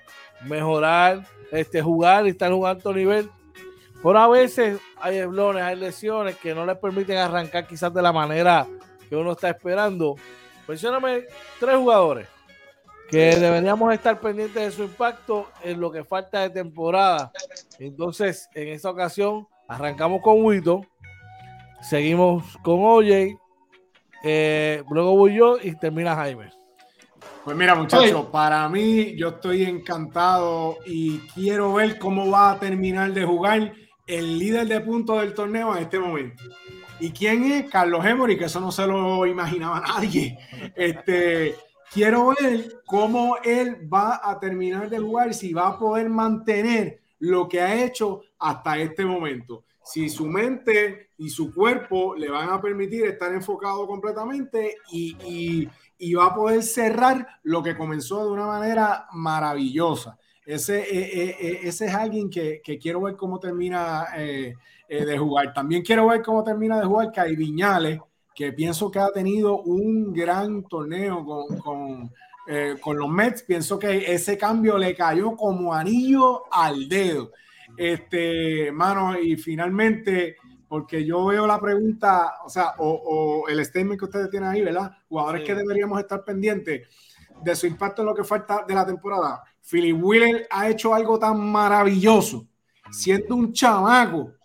mejorar, 0.43 1.27
este, 1.51 1.83
jugar 1.83 2.27
y 2.27 2.31
estar 2.31 2.51
en 2.51 2.59
un 2.59 2.67
alto 2.67 2.93
nivel. 2.93 3.31
Pero 4.03 4.19
a 4.19 4.29
veces 4.29 4.79
hay 5.01 5.19
eblones, 5.19 5.63
hay 5.63 5.77
lesiones 5.77 6.37
que 6.37 6.55
no 6.55 6.67
les 6.67 6.77
permiten 6.77 7.17
arrancar 7.17 7.67
quizás 7.67 7.93
de 7.93 8.03
la 8.03 8.13
manera 8.13 8.67
que 9.09 9.17
uno 9.17 9.33
está 9.33 9.51
esperando. 9.51 10.17
Mencióname 10.69 11.25
tres 11.59 11.77
jugadores 11.77 12.29
que 13.09 13.37
deberíamos 13.37 13.93
estar 13.95 14.21
pendientes 14.21 14.63
de 14.63 14.71
su 14.71 14.83
impacto 14.83 15.49
en 15.63 15.81
lo 15.81 15.91
que 15.91 16.05
falta 16.05 16.41
de 16.41 16.51
temporada. 16.51 17.33
Entonces, 17.79 18.49
en 18.55 18.69
esta 18.69 18.91
ocasión, 18.91 19.47
arrancamos 19.69 20.21
con 20.23 20.45
Wito, 20.45 20.85
seguimos 21.83 22.57
con 22.63 22.81
OJ, 22.83 23.39
eh, 24.25 24.83
luego 24.91 25.17
voy 25.17 25.35
yo 25.35 25.59
y 25.63 25.77
termina 25.77 26.17
Jaime. 26.17 26.51
Pues 27.47 27.57
mira, 27.57 27.77
muchachos, 27.77 28.27
para 28.33 28.69
mí 28.69 29.15
yo 29.15 29.29
estoy 29.29 29.63
encantado 29.63 30.79
y 30.85 31.19
quiero 31.33 31.75
ver 31.75 31.97
cómo 31.97 32.29
va 32.29 32.51
a 32.51 32.59
terminar 32.59 33.13
de 33.13 33.25
jugar 33.25 33.73
el 34.05 34.37
líder 34.41 34.67
de 34.67 34.81
puntos 34.81 35.21
del 35.21 35.33
torneo 35.33 35.77
en 35.77 35.85
este 35.85 36.01
momento. 36.01 36.43
¿Y 36.99 37.13
quién 37.13 37.45
es? 37.45 37.71
Carlos 37.71 38.05
Emory, 38.05 38.37
que 38.37 38.47
eso 38.47 38.59
no 38.59 38.73
se 38.73 38.85
lo 38.89 39.25
imaginaba 39.27 39.79
nadie. 39.79 40.37
Este, 40.75 41.55
quiero 41.93 42.35
ver 42.35 42.83
cómo 42.85 43.37
él 43.45 43.77
va 43.95 44.21
a 44.25 44.41
terminar 44.41 44.91
de 44.91 44.99
jugar, 44.99 45.33
si 45.33 45.53
va 45.53 45.69
a 45.69 45.79
poder 45.79 46.11
mantener 46.11 46.99
lo 47.21 47.49
que 47.49 47.61
ha 47.61 47.85
hecho 47.85 48.23
hasta 48.39 48.79
este 48.79 49.05
momento. 49.05 49.65
Si 49.83 50.09
su 50.09 50.27
mente 50.27 51.11
y 51.19 51.29
su 51.31 51.55
cuerpo 51.55 52.15
le 52.17 52.29
van 52.29 52.51
a 52.51 52.61
permitir 52.61 53.05
estar 53.07 53.33
enfocado 53.33 53.87
completamente 53.87 54.77
y, 54.91 55.69
va 56.15 56.27
a 56.27 56.35
poder 56.35 56.63
cerrar 56.63 57.27
lo 57.45 57.63
que 57.63 57.77
comenzó 57.77 58.25
de 58.25 58.33
una 58.33 58.47
manera 58.47 59.07
maravillosa. 59.13 60.19
Ese, 60.45 60.81
eh, 60.81 60.87
eh, 60.91 61.37
eh, 61.41 61.61
es 61.63 61.83
alguien 61.83 62.31
que, 62.31 62.61
quiero 62.81 63.03
ver 63.03 63.17
cómo 63.17 63.39
termina 63.39 64.07
de 64.17 65.19
jugar. 65.19 65.53
También 65.55 65.83
quiero 65.83 66.09
ver 66.09 66.23
cómo 66.23 66.43
termina 66.45 66.79
de 66.79 66.87
jugar 66.87 67.13
Kai 67.13 67.37
Viñales 67.37 68.01
que 68.37 68.53
pienso 68.53 68.91
que 68.91 68.99
ha 68.99 69.11
tenido 69.11 69.63
un 69.63 70.13
gran 70.13 70.63
torneo 70.65 71.25
con, 71.25 72.13
eh, 72.47 72.77
con, 72.81 72.97
los 72.97 73.09
Mets. 73.09 73.43
Pienso 73.43 73.79
que 73.79 74.13
ese 74.13 74.37
cambio 74.39 74.79
le 74.79 74.95
cayó 74.95 75.37
como 75.37 75.75
anillo 75.75 76.45
al 76.53 76.89
dedo. 76.89 77.33
Este, 77.77 78.71
mano, 78.73 79.19
y 79.19 79.37
finalmente, 79.37 80.37
porque 80.69 81.05
yo 81.05 81.27
veo 81.27 81.47
la 81.47 81.61
pregunta, 81.61 82.35
o 82.45 82.49
sea, 82.49 82.75
o, 82.79 83.45
el 83.49 83.65
statement 83.65 83.99
que 83.99 84.05
ustedes 84.07 84.31
tienen 84.31 84.49
ahí, 84.49 84.63
¿verdad? 84.63 84.93
Jugadores 85.09 85.45
que 85.45 85.55
deberíamos 85.55 85.99
estar 86.01 86.25
pendientes 86.25 86.89
de 87.43 87.57
su 87.57 87.67
impacto 87.67 88.03
en 88.03 88.07
lo 88.07 88.15
que 88.15 88.25
falta 88.25 88.65
de 88.67 88.75
la 88.75 88.87
temporada. 88.87 89.43
Philip 89.69 89.97
Wheeler 90.01 90.47
ha 90.51 90.69
hecho 90.69 90.95
algo 90.95 91.19
tan 91.19 91.39
maravilloso, 91.39 92.47
siendo 92.91 93.35
un 93.35 93.53
chamaco 93.53 94.36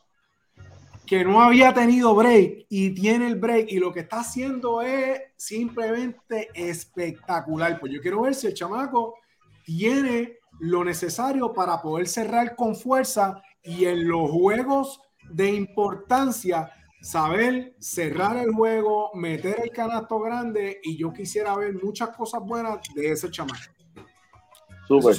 que 1.11 1.25
no 1.25 1.41
había 1.41 1.73
tenido 1.73 2.15
break 2.15 2.67
y 2.69 2.91
tiene 2.91 3.27
el 3.27 3.35
break 3.35 3.69
y 3.69 3.79
lo 3.79 3.91
que 3.91 3.99
está 3.99 4.21
haciendo 4.21 4.81
es 4.81 5.19
simplemente 5.35 6.47
espectacular. 6.53 7.81
Pues 7.81 7.91
yo 7.91 7.99
quiero 7.99 8.21
ver 8.21 8.33
si 8.33 8.47
el 8.47 8.53
chamaco 8.53 9.15
tiene 9.65 10.37
lo 10.61 10.85
necesario 10.85 11.51
para 11.51 11.81
poder 11.81 12.07
cerrar 12.07 12.55
con 12.55 12.77
fuerza 12.77 13.43
y 13.61 13.83
en 13.83 14.07
los 14.07 14.31
juegos 14.31 15.01
de 15.29 15.51
importancia 15.51 16.71
saber 17.01 17.75
cerrar 17.77 18.37
el 18.37 18.53
juego, 18.53 19.11
meter 19.13 19.59
el 19.65 19.71
canasto 19.71 20.17
grande 20.17 20.79
y 20.81 20.95
yo 20.95 21.11
quisiera 21.11 21.57
ver 21.57 21.73
muchas 21.73 22.15
cosas 22.15 22.39
buenas 22.41 22.79
de 22.95 23.11
ese 23.11 23.29
chamaco. 23.29 23.59
Súper. 24.87 25.13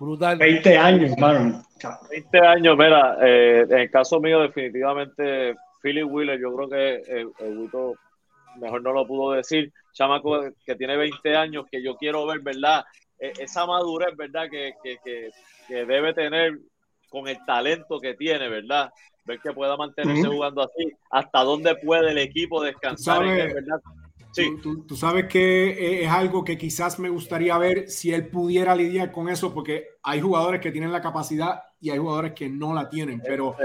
Brutal. 0.00 0.38
20 0.38 0.78
años, 0.78 1.12
hermano. 1.12 1.62
20 2.10 2.38
años, 2.38 2.76
mira, 2.78 3.18
eh, 3.20 3.66
en 3.68 3.78
el 3.80 3.90
caso 3.90 4.18
mío, 4.18 4.40
definitivamente, 4.40 5.54
Philip 5.82 6.10
Wheeler, 6.10 6.40
yo 6.40 6.56
creo 6.56 6.68
que 6.70 6.94
el, 7.06 7.30
el 7.38 7.70
mejor 8.58 8.82
no 8.82 8.92
lo 8.92 9.06
pudo 9.06 9.32
decir. 9.32 9.70
Chamaco 9.92 10.40
que 10.64 10.74
tiene 10.76 10.96
20 10.96 11.36
años, 11.36 11.66
que 11.70 11.82
yo 11.82 11.96
quiero 11.96 12.24
ver, 12.24 12.40
¿verdad? 12.40 12.82
E, 13.18 13.32
esa 13.40 13.66
madurez, 13.66 14.16
¿verdad? 14.16 14.48
Que, 14.50 14.72
que, 14.82 14.96
que, 15.04 15.30
que, 15.68 15.84
debe 15.84 16.14
tener 16.14 16.58
con 17.10 17.28
el 17.28 17.36
talento 17.44 18.00
que 18.00 18.14
tiene, 18.14 18.48
¿verdad? 18.48 18.90
Ver 19.26 19.38
que 19.40 19.52
pueda 19.52 19.76
mantenerse 19.76 20.26
jugando 20.26 20.62
así. 20.62 20.90
Hasta 21.10 21.40
dónde 21.40 21.74
puede 21.74 22.12
el 22.12 22.18
equipo 22.18 22.62
descansar, 22.62 23.22
¿verdad? 23.22 23.80
Sí. 24.32 24.56
Tú, 24.62 24.96
sabes 24.96 25.26
que 25.26 26.04
es 26.04 26.08
algo 26.08 26.44
que 26.44 26.56
quizás 26.56 26.98
me 26.98 27.08
gustaría 27.08 27.58
ver 27.58 27.88
si 27.88 28.12
él 28.12 28.28
pudiera 28.28 28.74
lidiar 28.74 29.10
con 29.10 29.28
eso, 29.28 29.52
porque 29.52 29.86
hay 30.02 30.20
jugadores 30.20 30.60
que 30.60 30.70
tienen 30.70 30.92
la 30.92 31.00
capacidad 31.00 31.62
y 31.80 31.90
hay 31.90 31.98
jugadores 31.98 32.32
que 32.32 32.48
no 32.48 32.72
la 32.72 32.88
tienen, 32.88 33.20
pero 33.20 33.56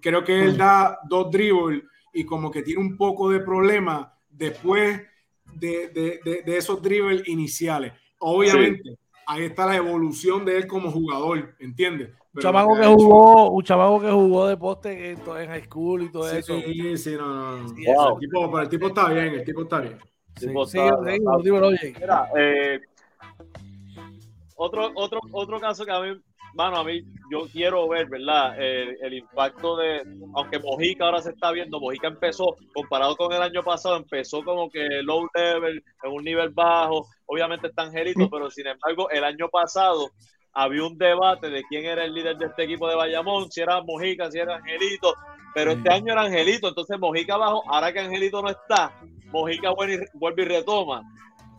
creo 0.00 0.24
que 0.24 0.42
él 0.42 0.56
da 0.56 0.98
dos 1.08 1.30
dribbles 1.30 1.82
y 2.12 2.24
como 2.24 2.50
que 2.50 2.62
tiene 2.62 2.80
un 2.80 2.96
poco 2.96 3.28
de 3.28 3.40
problema 3.40 4.14
después 4.30 5.02
de, 5.52 5.88
de, 5.88 6.42
de, 6.44 6.56
esos 6.56 6.80
dribbles 6.80 7.28
iniciales. 7.28 7.92
Obviamente, 8.20 8.96
ahí 9.26 9.44
está 9.44 9.66
la 9.66 9.76
evolución 9.76 10.44
de 10.44 10.56
él 10.56 10.66
como 10.66 10.90
jugador, 10.90 11.54
¿entiendes? 11.58 12.10
Un 12.34 12.42
chamaco 12.42 12.76
que 12.76 12.86
jugó, 12.86 13.50
un 13.50 13.62
chamaco 13.62 14.00
que 14.00 14.10
jugó 14.10 14.46
de 14.48 14.56
poste 14.56 15.10
en, 15.12 15.18
high 15.24 15.64
school 15.64 16.02
y 16.02 16.10
todo 16.10 16.28
eso. 16.30 16.58
Sí, 16.60 16.96
sí, 16.98 17.14
no, 17.16 17.58
no. 17.58 17.66
el 17.68 18.18
tipo, 18.18 18.50
pero 18.50 18.60
el 18.60 18.68
tipo 18.68 18.86
está 18.88 19.08
bien, 19.08 19.34
el 19.34 19.44
tipo 19.44 19.62
está 19.62 19.80
bien. 19.80 19.98
Sí, 20.36 20.48
sí, 20.66 20.78
Mira, 22.00 22.28
eh, 22.36 22.80
otro, 24.56 24.90
otro, 24.96 25.20
otro 25.30 25.60
caso 25.60 25.84
que 25.84 25.92
a 25.92 26.00
mí, 26.00 26.20
bueno, 26.54 26.76
a 26.76 26.82
mí 26.84 27.04
yo 27.30 27.46
quiero 27.52 27.88
ver, 27.88 28.08
¿verdad? 28.08 28.60
El, 28.60 28.96
el, 29.00 29.14
impacto 29.14 29.76
de, 29.76 30.02
aunque 30.34 30.58
Mojica 30.58 31.04
ahora 31.04 31.22
se 31.22 31.30
está 31.30 31.52
viendo, 31.52 31.78
Mojica 31.78 32.08
empezó, 32.08 32.56
comparado 32.74 33.14
con 33.14 33.32
el 33.32 33.42
año 33.42 33.62
pasado, 33.62 33.96
empezó 33.96 34.42
como 34.42 34.68
que 34.70 35.02
low 35.04 35.28
level, 35.34 35.84
en 36.02 36.12
un 36.12 36.24
nivel 36.24 36.50
bajo, 36.50 37.06
obviamente 37.26 37.68
está 37.68 37.82
Angelito, 37.82 38.28
pero 38.28 38.50
sin 38.50 38.66
embargo, 38.66 39.08
el 39.10 39.22
año 39.22 39.48
pasado 39.48 40.10
había 40.54 40.84
un 40.84 40.96
debate 40.96 41.50
de 41.50 41.62
quién 41.64 41.84
era 41.84 42.04
el 42.04 42.14
líder 42.14 42.36
de 42.38 42.46
este 42.46 42.64
equipo 42.64 42.88
de 42.88 42.94
Bayamón, 42.94 43.50
si 43.50 43.60
era 43.60 43.82
Mojica, 43.82 44.30
si 44.30 44.38
era 44.38 44.56
Angelito, 44.56 45.14
pero 45.52 45.72
este 45.72 45.92
año 45.92 46.12
era 46.12 46.22
Angelito, 46.22 46.68
entonces 46.68 46.98
Mojica 46.98 47.34
abajo, 47.34 47.62
ahora 47.68 47.92
que 47.92 48.00
Angelito 48.00 48.40
no 48.40 48.48
está, 48.48 48.92
Mojica 49.32 49.70
vuelve 49.70 50.42
y 50.42 50.44
retoma. 50.44 51.02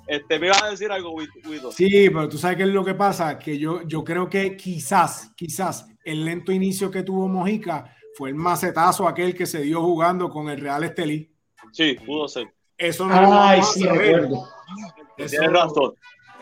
Este, 0.07 0.39
me 0.39 0.47
iba 0.47 0.57
a 0.63 0.69
decir 0.69 0.91
algo, 0.91 1.15
Guido. 1.43 1.71
Sí, 1.71 2.09
pero 2.09 2.29
tú 2.29 2.37
sabes 2.37 2.57
qué 2.57 2.63
es 2.63 2.69
lo 2.69 2.85
que 2.85 2.93
pasa, 2.93 3.39
que 3.39 3.57
yo, 3.57 3.81
yo 3.83 4.03
creo 4.03 4.29
que 4.29 4.55
quizás, 4.55 5.33
quizás 5.35 5.87
el 6.03 6.23
lento 6.23 6.51
inicio 6.51 6.91
que 6.91 7.03
tuvo 7.03 7.27
Mojica 7.27 7.95
fue 8.15 8.29
el 8.29 8.35
macetazo 8.35 9.07
aquel 9.07 9.35
que 9.35 9.45
se 9.45 9.61
dio 9.61 9.81
jugando 9.81 10.29
con 10.29 10.49
el 10.49 10.61
Real 10.61 10.83
Estelí. 10.83 11.33
Sí, 11.71 11.97
pudo 12.05 12.27
ser. 12.27 12.53
Eso 12.77 13.07
no 13.07 13.41
Ay, 13.41 13.61
sí, 13.63 13.85
recuerdo. 13.85 14.47
Tienes 15.17 15.51
razón, 15.51 15.95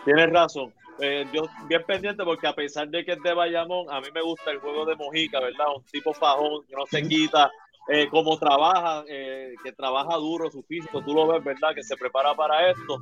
tienes 0.03 0.29
razón. 0.31 0.73
Eh, 1.05 1.27
yo 1.33 1.49
bien 1.67 1.83
pendiente 1.85 2.23
porque 2.23 2.47
a 2.47 2.55
pesar 2.55 2.87
de 2.87 3.03
que 3.03 3.11
es 3.11 3.21
de 3.21 3.33
Bayamón, 3.33 3.91
a 3.91 3.99
mí 3.99 4.07
me 4.13 4.21
gusta 4.21 4.51
el 4.51 4.59
juego 4.59 4.85
de 4.85 4.95
Mojica, 4.95 5.41
¿verdad? 5.41 5.65
Un 5.75 5.83
tipo 5.83 6.13
fajón 6.13 6.65
que 6.65 6.75
no 6.77 6.85
se 6.85 7.05
quita, 7.05 7.51
eh, 7.89 8.07
como 8.09 8.39
trabaja, 8.39 9.03
eh, 9.09 9.53
que 9.61 9.73
trabaja 9.73 10.15
duro 10.15 10.49
su 10.49 10.63
físico, 10.63 11.03
tú 11.03 11.13
lo 11.13 11.27
ves, 11.27 11.43
¿verdad? 11.43 11.75
Que 11.75 11.83
se 11.83 11.97
prepara 11.97 12.33
para 12.35 12.69
esto. 12.71 12.99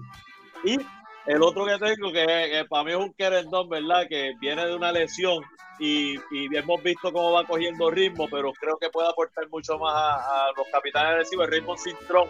Y 0.63 0.79
el 1.27 1.43
otro 1.43 1.63
que 1.65 1.77
tengo, 1.77 2.11
que, 2.11 2.65
para 2.67 2.83
mí 2.83 2.91
es 2.91 2.97
un 2.97 3.13
querendón, 3.13 3.69
¿verdad? 3.69 4.07
Que 4.09 4.33
viene 4.41 4.65
de 4.65 4.75
una 4.75 4.91
lesión 4.91 5.43
y, 5.77 6.15
y, 6.31 6.55
hemos 6.55 6.81
visto 6.81 7.13
cómo 7.13 7.33
va 7.33 7.45
cogiendo 7.45 7.91
ritmo, 7.91 8.27
pero 8.31 8.51
creo 8.53 8.79
que 8.79 8.89
puede 8.89 9.09
aportar 9.09 9.47
mucho 9.49 9.77
más 9.77 9.93
a, 9.95 10.47
los 10.57 10.67
capitanes 10.71 11.11
agresivos. 11.11 11.45
El 11.45 11.51
Raymond 11.51 11.79
Cintrón 11.79 12.27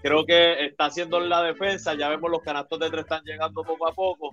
creo 0.00 0.24
que 0.24 0.64
está 0.64 0.86
haciendo 0.86 1.20
la 1.20 1.42
defensa, 1.42 1.92
ya 1.94 2.08
vemos 2.08 2.30
los 2.30 2.40
canastos 2.40 2.78
de 2.80 2.88
tres 2.88 3.02
están 3.02 3.22
llegando 3.24 3.62
poco 3.62 3.86
a 3.86 3.92
poco 3.92 4.30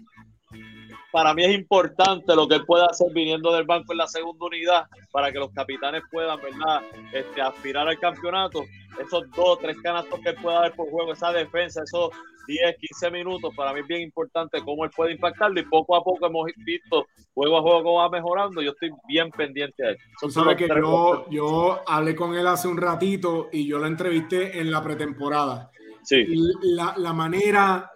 para 1.12 1.34
mí 1.34 1.44
es 1.44 1.56
importante 1.56 2.36
lo 2.36 2.48
que 2.48 2.56
él 2.56 2.66
pueda 2.66 2.86
hacer 2.86 3.12
viniendo 3.14 3.52
del 3.54 3.66
banco 3.66 3.92
en 3.94 3.98
la 3.98 4.08
segunda 4.08 4.46
unidad 4.46 4.86
para 5.12 5.32
que 5.32 5.40
los 5.40 5.52
capitanes 5.52 6.04
puedan, 6.12 6.40
¿verdad? 6.42 6.82
Este, 7.12 7.42
aspirar 7.42 7.88
al 7.88 8.00
campeonato. 8.00 8.64
Esos 9.00 9.30
dos, 9.32 9.60
tres 9.60 9.78
canastos 9.82 10.20
que 10.20 10.30
él 10.30 10.36
pueda 10.42 10.62
dar 10.62 10.76
por 10.76 10.90
juego, 10.90 11.14
esa 11.14 11.32
defensa, 11.32 11.84
esos 11.84 12.10
10, 12.48 12.78
15 12.80 13.12
minutos, 13.12 13.54
para 13.56 13.74
mí 13.74 13.82
es 13.82 13.88
bien 13.88 14.02
importante 14.02 14.62
cómo 14.64 14.84
él 14.84 14.92
puede 14.96 15.14
impactarlo 15.14 15.60
y 15.60 15.64
poco 15.64 15.96
a 15.96 16.04
poco 16.04 16.26
hemos 16.26 16.48
visto 16.58 17.08
juego 17.34 17.58
a 17.58 17.62
juego 17.62 17.84
cómo 17.84 17.96
va 18.00 18.10
mejorando. 18.10 18.62
Yo 18.62 18.72
estoy 18.72 18.92
bien 19.08 19.30
pendiente 19.32 19.84
de 19.84 19.92
eso. 19.94 20.56
que 20.58 20.68
yo, 20.68 21.26
yo 21.30 21.82
hablé 21.88 22.16
con 22.16 22.36
él 22.36 22.46
hace 22.48 22.68
un 22.68 22.78
ratito 22.78 23.50
y 23.52 23.68
yo 23.68 23.78
lo 23.80 23.86
entrevisté 23.86 24.60
en 24.60 24.72
la 24.72 24.84
pretemporada. 24.84 25.72
Sí. 26.04 26.26
la, 26.62 26.96
la 26.98 27.14
manera 27.14 27.92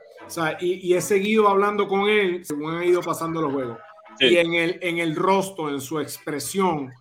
y, 0.59 0.93
he 0.93 1.01
seguido 1.01 1.47
hablando 1.47 1.87
con 1.87 2.09
él 2.09 2.45
según 2.45 2.75
han 2.75 2.83
ido 2.83 3.01
pasando 3.01 3.41
los 3.41 3.53
juegos. 3.53 3.77
Y 4.19 4.37
en 4.37 4.53
el, 4.53 4.79
en 4.81 4.99
el 4.99 5.15
rostro, 5.15 5.69
en 5.69 5.81
su 5.81 5.99
expresión, 5.99 6.91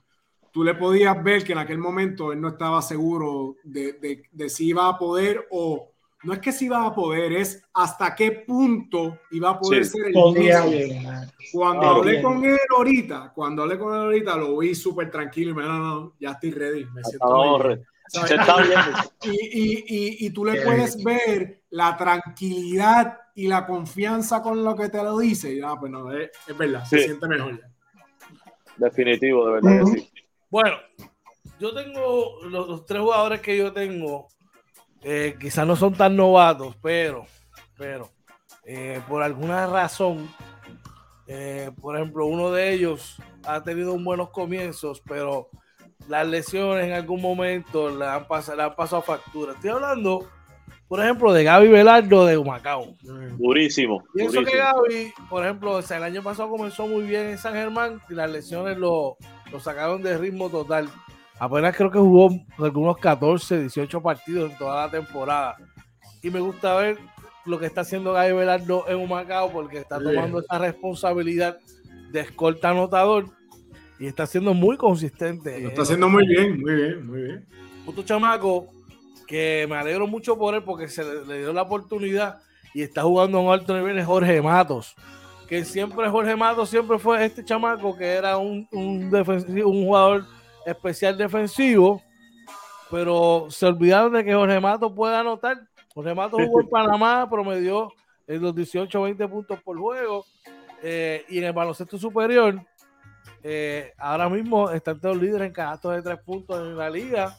tú 0.50 0.64
le 0.64 0.74
podías 0.74 1.22
ver 1.22 1.44
que 1.44 1.52
en 1.52 1.58
aquel 1.58 1.78
momento 1.78 2.32
él 2.32 2.40
no 2.40 2.48
estaba 2.48 2.80
seguro 2.82 3.56
de, 3.64 4.22
de, 4.30 4.48
si 4.48 4.68
iba 4.68 4.88
a 4.88 4.98
poder 4.98 5.46
o, 5.50 5.90
no 6.24 6.32
es 6.32 6.38
que 6.38 6.52
si 6.52 6.66
iba 6.66 6.86
a 6.86 6.94
poder, 6.94 7.32
es 7.32 7.64
hasta 7.74 8.14
qué 8.14 8.44
punto 8.46 9.18
iba 9.32 9.50
a 9.50 9.58
poder 9.58 9.84
ser 9.84 10.06
el 10.06 10.14
mismo. 10.14 11.10
Cuando 11.52 11.86
hablé 11.86 12.22
con 12.22 12.44
él 12.44 12.58
ahorita, 12.76 13.32
cuando 13.34 13.62
hablé 13.62 13.78
con 13.78 13.92
él 13.94 14.00
ahorita, 14.00 14.36
lo 14.36 14.58
vi 14.58 14.74
súper 14.74 15.10
tranquilo 15.10 15.50
y 15.50 15.54
me 15.54 15.62
dijo, 15.62 15.74
no, 15.74 15.78
no, 15.80 16.12
ya 16.20 16.30
estoy 16.30 16.52
ready, 16.52 16.84
me 16.86 17.02
siento 17.02 17.82
Se 18.12 18.34
está 18.34 18.56
y, 19.22 19.30
y, 19.30 19.84
y, 19.86 20.26
y, 20.26 20.30
tú 20.30 20.44
le 20.44 20.60
puedes 20.60 21.02
ver 21.02 21.62
la 21.70 21.96
tranquilidad 21.96 23.18
y 23.34 23.48
la 23.48 23.66
confianza 23.66 24.42
con 24.42 24.62
lo 24.62 24.76
que 24.76 24.90
te 24.90 25.02
lo 25.02 25.18
dice. 25.18 25.54
Y 25.54 25.62
ah, 25.62 25.76
pues 25.80 25.90
no, 25.90 26.12
es, 26.12 26.30
es 26.46 26.56
verdad, 26.56 26.84
se 26.84 27.04
siente 27.04 27.26
mejor 27.26 27.58
ya. 27.58 27.70
Definitivo, 28.76 29.46
de 29.46 29.52
verdad 29.52 29.84
que 29.84 30.00
sí. 30.00 30.12
Bueno, 30.50 30.76
yo 31.58 31.72
tengo 31.72 32.44
los, 32.44 32.84
tres 32.84 33.00
jugadores 33.00 33.40
que 33.40 33.56
yo 33.56 33.72
tengo, 33.72 34.28
eh, 35.00 35.34
quizás 35.40 35.66
no 35.66 35.74
son 35.74 35.94
tan 35.94 36.14
novatos, 36.14 36.76
pero, 36.82 37.24
pero 37.78 38.10
eh, 38.64 39.00
por 39.08 39.22
alguna 39.22 39.66
razón, 39.66 40.28
eh, 41.26 41.70
por 41.80 41.96
ejemplo, 41.96 42.26
uno 42.26 42.50
de 42.50 42.74
ellos 42.74 43.16
ha 43.44 43.62
tenido 43.62 43.94
un 43.94 44.04
buenos 44.04 44.28
comienzos, 44.28 45.00
pero 45.08 45.48
las 46.08 46.26
lesiones 46.26 46.86
en 46.86 46.92
algún 46.92 47.20
momento 47.20 47.90
le 47.90 48.06
han 48.06 48.26
pasado, 48.26 48.56
le 48.56 48.62
han 48.64 48.74
pasado 48.74 49.02
factura. 49.02 49.52
Estoy 49.52 49.70
hablando 49.70 50.28
por 50.92 51.00
ejemplo, 51.00 51.32
de 51.32 51.42
Gaby 51.42 51.68
Velardo 51.68 52.26
de 52.26 52.36
Humacao. 52.36 52.94
Durísimo. 53.38 54.04
Pienso 54.12 54.44
que 54.44 54.58
Gaby, 54.58 55.14
por 55.30 55.42
ejemplo, 55.42 55.78
el 55.78 56.02
año 56.02 56.22
pasado 56.22 56.50
comenzó 56.50 56.86
muy 56.86 57.04
bien 57.04 57.28
en 57.28 57.38
San 57.38 57.54
Germán 57.54 58.02
y 58.10 58.14
las 58.14 58.30
lesiones 58.30 58.76
lo, 58.76 59.16
lo 59.50 59.58
sacaron 59.58 60.02
de 60.02 60.18
ritmo 60.18 60.50
total. 60.50 60.90
Apenas 61.38 61.74
creo 61.74 61.90
que 61.90 61.98
jugó 61.98 62.28
algunos 62.58 62.98
14, 62.98 63.60
18 63.60 64.02
partidos 64.02 64.52
en 64.52 64.58
toda 64.58 64.84
la 64.84 64.90
temporada. 64.90 65.56
Y 66.22 66.28
me 66.28 66.40
gusta 66.40 66.74
ver 66.76 66.98
lo 67.46 67.58
que 67.58 67.64
está 67.64 67.80
haciendo 67.80 68.12
Gaby 68.12 68.34
Velardo 68.34 68.84
en 68.86 68.98
Humacao 68.98 69.50
porque 69.50 69.78
está 69.78 69.98
tomando 69.98 70.40
esa 70.40 70.58
responsabilidad 70.58 71.56
de 72.10 72.20
escolta 72.20 72.68
anotador 72.68 73.30
y 74.02 74.08
está 74.08 74.26
siendo 74.26 74.52
muy 74.52 74.76
consistente. 74.76 75.60
Lo 75.60 75.68
está 75.68 75.82
haciendo 75.82 76.08
muy 76.08 76.26
bien, 76.26 76.60
muy 76.60 76.74
bien, 76.74 77.06
muy 77.06 77.22
bien. 77.22 77.46
Puto 77.86 78.02
chamaco 78.02 78.66
que 79.28 79.64
me 79.70 79.76
alegro 79.76 80.08
mucho 80.08 80.36
por 80.36 80.56
él 80.56 80.64
porque 80.64 80.88
se 80.88 81.04
le, 81.04 81.38
dio 81.38 81.52
la 81.52 81.62
oportunidad 81.62 82.40
y 82.74 82.82
está 82.82 83.04
jugando 83.04 83.38
a 83.38 83.42
un 83.42 83.52
alto 83.52 83.76
nivel 83.76 83.96
es 83.96 84.04
Jorge 84.04 84.42
Matos. 84.42 84.96
Que 85.46 85.64
siempre 85.64 86.08
Jorge 86.08 86.34
Matos 86.34 86.68
siempre 86.68 86.98
fue 86.98 87.24
este 87.24 87.44
chamaco 87.44 87.96
que 87.96 88.06
era 88.06 88.38
un, 88.38 88.66
un, 88.72 89.14
un 89.14 89.84
jugador 89.84 90.24
especial 90.66 91.16
defensivo, 91.16 92.02
pero 92.90 93.46
se 93.50 93.66
olvidaron 93.66 94.14
de 94.14 94.24
que 94.24 94.34
Jorge 94.34 94.58
Matos 94.58 94.92
puede 94.96 95.14
anotar. 95.14 95.60
Jorge 95.94 96.12
Matos 96.12 96.40
jugó 96.44 96.60
en 96.60 96.68
Panamá, 96.70 97.30
promedió 97.30 97.92
en 98.26 98.42
los 98.42 98.52
18 98.52 99.00
20 99.00 99.28
puntos 99.28 99.62
por 99.62 99.78
juego. 99.78 100.24
Eh, 100.82 101.24
y 101.28 101.38
en 101.38 101.44
el 101.44 101.52
baloncesto 101.52 101.96
superior, 101.96 102.60
eh, 103.42 103.92
ahora 103.98 104.28
mismo 104.28 104.70
está 104.70 104.92
entre 104.92 105.10
los 105.10 105.20
líderes 105.20 105.48
en 105.48 105.52
canastos 105.52 105.94
de 105.94 106.02
tres 106.02 106.18
puntos 106.20 106.60
en 106.60 106.76
la 106.76 106.88
liga 106.88 107.36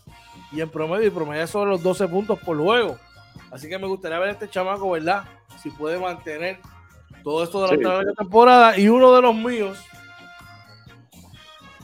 y 0.51 0.59
en 0.59 0.69
promedio, 0.69 1.07
y 1.07 1.09
promedio 1.09 1.47
sobre 1.47 1.71
los 1.71 1.81
12 1.81 2.07
puntos 2.07 2.39
por 2.39 2.57
juego. 2.57 2.97
Así 3.51 3.69
que 3.69 3.77
me 3.77 3.87
gustaría 3.87 4.19
ver 4.19 4.29
a 4.29 4.31
este 4.33 4.49
chamaco, 4.49 4.91
¿verdad? 4.91 5.23
Si 5.61 5.69
puede 5.69 5.97
mantener 5.97 6.59
todo 7.23 7.43
esto 7.43 7.61
durante 7.61 8.05
la 8.05 8.13
temporada. 8.13 8.77
Y 8.77 8.89
uno 8.89 9.13
de 9.15 9.21
los 9.21 9.35
míos, 9.35 9.79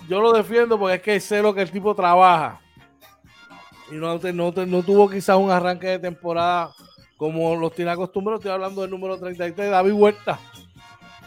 yo 0.09 0.19
lo 0.19 0.33
defiendo 0.33 0.77
porque 0.77 0.95
es 0.95 1.01
que 1.01 1.19
sé 1.19 1.41
lo 1.41 1.53
que 1.53 1.61
el 1.61 1.71
tipo 1.71 1.95
trabaja. 1.95 2.59
Y 3.91 3.95
no, 3.95 4.17
no, 4.17 4.51
no 4.51 4.83
tuvo 4.83 5.09
quizás 5.09 5.37
un 5.37 5.49
arranque 5.49 5.87
de 5.87 5.99
temporada 5.99 6.71
como 7.15 7.55
los 7.55 7.73
tiene 7.73 7.91
acostumbrados. 7.91 8.41
Estoy 8.41 8.53
hablando 8.53 8.81
del 8.81 8.91
número 8.91 9.17
33, 9.17 9.71
David 9.71 9.93
Huerta. 9.93 10.39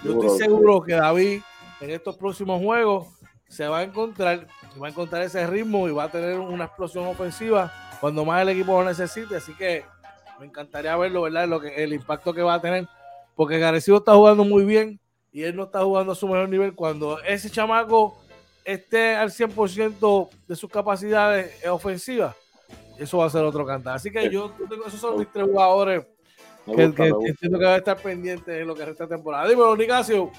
Yo 0.04 0.12
estoy 0.12 0.38
seguro 0.38 0.82
que 0.82 0.94
David 0.94 1.42
en 1.82 1.90
estos 1.90 2.16
próximos 2.16 2.62
juegos 2.62 3.08
se 3.48 3.66
va 3.66 3.80
a 3.80 3.82
encontrar 3.82 4.46
va 4.80 4.86
a 4.86 4.90
encontrar 4.90 5.22
ese 5.22 5.46
ritmo 5.46 5.88
y 5.88 5.92
va 5.92 6.04
a 6.04 6.10
tener 6.10 6.38
una 6.38 6.64
explosión 6.64 7.06
ofensiva 7.06 7.72
cuando 8.00 8.24
más 8.24 8.42
el 8.42 8.50
equipo 8.50 8.80
lo 8.80 8.88
necesite. 8.88 9.36
Así 9.36 9.54
que 9.54 9.84
me 10.38 10.46
encantaría 10.46 10.96
verlo, 10.96 11.22
¿verdad? 11.22 11.46
Lo 11.46 11.60
que, 11.60 11.68
el 11.82 11.92
impacto 11.92 12.32
que 12.32 12.42
va 12.42 12.54
a 12.54 12.60
tener. 12.60 12.88
Porque 13.34 13.58
Garecido 13.58 13.98
está 13.98 14.14
jugando 14.14 14.44
muy 14.44 14.64
bien 14.64 15.00
y 15.32 15.42
él 15.42 15.56
no 15.56 15.64
está 15.64 15.82
jugando 15.82 16.12
a 16.12 16.14
su 16.14 16.26
mejor 16.26 16.48
nivel. 16.48 16.74
Cuando 16.74 17.20
ese 17.20 17.50
chamaco 17.50 18.18
esté 18.64 19.16
al 19.16 19.30
100% 19.30 20.28
de 20.46 20.56
sus 20.56 20.70
capacidades 20.70 21.66
ofensivas, 21.66 22.36
eso 22.98 23.18
va 23.18 23.26
a 23.26 23.30
ser 23.30 23.42
otro 23.42 23.66
cantar. 23.66 23.96
Así 23.96 24.10
que 24.10 24.30
yo 24.30 24.52
tengo, 24.68 24.86
esos 24.86 25.00
son 25.00 25.18
mis 25.18 25.30
tres 25.30 25.46
jugadores 25.46 26.06
que, 26.64 26.82
entiendo 26.82 27.58
que 27.58 27.64
va 27.64 27.74
a 27.74 27.78
estar 27.78 27.96
pendiente 27.96 28.60
en 28.60 28.66
lo 28.66 28.74
que 28.74 28.84
resta 28.84 29.06
temporada. 29.08 29.48
Dímelo, 29.48 29.76
Nicasio. 29.76 30.30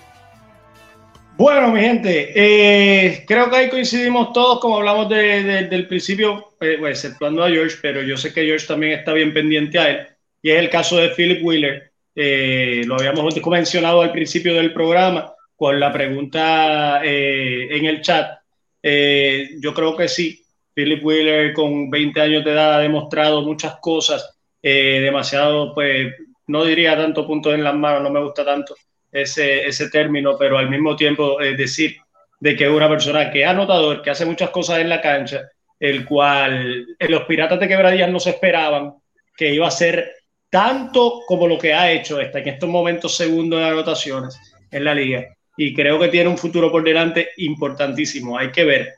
Bueno, 1.35 1.71
mi 1.71 1.81
gente, 1.81 2.31
eh, 2.35 3.25
creo 3.27 3.49
que 3.49 3.55
ahí 3.55 3.69
coincidimos 3.69 4.33
todos, 4.33 4.59
como 4.59 4.77
hablamos 4.77 5.09
del 5.09 5.87
principio, 5.87 6.53
eh, 6.61 6.77
pues, 6.79 7.03
exceptuando 7.03 7.43
a 7.43 7.49
George, 7.49 7.77
pero 7.81 8.03
yo 8.03 8.15
sé 8.17 8.31
que 8.31 8.45
George 8.45 8.67
también 8.67 8.99
está 8.99 9.13
bien 9.13 9.33
pendiente 9.33 9.79
a 9.79 9.89
él, 9.89 10.07
y 10.43 10.51
es 10.51 10.59
el 10.59 10.69
caso 10.69 10.97
de 10.97 11.09
Philip 11.09 11.43
Wheeler. 11.43 11.91
Eh, 12.15 12.83
lo 12.85 12.95
habíamos 12.95 13.35
mencionado 13.47 14.01
al 14.01 14.11
principio 14.11 14.53
del 14.53 14.73
programa 14.73 15.33
con 15.55 15.79
la 15.79 15.91
pregunta 15.91 17.01
en 17.03 17.85
el 17.85 18.01
chat. 18.01 18.39
yo 18.83 19.73
creo 19.73 19.97
que 19.97 20.07
sí, 20.07 20.39
Philip 20.73 21.03
Wheeler 21.03 21.53
con 21.53 21.89
20 21.89 22.21
años 22.21 22.45
de 22.45 22.51
edad 22.51 22.75
ha 22.75 22.79
demostrado 22.79 23.41
muchas 23.41 23.77
cosas, 23.81 24.37
demasiado, 24.61 25.73
pues, 25.73 26.13
no 26.47 26.63
diría 26.63 26.95
tanto 26.95 27.25
puntos 27.25 27.55
en 27.55 27.63
las 27.63 27.75
manos, 27.75 28.03
no 28.03 28.11
me 28.11 28.23
gusta 28.23 28.45
tanto 28.45 28.75
ese, 29.13 29.65
ese 29.65 29.89
término, 29.89 30.37
pero 30.37 30.57
al 30.57 30.69
mismo 30.69 30.95
tiempo 30.95 31.39
es 31.39 31.57
decir 31.57 31.97
de 32.39 32.55
que 32.55 32.65
es 32.65 32.69
una 32.69 32.89
persona 32.89 33.31
que 33.31 33.43
es 33.43 33.47
anotador, 33.47 34.01
que 34.01 34.09
hace 34.09 34.25
muchas 34.25 34.49
cosas 34.49 34.79
en 34.79 34.89
la 34.89 34.99
cancha, 34.99 35.49
el 35.79 36.05
cual 36.05 36.85
en 36.99 37.11
los 37.11 37.23
Piratas 37.23 37.59
de 37.59 37.67
Quebradillas 37.67 38.09
no 38.09 38.19
se 38.19 38.31
esperaban 38.31 38.95
que 39.37 39.53
iba 39.53 39.67
a 39.67 39.71
ser 39.71 40.11
tanto 40.49 41.21
como 41.25 41.47
lo 41.47 41.57
que 41.57 41.73
ha 41.73 41.91
hecho 41.91 42.19
hasta 42.19 42.39
en 42.39 42.49
estos 42.49 42.69
momentos 42.69 43.15
segundo 43.15 43.57
de 43.57 43.65
anotaciones 43.65 44.37
en 44.71 44.83
la 44.83 44.93
liga. 44.93 45.25
Y 45.55 45.73
creo 45.73 45.99
que 45.99 46.09
tiene 46.09 46.29
un 46.29 46.37
futuro 46.37 46.71
por 46.71 46.83
delante 46.83 47.29
importantísimo. 47.37 48.37
Hay 48.37 48.51
que 48.51 48.65
ver 48.65 48.93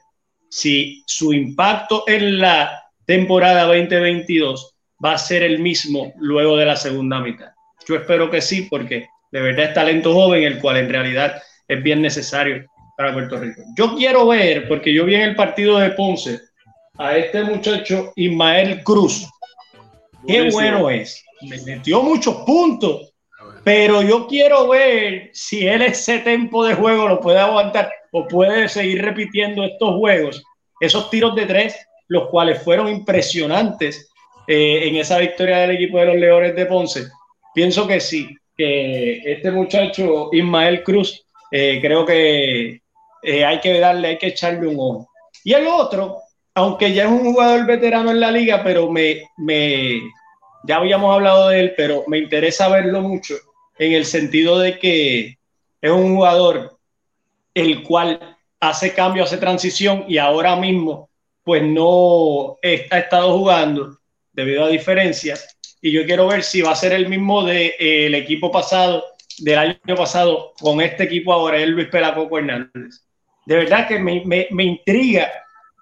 si 0.49 1.03
su 1.05 1.33
impacto 1.33 2.03
en 2.07 2.39
la 2.39 2.83
temporada 3.05 3.63
2022 3.65 4.73
va 5.03 5.13
a 5.13 5.17
ser 5.17 5.43
el 5.43 5.59
mismo 5.59 6.13
luego 6.17 6.57
de 6.57 6.65
la 6.65 6.75
segunda 6.75 7.19
mitad. 7.19 7.51
Yo 7.87 7.95
espero 7.95 8.29
que 8.29 8.41
sí, 8.41 8.67
porque 8.69 9.07
de 9.31 9.41
verdad 9.41 9.65
es 9.65 9.73
talento 9.73 10.13
joven, 10.13 10.43
el 10.43 10.59
cual 10.59 10.77
en 10.77 10.89
realidad 10.89 11.41
es 11.67 11.83
bien 11.83 12.01
necesario 12.01 12.65
para 12.97 13.13
Puerto 13.13 13.37
Rico. 13.37 13.61
Yo 13.77 13.95
quiero 13.95 14.27
ver, 14.27 14.67
porque 14.67 14.93
yo 14.93 15.05
vi 15.05 15.15
en 15.15 15.21
el 15.21 15.35
partido 15.35 15.77
de 15.77 15.91
Ponce 15.91 16.39
a 16.97 17.17
este 17.17 17.43
muchacho 17.43 18.13
Ismael 18.15 18.83
Cruz. 18.83 19.27
Qué 20.27 20.49
bueno 20.49 20.89
es. 20.89 21.23
Me 21.41 21.61
metió 21.61 22.01
muchos 22.01 22.35
puntos, 22.45 23.13
pero 23.63 24.01
yo 24.01 24.27
quiero 24.27 24.69
ver 24.69 25.29
si 25.33 25.67
él 25.67 25.81
ese 25.81 26.19
tempo 26.19 26.65
de 26.65 26.73
juego 26.73 27.07
lo 27.07 27.19
puede 27.19 27.39
aguantar 27.39 27.91
o 28.11 28.27
puede 28.27 28.69
seguir 28.69 29.01
repitiendo 29.01 29.63
estos 29.63 29.95
juegos, 29.95 30.43
esos 30.79 31.09
tiros 31.09 31.35
de 31.35 31.45
tres, 31.45 31.75
los 32.07 32.29
cuales 32.29 32.63
fueron 32.63 32.87
impresionantes 32.87 34.09
eh, 34.47 34.87
en 34.87 34.95
esa 34.95 35.17
victoria 35.17 35.57
del 35.57 35.71
equipo 35.71 35.99
de 35.99 36.05
los 36.05 36.15
Leones 36.15 36.55
de 36.55 36.65
Ponce. 36.65 37.07
Pienso 37.53 37.85
que 37.85 37.99
sí 37.99 38.29
que 38.55 39.21
este 39.25 39.51
muchacho 39.51 40.29
Ismael 40.31 40.83
Cruz, 40.83 41.25
eh, 41.51 41.79
creo 41.81 42.05
que 42.05 42.81
eh, 43.23 43.45
hay 43.45 43.59
que 43.59 43.79
darle, 43.79 44.09
hay 44.09 44.17
que 44.17 44.27
echarle 44.27 44.67
un 44.67 44.79
ojo. 44.79 45.09
Y 45.43 45.53
el 45.53 45.67
otro, 45.67 46.17
aunque 46.53 46.93
ya 46.93 47.03
es 47.03 47.09
un 47.09 47.23
jugador 47.23 47.65
veterano 47.65 48.11
en 48.11 48.19
la 48.19 48.31
liga, 48.31 48.63
pero 48.63 48.89
me, 48.89 49.23
me, 49.37 50.01
ya 50.63 50.77
habíamos 50.77 51.13
hablado 51.13 51.49
de 51.49 51.59
él, 51.59 51.73
pero 51.75 52.03
me 52.07 52.17
interesa 52.17 52.69
verlo 52.69 53.01
mucho 53.01 53.35
en 53.77 53.93
el 53.93 54.05
sentido 54.05 54.59
de 54.59 54.79
que 54.79 55.37
es 55.81 55.91
un 55.91 56.15
jugador 56.15 56.77
el 57.53 57.83
cual 57.83 58.37
hace 58.59 58.93
cambio, 58.93 59.23
hace 59.23 59.37
transición 59.37 60.05
y 60.07 60.17
ahora 60.17 60.55
mismo 60.55 61.09
pues 61.43 61.61
no 61.61 62.57
ha 62.63 62.97
estado 62.97 63.37
jugando 63.37 63.99
debido 64.33 64.65
a 64.65 64.69
diferencias 64.69 65.54
y 65.85 65.91
yo 65.91 66.03
quiero 66.03 66.25
ver 66.25 66.41
si 66.41 66.63
va 66.63 66.71
a 66.71 66.75
ser 66.75 66.93
el 66.93 67.07
mismo 67.07 67.43
del 67.43 67.75
de, 67.77 68.07
eh, 68.07 68.17
equipo 68.17 68.51
pasado, 68.51 69.05
del 69.37 69.59
año 69.59 69.95
pasado, 69.95 70.53
con 70.59 70.81
este 70.81 71.03
equipo 71.03 71.31
ahora, 71.31 71.59
el 71.59 71.69
Luis 71.69 71.89
Pelacoco 71.89 72.39
Hernández. 72.39 73.05
De 73.45 73.55
verdad 73.55 73.87
que 73.87 73.99
me, 73.99 74.23
me, 74.25 74.47
me, 74.49 74.63
intriga 74.63 75.31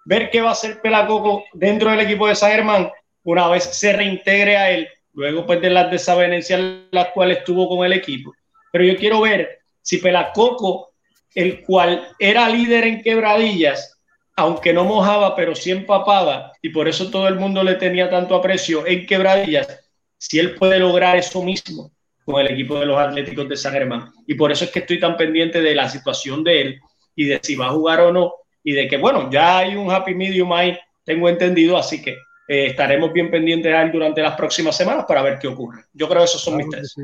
ver 0.03 0.29
qué 0.29 0.41
va 0.41 0.49
a 0.49 0.51
hacer 0.51 0.81
Pelacoco 0.81 1.45
dentro 1.53 1.89
del 1.89 2.01
equipo 2.01 2.27
de 2.27 2.35
San 2.35 2.51
Germán 2.51 2.91
una 3.23 3.47
vez 3.47 3.63
se 3.63 3.93
reintegre 3.93 4.57
a 4.57 4.71
él, 4.71 4.89
luego 5.13 5.45
pues 5.45 5.61
de 5.61 5.69
las 5.69 5.89
desavenencias 5.89 6.59
las 6.91 7.07
cuales 7.13 7.37
estuvo 7.37 7.69
con 7.69 7.85
el 7.85 7.93
equipo. 7.93 8.33
Pero 8.73 8.83
yo 8.83 8.97
quiero 8.97 9.21
ver 9.21 9.59
si 9.81 9.99
Pelacoco, 9.99 10.95
el 11.33 11.63
cual 11.63 12.09
era 12.19 12.49
líder 12.49 12.83
en 12.87 13.01
quebradillas, 13.01 13.97
aunque 14.35 14.73
no 14.73 14.83
mojaba, 14.83 15.33
pero 15.33 15.55
sí 15.55 15.71
empapaba, 15.71 16.51
y 16.61 16.71
por 16.71 16.89
eso 16.89 17.09
todo 17.09 17.29
el 17.29 17.35
mundo 17.35 17.63
le 17.63 17.75
tenía 17.75 18.09
tanto 18.09 18.35
aprecio 18.35 18.85
en 18.85 19.05
quebradillas, 19.05 19.79
si 20.23 20.39
él 20.39 20.55
puede 20.55 20.79
lograr 20.79 21.17
eso 21.17 21.43
mismo 21.43 21.91
con 22.23 22.39
el 22.39 22.47
equipo 22.47 22.79
de 22.79 22.85
los 22.85 22.97
Atléticos 22.97 23.49
de 23.49 23.57
San 23.57 23.73
Germán. 23.73 24.09
Y 24.25 24.35
por 24.35 24.53
eso 24.53 24.63
es 24.63 24.71
que 24.71 24.79
estoy 24.79 24.97
tan 24.97 25.17
pendiente 25.17 25.61
de 25.61 25.75
la 25.75 25.89
situación 25.89 26.45
de 26.45 26.61
él 26.61 26.79
y 27.13 27.25
de 27.25 27.41
si 27.43 27.57
va 27.57 27.67
a 27.67 27.71
jugar 27.71 27.99
o 27.99 28.13
no. 28.13 28.33
Y 28.63 28.71
de 28.71 28.87
que, 28.87 28.95
bueno, 28.95 29.29
ya 29.29 29.57
hay 29.57 29.75
un 29.75 29.91
happy 29.91 30.15
medium 30.15 30.53
ahí, 30.53 30.79
tengo 31.03 31.27
entendido, 31.27 31.77
así 31.77 32.01
que 32.01 32.11
eh, 32.47 32.67
estaremos 32.67 33.11
bien 33.11 33.29
pendientes 33.29 33.73
a 33.73 33.81
él 33.81 33.91
durante 33.91 34.21
las 34.21 34.35
próximas 34.37 34.77
semanas 34.77 35.03
para 35.05 35.21
ver 35.21 35.39
qué 35.39 35.49
ocurre. 35.49 35.83
Yo 35.91 36.07
creo 36.07 36.19
que 36.19 36.25
esos 36.25 36.41
son 36.41 36.55
mis 36.55 36.69
tres. 36.69 36.95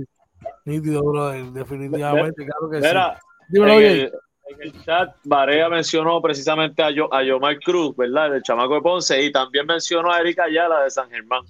definitivamente, 0.63 2.45
claro 2.45 2.69
que 2.71 2.81
sí. 2.81 2.87
En 4.47 4.61
el 4.61 4.81
chat, 4.83 5.13
Barea 5.25 5.67
mencionó 5.67 6.21
precisamente 6.21 6.81
a, 6.81 6.89
Yo, 6.89 7.13
a 7.13 7.21
Yomar 7.21 7.59
Cruz, 7.59 7.95
¿verdad? 7.97 8.35
El 8.35 8.43
chamaco 8.43 8.75
de 8.75 8.81
Ponce, 8.81 9.21
y 9.21 9.31
también 9.31 9.65
mencionó 9.65 10.09
a 10.09 10.21
Erika 10.21 10.45
Ayala 10.45 10.85
de 10.85 10.89
San 10.89 11.09
Germán. 11.09 11.43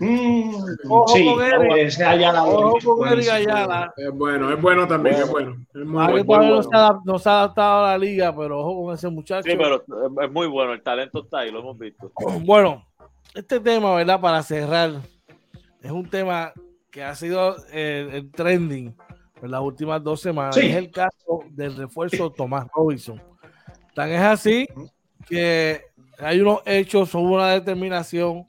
Mm, 0.00 0.52
sí, 1.08 1.28
es 1.76 2.00
Ayala. 2.00 3.92
Es 3.96 4.12
bueno, 4.12 4.52
es 4.52 4.60
bueno 4.60 4.86
también, 4.86 5.16
es 5.16 5.30
bueno. 5.30 5.56
Es 5.74 5.84
muy, 5.84 6.22
bueno. 6.22 6.62
No, 7.04 7.18
se 7.18 7.28
ha, 7.28 7.40
adaptado 7.40 7.84
a 7.84 7.90
la 7.92 7.98
liga, 7.98 8.34
pero 8.36 8.60
ojo 8.60 8.84
con 8.84 8.94
ese 8.94 9.08
muchacho. 9.08 9.48
Sí, 9.48 9.56
pero 9.56 9.82
es 10.22 10.30
muy 10.30 10.46
bueno, 10.46 10.72
el 10.72 10.82
talento 10.82 11.24
está 11.24 11.40
ahí, 11.40 11.50
lo 11.50 11.60
hemos 11.60 11.78
visto. 11.78 12.12
Bueno, 12.44 12.86
este 13.34 13.58
tema, 13.60 13.94
¿verdad? 13.94 14.20
Para 14.20 14.42
cerrar, 14.42 14.92
es 15.82 15.90
un 15.90 16.08
tema 16.08 16.52
que 16.90 17.02
ha 17.02 17.14
sido 17.14 17.56
el, 17.72 18.10
el 18.10 18.30
trending 18.30 18.94
en 19.42 19.50
las 19.50 19.60
últimas 19.60 20.02
dos 20.02 20.20
semanas. 20.20 20.56
Es 20.56 20.74
el 20.74 20.90
caso 20.90 21.40
del 21.50 21.76
refuerzo 21.76 22.30
Tomás 22.30 22.66
Robinson. 22.74 23.22
Tan 23.94 24.10
es 24.10 24.20
así 24.20 24.68
que 25.26 25.82
hay 26.18 26.40
unos 26.40 26.60
hechos, 26.64 27.14
hubo 27.14 27.34
una 27.34 27.50
determinación, 27.50 28.44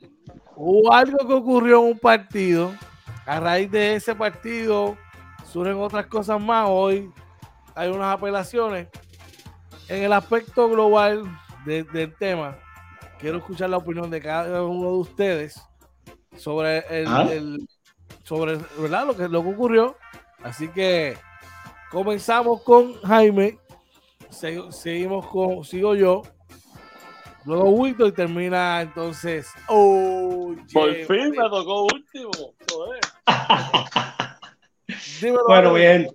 hubo 0.57 0.91
algo 0.91 1.17
que 1.25 1.33
ocurrió 1.33 1.79
en 1.81 1.91
un 1.91 1.99
partido. 1.99 2.73
A 3.25 3.39
raíz 3.39 3.71
de 3.71 3.95
ese 3.95 4.15
partido 4.15 4.97
surgen 5.45 5.77
otras 5.77 6.07
cosas 6.07 6.41
más. 6.41 6.67
Hoy 6.69 7.11
hay 7.75 7.89
unas 7.89 8.13
apelaciones. 8.13 8.87
En 9.87 10.03
el 10.03 10.11
aspecto 10.11 10.67
global 10.67 11.23
del 11.65 12.13
tema, 12.15 12.57
quiero 13.19 13.37
escuchar 13.37 13.69
la 13.69 13.77
opinión 13.77 14.09
de 14.09 14.21
cada 14.21 14.63
uno 14.63 14.91
de 14.91 14.97
ustedes 14.97 15.61
sobre 16.35 16.79
el, 16.89 17.07
ah. 17.07 17.27
sobre 18.23 18.57
¿verdad? 18.77 19.07
Lo, 19.07 19.15
que, 19.15 19.27
lo 19.27 19.41
que 19.43 19.49
ocurrió 19.49 19.95
Así 20.43 20.67
que 20.69 21.17
comenzamos 21.91 22.61
con 22.61 22.93
Jaime, 23.01 23.57
seguimos 24.29 25.27
con, 25.27 25.63
sigo 25.63 25.95
yo, 25.95 26.21
luego 27.47 27.69
Wilton 27.69 28.09
y 28.09 28.11
termina 28.11 28.81
entonces. 28.81 29.49
Oh, 29.67 30.53
Por 30.73 30.93
fin 30.93 31.31
me 31.31 31.49
tocó 31.49 31.85
último. 31.85 32.31
bueno, 35.47 35.73
bien. 35.73 36.09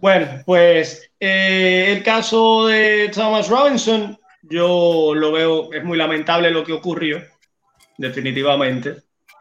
Bueno, 0.00 0.42
pues 0.44 1.10
eh, 1.18 1.94
el 1.96 2.02
caso 2.02 2.66
de 2.66 3.10
Thomas 3.14 3.48
Robinson, 3.48 4.18
yo 4.42 5.14
lo 5.14 5.32
veo, 5.32 5.72
es 5.72 5.84
muy 5.84 5.96
lamentable 5.96 6.50
lo 6.50 6.64
que 6.64 6.72
ocurrió, 6.72 7.22
definitivamente. 7.96 8.96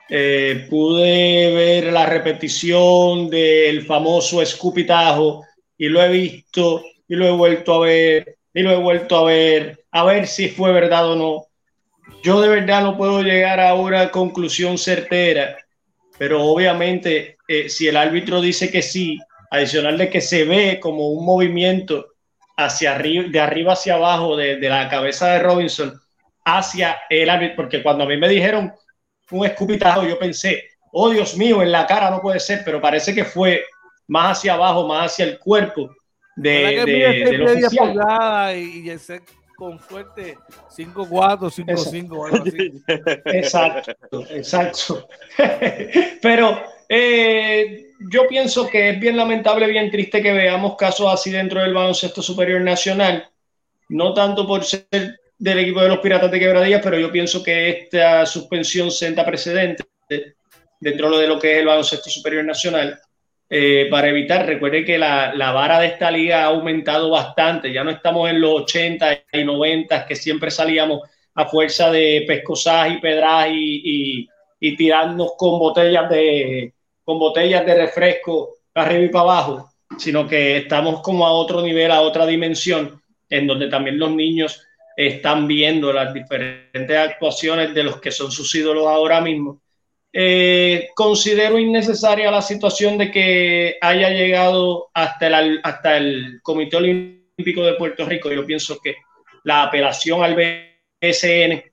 Eh, 0.10 0.68
pude 0.70 1.54
ver 1.54 1.92
la 1.92 2.06
repetición 2.06 3.30
del 3.30 3.86
famoso 3.86 4.42
escupitajo 4.42 5.44
y 5.78 5.90
lo 5.90 6.02
he 6.02 6.10
visto 6.10 6.82
y 7.08 7.16
lo 7.16 7.28
he 7.28 7.32
vuelto 7.32 7.74
a 7.74 7.86
ver 7.86 8.37
y 8.58 8.64
lo 8.64 8.72
he 8.72 8.78
vuelto 8.78 9.18
a 9.18 9.24
ver 9.24 9.86
a 9.92 10.04
ver 10.04 10.26
si 10.26 10.50
fue 10.50 10.72
verdad 10.72 11.12
o 11.12 11.16
no. 11.16 11.46
Yo 12.24 12.42
de 12.42 12.50
verdad 12.50 12.82
no 12.82 12.98
puedo 12.98 13.22
llegar 13.22 13.60
a 13.60 13.76
una 13.76 14.10
conclusión 14.10 14.80
certera, 14.80 15.58
pero 16.18 16.44
obviamente 16.44 17.38
eh, 17.48 17.70
si 17.70 17.88
el 17.88 17.96
árbitro 17.96 18.42
dice 18.42 18.72
que 18.72 18.82
sí, 18.82 19.20
adicional 19.52 20.00
de 20.00 20.10
que 20.10 20.22
se 20.22 20.44
ve 20.44 20.80
como 20.80 21.10
un 21.10 21.24
movimiento 21.24 22.08
hacia 22.58 22.96
arriba, 22.96 23.26
de 23.30 23.40
arriba 23.40 23.74
hacia 23.74 23.94
abajo 23.94 24.36
de, 24.36 24.56
de 24.56 24.70
la 24.70 24.90
cabeza 24.90 25.34
de 25.34 25.40
Robinson 25.40 25.94
hacia 26.44 26.98
el 27.12 27.30
árbitro, 27.30 27.58
porque 27.58 27.84
cuando 27.84 28.06
a 28.06 28.08
mí 28.08 28.18
me 28.18 28.28
dijeron 28.28 28.74
un 29.30 29.46
escupitajo, 29.46 30.02
yo 30.02 30.18
pensé, 30.18 30.64
oh 30.94 31.12
Dios 31.12 31.38
mío, 31.38 31.62
en 31.62 31.72
la 31.72 31.86
cara 31.86 32.10
no 32.10 32.22
puede 32.22 32.40
ser, 32.40 32.64
pero 32.66 32.82
parece 32.82 33.14
que 33.14 33.24
fue 33.24 33.64
más 34.08 34.40
hacia 34.40 34.56
abajo, 34.56 34.88
más 34.88 35.12
hacia 35.12 35.26
el 35.26 35.38
cuerpo 35.38 35.92
de, 36.38 36.84
de, 36.86 37.32
del 37.32 37.42
oficial. 37.44 38.58
Y, 38.58 38.90
ese 38.90 39.22
con 39.58 39.80
suerte 39.80 40.38
5-4, 40.78 41.66
5-5 41.66 43.24
Exacto, 43.26 44.24
exacto. 44.30 45.10
pero 46.22 46.62
eh, 46.88 47.88
yo 48.12 48.28
pienso 48.28 48.68
que 48.68 48.92
es 48.92 49.00
bien 49.00 49.18
lamentable, 49.18 49.66
bien 49.66 49.90
triste 49.90 50.22
que 50.22 50.32
veamos 50.32 50.76
casos 50.78 51.12
así 51.12 51.32
dentro 51.32 51.60
del 51.62 51.74
baloncesto 51.74 52.22
superior 52.22 52.62
nacional, 52.62 53.28
no 53.90 54.14
tanto 54.14 54.46
por 54.46 54.64
ser 54.64 54.86
del 55.40 55.60
equipo 55.60 55.82
de 55.82 55.90
los 55.90 56.00
Piratas 56.00 56.30
de 56.30 56.40
Quebradillas, 56.40 56.82
pero 56.84 57.00
yo 57.00 57.12
pienso 57.12 57.42
que 57.42 57.70
esta 57.70 58.28
suspensión 58.28 58.92
senta 58.92 59.26
precedente 59.26 59.86
dentro 60.80 61.18
de 61.18 61.28
lo 61.28 61.40
que 61.40 61.54
es 61.54 61.60
el 61.60 61.66
baloncesto 61.66 62.12
superior 62.12 62.46
nacional 62.46 63.00
eh, 63.50 63.88
para 63.90 64.10
evitar, 64.10 64.46
recuerde 64.46 64.84
que 64.84 64.98
la, 64.98 65.34
la, 65.34 65.52
vara 65.52 65.80
de 65.80 65.88
esta 65.88 66.12
liga 66.12 66.44
ha 66.44 66.48
aumentado 66.48 67.10
bastante, 67.10 67.72
ya 67.72 67.84
no 67.84 67.92
estamos 67.92 68.30
en 68.30 68.42
los 68.42 68.64
80 68.64 69.24
y 69.32 69.44
90 69.46 70.06
que 70.06 70.16
siempre 70.18 70.52
salíamos 70.52 71.02
a 71.34 71.46
fuerza 71.46 71.90
de 71.90 72.26
pescosaje 72.28 72.96
y 72.96 73.00
pedras 73.00 73.48
y, 73.52 74.28
y, 74.60 74.76
tirarnos 74.76 75.34
con 75.38 75.60
botellas 75.60 76.10
de 76.10 76.74
con 77.04 77.20
botellas 77.20 77.66
de 77.66 77.76
refresco 77.76 78.56
arriba 78.74 79.06
y 79.06 79.10
para 79.10 79.24
abajo, 79.24 79.70
sino 79.98 80.28
que 80.28 80.58
estamos 80.58 81.02
como 81.02 81.26
a 81.26 81.32
otro 81.32 81.62
nivel, 81.62 81.92
a 81.92 82.02
otra 82.02 82.26
dimensión, 82.26 83.02
en 83.30 83.48
donde 83.48 83.70
también 83.70 83.98
los 83.98 84.12
niños 84.12 84.62
están 84.98 85.48
viendo 85.48 85.94
las 85.94 86.14
diferentes 86.14 86.98
actuaciones 86.98 87.74
de 87.74 87.84
los 87.84 88.02
que 88.02 88.12
son 88.12 88.32
sus 88.32 88.54
ídolos 88.56 88.88
ahora 88.88 89.22
mismo. 89.22 89.62
Eh, 90.14 90.90
considero 90.96 91.60
innecesaria 91.60 92.32
la 92.32 92.42
situación 92.42 92.98
de 92.98 93.12
que 93.12 93.78
haya 93.82 94.10
llegado 94.10 94.90
hasta 94.94 95.28
el, 95.28 95.60
hasta 95.64 95.98
el 95.98 96.40
Comité 96.42 96.78
Olímpico 96.78 97.64
de 97.64 97.74
Puerto 97.74 98.06
Rico. 98.06 98.32
Yo 98.32 98.46
pienso 98.46 98.80
que 98.82 98.96
la 99.44 99.64
apelación 99.64 100.24
al 100.24 100.36
BCN 100.36 101.64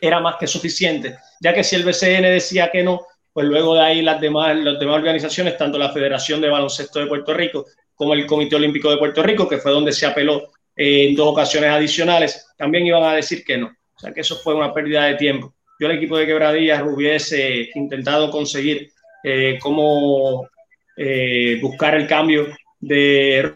era 0.00 0.20
más 0.20 0.36
que 0.36 0.46
suficiente, 0.46 1.16
ya 1.40 1.52
que 1.52 1.64
si 1.64 1.76
el 1.76 1.84
BCN 1.84 2.22
decía 2.22 2.70
que 2.70 2.82
no, 2.82 3.02
pues 3.32 3.46
luego 3.46 3.74
de 3.74 3.82
ahí 3.82 4.02
las 4.02 4.20
demás, 4.20 4.56
las 4.56 4.78
demás 4.78 4.96
organizaciones, 4.96 5.56
tanto 5.56 5.78
la 5.78 5.92
Federación 5.92 6.40
de 6.40 6.48
Baloncesto 6.48 7.00
de 7.00 7.06
Puerto 7.06 7.34
Rico 7.34 7.66
como 7.94 8.14
el 8.14 8.26
Comité 8.26 8.56
Olímpico 8.56 8.90
de 8.90 8.96
Puerto 8.96 9.22
Rico, 9.22 9.48
que 9.48 9.58
fue 9.58 9.72
donde 9.72 9.92
se 9.92 10.06
apeló 10.06 10.52
en 10.76 11.14
dos 11.16 11.28
ocasiones 11.28 11.70
adicionales, 11.70 12.46
también 12.56 12.86
iban 12.86 13.02
a 13.02 13.14
decir 13.14 13.44
que 13.44 13.58
no. 13.58 13.66
O 13.66 13.98
sea 13.98 14.12
que 14.12 14.20
eso 14.20 14.36
fue 14.36 14.54
una 14.54 14.72
pérdida 14.72 15.04
de 15.04 15.16
tiempo. 15.16 15.52
Yo 15.78 15.86
el 15.86 15.96
equipo 15.96 16.16
de 16.16 16.26
Quebradillas 16.26 16.82
hubiese 16.82 17.70
intentado 17.74 18.30
conseguir 18.30 18.90
eh, 19.22 19.58
cómo 19.60 20.48
eh, 20.96 21.58
buscar 21.62 21.94
el 21.94 22.08
cambio 22.08 22.48
de 22.80 23.54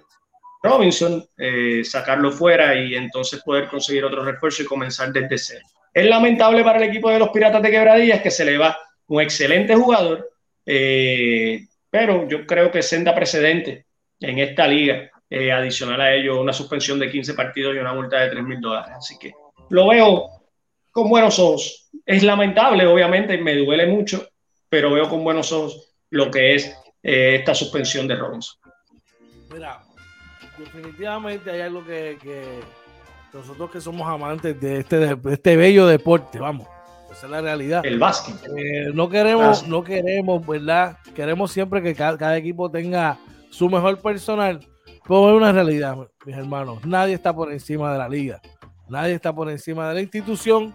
Robinson, 0.63 1.25
eh, 1.37 1.83
sacarlo 1.85 2.31
fuera 2.31 2.75
y 2.81 2.95
entonces 2.95 3.43
poder 3.43 3.69
conseguir 3.69 4.05
otro 4.05 4.25
refuerzo 4.25 4.63
y 4.63 4.67
comenzar 4.67 5.13
desde 5.13 5.39
cero. 5.39 5.67
Es 5.93 6.07
lamentable 6.07 6.63
para 6.63 6.79
el 6.79 6.89
equipo 6.89 7.11
de 7.11 7.19
los 7.19 7.31
Piratas 7.31 7.63
de 7.63 7.71
Quebradillas 7.71 8.23
que 8.23 8.31
se 8.31 8.45
le 8.45 8.57
va 8.57 8.79
un 9.09 9.21
excelente 9.21 9.75
jugador, 9.75 10.31
pero 10.65 12.29
yo 12.29 12.47
creo 12.47 12.71
que 12.71 12.83
senda 12.83 13.15
precedente 13.15 13.85
en 14.21 14.39
esta 14.39 14.67
liga 14.67 15.11
adicional 15.29 16.01
a 16.01 16.15
ello 16.15 16.41
una 16.41 16.53
suspensión 16.53 16.99
de 16.99 17.11
15 17.11 17.35
partidos 17.35 17.75
y 17.75 17.79
una 17.79 17.93
multa 17.93 18.21
de 18.21 18.31
3 18.31 18.45
mil 18.45 18.61
dólares. 18.61 18.95
Así 18.97 19.19
que 19.19 19.33
lo 19.69 19.89
veo 19.89 20.31
con 20.93 21.11
buenos 21.11 21.39
ojos. 21.39 21.82
Es 22.05 22.23
lamentable, 22.23 22.87
obviamente, 22.87 23.39
me 23.39 23.57
duele 23.57 23.87
mucho, 23.87 24.29
pero 24.69 24.93
veo 24.93 25.09
con 25.09 25.23
buenos 25.23 25.53
ojos 25.53 25.95
lo 26.11 26.31
que 26.31 26.55
es 26.55 26.77
eh, 27.03 27.37
esta 27.37 27.55
suspensión 27.55 28.07
de 28.09 28.17
Robinson. 28.17 28.57
Mira, 29.53 29.83
definitivamente 30.59 31.51
hay 31.51 31.61
algo 31.61 31.85
que, 31.85 32.17
nosotros 33.33 33.71
que 33.71 33.81
somos 33.81 34.07
amantes 34.09 34.61
de 34.61 34.81
este, 34.81 34.99
de 34.99 35.33
este 35.33 35.57
bello 35.57 35.87
deporte, 35.87 36.39
vamos, 36.39 36.69
esa 37.13 37.27
es 37.27 37.31
la 37.31 37.41
realidad. 37.41 37.85
El 37.85 37.99
básquet. 37.99 38.37
Eh, 38.57 38.91
no 38.95 39.09
queremos, 39.09 39.67
no 39.69 39.85
queremos, 39.85 40.47
¿verdad? 40.47 40.97
Queremos 41.15 41.53
siempre 41.53 41.83
que 41.83 41.95
cada 41.95 42.37
equipo 42.37 42.71
tenga 42.71 43.19
su 43.51 43.69
mejor 43.69 44.01
personal, 44.01 44.61
pero 45.07 45.31
es 45.31 45.37
una 45.37 45.53
realidad, 45.53 45.97
mis 46.25 46.37
hermanos. 46.37 46.85
Nadie 46.87 47.15
está 47.15 47.35
por 47.35 47.53
encima 47.53 47.93
de 47.93 47.99
la 47.99 48.09
liga. 48.09 48.41
Nadie 48.89 49.15
está 49.15 49.35
por 49.35 49.51
encima 49.51 49.89
de 49.89 49.95
la 49.95 50.01
institución. 50.01 50.75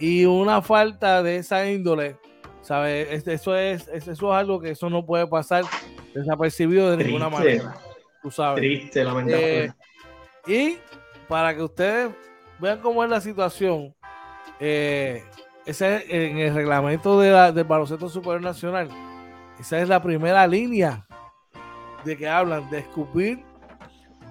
Y 0.00 0.24
una 0.24 0.62
falta 0.62 1.22
de 1.22 1.36
esa 1.36 1.70
índole, 1.70 2.16
¿sabes? 2.62 3.26
Eso 3.26 3.54
es, 3.54 3.86
eso 3.88 4.10
es 4.10 4.22
algo 4.22 4.58
que 4.58 4.70
eso 4.70 4.88
no 4.88 5.04
puede 5.04 5.26
pasar 5.26 5.64
desapercibido 6.14 6.96
de 6.96 7.04
ninguna 7.04 7.28
manera. 7.28 7.76
Tú 8.22 8.30
sabes. 8.30 8.56
Triste, 8.60 9.04
lamentable. 9.04 9.64
Eh, 9.64 9.72
y 10.46 10.78
para 11.28 11.54
que 11.54 11.62
ustedes 11.62 12.10
vean 12.58 12.80
cómo 12.80 13.04
es 13.04 13.10
la 13.10 13.20
situación, 13.20 13.94
eh, 14.58 15.22
ese 15.66 16.04
en 16.08 16.38
el 16.38 16.54
reglamento 16.54 17.20
de 17.20 17.30
la, 17.30 17.52
del 17.52 17.64
baloncesto 17.64 18.08
superior 18.08 18.40
nacional, 18.40 18.88
esa 19.58 19.78
es 19.80 19.88
la 19.88 20.02
primera 20.02 20.46
línea 20.46 21.06
de 22.04 22.16
que 22.16 22.26
hablan 22.26 22.68
de 22.70 22.78
escupir, 22.78 23.44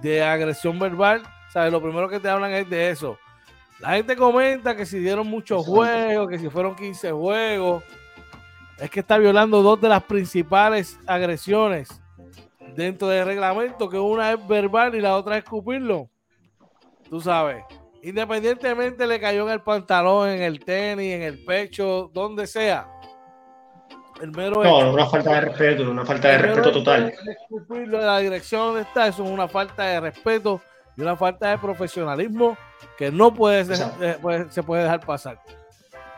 de 0.02 0.24
agresión 0.24 0.80
verbal. 0.80 1.22
¿Sabes? 1.54 1.72
Lo 1.72 1.82
primero 1.82 2.08
que 2.10 2.20
te 2.20 2.30
hablan 2.30 2.52
es 2.52 2.70
de 2.70 2.92
eso. 2.92 3.18
La 3.80 3.92
gente 3.92 4.16
comenta 4.16 4.76
que 4.76 4.86
si 4.86 5.00
dieron 5.00 5.28
muchos 5.28 5.66
juegos, 5.66 6.28
que 6.28 6.38
si 6.38 6.50
fueron 6.50 6.76
15 6.76 7.12
juegos, 7.12 7.84
es 8.78 8.90
que 8.90 9.00
está 9.00 9.18
violando 9.18 9.62
dos 9.62 9.80
de 9.80 9.88
las 9.88 10.04
principales 10.04 11.00
agresiones 11.06 12.02
dentro 12.76 13.08
del 13.08 13.26
reglamento, 13.26 13.90
que 13.90 13.98
una 13.98 14.34
es 14.34 14.48
verbal 14.48 14.96
y 14.96 15.02
la 15.02 15.16
otra 15.16 15.38
es 15.38 15.44
escupirlo. 15.44 16.10
Tú 17.10 17.22
sabes. 17.22 17.64
Independientemente 18.04 19.08
le 19.08 19.20
cayó 19.20 19.46
en 19.48 19.54
el 19.54 19.62
pantalón, 19.62 20.30
en 20.30 20.42
el 20.42 20.64
tenis, 20.64 21.14
en 21.14 21.24
el 21.24 21.44
pecho, 21.44 22.10
donde 22.14 22.48
sea. 22.48 22.88
El 24.22 24.32
mero 24.32 24.62
no, 24.64 24.92
una 24.92 25.06
falta 25.06 25.36
de 25.36 25.42
respeto, 25.42 25.90
una 25.90 26.06
falta 26.06 26.28
de 26.28 26.38
respeto 26.40 26.72
total. 26.74 27.14
Escupirlo 27.26 28.02
la 28.02 28.20
dirección 28.20 28.68
donde 28.68 28.82
está, 28.82 29.08
eso 29.08 29.24
es 29.24 29.30
una 29.30 29.48
falta 29.48 29.84
de 29.86 30.00
respeto 30.02 30.62
y 31.00 31.02
una 31.02 31.16
falta 31.16 31.50
de 31.50 31.58
profesionalismo 31.58 32.58
que 32.98 33.10
no 33.10 33.34
puede 33.34 33.74
eh, 34.02 34.46
se 34.50 34.64
puede 34.64 34.84
dejar 34.84 35.00
pasar. 35.00 35.40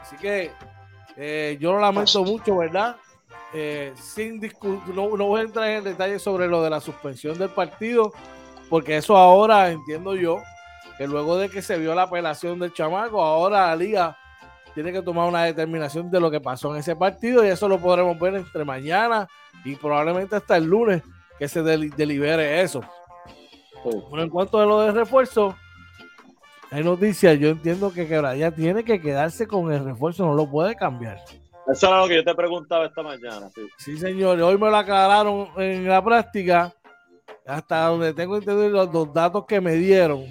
Así 0.01 0.15
que 0.17 0.51
eh, 1.15 1.55
yo 1.59 1.73
lo 1.73 1.79
lamento 1.79 2.23
mucho, 2.23 2.57
¿verdad? 2.57 2.95
Eh, 3.53 3.93
sin 3.95 4.41
no, 4.95 5.15
no 5.15 5.25
voy 5.27 5.41
a 5.41 5.43
entrar 5.43 5.69
en 5.69 5.83
detalle 5.83 6.17
sobre 6.17 6.47
lo 6.47 6.63
de 6.63 6.71
la 6.71 6.79
suspensión 6.79 7.37
del 7.37 7.49
partido, 7.49 8.11
porque 8.71 8.97
eso 8.97 9.15
ahora 9.15 9.69
entiendo 9.69 10.15
yo 10.15 10.41
que 10.97 11.05
luego 11.05 11.37
de 11.37 11.49
que 11.49 11.61
se 11.61 11.77
vio 11.77 11.93
la 11.93 12.03
apelación 12.03 12.57
del 12.57 12.73
chamaco, 12.73 13.21
ahora 13.23 13.67
la 13.67 13.75
liga 13.75 14.17
tiene 14.73 14.91
que 14.91 15.03
tomar 15.03 15.29
una 15.29 15.43
determinación 15.43 16.09
de 16.09 16.19
lo 16.19 16.31
que 16.31 16.41
pasó 16.41 16.73
en 16.73 16.79
ese 16.79 16.95
partido 16.95 17.45
y 17.45 17.49
eso 17.49 17.67
lo 17.67 17.77
podremos 17.77 18.17
ver 18.19 18.33
entre 18.35 18.65
mañana 18.65 19.27
y 19.63 19.75
probablemente 19.75 20.37
hasta 20.37 20.57
el 20.57 20.63
lunes 20.63 21.03
que 21.37 21.47
se 21.47 21.61
delibere 21.61 22.61
eso. 22.61 22.81
Bueno, 23.83 24.23
en 24.23 24.29
cuanto 24.29 24.59
a 24.59 24.65
lo 24.65 24.81
de 24.81 24.91
refuerzo, 24.91 25.55
hay 26.69 26.83
noticias, 26.83 27.37
yo 27.39 27.49
entiendo 27.49 27.91
que 27.91 28.07
ya 28.07 28.51
tiene 28.51 28.83
que 28.83 29.01
quedarse 29.01 29.47
con 29.47 29.71
el 29.71 29.83
refuerzo, 29.83 30.25
no 30.25 30.33
lo 30.33 30.49
puede 30.49 30.75
cambiar. 30.75 31.19
Eso 31.71 31.87
era 31.87 32.01
lo 32.01 32.07
que 32.07 32.15
yo 32.15 32.23
te 32.23 32.35
preguntaba 32.35 32.85
esta 32.85 33.03
mañana. 33.03 33.49
Sí, 33.53 33.61
sí 33.77 33.97
señor, 33.97 34.39
hoy 34.41 34.57
me 34.57 34.69
lo 34.69 34.77
aclararon 34.77 35.49
en 35.57 35.87
la 35.87 36.03
práctica, 36.03 36.73
hasta 37.45 37.87
donde 37.87 38.13
tengo 38.13 38.37
entendido 38.37 38.69
los, 38.69 38.93
los 38.93 39.13
datos 39.13 39.45
que 39.45 39.61
me 39.61 39.73
dieron. 39.73 40.21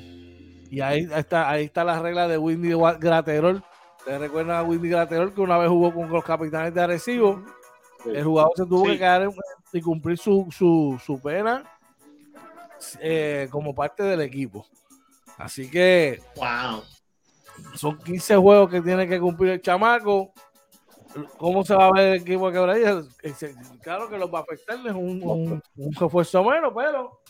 Y 0.71 0.81
ahí 0.81 1.09
está, 1.15 1.51
ahí 1.51 1.65
está 1.65 1.85
la 1.85 2.01
regla 2.01 2.29
de 2.29 2.39
Windy 2.39 2.73
Graterol 3.01 3.63
¿Ustedes 4.01 4.19
recuerdan 4.19 4.57
a 4.57 4.63
Windy 4.63 4.89
Graterol 4.89 5.35
que 5.35 5.43
una 5.43 5.59
vez 5.59 5.69
jugó 5.69 5.93
con 5.93 6.09
los 6.09 6.25
capitanes 6.25 6.73
de 6.73 6.81
Arecibo? 6.81 7.45
El 8.07 8.25
jugador 8.25 8.53
se 8.57 8.65
tuvo 8.65 8.85
que 8.85 8.97
quedar 8.97 9.29
y 9.75 9.81
cumplir 9.83 10.17
su, 10.17 10.47
su, 10.51 11.21
pena 11.23 11.63
eh, 13.01 13.49
como 13.51 13.75
parte 13.75 14.03
del 14.03 14.21
equipo. 14.21 14.67
Así 15.39 15.71
que 15.71 16.21
wow. 16.37 16.83
son 17.75 17.99
15 17.99 18.37
juegos 18.37 18.71
que 18.71 18.81
tiene 18.81 19.09
que 19.09 19.19
cumplir 19.19 19.53
el 19.53 19.63
chamaco. 19.63 20.33
¿Cómo 21.39 21.65
se 21.65 21.75
va 21.75 21.87
a 21.87 21.93
ver 21.93 22.09
el 22.09 22.21
equipo 22.21 22.47
de 22.47 22.53
quebradilla? 22.53 23.03
Claro 23.83 24.09
que 24.09 24.19
los 24.19 24.33
va 24.33 24.41
a 24.41 24.43
afectar, 24.43 24.79
es 24.79 24.93
un, 24.93 25.23
un, 25.23 25.63
un 25.77 25.93
refuerzo 25.93 26.45
menos, 26.45 26.73
pero 26.75 27.21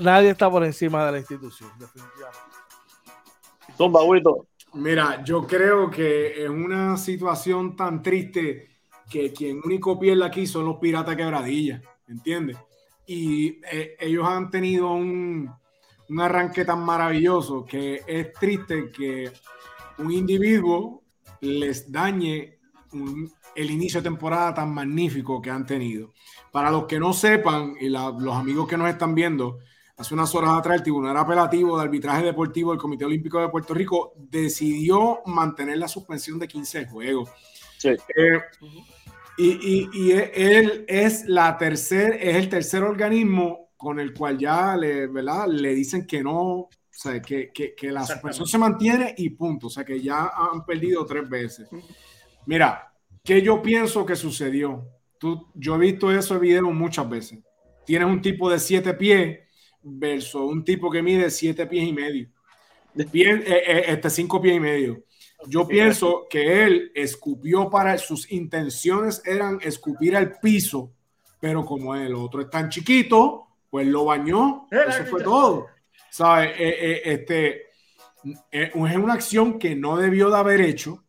nadie 0.00 0.30
está 0.30 0.50
por 0.50 0.64
encima 0.64 1.06
de 1.06 1.12
la 1.12 1.18
institución, 1.18 1.70
definitivamente. 1.78 2.50
Tumba, 3.76 4.00
Mira, 4.74 5.24
yo 5.24 5.46
creo 5.46 5.90
que 5.90 6.44
en 6.44 6.52
una 6.52 6.96
situación 6.96 7.74
tan 7.74 8.02
triste 8.02 8.68
que 9.08 9.32
quien 9.32 9.60
único 9.64 9.98
pierde 9.98 10.24
aquí 10.24 10.46
son 10.46 10.66
los 10.66 10.76
piratas 10.76 11.16
quebradillas, 11.16 11.82
¿entiendes? 12.06 12.56
Y 13.06 13.60
eh, 13.70 13.96
ellos 13.98 14.26
han 14.26 14.50
tenido 14.50 14.92
un, 14.92 15.50
un, 16.08 16.20
arranque 16.20 16.64
tan 16.64 16.84
maravilloso 16.84 17.64
que 17.64 18.02
es 18.06 18.32
triste 18.34 18.90
que 18.90 19.32
un 19.98 20.12
individuo 20.12 21.02
les 21.40 21.90
dañe 21.90 22.58
el 23.54 23.70
inicio 23.70 24.00
de 24.00 24.04
temporada 24.04 24.54
tan 24.54 24.72
magnífico 24.72 25.40
que 25.40 25.50
han 25.50 25.66
tenido. 25.66 26.12
Para 26.50 26.70
los 26.70 26.86
que 26.86 26.98
no 26.98 27.12
sepan 27.12 27.74
y 27.80 27.88
los 27.88 28.34
amigos 28.34 28.68
que 28.68 28.76
nos 28.76 28.88
están 28.88 29.14
viendo, 29.14 29.58
hace 29.96 30.14
unas 30.14 30.34
horas 30.34 30.50
atrás 30.52 30.76
el 30.76 30.82
Tribunal 30.82 31.16
Apelativo 31.16 31.76
de 31.76 31.84
Arbitraje 31.84 32.24
Deportivo 32.24 32.70
del 32.70 32.80
Comité 32.80 33.04
Olímpico 33.04 33.40
de 33.40 33.48
Puerto 33.48 33.74
Rico 33.74 34.12
decidió 34.16 35.20
mantener 35.26 35.78
la 35.78 35.88
suspensión 35.88 36.38
de 36.38 36.48
15 36.48 36.86
juegos. 36.86 37.30
Sí. 37.78 37.90
Eh, 37.90 38.40
y, 39.42 40.12
él 40.12 40.84
es 40.86 41.26
la 41.26 41.56
tercer, 41.56 42.18
es 42.20 42.36
el 42.36 42.48
tercer 42.48 42.82
organismo 42.82 43.70
con 43.76 43.98
el 43.98 44.12
cual 44.12 44.38
ya 44.38 44.76
le, 44.76 45.06
¿verdad? 45.06 45.48
le 45.48 45.74
dicen 45.74 46.06
que 46.06 46.22
no, 46.22 46.36
o 46.36 46.68
sea, 46.90 47.20
que, 47.22 47.50
que, 47.50 47.74
que 47.74 47.90
la 47.90 48.04
suspensión 48.04 48.46
se 48.46 48.58
mantiene 48.58 49.14
y 49.16 49.30
punto. 49.30 49.68
O 49.68 49.70
sea, 49.70 49.84
que 49.84 50.00
ya 50.00 50.30
han 50.34 50.64
perdido 50.66 51.06
tres 51.06 51.28
veces. 51.28 51.68
Mira, 52.46 52.92
¿qué 53.24 53.40
yo 53.40 53.62
pienso 53.62 54.04
que 54.04 54.16
sucedió? 54.16 54.86
Tú, 55.18 55.46
yo 55.54 55.76
he 55.76 55.78
visto 55.78 56.12
eso 56.12 56.34
en 56.34 56.40
video 56.40 56.70
muchas 56.70 57.08
veces. 57.08 57.38
Tienes 57.86 58.08
un 58.08 58.20
tipo 58.20 58.50
de 58.50 58.58
siete 58.58 58.92
pies 58.94 59.38
versus 59.82 60.42
un 60.42 60.64
tipo 60.64 60.90
que 60.90 61.02
mide 61.02 61.30
siete 61.30 61.66
pies 61.66 61.88
y 61.88 61.92
medio. 61.92 62.28
Bien, 63.12 63.42
eh, 63.46 63.62
eh, 63.66 63.84
este 63.88 64.10
cinco 64.10 64.40
pies 64.40 64.56
y 64.56 64.60
medio. 64.60 65.02
Yo 65.46 65.66
pienso 65.66 66.26
que 66.28 66.64
él 66.64 66.92
escupió 66.94 67.70
para 67.70 67.96
sus 67.98 68.30
intenciones 68.30 69.22
eran 69.24 69.58
escupir 69.62 70.16
al 70.16 70.38
piso, 70.38 70.92
pero 71.40 71.64
como 71.64 71.94
el 71.94 72.14
otro 72.14 72.42
es 72.42 72.50
tan 72.50 72.68
chiquito, 72.68 73.46
pues 73.70 73.86
lo 73.86 74.04
bañó. 74.04 74.66
Eso 74.70 75.04
fue 75.06 75.22
todo. 75.22 75.66
¿Sabes? 76.10 76.52
Eh, 76.58 77.02
este 77.04 77.70
es 78.50 78.74
una 78.74 79.14
acción 79.14 79.58
que 79.58 79.74
no 79.74 79.96
debió 79.96 80.30
de 80.30 80.38
haber 80.38 80.60
hecho. 80.60 81.04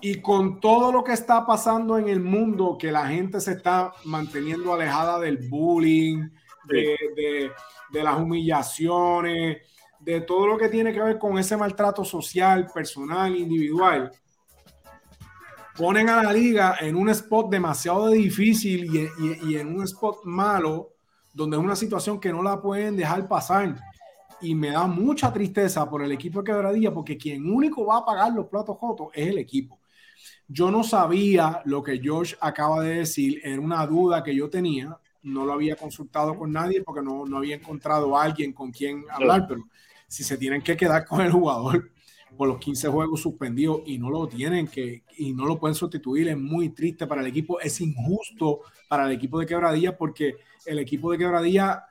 Y 0.00 0.20
con 0.20 0.60
todo 0.60 0.92
lo 0.92 1.02
que 1.02 1.12
está 1.12 1.46
pasando 1.46 1.98
en 1.98 2.08
el 2.08 2.20
mundo, 2.20 2.76
que 2.78 2.92
la 2.92 3.06
gente 3.06 3.40
se 3.40 3.52
está 3.52 3.92
manteniendo 4.04 4.72
alejada 4.72 5.18
del 5.18 5.48
bullying, 5.48 6.28
de, 6.68 7.50
las 7.92 8.18
humillaciones, 8.18 9.58
de 10.06 10.20
todo 10.20 10.46
lo 10.46 10.56
que 10.56 10.68
tiene 10.68 10.92
que 10.92 11.02
ver 11.02 11.18
con 11.18 11.36
ese 11.36 11.56
maltrato 11.56 12.04
social, 12.04 12.70
personal, 12.72 13.34
individual, 13.34 14.12
ponen 15.76 16.08
a 16.08 16.22
la 16.22 16.32
liga 16.32 16.76
en 16.80 16.94
un 16.94 17.08
spot 17.08 17.50
demasiado 17.50 18.10
difícil 18.10 19.10
y, 19.42 19.56
en 19.56 19.66
un 19.66 19.82
spot 19.82 20.24
malo, 20.24 20.92
donde 21.34 21.56
es 21.56 21.62
una 21.62 21.74
situación 21.74 22.20
que 22.20 22.32
no 22.32 22.40
la 22.40 22.62
pueden 22.62 22.96
dejar 22.96 23.26
pasar. 23.26 23.80
Y 24.40 24.54
me 24.54 24.70
da 24.70 24.86
mucha 24.86 25.32
tristeza 25.32 25.90
por 25.90 26.04
el 26.04 26.12
equipo 26.12 26.40
de 26.40 26.52
Quebradilla, 26.52 26.94
porque 26.94 27.16
quien 27.16 27.52
único 27.52 27.84
va 27.84 27.98
a 27.98 28.04
pagar 28.04 28.32
los 28.32 28.46
platos 28.46 28.76
jotos 28.78 29.08
es 29.12 29.26
el 29.26 29.38
equipo. 29.38 29.80
Yo 30.46 30.70
no 30.70 30.84
sabía 30.84 31.62
lo 31.64 31.82
que 31.82 31.98
George 31.98 32.36
acaba 32.40 32.80
de 32.84 32.98
decir, 32.98 33.40
era 33.42 33.60
una 33.60 33.84
duda 33.84 34.22
que 34.22 34.36
yo 34.36 34.48
tenía 34.48 34.96
no 35.26 35.44
lo 35.44 35.54
había 35.54 35.74
consultado 35.74 36.36
con 36.38 36.52
nadie 36.52 36.82
porque 36.82 37.02
no, 37.02 37.26
no 37.26 37.38
había 37.38 37.56
encontrado 37.56 38.16
a 38.16 38.22
alguien 38.22 38.52
con 38.52 38.70
quien 38.70 39.04
hablar, 39.10 39.46
pero 39.48 39.64
si 40.08 40.24
se 40.24 40.36
tienen 40.36 40.62
que 40.62 40.76
quedar 40.76 41.04
con 41.04 41.20
el 41.20 41.32
jugador 41.32 41.90
por 42.36 42.48
los 42.48 42.58
15 42.58 42.88
juegos 42.88 43.20
suspendidos 43.20 43.82
y 43.86 43.98
no 43.98 44.10
lo 44.10 44.26
tienen 44.28 44.66
que 44.68 45.04
y 45.16 45.32
no 45.32 45.46
lo 45.46 45.58
pueden 45.58 45.74
sustituir, 45.74 46.28
es 46.28 46.36
muy 46.36 46.70
triste 46.70 47.06
para 47.06 47.22
el 47.22 47.28
equipo, 47.28 47.60
es 47.60 47.80
injusto 47.80 48.60
para 48.88 49.06
el 49.06 49.12
equipo 49.12 49.38
de 49.38 49.46
Quebradilla 49.46 49.96
porque 49.96 50.36
el 50.66 50.78
equipo 50.78 51.10
de 51.10 51.18
Quebradilla 51.18 51.84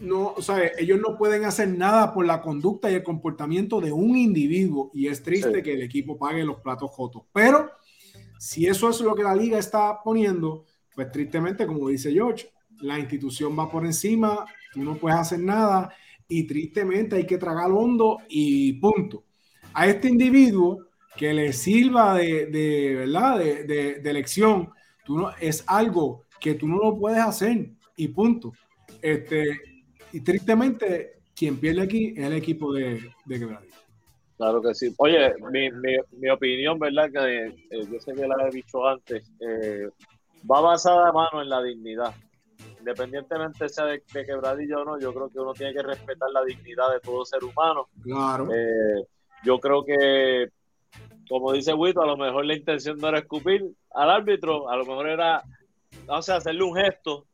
no, 0.00 0.34
o 0.36 0.42
sea, 0.42 0.60
ellos 0.78 1.00
no 1.00 1.16
pueden 1.16 1.44
hacer 1.44 1.68
nada 1.68 2.12
por 2.12 2.26
la 2.26 2.42
conducta 2.42 2.90
y 2.90 2.94
el 2.94 3.02
comportamiento 3.02 3.80
de 3.80 3.92
un 3.92 4.16
individuo 4.16 4.90
y 4.92 5.06
es 5.06 5.22
triste 5.22 5.62
que 5.62 5.74
el 5.74 5.82
equipo 5.82 6.18
pague 6.18 6.44
los 6.44 6.60
platos 6.60 6.90
jotos. 6.90 7.22
Pero 7.32 7.70
si 8.38 8.66
eso 8.66 8.90
es 8.90 9.00
lo 9.00 9.14
que 9.14 9.22
la 9.22 9.34
liga 9.34 9.58
está 9.58 10.00
poniendo, 10.02 10.64
pues 10.94 11.10
tristemente, 11.10 11.66
como 11.66 11.88
dice 11.88 12.12
George, 12.12 12.50
la 12.80 12.98
institución 12.98 13.58
va 13.58 13.70
por 13.70 13.86
encima, 13.86 14.44
tú 14.72 14.82
no 14.82 14.96
puedes 14.96 15.18
hacer 15.18 15.38
nada 15.38 15.94
y 16.28 16.46
tristemente 16.46 17.16
hay 17.16 17.26
que 17.26 17.38
tragar 17.38 17.70
hondo 17.70 18.18
y 18.28 18.74
punto. 18.74 19.24
A 19.72 19.86
este 19.86 20.08
individuo 20.08 20.86
que 21.16 21.32
le 21.32 21.52
sirva 21.52 22.16
de, 22.16 22.46
de 22.46 22.94
¿verdad? 22.96 23.38
De, 23.38 23.64
de, 23.64 24.00
de, 24.00 24.68
tú 25.04 25.18
no, 25.18 25.30
es 25.40 25.64
algo 25.66 26.24
que 26.40 26.54
tú 26.54 26.66
no 26.66 26.78
lo 26.78 26.96
puedes 26.96 27.20
hacer 27.20 27.70
y 27.96 28.08
punto. 28.08 28.52
Este, 29.00 29.60
y 30.12 30.20
tristemente, 30.20 31.18
quien 31.34 31.58
pierde 31.58 31.82
aquí 31.82 32.14
es 32.16 32.24
el 32.24 32.34
equipo 32.34 32.72
de, 32.72 33.10
de. 33.26 33.58
Claro 34.36 34.60
que 34.62 34.74
sí. 34.74 34.92
Oye, 34.98 35.34
mi, 35.52 35.70
mi, 35.70 35.96
mi 36.12 36.30
opinión, 36.30 36.78
¿verdad? 36.78 37.10
Que 37.10 37.46
eh, 37.46 37.86
yo 37.90 38.00
sé 38.00 38.14
que 38.14 38.26
la 38.26 38.48
he 38.48 38.50
dicho 38.50 38.86
antes. 38.86 39.30
Eh, 39.40 39.88
va 40.50 40.60
basada 40.60 41.12
mano 41.12 41.42
en 41.42 41.48
la 41.48 41.62
dignidad. 41.62 42.14
Independientemente 42.84 43.66
sea 43.70 43.86
de, 43.86 44.02
quebradillo 44.02 44.82
o 44.82 44.84
no, 44.84 45.00
yo 45.00 45.14
creo 45.14 45.30
que 45.30 45.40
uno 45.40 45.54
tiene 45.54 45.72
que 45.72 45.82
respetar 45.82 46.28
la 46.30 46.44
dignidad 46.44 46.92
de 46.92 47.00
todo 47.00 47.24
ser 47.24 47.42
humano. 47.42 47.88
Claro. 48.02 48.48
Eh, 48.52 49.06
yo 49.42 49.58
creo 49.58 49.82
que 49.82 50.50
como 51.28 51.52
dice 51.52 51.72
Wito, 51.72 52.02
a 52.02 52.06
lo 52.06 52.18
mejor 52.18 52.44
la 52.44 52.54
intención 52.54 52.98
no 52.98 53.08
era 53.08 53.20
escupir 53.20 53.64
al 53.94 54.10
árbitro, 54.10 54.68
a 54.68 54.76
lo 54.76 54.84
mejor 54.84 55.08
era, 55.08 55.42
o 56.06 56.20
sea, 56.20 56.36
hacerle 56.36 56.64
un 56.64 56.76
gesto, 56.76 57.26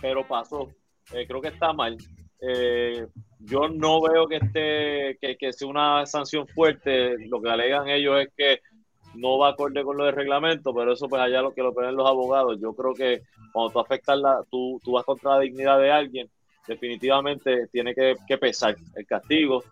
pero 0.00 0.26
pasó. 0.26 0.68
Eh, 1.12 1.26
creo 1.26 1.40
que 1.40 1.48
está 1.48 1.72
mal. 1.72 1.96
Eh, 2.40 3.06
yo 3.40 3.68
no 3.68 4.00
veo 4.02 4.26
que 4.28 4.36
esté, 4.36 5.18
que, 5.20 5.36
que 5.36 5.52
sea 5.52 5.68
una 5.68 6.06
sanción 6.06 6.46
fuerte. 6.46 7.16
Lo 7.26 7.40
que 7.40 7.50
alegan 7.50 7.88
ellos 7.88 8.20
es 8.20 8.28
que 8.36 8.60
no 9.14 9.38
va 9.38 9.50
acorde 9.50 9.82
con 9.82 9.96
lo 9.96 10.04
del 10.04 10.14
reglamento, 10.14 10.74
pero 10.74 10.92
eso 10.92 11.08
pues 11.08 11.20
allá 11.20 11.42
lo 11.42 11.52
que 11.52 11.62
lo 11.62 11.74
ponen 11.74 11.96
los 11.96 12.08
abogados. 12.08 12.58
Yo 12.60 12.74
creo 12.74 12.94
que 12.94 13.22
cuando 13.52 13.72
tú 13.72 13.80
afectas 13.80 14.18
la, 14.18 14.42
tú, 14.50 14.80
tú 14.82 14.92
vas 14.92 15.04
contra 15.04 15.32
la 15.32 15.40
dignidad 15.40 15.78
de 15.78 15.90
alguien, 15.90 16.30
definitivamente 16.66 17.68
tiene 17.68 17.94
que, 17.94 18.38
pesar 18.38 18.76
el 18.94 19.06
castigo. 19.06 19.64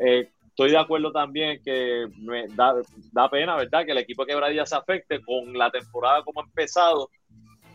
Eh, 0.00 0.28
estoy 0.46 0.70
de 0.70 0.78
acuerdo 0.78 1.12
también 1.12 1.62
que 1.62 2.06
me 2.18 2.48
da, 2.48 2.74
da, 3.12 3.30
pena, 3.30 3.56
¿verdad? 3.56 3.84
Que 3.84 3.92
el 3.92 3.98
equipo 3.98 4.24
de 4.24 4.32
quebradilla 4.32 4.66
se 4.66 4.76
afecte 4.76 5.20
con 5.22 5.52
la 5.56 5.70
temporada 5.70 6.22
como 6.24 6.40
ha 6.40 6.44
empezado. 6.44 7.10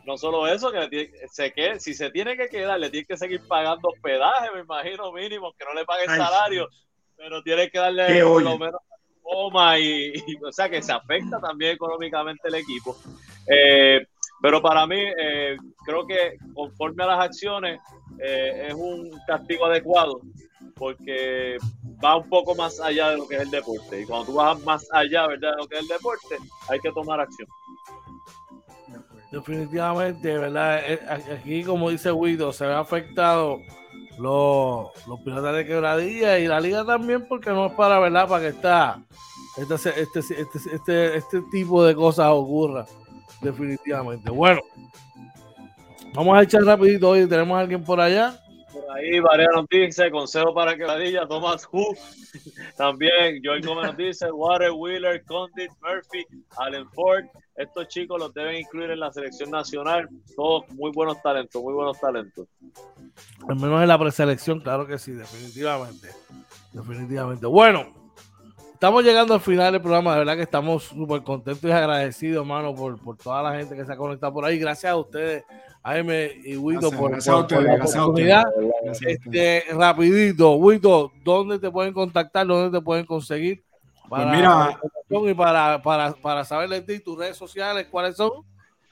No 0.05 0.17
solo 0.17 0.47
eso, 0.47 0.69
que 0.69 1.11
se 1.31 1.53
que, 1.53 1.79
si 1.79 1.93
se 1.93 2.09
tiene 2.11 2.35
que 2.35 2.49
quedar, 2.49 2.77
le 2.77 2.89
tiene 2.89 3.05
que 3.05 3.15
seguir 3.15 3.41
pagando 3.47 3.87
hospedaje, 3.87 4.51
me 4.53 4.59
imagino, 4.59 5.13
mínimo, 5.13 5.53
que 5.53 5.63
no 5.63 5.73
le 5.73 5.85
pague 5.85 6.03
el 6.03 6.09
salario, 6.09 6.67
pero 7.15 7.41
tiene 7.41 7.69
que 7.69 7.79
darle 7.79 8.21
por 8.21 8.43
lo 8.43 8.57
menos 8.57 8.81
coma 9.23 9.79
y, 9.79 10.13
o 10.45 10.51
sea 10.51 10.69
que 10.69 10.81
se 10.81 10.91
afecta 10.91 11.39
también 11.39 11.73
económicamente 11.73 12.47
el 12.47 12.55
equipo. 12.55 12.95
Eh, 13.47 14.05
pero 14.41 14.61
para 14.61 14.85
mí, 14.85 14.99
eh, 14.99 15.55
creo 15.85 16.05
que 16.05 16.37
conforme 16.53 17.03
a 17.03 17.07
las 17.07 17.25
acciones, 17.25 17.79
eh, 18.19 18.67
es 18.67 18.73
un 18.73 19.09
castigo 19.25 19.65
adecuado 19.65 20.19
porque 20.75 21.57
va 22.03 22.17
un 22.17 22.27
poco 22.27 22.53
más 22.53 22.79
allá 22.79 23.11
de 23.11 23.17
lo 23.17 23.27
que 23.27 23.35
es 23.35 23.41
el 23.41 23.51
deporte. 23.51 24.01
Y 24.01 24.05
cuando 24.05 24.25
tú 24.25 24.33
vas 24.33 24.59
más 24.63 24.87
allá 24.91 25.27
¿verdad? 25.27 25.51
de 25.51 25.57
lo 25.57 25.67
que 25.67 25.75
es 25.75 25.81
el 25.83 25.87
deporte, 25.87 26.35
hay 26.69 26.79
que 26.79 26.91
tomar 26.91 27.21
acción. 27.21 27.47
Definitivamente, 29.31 30.37
¿verdad? 30.37 30.79
Aquí, 31.31 31.63
como 31.63 31.89
dice 31.89 32.11
Guido, 32.11 32.53
se 32.53 32.67
ve 32.67 32.73
afectado 32.73 33.59
los, 34.19 35.07
los 35.07 35.19
piratas 35.21 35.55
de 35.55 35.65
quebradilla 35.65 36.39
y 36.39 36.47
la 36.47 36.59
liga 36.59 36.85
también, 36.85 37.27
porque 37.27 37.49
no 37.49 37.67
es 37.67 37.73
para, 37.73 37.99
¿verdad? 37.99 38.27
Para 38.27 38.41
que 38.41 38.49
está 38.49 38.99
este, 39.57 39.75
este, 40.01 40.19
este, 40.19 40.75
este, 40.75 41.17
este 41.17 41.41
tipo 41.51 41.83
de 41.83 41.95
cosas 41.95 42.27
ocurra. 42.29 42.85
Definitivamente. 43.41 44.31
Bueno, 44.31 44.61
vamos 46.13 46.37
a 46.37 46.43
echar 46.43 46.63
rapidito 46.63 47.09
hoy. 47.09 47.27
Tenemos 47.27 47.55
a 47.57 47.61
alguien 47.61 47.83
por 47.83 47.99
allá. 47.99 48.39
Por 48.71 48.83
ahí, 48.97 49.19
Varea 49.19 49.49
nos 49.53 49.67
dice, 49.69 50.09
consejo 50.09 50.53
para 50.53 50.75
quebradilla, 50.75 51.27
Thomas 51.27 51.67
Hu. 51.71 51.93
También, 52.77 53.41
Joel 53.43 53.61
Gómez 53.65 53.95
dice, 53.97 54.31
Water, 54.31 54.71
Wheeler, 54.71 55.23
Condit, 55.25 55.71
Murphy, 55.81 56.25
Allen 56.57 56.89
Ford. 56.91 57.25
Estos 57.55 57.87
chicos 57.87 58.19
los 58.19 58.33
deben 58.33 58.57
incluir 58.57 58.91
en 58.91 58.99
la 58.99 59.11
selección 59.11 59.51
nacional. 59.51 60.09
Todos 60.35 60.67
muy 60.71 60.91
buenos 60.91 61.21
talentos, 61.21 61.61
muy 61.61 61.73
buenos 61.73 61.99
talentos. 61.99 62.47
Al 63.47 63.55
menos 63.55 63.81
en 63.81 63.87
la 63.87 63.99
preselección, 63.99 64.59
claro 64.59 64.87
que 64.87 64.97
sí, 64.97 65.11
definitivamente. 65.11 66.09
Definitivamente. 66.71 67.45
Bueno, 67.45 67.93
estamos 68.73 69.03
llegando 69.03 69.35
al 69.35 69.41
final 69.41 69.71
del 69.71 69.81
programa. 69.81 70.13
De 70.13 70.19
verdad 70.19 70.35
que 70.35 70.41
estamos 70.41 70.83
súper 70.83 71.21
contentos 71.21 71.63
y 71.63 71.71
agradecidos, 71.71 72.41
hermano, 72.41 72.73
por, 72.73 72.99
por 72.99 73.17
toda 73.17 73.43
la 73.43 73.57
gente 73.57 73.75
que 73.75 73.85
se 73.85 73.93
ha 73.93 73.97
conectado 73.97 74.33
por 74.33 74.45
ahí. 74.45 74.57
Gracias 74.57 74.91
a 74.91 74.97
ustedes 74.97 75.43
Jaime 75.83 76.31
y 76.45 76.55
Wito 76.55 76.91
por, 76.91 77.11
gracias 77.11 77.51
la 77.51 77.75
oportunidad. 77.75 78.43
Este, 79.01 79.65
rapidito, 79.71 80.53
Wito, 80.53 81.11
¿dónde 81.23 81.59
te 81.59 81.69
pueden 81.69 81.93
contactar? 81.93 82.47
¿Dónde 82.47 82.77
te 82.77 82.83
pueden 82.83 83.05
conseguir? 83.05 83.63
Para 84.13 84.25
pues 84.25 84.37
mira, 84.37 85.31
y 85.31 85.33
para, 85.33 85.81
para, 85.81 86.13
para 86.13 86.45
saber 86.45 86.69
de 86.69 86.81
ti, 86.81 86.99
tus 86.99 87.17
redes 87.17 87.35
sociales, 87.35 87.87
¿cuáles 87.89 88.15
son? 88.15 88.29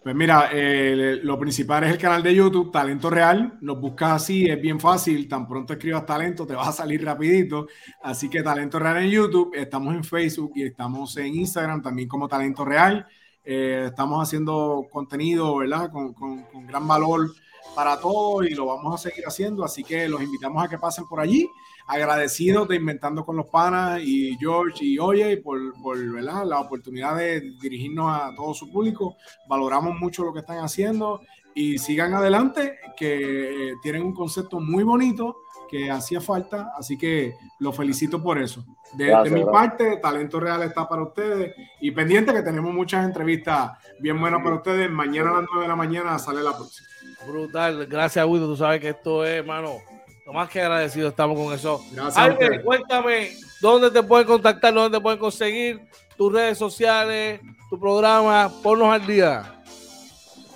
Pues 0.01 0.15
mira, 0.15 0.49
eh, 0.51 1.19
lo 1.21 1.37
principal 1.37 1.83
es 1.83 1.91
el 1.91 1.99
canal 1.99 2.23
de 2.23 2.33
YouTube, 2.33 2.71
Talento 2.71 3.07
Real. 3.07 3.59
Nos 3.61 3.79
buscas 3.79 4.13
así, 4.13 4.49
es 4.49 4.59
bien 4.59 4.79
fácil. 4.79 5.27
Tan 5.27 5.47
pronto 5.47 5.73
escribas 5.73 6.07
talento, 6.07 6.47
te 6.47 6.55
vas 6.55 6.69
a 6.69 6.71
salir 6.71 7.05
rapidito. 7.05 7.67
Así 8.01 8.27
que 8.27 8.41
Talento 8.41 8.79
Real 8.79 8.97
en 8.97 9.11
YouTube. 9.11 9.51
Estamos 9.53 9.93
en 9.93 10.03
Facebook 10.03 10.53
y 10.55 10.63
estamos 10.63 11.15
en 11.17 11.35
Instagram 11.35 11.83
también 11.83 12.07
como 12.07 12.27
Talento 12.27 12.65
Real. 12.65 13.05
Eh, 13.45 13.83
estamos 13.89 14.27
haciendo 14.27 14.87
contenido, 14.91 15.57
¿verdad? 15.57 15.91
Con, 15.91 16.13
con, 16.13 16.65
gran 16.65 16.87
valor 16.87 17.31
para 17.75 17.99
todos 17.99 18.47
y 18.47 18.55
lo 18.55 18.65
vamos 18.65 18.95
a 18.95 19.09
seguir 19.09 19.23
haciendo. 19.27 19.63
Así 19.63 19.83
que 19.83 20.09
los 20.09 20.23
invitamos 20.23 20.63
a 20.63 20.67
que 20.67 20.79
pasen 20.79 21.05
por 21.07 21.19
allí. 21.19 21.47
Agradecidos 21.91 22.69
de 22.69 22.77
Inventando 22.77 23.25
con 23.25 23.35
los 23.35 23.47
Panas 23.47 23.99
y 24.01 24.37
George 24.39 24.85
y 24.85 24.97
Oye 24.97 25.35
por, 25.37 25.59
por 25.81 25.97
¿verdad? 26.13 26.45
la 26.45 26.61
oportunidad 26.61 27.17
de 27.17 27.41
dirigirnos 27.61 28.09
a 28.09 28.33
todo 28.33 28.53
su 28.53 28.71
público. 28.71 29.17
Valoramos 29.45 29.99
mucho 29.99 30.23
lo 30.23 30.31
que 30.31 30.39
están 30.39 30.59
haciendo 30.59 31.19
y 31.53 31.77
sigan 31.77 32.13
adelante, 32.13 32.79
que 32.95 33.73
tienen 33.83 34.03
un 34.03 34.13
concepto 34.13 34.61
muy 34.61 34.85
bonito 34.85 35.35
que 35.69 35.91
hacía 35.91 36.21
falta, 36.21 36.71
así 36.77 36.97
que 36.97 37.35
lo 37.59 37.73
felicito 37.73 38.23
por 38.23 38.41
eso. 38.41 38.63
De, 38.93 39.13
mi 39.29 39.43
parte, 39.43 39.97
Talento 39.97 40.39
Real 40.39 40.63
está 40.63 40.87
para 40.87 41.03
ustedes 41.03 41.53
y 41.81 41.91
pendiente 41.91 42.33
que 42.33 42.41
tenemos 42.41 42.73
muchas 42.73 43.05
entrevistas 43.05 43.71
bien 43.99 44.19
buenas 44.19 44.41
para 44.41 44.55
ustedes. 44.55 44.89
Mañana 44.89 45.31
a 45.31 45.41
las 45.41 45.45
9 45.51 45.63
de 45.63 45.67
la 45.67 45.75
mañana 45.75 46.19
sale 46.19 46.41
la 46.41 46.55
próxima. 46.55 46.87
Brutal, 47.27 47.85
gracias 47.85 48.25
Guido, 48.25 48.47
tú 48.47 48.55
sabes 48.55 48.79
que 48.79 48.89
esto 48.89 49.25
es, 49.25 49.39
hermano, 49.39 49.77
lo 50.25 50.33
más 50.33 50.49
que 50.49 50.61
agradecido 50.61 51.09
estamos 51.09 51.37
con 51.37 51.53
eso. 51.53 51.83
Gracias. 51.91 52.61
cuéntame, 52.63 53.31
¿dónde 53.59 53.91
te 53.91 54.03
pueden 54.03 54.27
contactar? 54.27 54.73
¿Dónde 54.73 54.97
te 54.97 55.01
pueden 55.01 55.19
conseguir? 55.19 55.81
Tus 56.17 56.31
redes 56.31 56.57
sociales, 56.57 57.39
tu 57.69 57.79
programa, 57.79 58.51
ponnos 58.61 58.93
al 58.93 59.05
día. 59.05 59.55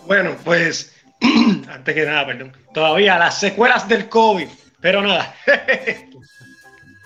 Bueno, 0.05 0.35
pues, 0.43 0.95
antes 1.67 1.95
que 1.95 2.05
nada, 2.05 2.25
perdón, 2.27 2.53
todavía 2.73 3.17
las 3.17 3.39
secuelas 3.39 3.87
del 3.87 4.07
COVID 4.09 4.47
pero 4.85 5.01
nada. 5.01 5.35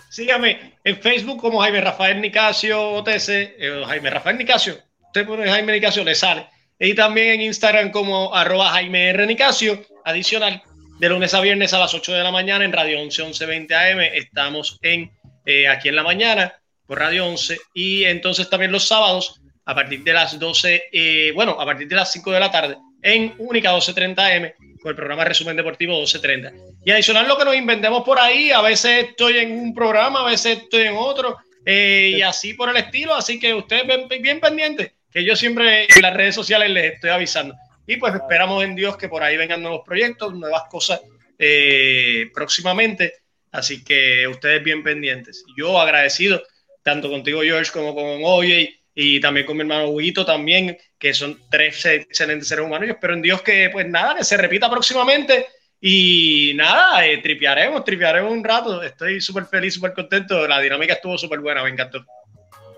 Sígame 0.09 0.73
en 0.83 1.01
Facebook 1.01 1.39
como 1.39 1.61
Jaime 1.61 1.79
Rafael 1.79 2.19
Nicasio 2.19 2.91
OTC, 2.95 3.29
eh, 3.29 3.83
Jaime 3.87 4.09
Rafael 4.09 4.37
Nicasio. 4.37 4.77
Usted 5.05 5.25
pone 5.25 5.49
Jaime 5.49 5.71
Nicasio, 5.71 6.03
le 6.03 6.13
sale. 6.13 6.45
Y 6.77 6.93
también 6.93 7.35
en 7.35 7.41
Instagram 7.43 7.91
como 7.91 8.35
arroba 8.35 8.71
Jaime 8.71 9.11
R. 9.11 9.25
Nicasio. 9.25 9.81
Adicional, 10.03 10.61
de 10.99 11.07
lunes 11.07 11.33
a 11.33 11.39
viernes 11.39 11.73
a 11.73 11.79
las 11.79 11.93
8 11.93 12.11
de 12.11 12.23
la 12.23 12.31
mañana 12.31 12.65
en 12.65 12.73
Radio 12.73 13.01
11 13.01 13.23
1120 13.23 13.75
AM. 13.75 13.99
Estamos 14.01 14.77
en 14.81 15.09
eh, 15.45 15.67
aquí 15.67 15.87
en 15.87 15.95
la 15.95 16.03
mañana 16.03 16.53
por 16.85 16.99
Radio 16.99 17.25
11. 17.25 17.57
Y 17.73 18.03
entonces 18.03 18.49
también 18.49 18.73
los 18.73 18.85
sábados 18.85 19.39
a 19.65 19.73
partir 19.73 20.03
de 20.03 20.11
las 20.11 20.37
12, 20.37 20.83
eh, 20.91 21.31
bueno, 21.33 21.51
a 21.59 21.65
partir 21.65 21.87
de 21.87 21.95
las 21.95 22.11
5 22.11 22.31
de 22.31 22.39
la 22.39 22.51
tarde 22.51 22.77
en 23.01 23.33
Única 23.37 23.71
1230 23.71 24.25
AM 24.25 24.51
con 24.81 24.89
el 24.89 24.95
programa 24.95 25.23
Resumen 25.23 25.55
Deportivo 25.55 25.93
1230. 25.93 26.51
Y 26.83 26.91
adicional 26.91 27.27
lo 27.27 27.37
que 27.37 27.45
nos 27.45 27.55
inventemos 27.55 28.03
por 28.03 28.19
ahí, 28.19 28.51
a 28.51 28.61
veces 28.61 29.09
estoy 29.09 29.37
en 29.37 29.51
un 29.51 29.73
programa, 29.73 30.21
a 30.21 30.25
veces 30.25 30.57
estoy 30.57 30.81
en 30.81 30.95
otro, 30.97 31.37
eh, 31.65 32.15
y 32.17 32.21
así 32.21 32.55
por 32.55 32.69
el 32.69 32.77
estilo. 32.77 33.15
Así 33.15 33.39
que 33.39 33.53
ustedes 33.53 33.87
ven 33.87 34.07
bien 34.21 34.41
pendientes, 34.41 34.91
que 35.11 35.23
yo 35.23 35.35
siempre 35.37 35.87
en 35.95 36.01
las 36.01 36.13
redes 36.13 36.35
sociales 36.35 36.69
les 36.71 36.95
estoy 36.95 37.11
avisando. 37.11 37.55
Y 37.89 37.97
pues 37.97 38.13
esperamos 38.13 38.63
en 38.63 38.75
Dios 38.75 38.95
que 38.97 39.09
por 39.09 39.23
ahí 39.23 39.35
vengan 39.35 39.63
nuevos 39.63 39.81
proyectos, 39.83 40.35
nuevas 40.35 40.65
cosas 40.69 41.01
eh, 41.39 42.29
próximamente. 42.35 43.15
Así 43.51 43.83
que 43.83 44.27
ustedes 44.27 44.63
bien 44.63 44.83
pendientes. 44.83 45.43
Yo 45.57 45.81
agradecido 45.81 46.39
tanto 46.83 47.09
contigo, 47.09 47.41
George, 47.41 47.71
como 47.71 47.95
con 47.95 48.21
Oye 48.23 48.79
y 48.93 49.19
también 49.19 49.47
con 49.47 49.57
mi 49.57 49.61
hermano 49.61 49.89
Huguito 49.89 50.23
también, 50.23 50.77
que 50.99 51.15
son 51.15 51.39
tres 51.49 51.83
excelentes 51.83 52.47
seres 52.47 52.63
humanos. 52.63 52.89
Yo 52.89 52.93
espero 52.93 53.15
en 53.15 53.23
Dios 53.23 53.41
que, 53.41 53.71
pues 53.71 53.87
nada, 53.87 54.17
que 54.17 54.23
se 54.23 54.37
repita 54.37 54.69
próximamente. 54.69 55.47
Y 55.81 56.51
nada, 56.53 57.07
eh, 57.07 57.17
tripearemos, 57.17 57.83
tripearemos 57.83 58.31
un 58.31 58.43
rato. 58.43 58.83
Estoy 58.83 59.19
súper 59.19 59.45
feliz, 59.45 59.73
súper 59.73 59.95
contento. 59.95 60.47
La 60.47 60.59
dinámica 60.59 60.93
estuvo 60.93 61.17
súper 61.17 61.39
buena, 61.39 61.63
me 61.63 61.71
encantó. 61.71 62.05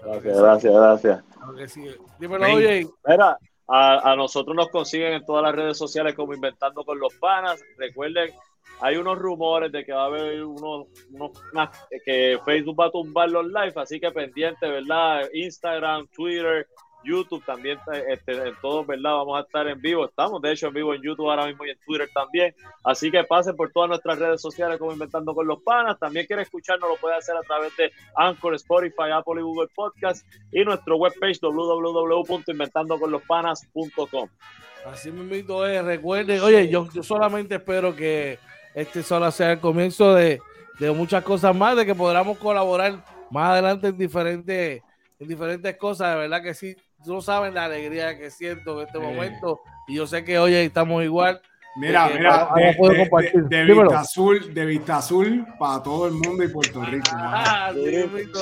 Gracias, 0.05 0.37
gracias, 0.37 0.73
gracias. 0.73 1.99
Dímelo, 2.17 2.53
oye. 2.53 2.87
Mira, 3.05 3.37
a, 3.67 4.11
a, 4.11 4.15
nosotros 4.15 4.55
nos 4.55 4.69
consiguen 4.69 5.13
en 5.13 5.25
todas 5.25 5.43
las 5.43 5.55
redes 5.55 5.77
sociales 5.77 6.15
como 6.15 6.33
Inventando 6.33 6.83
con 6.83 6.99
los 6.99 7.13
Panas. 7.15 7.63
Recuerden 7.77 8.31
hay 8.81 8.97
unos 8.97 9.17
rumores 9.19 9.71
de 9.71 9.85
que 9.85 9.93
va 9.93 10.03
a 10.03 10.05
haber 10.07 10.43
unos, 10.43 10.87
unos 11.11 11.31
que 12.03 12.39
Facebook 12.43 12.79
va 12.79 12.87
a 12.87 12.91
tumbar 12.91 13.29
los 13.29 13.45
live, 13.45 13.73
así 13.75 13.99
que 13.99 14.11
pendiente, 14.11 14.67
¿verdad? 14.67 15.29
Instagram, 15.33 16.07
Twitter, 16.07 16.67
YouTube 17.03 17.43
también, 17.45 17.79
este, 18.09 18.31
en 18.33 18.55
todos, 18.61 18.85
¿verdad? 18.87 19.13
Vamos 19.13 19.39
a 19.39 19.41
estar 19.41 19.67
en 19.67 19.81
vivo. 19.81 20.05
Estamos, 20.05 20.41
de 20.41 20.51
hecho, 20.51 20.67
en 20.67 20.73
vivo 20.73 20.93
en 20.93 21.01
YouTube 21.01 21.29
ahora 21.29 21.47
mismo 21.47 21.65
y 21.65 21.69
en 21.71 21.77
Twitter 21.85 22.09
también. 22.13 22.53
Así 22.83 23.11
que 23.11 23.23
pasen 23.23 23.55
por 23.55 23.71
todas 23.71 23.89
nuestras 23.89 24.19
redes 24.19 24.41
sociales 24.41 24.77
como 24.79 24.91
Inventando 24.93 25.33
con 25.33 25.47
los 25.47 25.61
Panas. 25.63 25.97
También 25.99 26.25
quiere 26.25 26.41
escucharnos, 26.43 26.89
lo 26.89 26.97
puede 26.97 27.15
hacer 27.15 27.35
a 27.35 27.41
través 27.41 27.75
de 27.77 27.91
Anchor, 28.15 28.53
Spotify, 28.55 29.11
Apple 29.13 29.39
y 29.39 29.43
Google 29.43 29.69
Podcast 29.73 30.25
y 30.51 30.63
nuestro 30.63 30.97
webpage 30.97 31.39
www.inventandoconlospanas.com. 31.41 34.29
Así 34.85 35.09
invito, 35.09 35.67
eh. 35.67 35.81
recuerden, 35.81 36.41
oye, 36.41 36.69
yo, 36.69 36.87
yo 36.91 37.03
solamente 37.03 37.55
espero 37.55 37.95
que 37.95 38.39
este 38.73 39.03
solo 39.03 39.29
sea 39.31 39.53
el 39.53 39.59
comienzo 39.59 40.13
de, 40.13 40.41
muchas 40.95 41.23
cosas 41.23 41.55
más, 41.55 41.75
de 41.75 41.85
que 41.85 41.93
podamos 41.93 42.37
colaborar 42.39 43.05
más 43.29 43.51
adelante 43.51 43.87
en 43.87 43.97
diferentes 43.97 44.81
en 45.19 45.27
diferentes 45.27 45.77
cosas, 45.77 46.15
de 46.15 46.21
verdad 46.21 46.41
que 46.41 46.55
sí, 46.55 46.75
no 47.05 47.21
saben 47.21 47.53
la 47.53 47.65
alegría 47.65 48.17
que 48.17 48.29
siento 48.29 48.81
en 48.81 48.87
este 48.87 48.99
momento. 48.99 49.61
Y 49.87 49.95
yo 49.95 50.07
sé 50.07 50.23
que 50.23 50.39
hoy 50.39 50.53
estamos 50.53 51.03
igual. 51.03 51.41
Mira, 51.77 52.09
mira, 52.09 52.49
de, 52.53 53.63
Vista 53.63 53.99
Azul, 54.01 54.53
de 54.53 54.65
Vista 54.65 54.97
Azul 54.97 55.47
para 55.57 55.81
todo 55.81 56.07
el 56.07 56.13
mundo 56.13 56.43
y 56.43 56.49
Puerto 56.49 56.83
Rico. 56.83 57.09
Ah, 57.13 57.71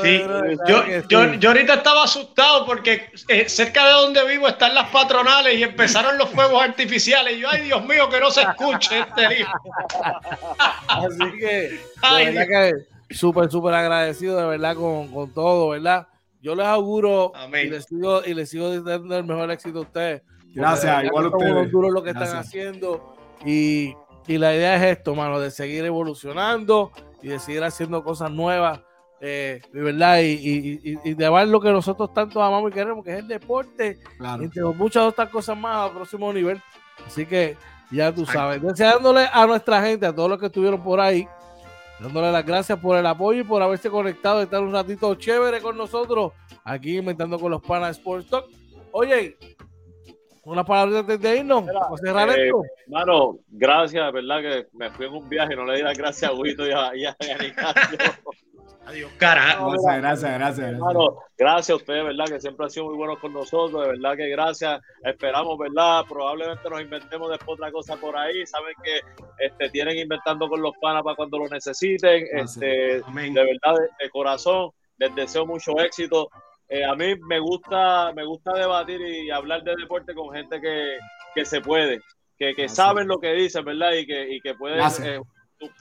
sí, 0.01 0.23
yo, 0.67 0.83
yo, 1.07 1.33
yo, 1.35 1.49
ahorita 1.49 1.75
estaba 1.75 2.05
asustado 2.05 2.65
porque 2.65 3.11
eh, 3.27 3.47
cerca 3.47 3.85
de 3.85 3.91
donde 3.91 4.25
vivo 4.25 4.47
están 4.47 4.73
las 4.73 4.89
patronales 4.89 5.59
y 5.59 5.61
empezaron 5.61 6.17
los 6.17 6.29
fuegos 6.29 6.63
artificiales. 6.63 7.37
Y 7.37 7.41
yo, 7.41 7.49
ay 7.51 7.65
Dios 7.65 7.85
mío, 7.85 8.09
que 8.09 8.19
no 8.19 8.31
se 8.31 8.41
escuche 8.41 8.99
este 8.99 9.45
Así 10.87 11.37
que, 11.39 11.79
súper, 13.11 13.51
súper 13.51 13.75
agradecido 13.75 14.37
de 14.37 14.47
verdad 14.47 14.75
con, 14.75 15.07
con, 15.09 15.31
todo, 15.31 15.69
¿verdad? 15.69 16.07
Yo 16.41 16.55
les 16.55 16.65
auguro 16.65 17.33
y 17.51 17.69
les 17.69 17.85
sigo, 17.85 18.21
y 18.25 18.33
les 18.33 18.49
sigo 18.49 18.81
dando 18.81 19.17
el 19.17 19.25
mejor 19.25 19.51
éxito 19.51 19.79
a 19.79 19.81
ustedes. 19.81 20.21
Gracias, 20.53 21.03
igual 21.03 21.25
a 21.25 21.29
ustedes. 21.29 21.71
duro 21.71 21.91
lo 21.91 22.01
que 22.01 22.11
están 22.11 22.35
haciendo 22.37 23.15
y, 23.45 23.95
la 24.27 24.55
idea 24.55 24.75
es 24.75 24.97
esto, 24.97 25.15
mano, 25.15 25.39
de 25.39 25.49
seguir 25.49 25.83
evolucionando 25.85 26.91
y 27.21 27.29
de 27.29 27.39
seguir 27.39 27.63
haciendo 27.63 28.03
cosas 28.03 28.31
nuevas, 28.31 28.79
eh, 29.21 29.61
de 29.73 29.81
verdad, 29.81 30.19
y, 30.19 30.79
y, 31.03 31.13
de 31.13 31.29
ver 31.29 31.47
lo 31.47 31.59
que 31.59 31.71
nosotros 31.71 32.13
tanto 32.13 32.41
amamos 32.41 32.69
y 32.71 32.73
queremos, 32.73 33.03
que 33.03 33.13
es 33.13 33.19
el 33.19 33.27
deporte, 33.27 33.99
y 34.39 34.43
entre 34.43 34.63
muchas 34.63 35.03
otras 35.03 35.29
cosas 35.29 35.57
más 35.57 35.89
al 35.89 35.95
próximo 35.95 36.31
nivel. 36.31 36.61
Así 37.05 37.25
que 37.25 37.57
ya 37.91 38.13
tú 38.13 38.25
sabes, 38.25 38.61
deseándole 38.61 39.27
a 39.31 39.47
nuestra 39.47 39.81
gente, 39.81 40.05
a 40.05 40.13
todos 40.13 40.29
los 40.29 40.39
que 40.39 40.45
estuvieron 40.45 40.83
por 40.83 40.99
ahí, 40.99 41.27
dándole 41.99 42.31
las 42.31 42.45
gracias 42.45 42.79
por 42.79 42.97
el 42.97 43.05
apoyo 43.05 43.41
y 43.41 43.43
por 43.43 43.61
haberse 43.61 43.89
conectado, 43.89 44.41
estar 44.41 44.61
un 44.61 44.73
ratito 44.73 45.13
chévere 45.15 45.61
con 45.61 45.77
nosotros 45.77 46.33
aquí 46.63 46.97
inventando 46.97 47.39
con 47.39 47.51
los 47.51 47.61
panas 47.61 47.97
Sports 47.97 48.29
Talk. 48.29 48.45
Oye, 48.91 49.37
una 50.43 50.63
palabra 50.63 50.99
antes 50.99 51.21
de 51.21 51.37
irnos, 51.37 51.65
cerrar 52.01 52.29
eh, 52.37 52.51
Mano, 52.87 53.37
gracias, 53.49 54.11
verdad 54.11 54.41
que 54.41 54.67
me 54.73 54.89
fui 54.91 55.05
en 55.05 55.13
un 55.13 55.29
viaje, 55.29 55.55
no 55.55 55.65
le 55.65 55.77
di 55.77 55.83
las 55.83 55.97
gracias 55.97 56.31
a 56.31 56.33
Huito 56.33 56.67
y 56.67 56.71
a, 56.71 56.95
y 56.95 57.05
a, 57.05 57.15
Adiós, 58.85 59.11
cara. 59.17 59.57
gracias, 59.59 59.97
gracias, 59.97 60.39
gracias. 60.39 60.79
gracias 61.37 61.69
a 61.69 61.75
ustedes, 61.75 62.03
¿verdad? 62.03 62.25
Que 62.25 62.41
siempre 62.41 62.65
han 62.65 62.69
sido 62.71 62.85
muy 62.87 62.95
buenos 62.95 63.19
con 63.19 63.33
nosotros, 63.33 63.81
de 63.83 63.89
verdad 63.89 64.17
que 64.17 64.29
gracias. 64.29 64.81
Esperamos, 65.03 65.57
¿verdad? 65.57 66.05
Probablemente 66.07 66.69
nos 66.69 66.81
inventemos 66.81 67.29
después 67.29 67.59
otra 67.59 67.71
cosa 67.71 67.97
por 67.97 68.17
ahí. 68.17 68.45
Saben 68.47 68.73
que 68.83 69.01
este, 69.45 69.69
tienen 69.69 69.97
inventando 69.97 70.49
con 70.49 70.61
los 70.61 70.73
panas 70.81 71.03
para 71.03 71.15
cuando 71.15 71.37
lo 71.37 71.47
necesiten. 71.47 72.25
Este, 72.31 73.01
de 73.01 73.01
verdad, 73.33 73.79
de 73.99 74.09
corazón, 74.09 74.71
les 74.97 75.13
deseo 75.13 75.45
mucho 75.45 75.79
éxito. 75.79 76.29
Eh, 76.67 76.85
a 76.85 76.95
mí 76.95 77.15
me 77.27 77.39
gusta, 77.39 78.13
me 78.13 78.23
gusta 78.23 78.53
debatir 78.53 79.01
y 79.01 79.31
hablar 79.31 79.63
de 79.63 79.75
deporte 79.75 80.13
con 80.13 80.31
gente 80.31 80.61
que, 80.61 81.45
se 81.45 81.61
puede, 81.61 81.99
que, 82.37 82.53
que 82.53 82.69
saben 82.69 83.07
lo 83.07 83.19
que 83.19 83.33
dicen, 83.33 83.65
¿verdad? 83.65 83.93
Y 83.93 84.05
que, 84.05 84.35
y 84.35 84.39
que 84.39 84.53
pueden 84.53 84.79
eh, 85.03 85.19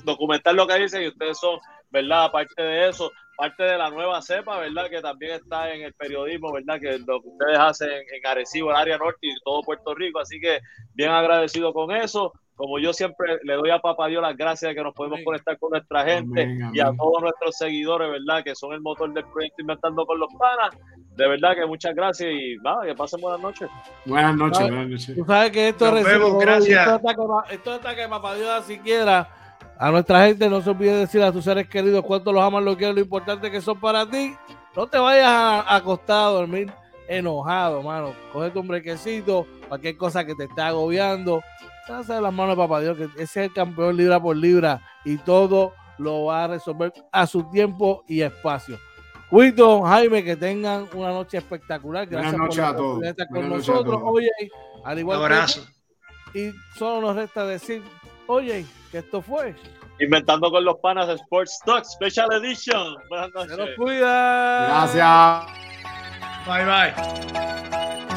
documentar 0.05 0.55
lo 0.55 0.66
que 0.66 0.79
dicen 0.79 1.03
y 1.03 1.09
ustedes 1.09 1.39
son, 1.39 1.59
¿verdad? 1.90 2.24
Aparte 2.24 2.62
de 2.62 2.89
eso, 2.89 3.10
parte 3.36 3.62
de 3.62 3.78
la 3.78 3.90
nueva 3.90 4.20
cepa, 4.23 4.59
¿verdad? 4.59 4.89
Que 4.90 5.01
también 5.01 5.32
está 5.32 5.73
en 5.73 5.82
el 5.82 5.94
periodismo, 5.94 6.52
¿verdad? 6.52 6.81
Que 6.81 6.98
lo 6.98 7.20
que 7.20 7.28
ustedes 7.28 7.59
hacen 7.59 7.90
en 7.90 8.27
Arecibo, 8.27 8.70
el 8.70 8.77
área 8.77 8.98
norte 8.98 9.19
y 9.23 9.35
todo 9.44 9.62
Puerto 9.62 9.94
Rico. 9.94 10.20
Así 10.20 10.40
que 10.40 10.60
bien 10.94 11.10
agradecido 11.10 11.73
con 11.73 11.90
eso 11.93 12.32
como 12.59 12.81
yo 12.81 12.93
siempre 12.93 13.39
le 13.44 13.55
doy 13.55 13.70
a 13.70 13.78
Papá 13.78 14.09
Dios 14.09 14.20
las 14.20 14.36
gracias 14.36 14.70
de 14.70 14.74
que 14.74 14.82
nos 14.82 14.93
podemos 14.93 15.20
conectar 15.24 15.56
con 15.60 15.70
nuestra 15.70 16.05
gente 16.05 16.59
y 16.73 16.81
a 16.81 16.90
todos 16.90 17.23
nuestros 17.23 17.56
seguidores, 17.56 18.10
¿verdad? 18.10 18.43
Que 18.43 18.56
son 18.56 18.73
el 18.73 18.81
motor 18.81 19.15
del 19.15 19.24
proyecto 19.27 19.62
Inventando 19.62 20.05
con 20.05 20.19
los 20.19 20.28
Panas. 20.36 20.77
De 21.15 21.28
verdad 21.28 21.55
que 21.55 21.65
muchas 21.66 21.94
gracias 21.94 22.32
y 22.32 22.56
nada, 22.56 22.85
que 22.85 22.97
pasen 22.97 23.20
buenas 23.20 23.40
noches. 23.40 23.70
Buenas 24.05 24.35
noches, 24.35 24.60
buenas 24.62 24.89
noches. 24.89 25.15
Tú 25.15 25.24
sabes 25.24 25.52
que 25.52 25.69
esto 25.69 25.97
es 25.97 26.05
gracias. 26.40 27.01
Esto 27.51 27.74
está 27.77 27.94
que 27.94 28.09
Papá 28.09 28.35
Dios 28.35 28.65
siquiera 28.65 29.28
a 29.79 29.91
nuestra 29.91 30.27
gente 30.27 30.49
no 30.49 30.61
se 30.61 30.71
olvide 30.71 30.97
decir 30.97 31.23
a 31.23 31.33
tus 31.33 31.45
seres 31.45 31.69
queridos 31.69 32.05
cuánto 32.05 32.33
los 32.33 32.43
aman, 32.43 32.65
lo 32.65 32.77
quieren, 32.77 32.97
lo 32.97 33.03
importante 33.03 33.51
que 33.51 33.61
son 33.61 33.79
para 33.79 34.09
ti. 34.09 34.35
No 34.75 34.87
te 34.87 34.99
vayas 34.99 35.29
a 35.29 35.77
acostar 35.77 36.17
a 36.17 36.31
dormir 36.31 36.73
enojado, 37.09 37.83
mano. 37.83 38.13
Coge 38.33 38.51
tu 38.51 38.63
brequecito, 38.63 39.47
cualquier 39.69 39.97
cosa 39.97 40.25
que 40.25 40.35
te 40.35 40.45
esté 40.45 40.63
agobiando 40.63 41.43
de 41.89 42.21
las 42.21 42.33
manos 42.33 42.57
de 42.57 42.63
papá 42.63 42.81
Dios, 42.81 42.99
que 42.99 43.05
ese 43.05 43.23
es 43.23 43.37
el 43.37 43.53
campeón 43.53 43.97
libra 43.97 44.21
por 44.21 44.37
libra 44.37 44.83
y 45.05 45.17
todo 45.17 45.73
lo 45.97 46.27
va 46.27 46.45
a 46.45 46.49
resolver 46.49 46.93
a 47.11 47.27
su 47.27 47.45
tiempo 47.51 48.05
y 48.07 48.21
espacio. 48.21 48.79
Cuito, 49.31 49.83
Jaime, 49.83 50.23
que 50.23 50.37
tengan 50.37 50.87
una 50.93 51.09
noche 51.09 51.39
espectacular. 51.39 52.07
Gracias 52.07 52.35
por 52.35 52.61
a 52.61 52.77
todos. 52.77 53.03
estar 53.05 53.29
con 53.29 53.49
nosotros. 53.49 54.01
Oye, 54.05 54.31
al 54.85 54.99
igual 54.99 55.19
abrazo. 55.19 55.67
y 56.35 56.51
solo 56.77 57.01
nos 57.01 57.17
resta 57.17 57.47
decir, 57.47 57.83
oye, 58.29 58.65
que 58.91 58.99
esto 58.99 59.21
fue. 59.21 59.55
Inventando 60.01 60.51
con 60.51 60.65
los 60.65 60.77
panas 60.77 61.09
Sports 61.09 61.59
Talk 61.67 61.85
Special 61.85 62.33
Edition. 62.33 62.95
Buenas 63.09 63.31
noches. 63.35 63.57
Se 63.57 63.75
cuida. 63.75 64.87
Gracias. 64.95 65.59
Bye 66.47 66.65
bye. 66.65 68.08